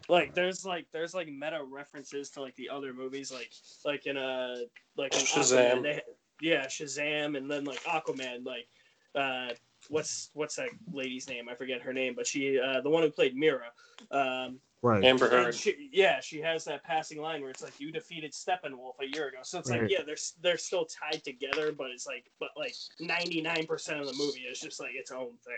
Like 0.09 0.34
there's 0.34 0.64
like 0.64 0.86
there's 0.92 1.14
like 1.14 1.28
meta 1.28 1.61
references 1.62 2.30
to 2.30 2.40
like 2.42 2.57
the 2.57 2.68
other 2.68 2.92
movies, 2.92 3.30
like 3.32 3.53
like 3.84 4.07
in 4.07 4.16
a 4.16 4.64
like 4.96 5.14
in 5.14 5.20
Shazam. 5.24 5.78
Aquaman, 5.78 5.82
they- 5.82 6.03
yeah, 6.42 6.66
Shazam, 6.66 7.36
and 7.36 7.51
then 7.51 7.64
like 7.64 7.82
Aquaman, 7.84 8.44
like 8.44 8.66
uh, 9.14 9.55
what's 9.88 10.30
what's 10.34 10.57
that 10.57 10.68
lady's 10.92 11.28
name? 11.28 11.48
I 11.48 11.55
forget 11.55 11.80
her 11.82 11.92
name, 11.92 12.14
but 12.16 12.26
she 12.26 12.59
uh, 12.59 12.80
the 12.80 12.90
one 12.90 13.03
who 13.03 13.11
played 13.11 13.36
Mera. 13.36 13.70
Um, 14.11 14.59
right 14.83 15.05
Amber 15.05 15.26
and 15.26 15.47
Heard. 15.47 15.55
she, 15.55 15.89
yeah, 15.93 16.20
she 16.20 16.41
has 16.41 16.64
that 16.64 16.83
passing 16.85 17.20
line 17.20 17.41
where 17.43 17.51
it's 17.51 17.62
like 17.62 17.78
you 17.78 17.93
defeated 17.93 18.33
Steppenwolf 18.33 18.95
a 19.01 19.07
year 19.07 19.28
ago. 19.28 19.39
So 19.43 19.59
it's 19.59 19.70
Right. 19.70 19.83
like 19.83 19.91
yeah, 19.91 20.03
they're 20.07 20.16
they're 20.43 20.59
still 20.59 20.87
tied 20.87 21.22
together, 21.24 21.72
but 21.72 21.89
it's 21.91 22.07
like 22.07 22.31
but 22.39 22.51
like 22.57 22.74
ninety 22.99 23.41
nine 23.41 23.66
percent 23.66 24.01
of 24.01 24.07
the 24.07 24.14
movie 24.14 24.41
is 24.41 24.61
just 24.61 24.81
like 24.81 24.93
its 24.95 25.11
own 25.11 25.33
thing. 25.45 25.55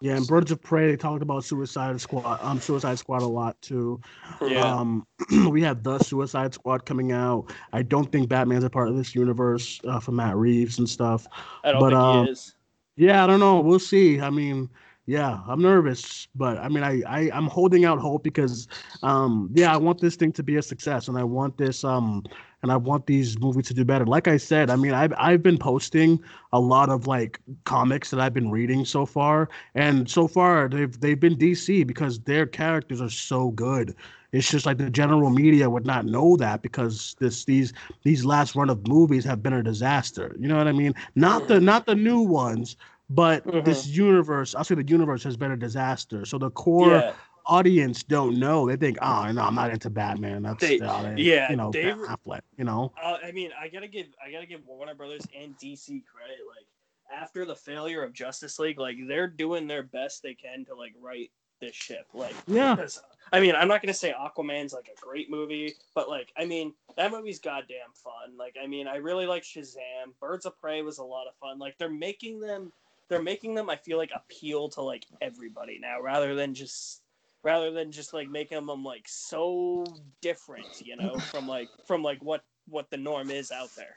yeah 0.00 0.16
and 0.16 0.26
birds 0.26 0.50
of 0.50 0.60
prey 0.60 0.90
they 0.90 0.96
talked 0.96 1.22
about 1.22 1.44
suicide 1.44 2.00
squad 2.00 2.38
um 2.42 2.58
suicide 2.60 2.98
squad 2.98 3.22
a 3.22 3.26
lot 3.26 3.60
too 3.62 4.00
Yeah. 4.48 4.74
Um, 4.74 5.06
we 5.48 5.62
have 5.62 5.82
the 5.84 5.98
Suicide 6.00 6.52
Squad 6.54 6.84
coming 6.84 7.12
out. 7.12 7.52
I 7.72 7.82
don't 7.82 8.10
think 8.10 8.28
Batman's 8.28 8.64
a 8.64 8.70
part 8.70 8.88
of 8.88 8.96
this 8.96 9.14
universe 9.14 9.80
uh, 9.86 10.00
for 10.00 10.10
Matt 10.12 10.36
Reeves 10.36 10.78
and 10.80 10.88
stuff. 10.88 11.26
I 11.62 11.70
don't 11.70 11.80
But, 11.80 11.90
think 11.90 12.00
um, 12.00 12.24
he 12.26 12.32
is. 12.32 12.54
Yeah, 12.96 13.22
I 13.22 13.26
don't 13.28 13.38
know. 13.40 13.60
We'll 13.60 13.78
see. 13.78 14.20
I 14.20 14.30
mean, 14.30 14.68
yeah, 15.06 15.40
I'm 15.48 15.60
nervous, 15.60 16.28
but 16.34 16.58
I 16.58 16.68
mean, 16.68 16.84
I, 16.84 17.02
I 17.08 17.30
I'm 17.32 17.48
holding 17.48 17.84
out 17.84 17.98
hope 17.98 18.22
because, 18.22 18.68
um, 19.02 19.50
yeah, 19.52 19.72
I 19.72 19.76
want 19.76 20.00
this 20.00 20.14
thing 20.14 20.32
to 20.32 20.42
be 20.44 20.56
a 20.56 20.62
success, 20.62 21.08
and 21.08 21.18
I 21.18 21.24
want 21.24 21.58
this 21.58 21.82
um, 21.82 22.22
and 22.62 22.70
I 22.70 22.76
want 22.76 23.06
these 23.06 23.38
movies 23.40 23.66
to 23.66 23.74
do 23.74 23.84
better. 23.84 24.06
Like 24.06 24.28
I 24.28 24.36
said, 24.36 24.70
I 24.70 24.76
mean, 24.76 24.92
I've 24.92 25.12
I've 25.18 25.42
been 25.42 25.58
posting 25.58 26.22
a 26.52 26.60
lot 26.60 26.88
of 26.88 27.08
like 27.08 27.40
comics 27.64 28.10
that 28.10 28.20
I've 28.20 28.34
been 28.34 28.50
reading 28.50 28.84
so 28.84 29.04
far, 29.04 29.48
and 29.74 30.08
so 30.08 30.28
far 30.28 30.68
they've 30.68 30.98
they've 31.00 31.18
been 31.18 31.36
DC 31.36 31.84
because 31.86 32.20
their 32.20 32.46
characters 32.46 33.00
are 33.00 33.10
so 33.10 33.50
good. 33.50 33.96
It's 34.32 34.50
just 34.50 34.64
like 34.64 34.78
the 34.78 34.88
general 34.88 35.28
media 35.28 35.68
would 35.68 35.84
not 35.84 36.06
know 36.06 36.36
that 36.38 36.62
because 36.62 37.16
this 37.18 37.44
these 37.44 37.72
these 38.02 38.24
last 38.24 38.54
run 38.54 38.70
of 38.70 38.86
movies 38.86 39.24
have 39.24 39.42
been 39.42 39.52
a 39.52 39.62
disaster. 39.62 40.34
You 40.38 40.48
know 40.48 40.56
what 40.56 40.68
I 40.68 40.72
mean? 40.72 40.94
Not 41.16 41.48
the 41.48 41.60
not 41.60 41.84
the 41.86 41.94
new 41.94 42.20
ones, 42.20 42.76
but 43.14 43.64
this 43.64 43.86
universe. 43.86 44.54
I'll 44.54 44.64
say 44.64 44.74
the 44.74 44.86
universe 44.86 45.22
has 45.24 45.36
been 45.36 45.52
a 45.52 45.56
disaster. 45.56 46.24
So 46.24 46.38
the 46.38 46.50
core 46.50 46.90
Yeah, 46.90 47.12
audience 47.46 48.02
don't 48.02 48.38
know. 48.38 48.66
They 48.66 48.76
think, 48.76 48.98
oh 49.02 49.30
no, 49.32 49.42
I'm 49.42 49.54
not 49.54 49.70
into 49.70 49.90
Batman. 49.90 50.42
That's 50.42 50.60
They- 50.60 50.80
uh, 50.80 51.14
yeah, 51.16 51.50
you 51.50 51.56
know, 51.56 51.70
Ben 51.70 51.98
Affleck. 51.98 52.42
You 52.56 52.64
know, 52.64 52.92
uh, 53.02 53.18
I 53.24 53.32
mean, 53.32 53.50
I 53.58 53.68
gotta 53.68 53.88
give 53.88 54.06
I 54.24 54.30
gotta 54.30 54.46
give 54.46 54.64
Warner 54.66 54.94
Brothers 54.94 55.22
and 55.38 55.56
DC 55.58 56.04
credit. 56.04 56.38
Like 56.48 56.66
after 57.12 57.44
the 57.44 57.56
failure 57.56 58.02
of 58.02 58.12
Justice 58.12 58.58
League, 58.58 58.78
like 58.78 58.96
they're 59.06 59.28
doing 59.28 59.66
their 59.66 59.82
best 59.82 60.22
they 60.22 60.34
can 60.34 60.64
to 60.66 60.74
like 60.74 60.94
right 61.00 61.30
this 61.60 61.74
ship. 61.74 62.06
Like 62.14 62.34
yeah, 62.46 62.74
because 62.74 63.02
I 63.32 63.40
mean, 63.40 63.54
I'm 63.54 63.68
not 63.68 63.82
gonna 63.82 63.94
say 63.94 64.12
Aquaman's 64.12 64.72
like 64.72 64.88
a 64.88 65.00
great 65.00 65.30
movie, 65.30 65.74
but 65.94 66.08
like 66.08 66.32
I 66.36 66.44
mean, 66.44 66.74
that 66.96 67.10
movie's 67.10 67.38
goddamn 67.38 67.92
fun. 67.94 68.36
Like 68.38 68.56
I 68.62 68.66
mean, 68.66 68.86
I 68.86 68.96
really 68.96 69.26
like 69.26 69.42
Shazam. 69.42 70.12
Birds 70.20 70.46
of 70.46 70.58
Prey 70.60 70.82
was 70.82 70.98
a 70.98 71.04
lot 71.04 71.26
of 71.26 71.34
fun. 71.36 71.58
Like 71.58 71.76
they're 71.78 71.90
making 71.90 72.40
them 72.40 72.72
they're 73.12 73.22
making 73.22 73.54
them. 73.54 73.70
I 73.70 73.76
feel 73.76 73.98
like 73.98 74.10
appeal 74.14 74.68
to 74.70 74.82
like 74.82 75.06
everybody 75.20 75.78
now, 75.78 76.00
rather 76.02 76.34
than 76.34 76.54
just 76.54 77.02
rather 77.44 77.70
than 77.70 77.92
just 77.92 78.14
like 78.14 78.28
making 78.28 78.66
them 78.66 78.84
like 78.84 79.06
so 79.08 80.00
different, 80.22 80.80
you 80.80 80.96
know, 80.96 81.20
from 81.30 81.46
like 81.48 81.70
from 81.86 82.02
like 82.02 82.22
what 82.22 82.44
what 82.68 82.90
the 82.90 82.96
norm 82.96 83.30
is 83.30 83.52
out 83.52 83.70
there. 83.76 83.96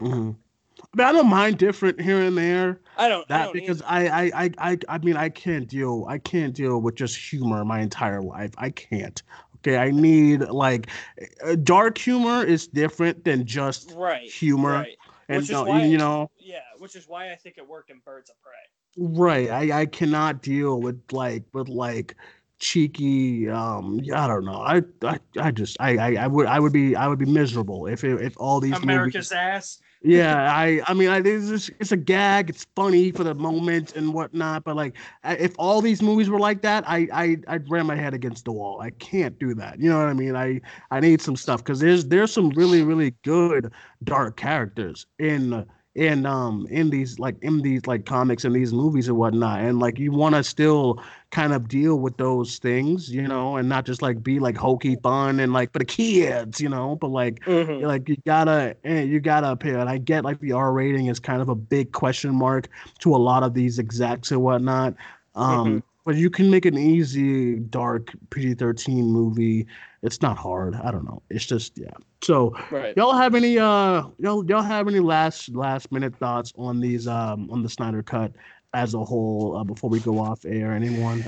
Mhm. 0.00 0.36
I 0.80 0.96
mean, 0.96 1.06
I 1.06 1.12
don't 1.12 1.28
mind 1.28 1.58
different 1.58 2.00
here 2.00 2.20
and 2.20 2.36
there. 2.36 2.80
I 2.96 3.08
don't 3.08 3.26
I 3.30 3.38
That 3.38 3.44
don't 3.46 3.52
because. 3.52 3.82
I, 3.82 4.06
I 4.06 4.44
I 4.44 4.50
I 4.72 4.78
I 4.88 4.98
mean 4.98 5.16
I 5.16 5.28
can't 5.28 5.68
deal 5.68 6.06
I 6.08 6.18
can't 6.18 6.54
deal 6.54 6.80
with 6.80 6.94
just 6.96 7.16
humor 7.16 7.64
my 7.64 7.80
entire 7.80 8.22
life. 8.22 8.52
I 8.58 8.70
can't. 8.70 9.22
Okay, 9.58 9.76
I 9.76 9.90
need 9.90 10.40
like 10.48 10.88
uh, 11.44 11.54
dark 11.56 11.98
humor 11.98 12.44
is 12.44 12.66
different 12.66 13.24
than 13.24 13.44
just 13.44 13.94
right 13.98 14.30
humor, 14.30 14.72
right. 14.74 14.96
and 15.28 15.38
Which 15.38 15.50
is 15.50 15.52
no, 15.52 15.64
why- 15.66 15.84
you 15.84 15.98
know 15.98 16.30
Yeah, 16.38 16.60
which 16.80 16.96
is 16.96 17.06
why 17.06 17.30
I 17.30 17.36
think 17.36 17.58
it 17.58 17.68
worked 17.68 17.90
in 17.90 18.00
Birds 18.04 18.30
of 18.30 18.36
Prey. 18.42 18.52
right. 18.96 19.50
I 19.50 19.82
I 19.82 19.86
cannot 19.86 20.42
deal 20.42 20.80
with 20.80 21.00
like 21.12 21.44
with 21.52 21.68
like 21.68 22.16
cheeky 22.58 23.48
um 23.48 24.00
I 24.14 24.26
don't 24.26 24.44
know. 24.44 24.60
I 24.60 24.82
I, 25.02 25.18
I 25.40 25.50
just 25.50 25.76
I, 25.80 25.96
I 25.96 26.24
I 26.24 26.26
would 26.26 26.46
I 26.46 26.58
would 26.58 26.72
be 26.72 26.96
I 26.96 27.06
would 27.06 27.18
be 27.18 27.26
miserable 27.26 27.86
if 27.86 28.02
it, 28.04 28.20
if 28.22 28.34
all 28.38 28.60
these 28.60 28.72
movies 28.72 28.84
America's 28.84 29.32
ass. 29.32 29.80
yeah 30.02 30.50
i 30.54 30.80
i 30.86 30.94
mean 30.94 31.10
I, 31.10 31.18
it's, 31.18 31.48
just, 31.48 31.70
it's 31.78 31.92
a 31.92 31.96
gag 31.96 32.48
it's 32.48 32.66
funny 32.74 33.12
for 33.12 33.22
the 33.22 33.34
moment 33.34 33.96
and 33.96 34.14
whatnot 34.14 34.64
but 34.64 34.74
like 34.74 34.96
if 35.24 35.54
all 35.58 35.82
these 35.82 36.00
movies 36.00 36.30
were 36.30 36.38
like 36.38 36.62
that 36.62 36.84
i 36.88 37.06
i 37.12 37.36
i'd 37.48 37.70
ram 37.70 37.86
my 37.86 37.96
head 37.96 38.14
against 38.14 38.46
the 38.46 38.52
wall 38.52 38.80
i 38.80 38.90
can't 38.92 39.38
do 39.38 39.54
that 39.54 39.78
you 39.78 39.90
know 39.90 39.98
what 39.98 40.08
i 40.08 40.14
mean 40.14 40.34
i 40.36 40.58
i 40.90 41.00
need 41.00 41.20
some 41.20 41.36
stuff 41.36 41.62
because 41.62 41.80
there's 41.80 42.06
there's 42.06 42.32
some 42.32 42.48
really 42.50 42.82
really 42.82 43.14
good 43.24 43.70
dark 44.04 44.38
characters 44.38 45.06
in 45.18 45.66
in 45.96 46.24
um 46.24 46.66
in 46.70 46.88
these 46.88 47.18
like 47.18 47.34
in 47.42 47.62
these 47.62 47.84
like 47.86 48.06
comics 48.06 48.44
and 48.44 48.54
these 48.54 48.72
movies 48.72 49.08
and 49.08 49.16
whatnot 49.16 49.60
and 49.60 49.80
like 49.80 49.98
you 49.98 50.12
want 50.12 50.36
to 50.36 50.42
still 50.44 51.02
kind 51.32 51.52
of 51.52 51.66
deal 51.68 51.98
with 51.98 52.16
those 52.16 52.58
things 52.58 53.10
you 53.10 53.26
know 53.26 53.56
and 53.56 53.68
not 53.68 53.84
just 53.84 54.00
like 54.00 54.22
be 54.22 54.38
like 54.38 54.56
hokey 54.56 54.94
fun 55.02 55.40
and 55.40 55.52
like 55.52 55.72
for 55.72 55.80
the 55.80 55.84
kids 55.84 56.60
you 56.60 56.68
know 56.68 56.94
but 57.00 57.08
like 57.08 57.40
Mhm. 57.44 57.80
you're 57.80 57.88
like 57.88 58.08
you 58.08 58.16
gotta 58.24 58.76
eh, 58.84 59.02
you 59.02 59.18
gotta 59.18 59.50
appeal 59.50 59.80
and 59.80 59.90
i 59.90 59.98
get 59.98 60.24
like 60.24 60.38
the 60.40 60.52
r 60.52 60.72
rating 60.72 61.06
is 61.06 61.18
kind 61.18 61.42
of 61.42 61.48
a 61.48 61.56
big 61.56 61.90
question 61.90 62.32
mark 62.34 62.68
to 63.00 63.14
a 63.14 63.18
lot 63.18 63.42
of 63.42 63.52
these 63.54 63.78
execs 63.80 64.30
and 64.30 64.40
whatnot 64.40 64.94
um 65.34 65.82
but 66.04 66.14
you 66.14 66.30
can 66.30 66.50
make 66.50 66.66
an 66.66 66.78
easy 66.78 67.56
dark 67.56 68.12
pg-13 68.30 69.04
movie 69.06 69.66
it's 70.02 70.22
not 70.22 70.36
hard 70.36 70.74
i 70.76 70.90
don't 70.90 71.04
know 71.04 71.22
it's 71.30 71.44
just 71.46 71.72
yeah 71.76 71.90
so 72.22 72.54
Right. 72.70 72.96
y'all 72.96 73.14
have 73.14 73.34
any 73.34 73.58
uh 73.58 74.04
y'all 74.18 74.44
y'all 74.46 74.62
have 74.62 74.88
any 74.88 75.00
last 75.00 75.48
last 75.54 75.90
minute 75.92 76.14
thoughts 76.18 76.52
on 76.56 76.80
these 76.80 77.06
um 77.06 77.50
on 77.50 77.62
the 77.62 77.68
snyder 77.68 78.02
cut 78.02 78.32
as 78.72 78.94
a 78.94 79.04
whole 79.04 79.56
uh, 79.58 79.64
before 79.64 79.90
we 79.90 80.00
go 80.00 80.18
off 80.18 80.44
air 80.44 80.72
anyone 80.72 81.22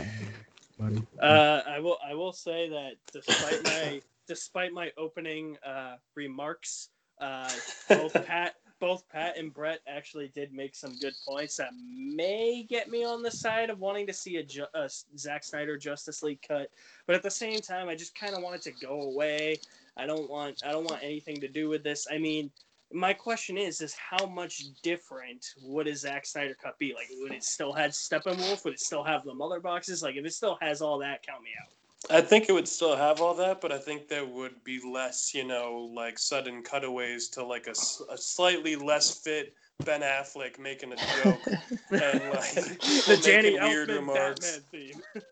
Buddy? 0.79 1.03
Uh, 1.21 1.61
I 1.67 1.79
will. 1.79 1.99
I 2.05 2.15
will 2.15 2.33
say 2.33 2.69
that 2.71 2.95
despite 3.13 3.63
my 3.63 4.01
despite 4.27 4.73
my 4.73 4.91
opening 4.97 5.57
uh, 5.65 5.97
remarks, 6.17 6.89
uh, 7.21 7.51
both 7.89 8.13
Pat, 8.27 8.55
both 8.83 9.09
Pat 9.09 9.39
and 9.39 9.55
Brett 9.55 9.79
actually 9.87 10.33
did 10.35 10.53
make 10.53 10.75
some 10.75 10.99
good 10.99 11.15
points 11.25 11.57
that 11.59 11.71
may 11.89 12.67
get 12.69 12.91
me 12.91 13.05
on 13.05 13.23
the 13.23 13.31
side 13.31 13.71
of 13.71 13.79
wanting 13.79 14.09
to 14.09 14.13
see 14.13 14.39
a, 14.39 14.43
Ju- 14.43 14.67
a 14.75 14.91
Zack 15.17 15.45
Snyder 15.45 15.79
Justice 15.79 16.21
League 16.21 16.43
cut. 16.47 16.69
But 17.07 17.15
at 17.15 17.23
the 17.23 17.31
same 17.31 17.61
time, 17.61 17.89
I 17.89 17.95
just 17.95 18.19
kind 18.19 18.35
of 18.35 18.43
want 18.43 18.57
it 18.57 18.63
to 18.63 18.73
go 18.85 19.03
away. 19.03 19.61
I 19.97 20.05
don't 20.05 20.29
want. 20.29 20.63
I 20.67 20.73
don't 20.73 20.83
want 20.91 21.01
anything 21.01 21.41
to 21.43 21.49
do 21.49 21.69
with 21.69 21.85
this. 21.85 22.07
I 22.11 22.19
mean. 22.19 22.51
My 22.95 23.15
question 23.15 23.57
is: 23.57 23.81
Is 23.81 23.95
how 23.95 24.27
much 24.27 24.65
different 24.83 25.47
would 25.63 25.87
a 25.87 25.97
Zack 25.97 26.27
Snyder 26.27 26.55
cut 26.63 26.79
be? 26.79 26.93
Like, 26.93 27.07
would 27.21 27.33
it 27.33 27.43
still 27.43 27.73
have 27.73 27.93
Steppenwolf? 27.93 28.67
Would 28.67 28.75
it 28.75 28.81
still 28.81 29.03
have 29.03 29.25
the 29.25 29.33
mother 29.33 29.61
boxes? 29.61 30.03
Like, 30.03 30.17
if 30.17 30.27
it 30.27 30.35
still 30.35 30.59
has 30.61 30.83
all 30.83 30.99
that, 30.99 31.27
count 31.27 31.43
me 31.43 31.53
out. 31.59 31.73
I 32.11 32.21
think 32.21 32.49
it 32.49 32.53
would 32.53 32.69
still 32.69 32.97
have 32.97 33.21
all 33.21 33.35
that, 33.35 33.61
but 33.61 33.73
I 33.73 33.79
think 33.79 34.09
there 34.09 34.27
would 34.27 34.63
be 34.65 34.81
less, 34.81 35.35
you 35.35 35.45
know, 35.45 35.91
like 35.95 36.19
sudden 36.19 36.63
cutaways 36.63 37.29
to 37.29 37.45
like 37.45 37.67
a, 37.67 37.75
a 38.13 38.19
slightly 38.19 38.77
less 38.77 39.19
fit 39.19 39.55
Ben 39.85 40.03
Affleck 40.03 40.59
making 40.59 40.93
a 40.93 40.97
joke 40.97 41.41
and 41.91 42.31
like 42.31 42.55
the 42.55 43.21
Danny 43.23 43.53
making 43.53 43.69
weird 43.69 43.89
Elfman 43.89 43.97
remarks. 43.97 44.61
Theme. 44.71 45.03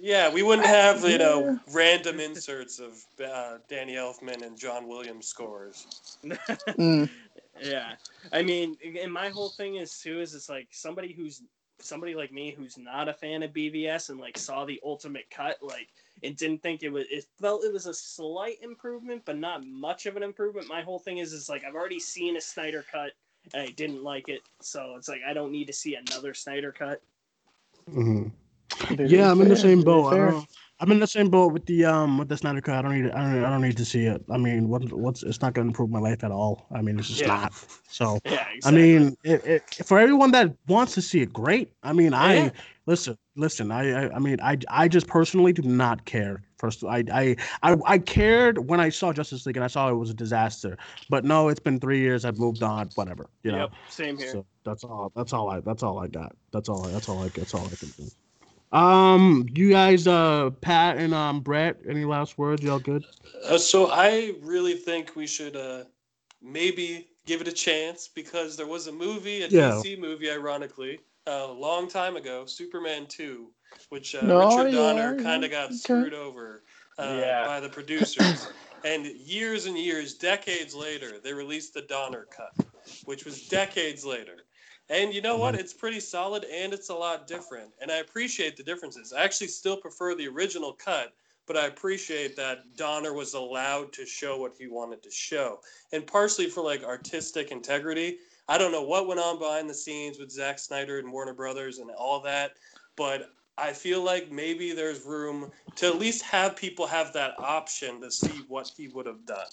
Yeah, 0.00 0.32
we 0.32 0.42
wouldn't 0.42 0.66
have 0.66 1.04
you 1.04 1.18
know 1.18 1.58
random 1.72 2.18
inserts 2.18 2.80
of 2.80 3.04
uh, 3.24 3.58
Danny 3.68 3.94
Elfman 3.94 4.44
and 4.44 4.58
John 4.58 4.88
Williams 4.88 5.26
scores. 5.26 5.86
Mm. 6.78 7.08
yeah, 7.60 7.92
I 8.32 8.42
mean, 8.42 8.76
and 9.00 9.12
my 9.12 9.28
whole 9.28 9.50
thing 9.50 9.76
is 9.76 9.98
too 9.98 10.20
is 10.20 10.34
it's 10.34 10.48
like 10.48 10.68
somebody 10.70 11.12
who's 11.12 11.42
somebody 11.84 12.14
like 12.14 12.32
me 12.32 12.54
who's 12.56 12.78
not 12.78 13.08
a 13.08 13.12
fan 13.12 13.42
of 13.42 13.52
BVS 13.52 14.10
and 14.10 14.20
like 14.20 14.38
saw 14.38 14.64
the 14.64 14.80
ultimate 14.84 15.28
cut 15.30 15.56
like 15.62 15.88
and 16.22 16.36
didn't 16.36 16.62
think 16.62 16.82
it 16.82 16.90
was 16.90 17.06
it 17.10 17.24
felt 17.40 17.64
it 17.64 17.72
was 17.72 17.86
a 17.86 17.94
slight 17.94 18.58
improvement 18.62 19.22
but 19.24 19.38
not 19.38 19.66
much 19.66 20.06
of 20.06 20.16
an 20.16 20.22
improvement. 20.22 20.68
My 20.68 20.82
whole 20.82 20.98
thing 20.98 21.18
is 21.18 21.32
is 21.32 21.48
like 21.48 21.64
I've 21.64 21.74
already 21.74 22.00
seen 22.00 22.36
a 22.36 22.40
Snyder 22.40 22.84
cut 22.90 23.12
and 23.54 23.62
I 23.62 23.70
didn't 23.72 24.02
like 24.02 24.28
it, 24.28 24.42
so 24.60 24.94
it's 24.96 25.08
like 25.08 25.20
I 25.26 25.32
don't 25.32 25.52
need 25.52 25.66
to 25.66 25.72
see 25.72 25.96
another 25.96 26.34
Snyder 26.34 26.72
cut. 26.72 27.02
Mhm. 27.90 28.30
Yeah, 28.98 29.30
I'm 29.30 29.40
in 29.40 29.48
the 29.48 29.56
same 29.56 29.82
boat. 29.82 30.12
I 30.12 30.16
don't, 30.16 30.46
I'm 30.82 30.90
in 30.90 30.98
the 30.98 31.06
same 31.06 31.30
boat 31.30 31.52
with 31.52 31.64
the 31.66 31.84
um 31.84 32.18
with 32.18 32.28
the 32.28 32.36
Snyder 32.36 32.60
Cut. 32.60 32.74
I 32.74 32.82
don't 32.82 33.00
need 33.00 33.10
I 33.12 33.20
don't 33.22 33.44
I 33.44 33.50
don't 33.50 33.62
need 33.62 33.76
to 33.76 33.84
see 33.84 34.06
it. 34.06 34.20
I 34.28 34.36
mean, 34.36 34.68
what 34.68 34.82
what's 34.92 35.22
it's 35.22 35.40
not 35.40 35.54
going 35.54 35.66
to 35.66 35.70
improve 35.70 35.90
my 35.90 36.00
life 36.00 36.24
at 36.24 36.32
all. 36.32 36.66
I 36.74 36.82
mean, 36.82 36.98
it's 36.98 37.06
just 37.08 37.20
Yeah. 37.20 37.28
not. 37.28 37.52
So 37.88 38.18
Yeah, 38.24 38.44
I 38.64 38.72
mean, 38.72 39.16
it, 39.22 39.44
it, 39.46 39.86
for 39.86 40.00
everyone 40.00 40.32
that 40.32 40.52
wants 40.66 40.94
to 40.94 41.02
see 41.02 41.20
it, 41.20 41.32
great. 41.32 41.72
I 41.84 41.92
mean, 41.92 42.12
I 42.12 42.34
Yeah. 42.34 42.50
listen, 42.86 43.16
listen. 43.36 43.70
I, 43.70 43.92
I 44.08 44.16
I 44.16 44.18
mean, 44.18 44.40
I 44.42 44.58
I 44.68 44.88
just 44.88 45.06
personally 45.06 45.52
do 45.52 45.62
not 45.62 46.04
care. 46.04 46.42
First, 46.58 46.82
I 46.82 47.04
I 47.12 47.36
I 47.62 47.76
I 47.86 47.98
cared 47.98 48.68
when 48.68 48.80
I 48.80 48.88
saw 48.88 49.12
Justice 49.12 49.46
League 49.46 49.56
and 49.56 49.64
I 49.64 49.68
saw 49.68 49.88
it 49.88 49.94
was 49.94 50.10
a 50.10 50.14
disaster. 50.14 50.76
But 51.08 51.24
no, 51.24 51.48
it's 51.48 51.60
been 51.60 51.78
three 51.78 52.00
years. 52.00 52.24
I've 52.24 52.40
moved 52.40 52.64
on. 52.64 52.88
Whatever, 52.96 53.30
you 53.44 53.52
know. 53.52 53.58
yep, 53.58 53.72
same 53.88 54.18
here. 54.18 54.32
So 54.32 54.46
that's 54.64 54.82
all. 54.82 55.12
That's 55.14 55.32
all 55.32 55.48
I. 55.48 55.60
That's 55.60 55.84
all 55.84 56.00
I 56.00 56.08
got. 56.08 56.34
That's 56.52 56.68
all. 56.68 56.88
I, 56.88 56.90
that's 56.90 57.08
all 57.08 57.22
I. 57.22 57.28
That's 57.28 57.54
all 57.54 57.68
I 57.72 57.76
can 57.76 57.90
do. 57.96 58.10
Um, 58.72 59.46
you 59.54 59.70
guys, 59.70 60.06
uh, 60.06 60.50
Pat 60.60 60.96
and 60.96 61.12
um, 61.14 61.40
Brett, 61.40 61.76
any 61.88 62.04
last 62.04 62.38
words? 62.38 62.62
Y'all 62.64 62.78
good? 62.78 63.04
Uh, 63.46 63.58
so 63.58 63.90
I 63.90 64.34
really 64.40 64.74
think 64.74 65.14
we 65.14 65.26
should 65.26 65.56
uh, 65.56 65.84
maybe 66.42 67.08
give 67.26 67.40
it 67.40 67.48
a 67.48 67.52
chance 67.52 68.08
because 68.08 68.56
there 68.56 68.66
was 68.66 68.86
a 68.86 68.92
movie, 68.92 69.42
a 69.42 69.48
Yeah. 69.48 69.72
DC 69.72 69.98
movie, 69.98 70.30
ironically, 70.30 71.00
a 71.26 71.46
long 71.46 71.88
time 71.88 72.16
ago, 72.16 72.46
Superman 72.46 73.06
2, 73.06 73.46
which 73.90 74.14
uh, 74.14 74.22
No, 74.22 74.38
Richard 74.38 74.72
yeah, 74.72 74.78
Donner 74.78 75.16
yeah, 75.16 75.22
kind 75.22 75.44
of 75.44 75.50
got 75.50 75.66
okay. 75.66 75.76
screwed 75.76 76.14
over 76.14 76.62
uh, 76.98 77.16
Yeah. 77.20 77.44
by 77.44 77.60
the 77.60 77.68
producers. 77.68 78.48
and 78.84 79.06
years 79.06 79.66
and 79.66 79.76
years, 79.78 80.14
decades 80.14 80.74
later, 80.74 81.20
they 81.22 81.32
released 81.32 81.74
the 81.74 81.82
Donner 81.82 82.26
cut, 82.34 82.66
which 83.04 83.24
was 83.24 83.48
decades 83.48 84.04
later. 84.04 84.36
And 84.90 85.14
you 85.14 85.22
know 85.22 85.36
what? 85.36 85.54
Mm-hmm. 85.54 85.60
It's 85.60 85.72
pretty 85.72 86.00
solid 86.00 86.44
and 86.44 86.72
it's 86.72 86.90
a 86.90 86.94
lot 86.94 87.26
different. 87.26 87.70
And 87.80 87.90
I 87.90 87.96
appreciate 87.96 88.56
the 88.56 88.62
differences. 88.62 89.12
I 89.12 89.24
actually 89.24 89.48
still 89.48 89.76
prefer 89.76 90.14
the 90.14 90.28
original 90.28 90.72
cut, 90.72 91.14
but 91.46 91.56
I 91.56 91.66
appreciate 91.66 92.36
that 92.36 92.76
Donner 92.76 93.12
was 93.12 93.34
allowed 93.34 93.92
to 93.94 94.04
show 94.04 94.36
what 94.36 94.54
he 94.58 94.66
wanted 94.66 95.02
to 95.02 95.10
show. 95.10 95.60
And 95.92 96.06
partially 96.06 96.48
for 96.48 96.62
like 96.62 96.84
artistic 96.84 97.50
integrity. 97.50 98.18
I 98.48 98.58
don't 98.58 98.72
know 98.72 98.82
what 98.82 99.06
went 99.06 99.20
on 99.20 99.38
behind 99.38 99.70
the 99.70 99.74
scenes 99.74 100.18
with 100.18 100.30
Zack 100.30 100.58
Snyder 100.58 100.98
and 100.98 101.12
Warner 101.12 101.32
Brothers 101.32 101.78
and 101.78 101.90
all 101.92 102.20
that, 102.20 102.56
but 102.96 103.30
I 103.56 103.72
feel 103.72 104.02
like 104.02 104.32
maybe 104.32 104.72
there's 104.72 105.04
room 105.04 105.50
to 105.76 105.86
at 105.86 105.98
least 105.98 106.22
have 106.22 106.56
people 106.56 106.86
have 106.86 107.12
that 107.12 107.34
option 107.38 108.00
to 108.00 108.10
see 108.10 108.42
what 108.48 108.70
he 108.76 108.88
would 108.88 109.06
have 109.06 109.24
done. 109.24 109.46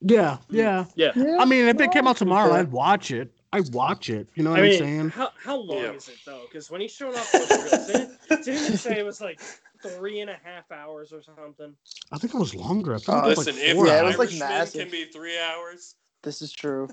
Yeah, 0.00 0.38
yeah. 0.50 0.84
Yeah. 0.94 1.12
I 1.16 1.44
mean, 1.44 1.66
if 1.66 1.80
it 1.80 1.90
came 1.90 2.06
out 2.06 2.16
tomorrow, 2.16 2.52
I'd 2.52 2.70
watch 2.70 3.10
it. 3.10 3.32
I'd 3.52 3.72
watch 3.72 4.10
it. 4.10 4.28
You 4.34 4.42
know 4.42 4.50
what 4.50 4.60
I 4.60 4.62
I 4.62 4.64
am 4.66 4.70
mean, 4.70 4.78
saying? 4.78 5.08
how, 5.10 5.30
how 5.42 5.56
long 5.56 5.78
Yeah. 5.78 5.92
is 5.92 6.08
it 6.08 6.18
though? 6.26 6.42
Because 6.50 6.70
when 6.70 6.80
he 6.80 6.88
showed 6.88 7.14
off 7.14 7.32
those 7.32 7.48
reels, 7.64 7.86
didn't, 7.86 8.44
didn't 8.44 8.74
it 8.74 8.78
say 8.78 8.98
it 8.98 9.04
was 9.04 9.20
like 9.20 9.40
three 9.82 10.20
and 10.20 10.30
a 10.30 10.36
half 10.42 10.70
hours 10.70 11.12
or 11.12 11.22
something? 11.22 11.74
I 12.12 12.18
think 12.18 12.34
it 12.34 12.38
was 12.38 12.54
longer. 12.54 12.94
I 12.94 12.98
think 12.98 13.08
Uh, 13.08 13.22
it 13.24 13.28
was 13.28 13.38
Listen, 13.38 13.54
like 13.56 13.64
if 13.64 13.76
four 13.76 13.86
the 13.86 13.92
Yeah, 13.92 14.00
it 14.00 14.04
was 14.04 14.18
like 14.18 14.32
massive. 14.38 14.80
can 14.82 14.90
be 14.90 15.04
three 15.06 15.38
hours, 15.38 15.94
This 16.22 16.42
is 16.42 16.52
true. 16.52 16.88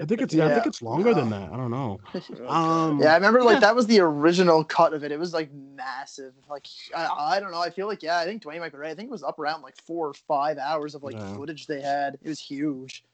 I 0.00 0.04
think 0.04 0.22
it's. 0.22 0.32
Yeah, 0.32 0.46
I 0.46 0.54
think 0.54 0.66
it's 0.66 0.80
longer 0.80 1.12
than 1.12 1.28
that. 1.30 1.52
I 1.52 1.56
don't 1.56 1.70
know. 1.70 1.98
Oh, 2.46 2.48
Um, 2.48 3.00
Yeah, 3.00 3.12
I 3.12 3.14
remember 3.16 3.42
like 3.42 3.54
Yeah. 3.56 3.60
that 3.60 3.76
was 3.76 3.86
the 3.86 4.00
original 4.00 4.64
cut 4.64 4.94
of 4.94 5.04
it. 5.04 5.12
It 5.12 5.18
was 5.18 5.34
like 5.34 5.52
massive. 5.52 6.32
Like 6.48 6.66
I, 6.96 7.06
I 7.36 7.40
don't 7.40 7.50
know. 7.50 7.60
I 7.60 7.70
feel 7.70 7.86
like 7.86 8.02
yeah. 8.02 8.18
I 8.18 8.24
think 8.24 8.42
Duane 8.42 8.60
might 8.60 8.72
be 8.72 8.78
right. 8.78 8.90
I 8.90 8.94
think 8.94 9.08
it 9.08 9.12
was 9.12 9.22
up 9.22 9.38
around 9.38 9.62
like 9.62 9.76
four 9.76 10.08
or 10.08 10.14
five 10.14 10.56
hours 10.58 10.94
of 10.94 11.02
like 11.02 11.14
Yeah. 11.16 11.34
footage 11.36 11.66
they 11.66 11.80
had. 11.82 12.14
It 12.22 12.28
was 12.28 12.40
huge. 12.40 13.04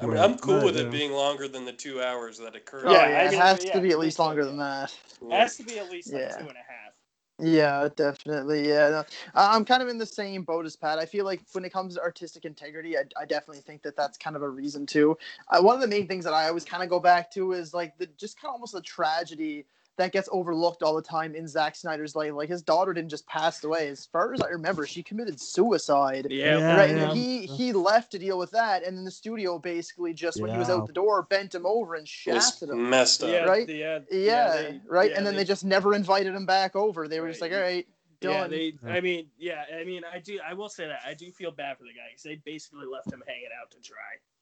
I 0.00 0.06
mean, 0.06 0.16
Right, 0.16 0.24
I'm 0.24 0.38
cool 0.38 0.62
with 0.64 0.76
it 0.76 0.90
being 0.90 1.12
longer 1.12 1.48
than 1.48 1.64
the 1.64 1.72
two 1.72 2.02
hours 2.02 2.38
that 2.38 2.54
occurred. 2.54 2.86
Oh, 2.86 2.92
Yeah, 2.92 3.08
yeah, 3.08 3.18
I 3.18 3.22
it 3.24 3.34
has 3.34 3.64
yeah, 3.64 3.72
to 3.74 3.80
be 3.80 3.90
at 3.92 3.98
least 3.98 4.18
longer 4.18 4.44
than 4.44 4.58
that. 4.58 4.94
It 5.22 5.32
has 5.32 5.56
to 5.56 5.62
be 5.62 5.78
at 5.78 5.90
least 5.90 6.12
like 6.12 6.22
Yeah. 6.22 6.36
two 6.36 6.48
and 6.48 6.56
a 6.56 6.72
half. 6.72 6.92
Yeah, 7.38 7.88
definitely. 7.94 8.66
Yeah, 8.68 8.88
no, 8.88 9.04
I- 9.34 9.54
I'm 9.54 9.64
kind 9.64 9.82
of 9.82 9.88
in 9.88 9.98
the 9.98 10.06
same 10.06 10.42
boat 10.42 10.64
as 10.64 10.74
Pat. 10.74 10.98
I 10.98 11.04
feel 11.04 11.24
like 11.26 11.42
when 11.52 11.64
it 11.66 11.72
comes 11.72 11.94
to 11.94 12.00
artistic 12.00 12.46
integrity, 12.46 12.96
I, 12.96 13.02
I 13.18 13.26
definitely 13.26 13.60
think 13.62 13.82
that 13.82 13.94
that's 13.94 14.16
kind 14.16 14.36
of 14.36 14.42
a 14.42 14.48
reason 14.48 14.86
too. 14.86 15.18
Uh, 15.48 15.60
one 15.60 15.74
of 15.74 15.82
the 15.82 15.86
main 15.88 16.06
things 16.08 16.24
that 16.24 16.32
I 16.32 16.48
always 16.48 16.64
kind 16.64 16.82
of 16.82 16.88
go 16.88 16.98
back 16.98 17.30
to 17.32 17.52
is 17.52 17.74
like 17.74 17.98
the 17.98 18.06
just 18.16 18.40
kind 18.40 18.48
of 18.48 18.54
almost 18.54 18.72
the 18.72 18.80
tragedy 18.80 19.66
that 19.96 20.12
gets 20.12 20.28
overlooked 20.30 20.82
all 20.82 20.94
the 20.94 21.02
time 21.02 21.34
in 21.34 21.48
Zack 21.48 21.74
Snyder's 21.74 22.14
life. 22.14 22.32
Like 22.32 22.48
his 22.48 22.62
daughter 22.62 22.92
didn't 22.92 23.08
just 23.10 23.26
pass 23.26 23.62
away. 23.64 23.88
As 23.88 24.06
far 24.06 24.34
as 24.34 24.40
I 24.42 24.48
remember, 24.48 24.86
she 24.86 25.02
committed 25.02 25.40
suicide. 25.40 26.26
Yeah, 26.30 26.58
Yeah, 26.58 26.76
right, 26.76 26.90
yeah. 26.90 27.08
and 27.10 27.12
he 27.18 27.46
he 27.46 27.72
left 27.72 28.12
to 28.12 28.18
deal 28.18 28.38
with 28.38 28.50
that, 28.52 28.84
and 28.84 28.96
then 28.96 29.04
the 29.04 29.10
studio 29.10 29.58
basically 29.58 30.12
just 30.14 30.40
when 30.40 30.50
he 30.50 30.58
was 30.58 30.68
out 30.70 30.86
the 30.86 30.92
door 30.92 31.22
bent 31.22 31.54
him 31.54 31.64
over 31.66 31.94
and 31.94 32.02
It 32.02 32.32
was 32.34 32.42
shafted 32.44 32.70
him. 32.70 32.90
messed 32.90 33.22
up. 33.22 33.30
yeah, 33.30 33.44
right? 33.44 33.68
Yeah, 33.68 34.00
Yeah, 34.10 34.52
they- 34.52 34.80
right. 34.86 35.10
yeah, 35.10 35.16
and 35.16 35.26
then 35.26 35.34
they, 35.36 35.44
just 35.44 35.64
never 35.64 35.94
invited 35.94 36.34
him 36.34 36.44
back 36.46 36.76
over. 36.76 37.08
They 37.08 37.20
were 37.20 37.28
just 37.28 37.40
like, 37.40 37.52
all 37.52 37.60
right, 37.60 37.86
done. 38.20 38.32
Yeah, 38.32 38.46
they. 38.48 38.72
Yeah. 38.84 38.90
I 38.92 39.00
mean, 39.00 39.28
yeah, 39.38 39.64
I 39.80 39.84
mean, 39.84 40.02
I 40.04 40.18
do. 40.18 40.38
I 40.46 40.54
will 40.54 40.68
say 40.68 40.86
that 40.86 41.00
I 41.06 41.14
do 41.14 41.30
feel 41.30 41.50
bad 41.52 41.78
for 41.78 41.84
the 41.84 41.90
guy 41.90 42.08
because 42.10 42.22
they 42.22 42.34
basically 42.36 42.86
left 42.86 43.12
him 43.12 43.22
hanging 43.26 43.48
out 43.62 43.70
to 43.72 43.78
dry. 43.80 43.96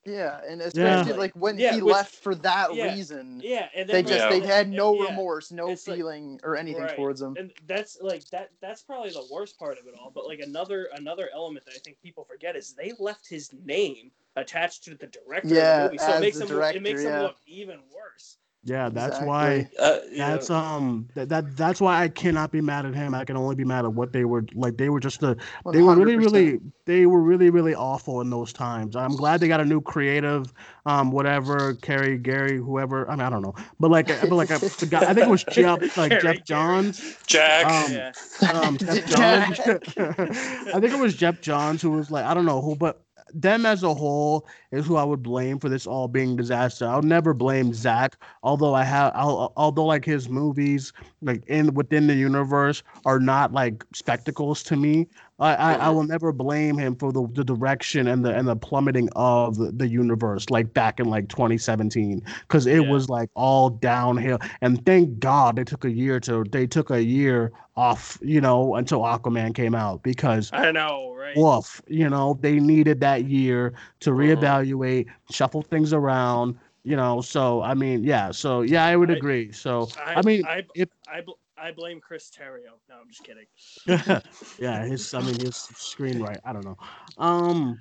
Yeah, 0.06 0.40
and 0.47 0.60
Yeah. 0.60 0.66
especially 0.66 1.12
like 1.14 1.32
when 1.35 1.59
Yeah, 1.59 1.74
he 1.74 1.82
which- 1.82 1.93
left 1.94 2.14
for 2.14 2.35
that 2.36 2.74
yeah, 2.74 2.93
reason, 2.94 3.40
Yeah, 3.43 3.68
and 3.74 3.89
they 3.89 4.02
just 4.02 4.31
like, 4.31 4.43
they 4.43 4.47
had 4.47 4.68
no 4.68 4.94
yeah, 4.94 5.09
remorse, 5.09 5.51
no 5.51 5.68
It's 5.70 5.86
like- 5.89 5.97
feeling 5.97 6.40
or 6.43 6.56
anything 6.56 6.82
Right. 6.82 6.97
towards 6.97 7.22
him. 7.22 7.36
and 7.39 7.52
that's 7.66 7.98
like 8.01 8.24
that. 8.31 8.51
That's 8.60 8.82
probably 8.82 9.10
the 9.10 9.26
worst 9.31 9.59
part 9.59 9.78
of 9.78 9.86
it 9.86 9.94
all. 9.98 10.10
But 10.10 10.26
like 10.26 10.40
another 10.40 10.85
another 10.94 11.31
element 11.32 11.64
that 11.66 11.74
I 11.74 11.78
think 11.78 12.01
people 12.02 12.24
forget 12.24 12.56
is 12.56 12.74
they 12.74 12.93
left 12.98 13.26
his 13.28 13.52
name 13.64 14.10
attached 14.36 14.85
to 14.85 14.94
the 14.94 15.06
director 15.06 15.55
Yeah, 15.55 15.85
of 15.85 15.90
the 15.93 15.97
movie, 15.97 15.98
so 15.98 16.16
it 16.16 16.20
makes 16.20 16.36
the 16.39 16.43
him 16.44 16.48
director, 16.48 16.78
it 16.78 16.82
makes 16.82 17.02
yeah. 17.02 17.16
him 17.18 17.22
look 17.22 17.36
even 17.47 17.81
worse. 17.94 18.39
Yeah, 18.65 18.89
that's 18.89 19.20
Exactly. 19.20 19.28
why. 19.28 19.69
Uh, 19.78 19.99
yeah. 20.11 20.31
That's 20.31 20.49
um 20.51 21.09
that, 21.15 21.28
that 21.28 21.57
that's 21.57 21.81
why 21.81 22.03
I 22.03 22.09
cannot 22.09 22.51
be 22.51 22.62
mad 22.62 22.86
at 22.86 22.95
him. 22.95 23.15
I 23.15 23.24
can 23.24 23.36
only 23.36 23.55
be 23.55 23.65
mad 23.65 23.85
at 23.85 23.93
what 23.93 24.12
they 24.12 24.24
were 24.24 24.45
like. 24.55 24.78
They 24.78 24.89
were 24.89 25.01
just 25.01 25.20
the 25.20 25.36
they 25.73 25.82
were 25.82 25.95
really 25.95 26.16
really 26.16 26.61
they 26.86 27.07
were 27.07 27.20
really 27.20 27.51
really 27.51 27.74
awful 27.74 28.23
in 28.23 28.31
those 28.31 28.53
times. 28.55 28.97
I'm 28.97 29.16
glad 29.16 29.41
they 29.41 29.49
got 29.49 29.61
a 29.61 29.65
new 29.66 29.82
creative, 29.82 30.53
um 30.86 31.11
whatever 31.11 31.74
Carrie 31.74 32.16
Gary 32.19 32.57
whoever 32.57 33.09
I 33.11 33.16
mean 33.16 33.27
I 33.27 33.31
don't 33.31 33.43
know, 33.43 33.55
but 33.78 33.91
like 33.91 34.07
but 34.09 34.32
like 34.32 34.51
a, 34.51 34.61
the 34.78 34.86
guy 34.86 35.03
I 35.03 35.15
think 35.15 35.27
it 35.27 35.31
was 35.31 35.45
Geoff 35.45 35.82
like 35.97 36.19
Gary. 36.20 36.20
Geoff 36.20 36.45
Johns. 36.45 37.05
Jack. 37.27 37.66
Um, 37.66 37.93
yeah, 37.93 38.12
um, 38.51 38.78
Geoff 38.78 39.05
Johns. 39.05 39.61
I 39.99 40.81
think 40.81 40.93
it 40.93 40.99
was 40.99 41.15
Geoff 41.15 41.41
Johns 41.41 41.82
who 41.82 41.91
was 41.93 42.11
like, 42.11 42.24
I 42.24 42.35
don't 42.35 42.47
know 42.47 42.62
who, 42.62 42.77
but 42.77 43.03
them 43.35 43.66
as 43.66 43.82
a 43.82 43.93
whole 43.93 44.47
is 44.70 44.86
who 44.86 44.97
I 44.97 45.05
would 45.05 45.23
blame 45.23 45.59
for 45.59 45.69
this 45.69 45.86
all 45.86 46.09
being 46.09 46.36
disaster. 46.36 46.86
I'll 46.86 47.02
never 47.02 47.35
blame 47.35 47.74
Zack, 47.74 48.16
although 48.43 48.74
I 48.74 48.85
have, 48.85 49.12
I'll, 49.15 49.52
although 49.56 49.86
like 49.86 50.05
his 50.05 50.28
movies, 50.28 50.93
like 51.23 51.44
in 51.47 51.74
within 51.74 52.06
the 52.06 52.15
universe, 52.15 52.82
are 53.05 53.20
not 53.20 53.52
like 53.52 53.85
spectacles 53.93 54.62
to 54.65 54.77
me. 54.77 55.09
I, 55.40 55.55
I, 55.55 55.73
I 55.74 55.89
will 55.90 56.05
never 56.05 56.32
blame 56.32 56.78
him 56.78 56.94
for 56.94 57.12
the, 57.12 57.27
the 57.32 57.43
direction 57.44 58.06
and 58.06 58.24
the 58.24 58.32
and 58.32 58.47
the 58.47 58.55
plummeting 58.55 59.09
of 59.16 59.56
the, 59.56 59.73
the 59.73 59.89
universe, 59.89 60.48
like 60.48 60.73
back 60.74 61.01
in 61.01 61.11
like 61.11 61.28
2017, 61.28 62.23
because 62.43 62.66
it 62.66 62.82
Yeah. 62.85 62.90
was 62.90 63.09
like 63.09 63.31
all 63.35 63.70
downhill. 63.70 64.39
And 64.61 64.85
thank 64.86 65.19
God 65.19 65.56
they 65.56 65.65
took 65.65 65.85
a 65.85 65.90
year 65.90 66.20
to 66.20 66.44
they 66.51 66.66
took 66.69 66.90
a 66.90 67.02
year 67.02 67.51
off, 67.77 68.16
you 68.23 68.40
know, 68.40 68.77
until 68.77 69.01
Aquaman 69.01 69.55
came 69.55 69.74
out 69.74 70.05
because 70.05 70.51
I 70.52 70.70
know, 70.70 71.12
right? 71.19 71.36
woof, 71.36 71.82
you 71.89 72.09
know, 72.09 72.39
they 72.40 72.61
needed 72.61 73.01
that 73.01 73.24
year 73.24 73.74
to 74.01 74.11
Mhm. 74.11 74.36
reevaluate, 74.39 75.06
shuffle 75.32 75.62
things 75.62 75.93
around, 75.93 76.56
you 76.85 76.94
know. 76.94 77.20
So 77.20 77.61
I 77.61 77.74
mean, 77.74 78.05
yeah, 78.05 78.31
so 78.31 78.62
yeah, 78.62 78.85
I 78.85 78.94
would 78.94 79.11
I- 79.11 79.15
agree. 79.15 79.51
So 79.51 79.89
I, 79.98 80.15
I 80.15 80.23
mean, 80.23 80.44
I, 80.47 80.62
if- 80.77 80.90
I, 81.09 81.23
I 81.56 81.70
blame 81.72 82.01
Chris 82.01 82.31
Terrio. 82.31 82.78
No, 82.89 82.97
I'm 83.01 83.09
just 83.09 83.24
kidding. 83.24 84.22
yeah, 84.59 84.85
his 84.85 85.12
I 85.14 85.20
mean 85.20 85.39
his 85.39 85.55
screenwrite. 85.74 86.40
I 86.44 86.52
don't 86.52 86.64
know. 86.64 86.76
Um 87.18 87.78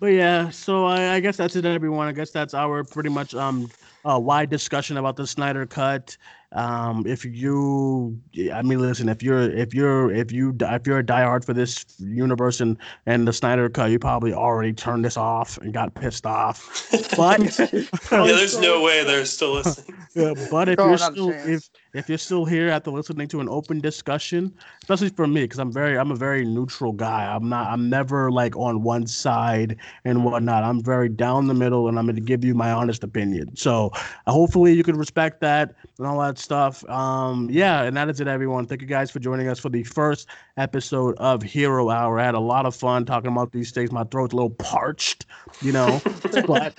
but 0.00 0.08
yeah, 0.08 0.50
so 0.50 0.84
I, 0.84 1.14
I 1.14 1.20
guess 1.20 1.36
that's 1.36 1.56
it 1.56 1.64
everyone. 1.64 2.06
I 2.08 2.12
guess 2.12 2.30
that's 2.30 2.52
our 2.52 2.84
pretty 2.84 3.08
much 3.08 3.34
um 3.34 3.70
uh 4.04 4.18
wide 4.18 4.50
discussion 4.50 4.98
about 4.98 5.16
the 5.16 5.26
Snyder 5.26 5.64
cut. 5.64 6.16
Um 6.52 7.06
if 7.06 7.24
you 7.24 8.20
I 8.52 8.60
mean 8.62 8.80
listen, 8.80 9.08
if 9.08 9.22
you're 9.22 9.50
if 9.50 9.72
you're 9.72 10.12
if 10.12 10.30
you 10.30 10.52
die- 10.52 10.74
if 10.76 10.86
you're 10.86 10.98
a 10.98 11.04
diehard 11.04 11.44
for 11.44 11.54
this 11.54 11.86
universe 11.98 12.60
and 12.60 12.76
and 13.06 13.26
the 13.26 13.32
Snyder 13.32 13.68
cut, 13.70 13.90
you 13.90 13.98
probably 13.98 14.34
already 14.34 14.72
turned 14.74 15.04
this 15.04 15.16
off 15.16 15.56
and 15.58 15.72
got 15.72 15.94
pissed 15.94 16.26
off. 16.26 16.86
But 17.16 17.58
yeah, 17.58 18.26
there's 18.26 18.58
no 18.58 18.82
way 18.82 19.04
they're 19.04 19.24
still 19.24 19.52
listening. 19.54 19.96
Yeah, 20.14 20.34
but 20.50 20.68
if 20.68 20.78
you're 20.78 20.88
not 20.90 21.12
a 21.12 21.14
still 21.14 21.30
if 21.30 21.70
if 21.94 22.08
you're 22.08 22.18
still 22.18 22.44
here 22.44 22.68
after 22.68 22.90
listening 22.90 23.28
to 23.28 23.40
an 23.40 23.48
open 23.48 23.80
discussion, 23.80 24.52
especially 24.82 25.08
for 25.10 25.26
me, 25.26 25.42
because 25.42 25.58
I'm 25.58 25.72
very 25.72 25.96
I'm 25.96 26.10
a 26.10 26.16
very 26.16 26.44
neutral 26.44 26.92
guy. 26.92 27.24
I'm 27.24 27.48
not 27.48 27.68
I'm 27.68 27.88
never 27.88 28.30
like 28.30 28.56
on 28.56 28.82
one 28.82 29.06
side 29.06 29.76
and 30.04 30.24
whatnot. 30.24 30.64
I'm 30.64 30.82
very 30.82 31.08
down 31.08 31.46
the 31.46 31.54
middle, 31.54 31.88
and 31.88 31.98
I'm 31.98 32.06
going 32.06 32.16
to 32.16 32.22
give 32.22 32.44
you 32.44 32.54
my 32.54 32.72
honest 32.72 33.04
opinion. 33.04 33.56
So 33.56 33.90
uh, 34.26 34.32
hopefully 34.32 34.74
you 34.74 34.82
can 34.82 34.96
respect 34.96 35.40
that 35.40 35.74
and 35.98 36.06
all 36.06 36.18
that 36.20 36.38
stuff. 36.38 36.84
Um, 36.88 37.48
yeah, 37.50 37.82
and 37.82 37.96
that 37.96 38.10
is 38.10 38.20
it, 38.20 38.26
everyone. 38.26 38.66
Thank 38.66 38.82
you 38.82 38.88
guys 38.88 39.10
for 39.10 39.20
joining 39.20 39.48
us 39.48 39.60
for 39.60 39.68
the 39.68 39.84
first 39.84 40.28
episode 40.56 41.16
of 41.18 41.42
Hero 41.42 41.90
Hour. 41.90 42.18
I 42.18 42.24
had 42.24 42.34
a 42.34 42.40
lot 42.40 42.66
of 42.66 42.74
fun 42.74 43.04
talking 43.04 43.30
about 43.30 43.52
these 43.52 43.70
things. 43.70 43.92
My 43.92 44.04
throat's 44.04 44.32
a 44.32 44.36
little 44.36 44.50
parched, 44.50 45.26
you 45.62 45.70
know, 45.70 46.00
but 46.46 46.78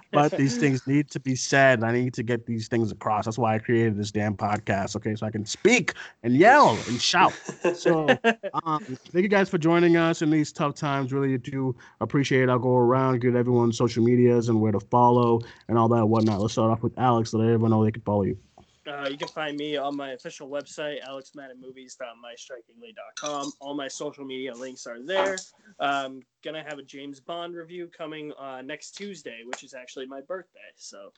but 0.12 0.32
these 0.36 0.56
things 0.58 0.86
need 0.86 1.10
to 1.10 1.20
be 1.20 1.34
said. 1.34 1.80
and 1.80 1.86
I 1.88 1.92
need 1.92 2.14
to 2.14 2.22
get 2.22 2.46
these 2.46 2.68
things 2.68 2.92
across. 2.92 3.24
That's 3.24 3.38
why 3.38 3.56
I 3.56 3.58
created 3.58 3.96
this 3.96 4.12
damn 4.12 4.36
podcast. 4.44 4.96
Okay, 4.96 5.14
so 5.14 5.26
I 5.26 5.30
can 5.30 5.46
speak 5.46 5.94
and 6.22 6.36
yell 6.36 6.78
and 6.88 7.00
shout. 7.00 7.32
So, 7.74 8.08
um, 8.64 8.84
thank 9.12 9.22
you 9.22 9.28
guys 9.28 9.48
for 9.48 9.58
joining 9.58 9.96
us 9.96 10.22
in 10.22 10.30
these 10.30 10.52
tough 10.52 10.74
times. 10.74 11.12
Really 11.12 11.36
do 11.38 11.74
appreciate 12.00 12.42
it. 12.42 12.48
I'll 12.48 12.58
go 12.58 12.76
around, 12.76 13.20
get 13.20 13.34
everyone 13.34 13.72
social 13.72 14.04
medias 14.04 14.48
and 14.48 14.60
where 14.60 14.72
to 14.72 14.80
follow 14.80 15.40
and 15.68 15.78
all 15.78 15.88
that 15.88 16.06
whatnot. 16.06 16.40
Let's 16.40 16.52
start 16.52 16.70
off 16.70 16.82
with 16.82 16.98
Alex, 16.98 17.30
so 17.30 17.38
that 17.38 17.44
everyone 17.44 17.70
know 17.70 17.84
they 17.84 17.92
can 17.92 18.02
follow 18.02 18.22
you. 18.22 18.36
Uh, 18.86 19.08
you 19.10 19.16
can 19.16 19.28
find 19.28 19.56
me 19.56 19.78
on 19.78 19.96
my 19.96 20.10
official 20.10 20.46
website, 20.46 20.98
alexmaddenmovies.mystrikingly.com. 21.08 23.52
All 23.58 23.74
my 23.74 23.88
social 23.88 24.26
media 24.26 24.54
links 24.54 24.86
are 24.86 25.02
there. 25.02 25.38
Um, 25.80 26.20
gonna 26.44 26.62
have 26.62 26.78
a 26.78 26.82
James 26.82 27.18
Bond 27.18 27.54
review 27.54 27.90
coming 27.96 28.30
uh, 28.38 28.60
next 28.60 28.90
Tuesday, 28.90 29.38
which 29.46 29.64
is 29.64 29.72
actually 29.72 30.04
my 30.04 30.20
birthday. 30.20 30.60
So 30.76 31.12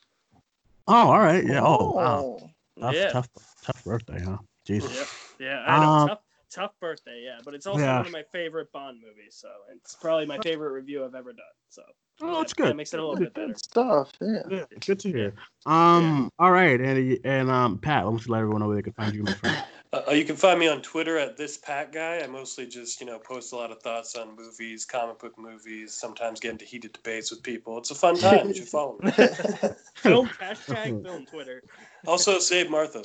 Oh, 0.89 1.11
all 1.11 1.21
right. 1.21 1.45
Yeah. 1.45 1.63
Oh, 1.65 1.93
wow. 1.95 2.51
Tough, 2.81 2.95
yeah, 2.95 3.09
tough, 3.09 3.29
tough 3.63 3.85
birthday, 3.85 4.21
huh? 4.23 4.39
Jesus. 4.67 4.93
yeah, 4.93 5.05
yeah. 5.39 5.65
I 5.67 5.81
know, 5.81 5.87
Um, 5.93 6.09
tough, 6.09 6.21
tough 6.51 6.73
birthday. 6.81 7.23
Yeah, 7.25 7.39
but 7.45 7.55
it's 7.55 7.67
also 7.67 7.83
Yeah. 7.85 7.97
one 7.97 8.07
of 8.07 8.13
my 8.13 8.25
favorite 8.33 8.71
Bond 8.73 9.01
movies. 9.01 9.35
So 9.35 9.49
it's 9.75 9.95
probably 9.95 10.27
my 10.27 10.39
favorite 10.39 10.73
review 10.73 11.05
I've 11.05 11.15
ever 11.15 11.33
done. 11.33 11.47
So 11.71 11.83
Oh, 12.21 12.41
it's 12.41 12.53
that- 12.53 12.57
That 12.63 12.69
good. 12.69 12.77
makes 12.77 12.95
it 12.95 13.01
a 13.01 13.03
little 13.03 13.17
bit 13.17 13.35
better. 13.35 13.49
Good 13.49 13.59
stuff. 13.59 14.13
Yeah. 14.21 14.43
Good, 14.49 14.67
good 14.87 14.99
to 15.01 15.09
hear. 15.13 15.35
Um, 15.67 16.31
all 16.39 16.51
right, 16.51 16.81
and 16.81 17.19
and 17.25 17.51
um, 17.51 17.79
Pat, 17.79 18.07
let 18.07 18.15
me 18.15 18.21
let 18.27 18.39
everyone 18.39 18.61
know 18.61 18.69
where 18.69 18.77
they 18.77 18.83
can 18.83 18.95
find 18.95 19.15
you, 19.15 19.23
my 19.23 19.35
friend. 19.35 19.63
Uh, 20.09 20.13
you 20.13 20.25
can 20.25 20.37
find 20.37 20.59
me 20.59 20.69
on 20.69 20.83
Twitter 20.83 21.19
at 21.19 21.37
this 21.37 21.57
Pat 21.57 21.93
guy. 21.93 22.21
I 22.23 22.27
mostly 22.27 22.67
just 22.67 23.01
you 23.01 23.07
know 23.07 23.19
post 23.19 23.53
a 23.53 23.57
lot 23.57 23.71
of 23.71 23.81
thoughts 23.83 24.17
on 24.17 24.37
movies, 24.37 24.85
comic 24.85 25.19
book 25.19 25.39
movies. 25.39 25.95
Sometimes 25.95 26.41
get 26.41 26.53
into 26.53 26.65
heated 26.65 26.93
debates 26.93 27.31
with 27.31 27.43
people. 27.43 27.79
It's 27.79 27.91
a 27.91 27.95
fun 27.95 28.17
time. 28.17 28.49
You 28.49 28.55
should 28.55 28.69
follow 28.69 28.99
me. 29.03 29.11
Film 29.95 30.29
hashtag 30.29 31.03
film 31.05 31.27
Twitter. 31.27 31.63
Also, 32.07 32.39
save 32.39 32.71
Martha. 32.71 33.05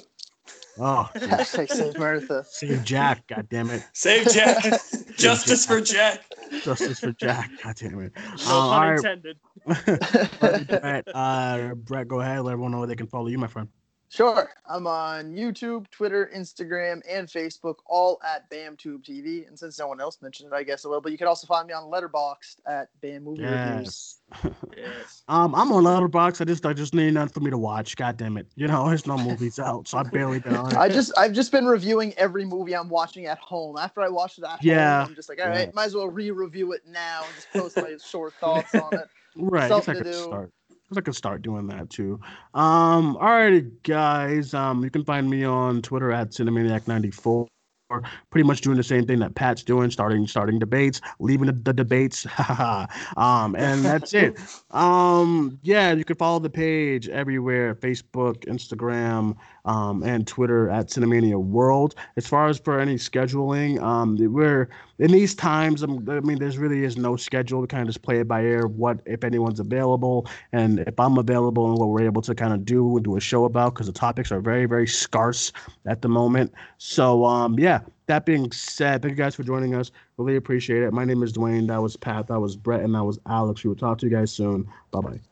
Oh, 0.79 1.09
Hashtag 1.15 1.69
Save 1.69 1.97
Martha. 1.97 2.45
save 2.49 2.83
Jack, 2.83 3.27
God 3.27 3.47
damn 3.49 3.69
it. 3.69 3.85
Save 3.93 4.31
Jack. 4.31 4.63
Justice 5.17 5.65
for 5.65 5.81
Jack. 5.81 6.21
Justice 6.63 6.99
for 6.99 7.11
Jack, 7.11 7.51
God 7.63 7.75
damn 7.75 7.99
it. 7.99 8.13
No 8.15 8.51
all 8.51 8.71
pun 8.71 8.87
right, 8.87 8.97
intended. 8.97 9.37
Brett, 10.79 11.07
uh, 11.13 11.75
Brett, 11.75 12.07
go 12.07 12.21
ahead. 12.21 12.41
Let 12.41 12.53
everyone 12.53 12.71
know 12.71 12.79
where 12.79 12.87
they 12.87 12.95
can 12.95 13.07
follow 13.07 13.27
you, 13.27 13.37
my 13.37 13.47
friend. 13.47 13.67
Sure. 14.11 14.49
I'm 14.69 14.87
on 14.87 15.31
YouTube, 15.31 15.89
Twitter, 15.89 16.29
Instagram, 16.35 17.01
and 17.09 17.29
Facebook, 17.29 17.75
all 17.85 18.19
at 18.27 18.49
BamTube 18.51 19.03
TV. 19.05 19.47
And 19.47 19.57
since 19.57 19.79
no 19.79 19.87
one 19.87 20.01
else 20.01 20.21
mentioned 20.21 20.51
it, 20.51 20.55
I 20.55 20.63
guess 20.63 20.83
I 20.85 20.89
will. 20.89 20.99
But 20.99 21.13
you 21.13 21.17
can 21.17 21.27
also 21.27 21.47
find 21.47 21.65
me 21.65 21.73
on 21.73 21.83
Letterboxd 21.89 22.57
at 22.67 22.89
Bam 23.01 23.23
Movie 23.23 23.43
Reviews. 23.43 24.17
Yes. 24.33 24.53
Yes. 24.77 25.23
Um, 25.29 25.55
I'm 25.55 25.71
on 25.71 25.83
Letterboxd. 25.85 26.41
I 26.41 26.43
just, 26.43 26.65
I 26.65 26.73
just 26.73 26.93
need 26.93 27.13
nothing 27.13 27.31
for 27.31 27.39
me 27.39 27.49
to 27.51 27.57
watch. 27.57 27.95
God 27.95 28.17
damn 28.17 28.35
it. 28.37 28.47
You 28.55 28.67
know, 28.67 28.85
there's 28.89 29.07
no 29.07 29.17
movies 29.17 29.59
out, 29.59 29.87
so 29.87 29.97
I've 29.97 30.11
barely 30.11 30.39
been 30.39 30.57
on 30.57 30.71
it. 30.71 30.77
I 30.77 30.89
just 30.89 31.17
I've 31.17 31.31
just 31.31 31.53
been 31.53 31.65
reviewing 31.65 32.13
every 32.17 32.43
movie 32.43 32.75
I'm 32.75 32.89
watching 32.89 33.27
at 33.27 33.37
home. 33.37 33.77
After 33.77 34.01
I 34.01 34.09
watch 34.09 34.37
it 34.37 34.43
at 34.43 34.61
Yeah. 34.61 35.01
home, 35.01 35.09
I'm 35.09 35.15
just 35.15 35.29
like, 35.29 35.39
all 35.41 35.47
right, 35.47 35.67
Yeah. 35.67 35.71
might 35.73 35.85
as 35.85 35.95
well 35.95 36.09
re-review 36.09 36.73
it 36.73 36.81
now 36.85 37.23
and 37.25 37.35
just 37.35 37.49
post 37.53 37.77
my 37.77 37.95
short 38.05 38.33
thoughts 38.41 38.75
on 38.75 38.93
it. 38.93 39.07
Right. 39.37 39.63
I 39.63 39.69
guess 39.69 39.87
I 39.87 39.93
something 39.93 39.93
to 39.95 40.03
could 40.03 40.11
do. 40.11 40.23
start. 40.25 40.51
I 40.97 41.01
could 41.01 41.15
start 41.15 41.41
doing 41.41 41.67
that 41.67 41.89
too. 41.89 42.19
Um, 42.53 43.15
all 43.17 43.29
righty, 43.29 43.71
guys. 43.83 44.53
Um, 44.53 44.83
you 44.83 44.89
can 44.89 45.05
find 45.05 45.29
me 45.29 45.43
on 45.43 45.81
Twitter 45.81 46.11
at 46.11 46.31
Cinemaniac94. 46.31 47.47
pretty 48.29 48.47
much 48.47 48.61
doing 48.61 48.77
the 48.77 48.83
same 48.83 49.05
thing 49.05 49.19
that 49.19 49.35
Pat's 49.35 49.63
doing, 49.63 49.91
starting 49.91 50.27
starting 50.27 50.59
debates, 50.59 51.01
leaving 51.19 51.47
the, 51.47 51.53
the 51.53 51.73
debates. 51.73 52.25
um, 53.17 53.55
and 53.55 53.83
that's 53.83 54.13
it. 54.13 54.37
Um, 54.71 55.59
yeah, 55.63 55.91
you 55.91 56.05
can 56.05 56.15
follow 56.15 56.39
the 56.39 56.49
page 56.49 57.09
everywhere: 57.09 57.75
Facebook, 57.75 58.45
Instagram, 58.45 59.35
um, 59.65 60.03
and 60.03 60.27
Twitter 60.27 60.69
at 60.69 60.87
Cinemania 60.87 61.41
World. 61.41 61.95
As 62.17 62.27
far 62.27 62.47
as 62.47 62.59
for 62.59 62.79
any 62.79 62.95
scheduling, 62.95 63.81
um, 63.81 64.17
we're 64.33 64.69
in 64.99 65.11
these 65.11 65.35
times. 65.35 65.83
Um, 65.83 66.07
I 66.09 66.19
mean, 66.21 66.39
there's 66.39 66.57
really 66.57 66.83
is 66.83 66.97
no 66.97 67.15
schedule. 67.15 67.61
We 67.61 67.67
kind 67.67 67.81
of 67.81 67.87
just 67.87 68.01
play 68.01 68.19
it 68.19 68.27
by 68.27 68.41
ear. 68.43 68.67
What 68.67 68.99
if 69.05 69.23
anyone's 69.23 69.59
available, 69.59 70.27
and 70.51 70.79
if 70.79 70.99
I'm 70.99 71.17
available, 71.17 71.69
and 71.69 71.77
what 71.79 71.89
we're 71.89 72.05
able 72.05 72.21
to 72.23 72.35
kind 72.35 72.53
of 72.53 72.65
do 72.65 72.95
and 72.97 73.03
do 73.03 73.17
a 73.17 73.21
show 73.21 73.45
about, 73.45 73.73
because 73.73 73.87
the 73.87 73.93
topics 73.93 74.31
are 74.31 74.41
very 74.41 74.65
very 74.65 74.87
scarce 74.87 75.51
at 75.85 76.01
the 76.01 76.09
moment. 76.09 76.53
So 76.77 77.25
um, 77.25 77.57
yeah. 77.59 77.79
That 78.07 78.25
being 78.25 78.51
said, 78.51 79.01
thank 79.01 79.11
you 79.11 79.15
guys 79.15 79.35
for 79.35 79.43
joining 79.43 79.73
us. 79.73 79.89
Really 80.17 80.35
appreciate 80.35 80.83
it. 80.83 80.91
My 80.91 81.05
name 81.05 81.23
is 81.23 81.31
Duane. 81.31 81.67
That 81.67 81.81
was 81.81 81.95
Pat. 81.95 82.27
That 82.27 82.41
was 82.41 82.57
Brett, 82.57 82.81
and 82.81 82.93
that 82.93 83.05
was 83.05 83.19
Alex. 83.25 83.63
We 83.63 83.69
will 83.69 83.77
talk 83.77 83.99
to 83.99 84.05
you 84.05 84.11
guys 84.11 84.33
soon. 84.33 84.67
Bye 84.91 84.99
bye. 84.99 85.30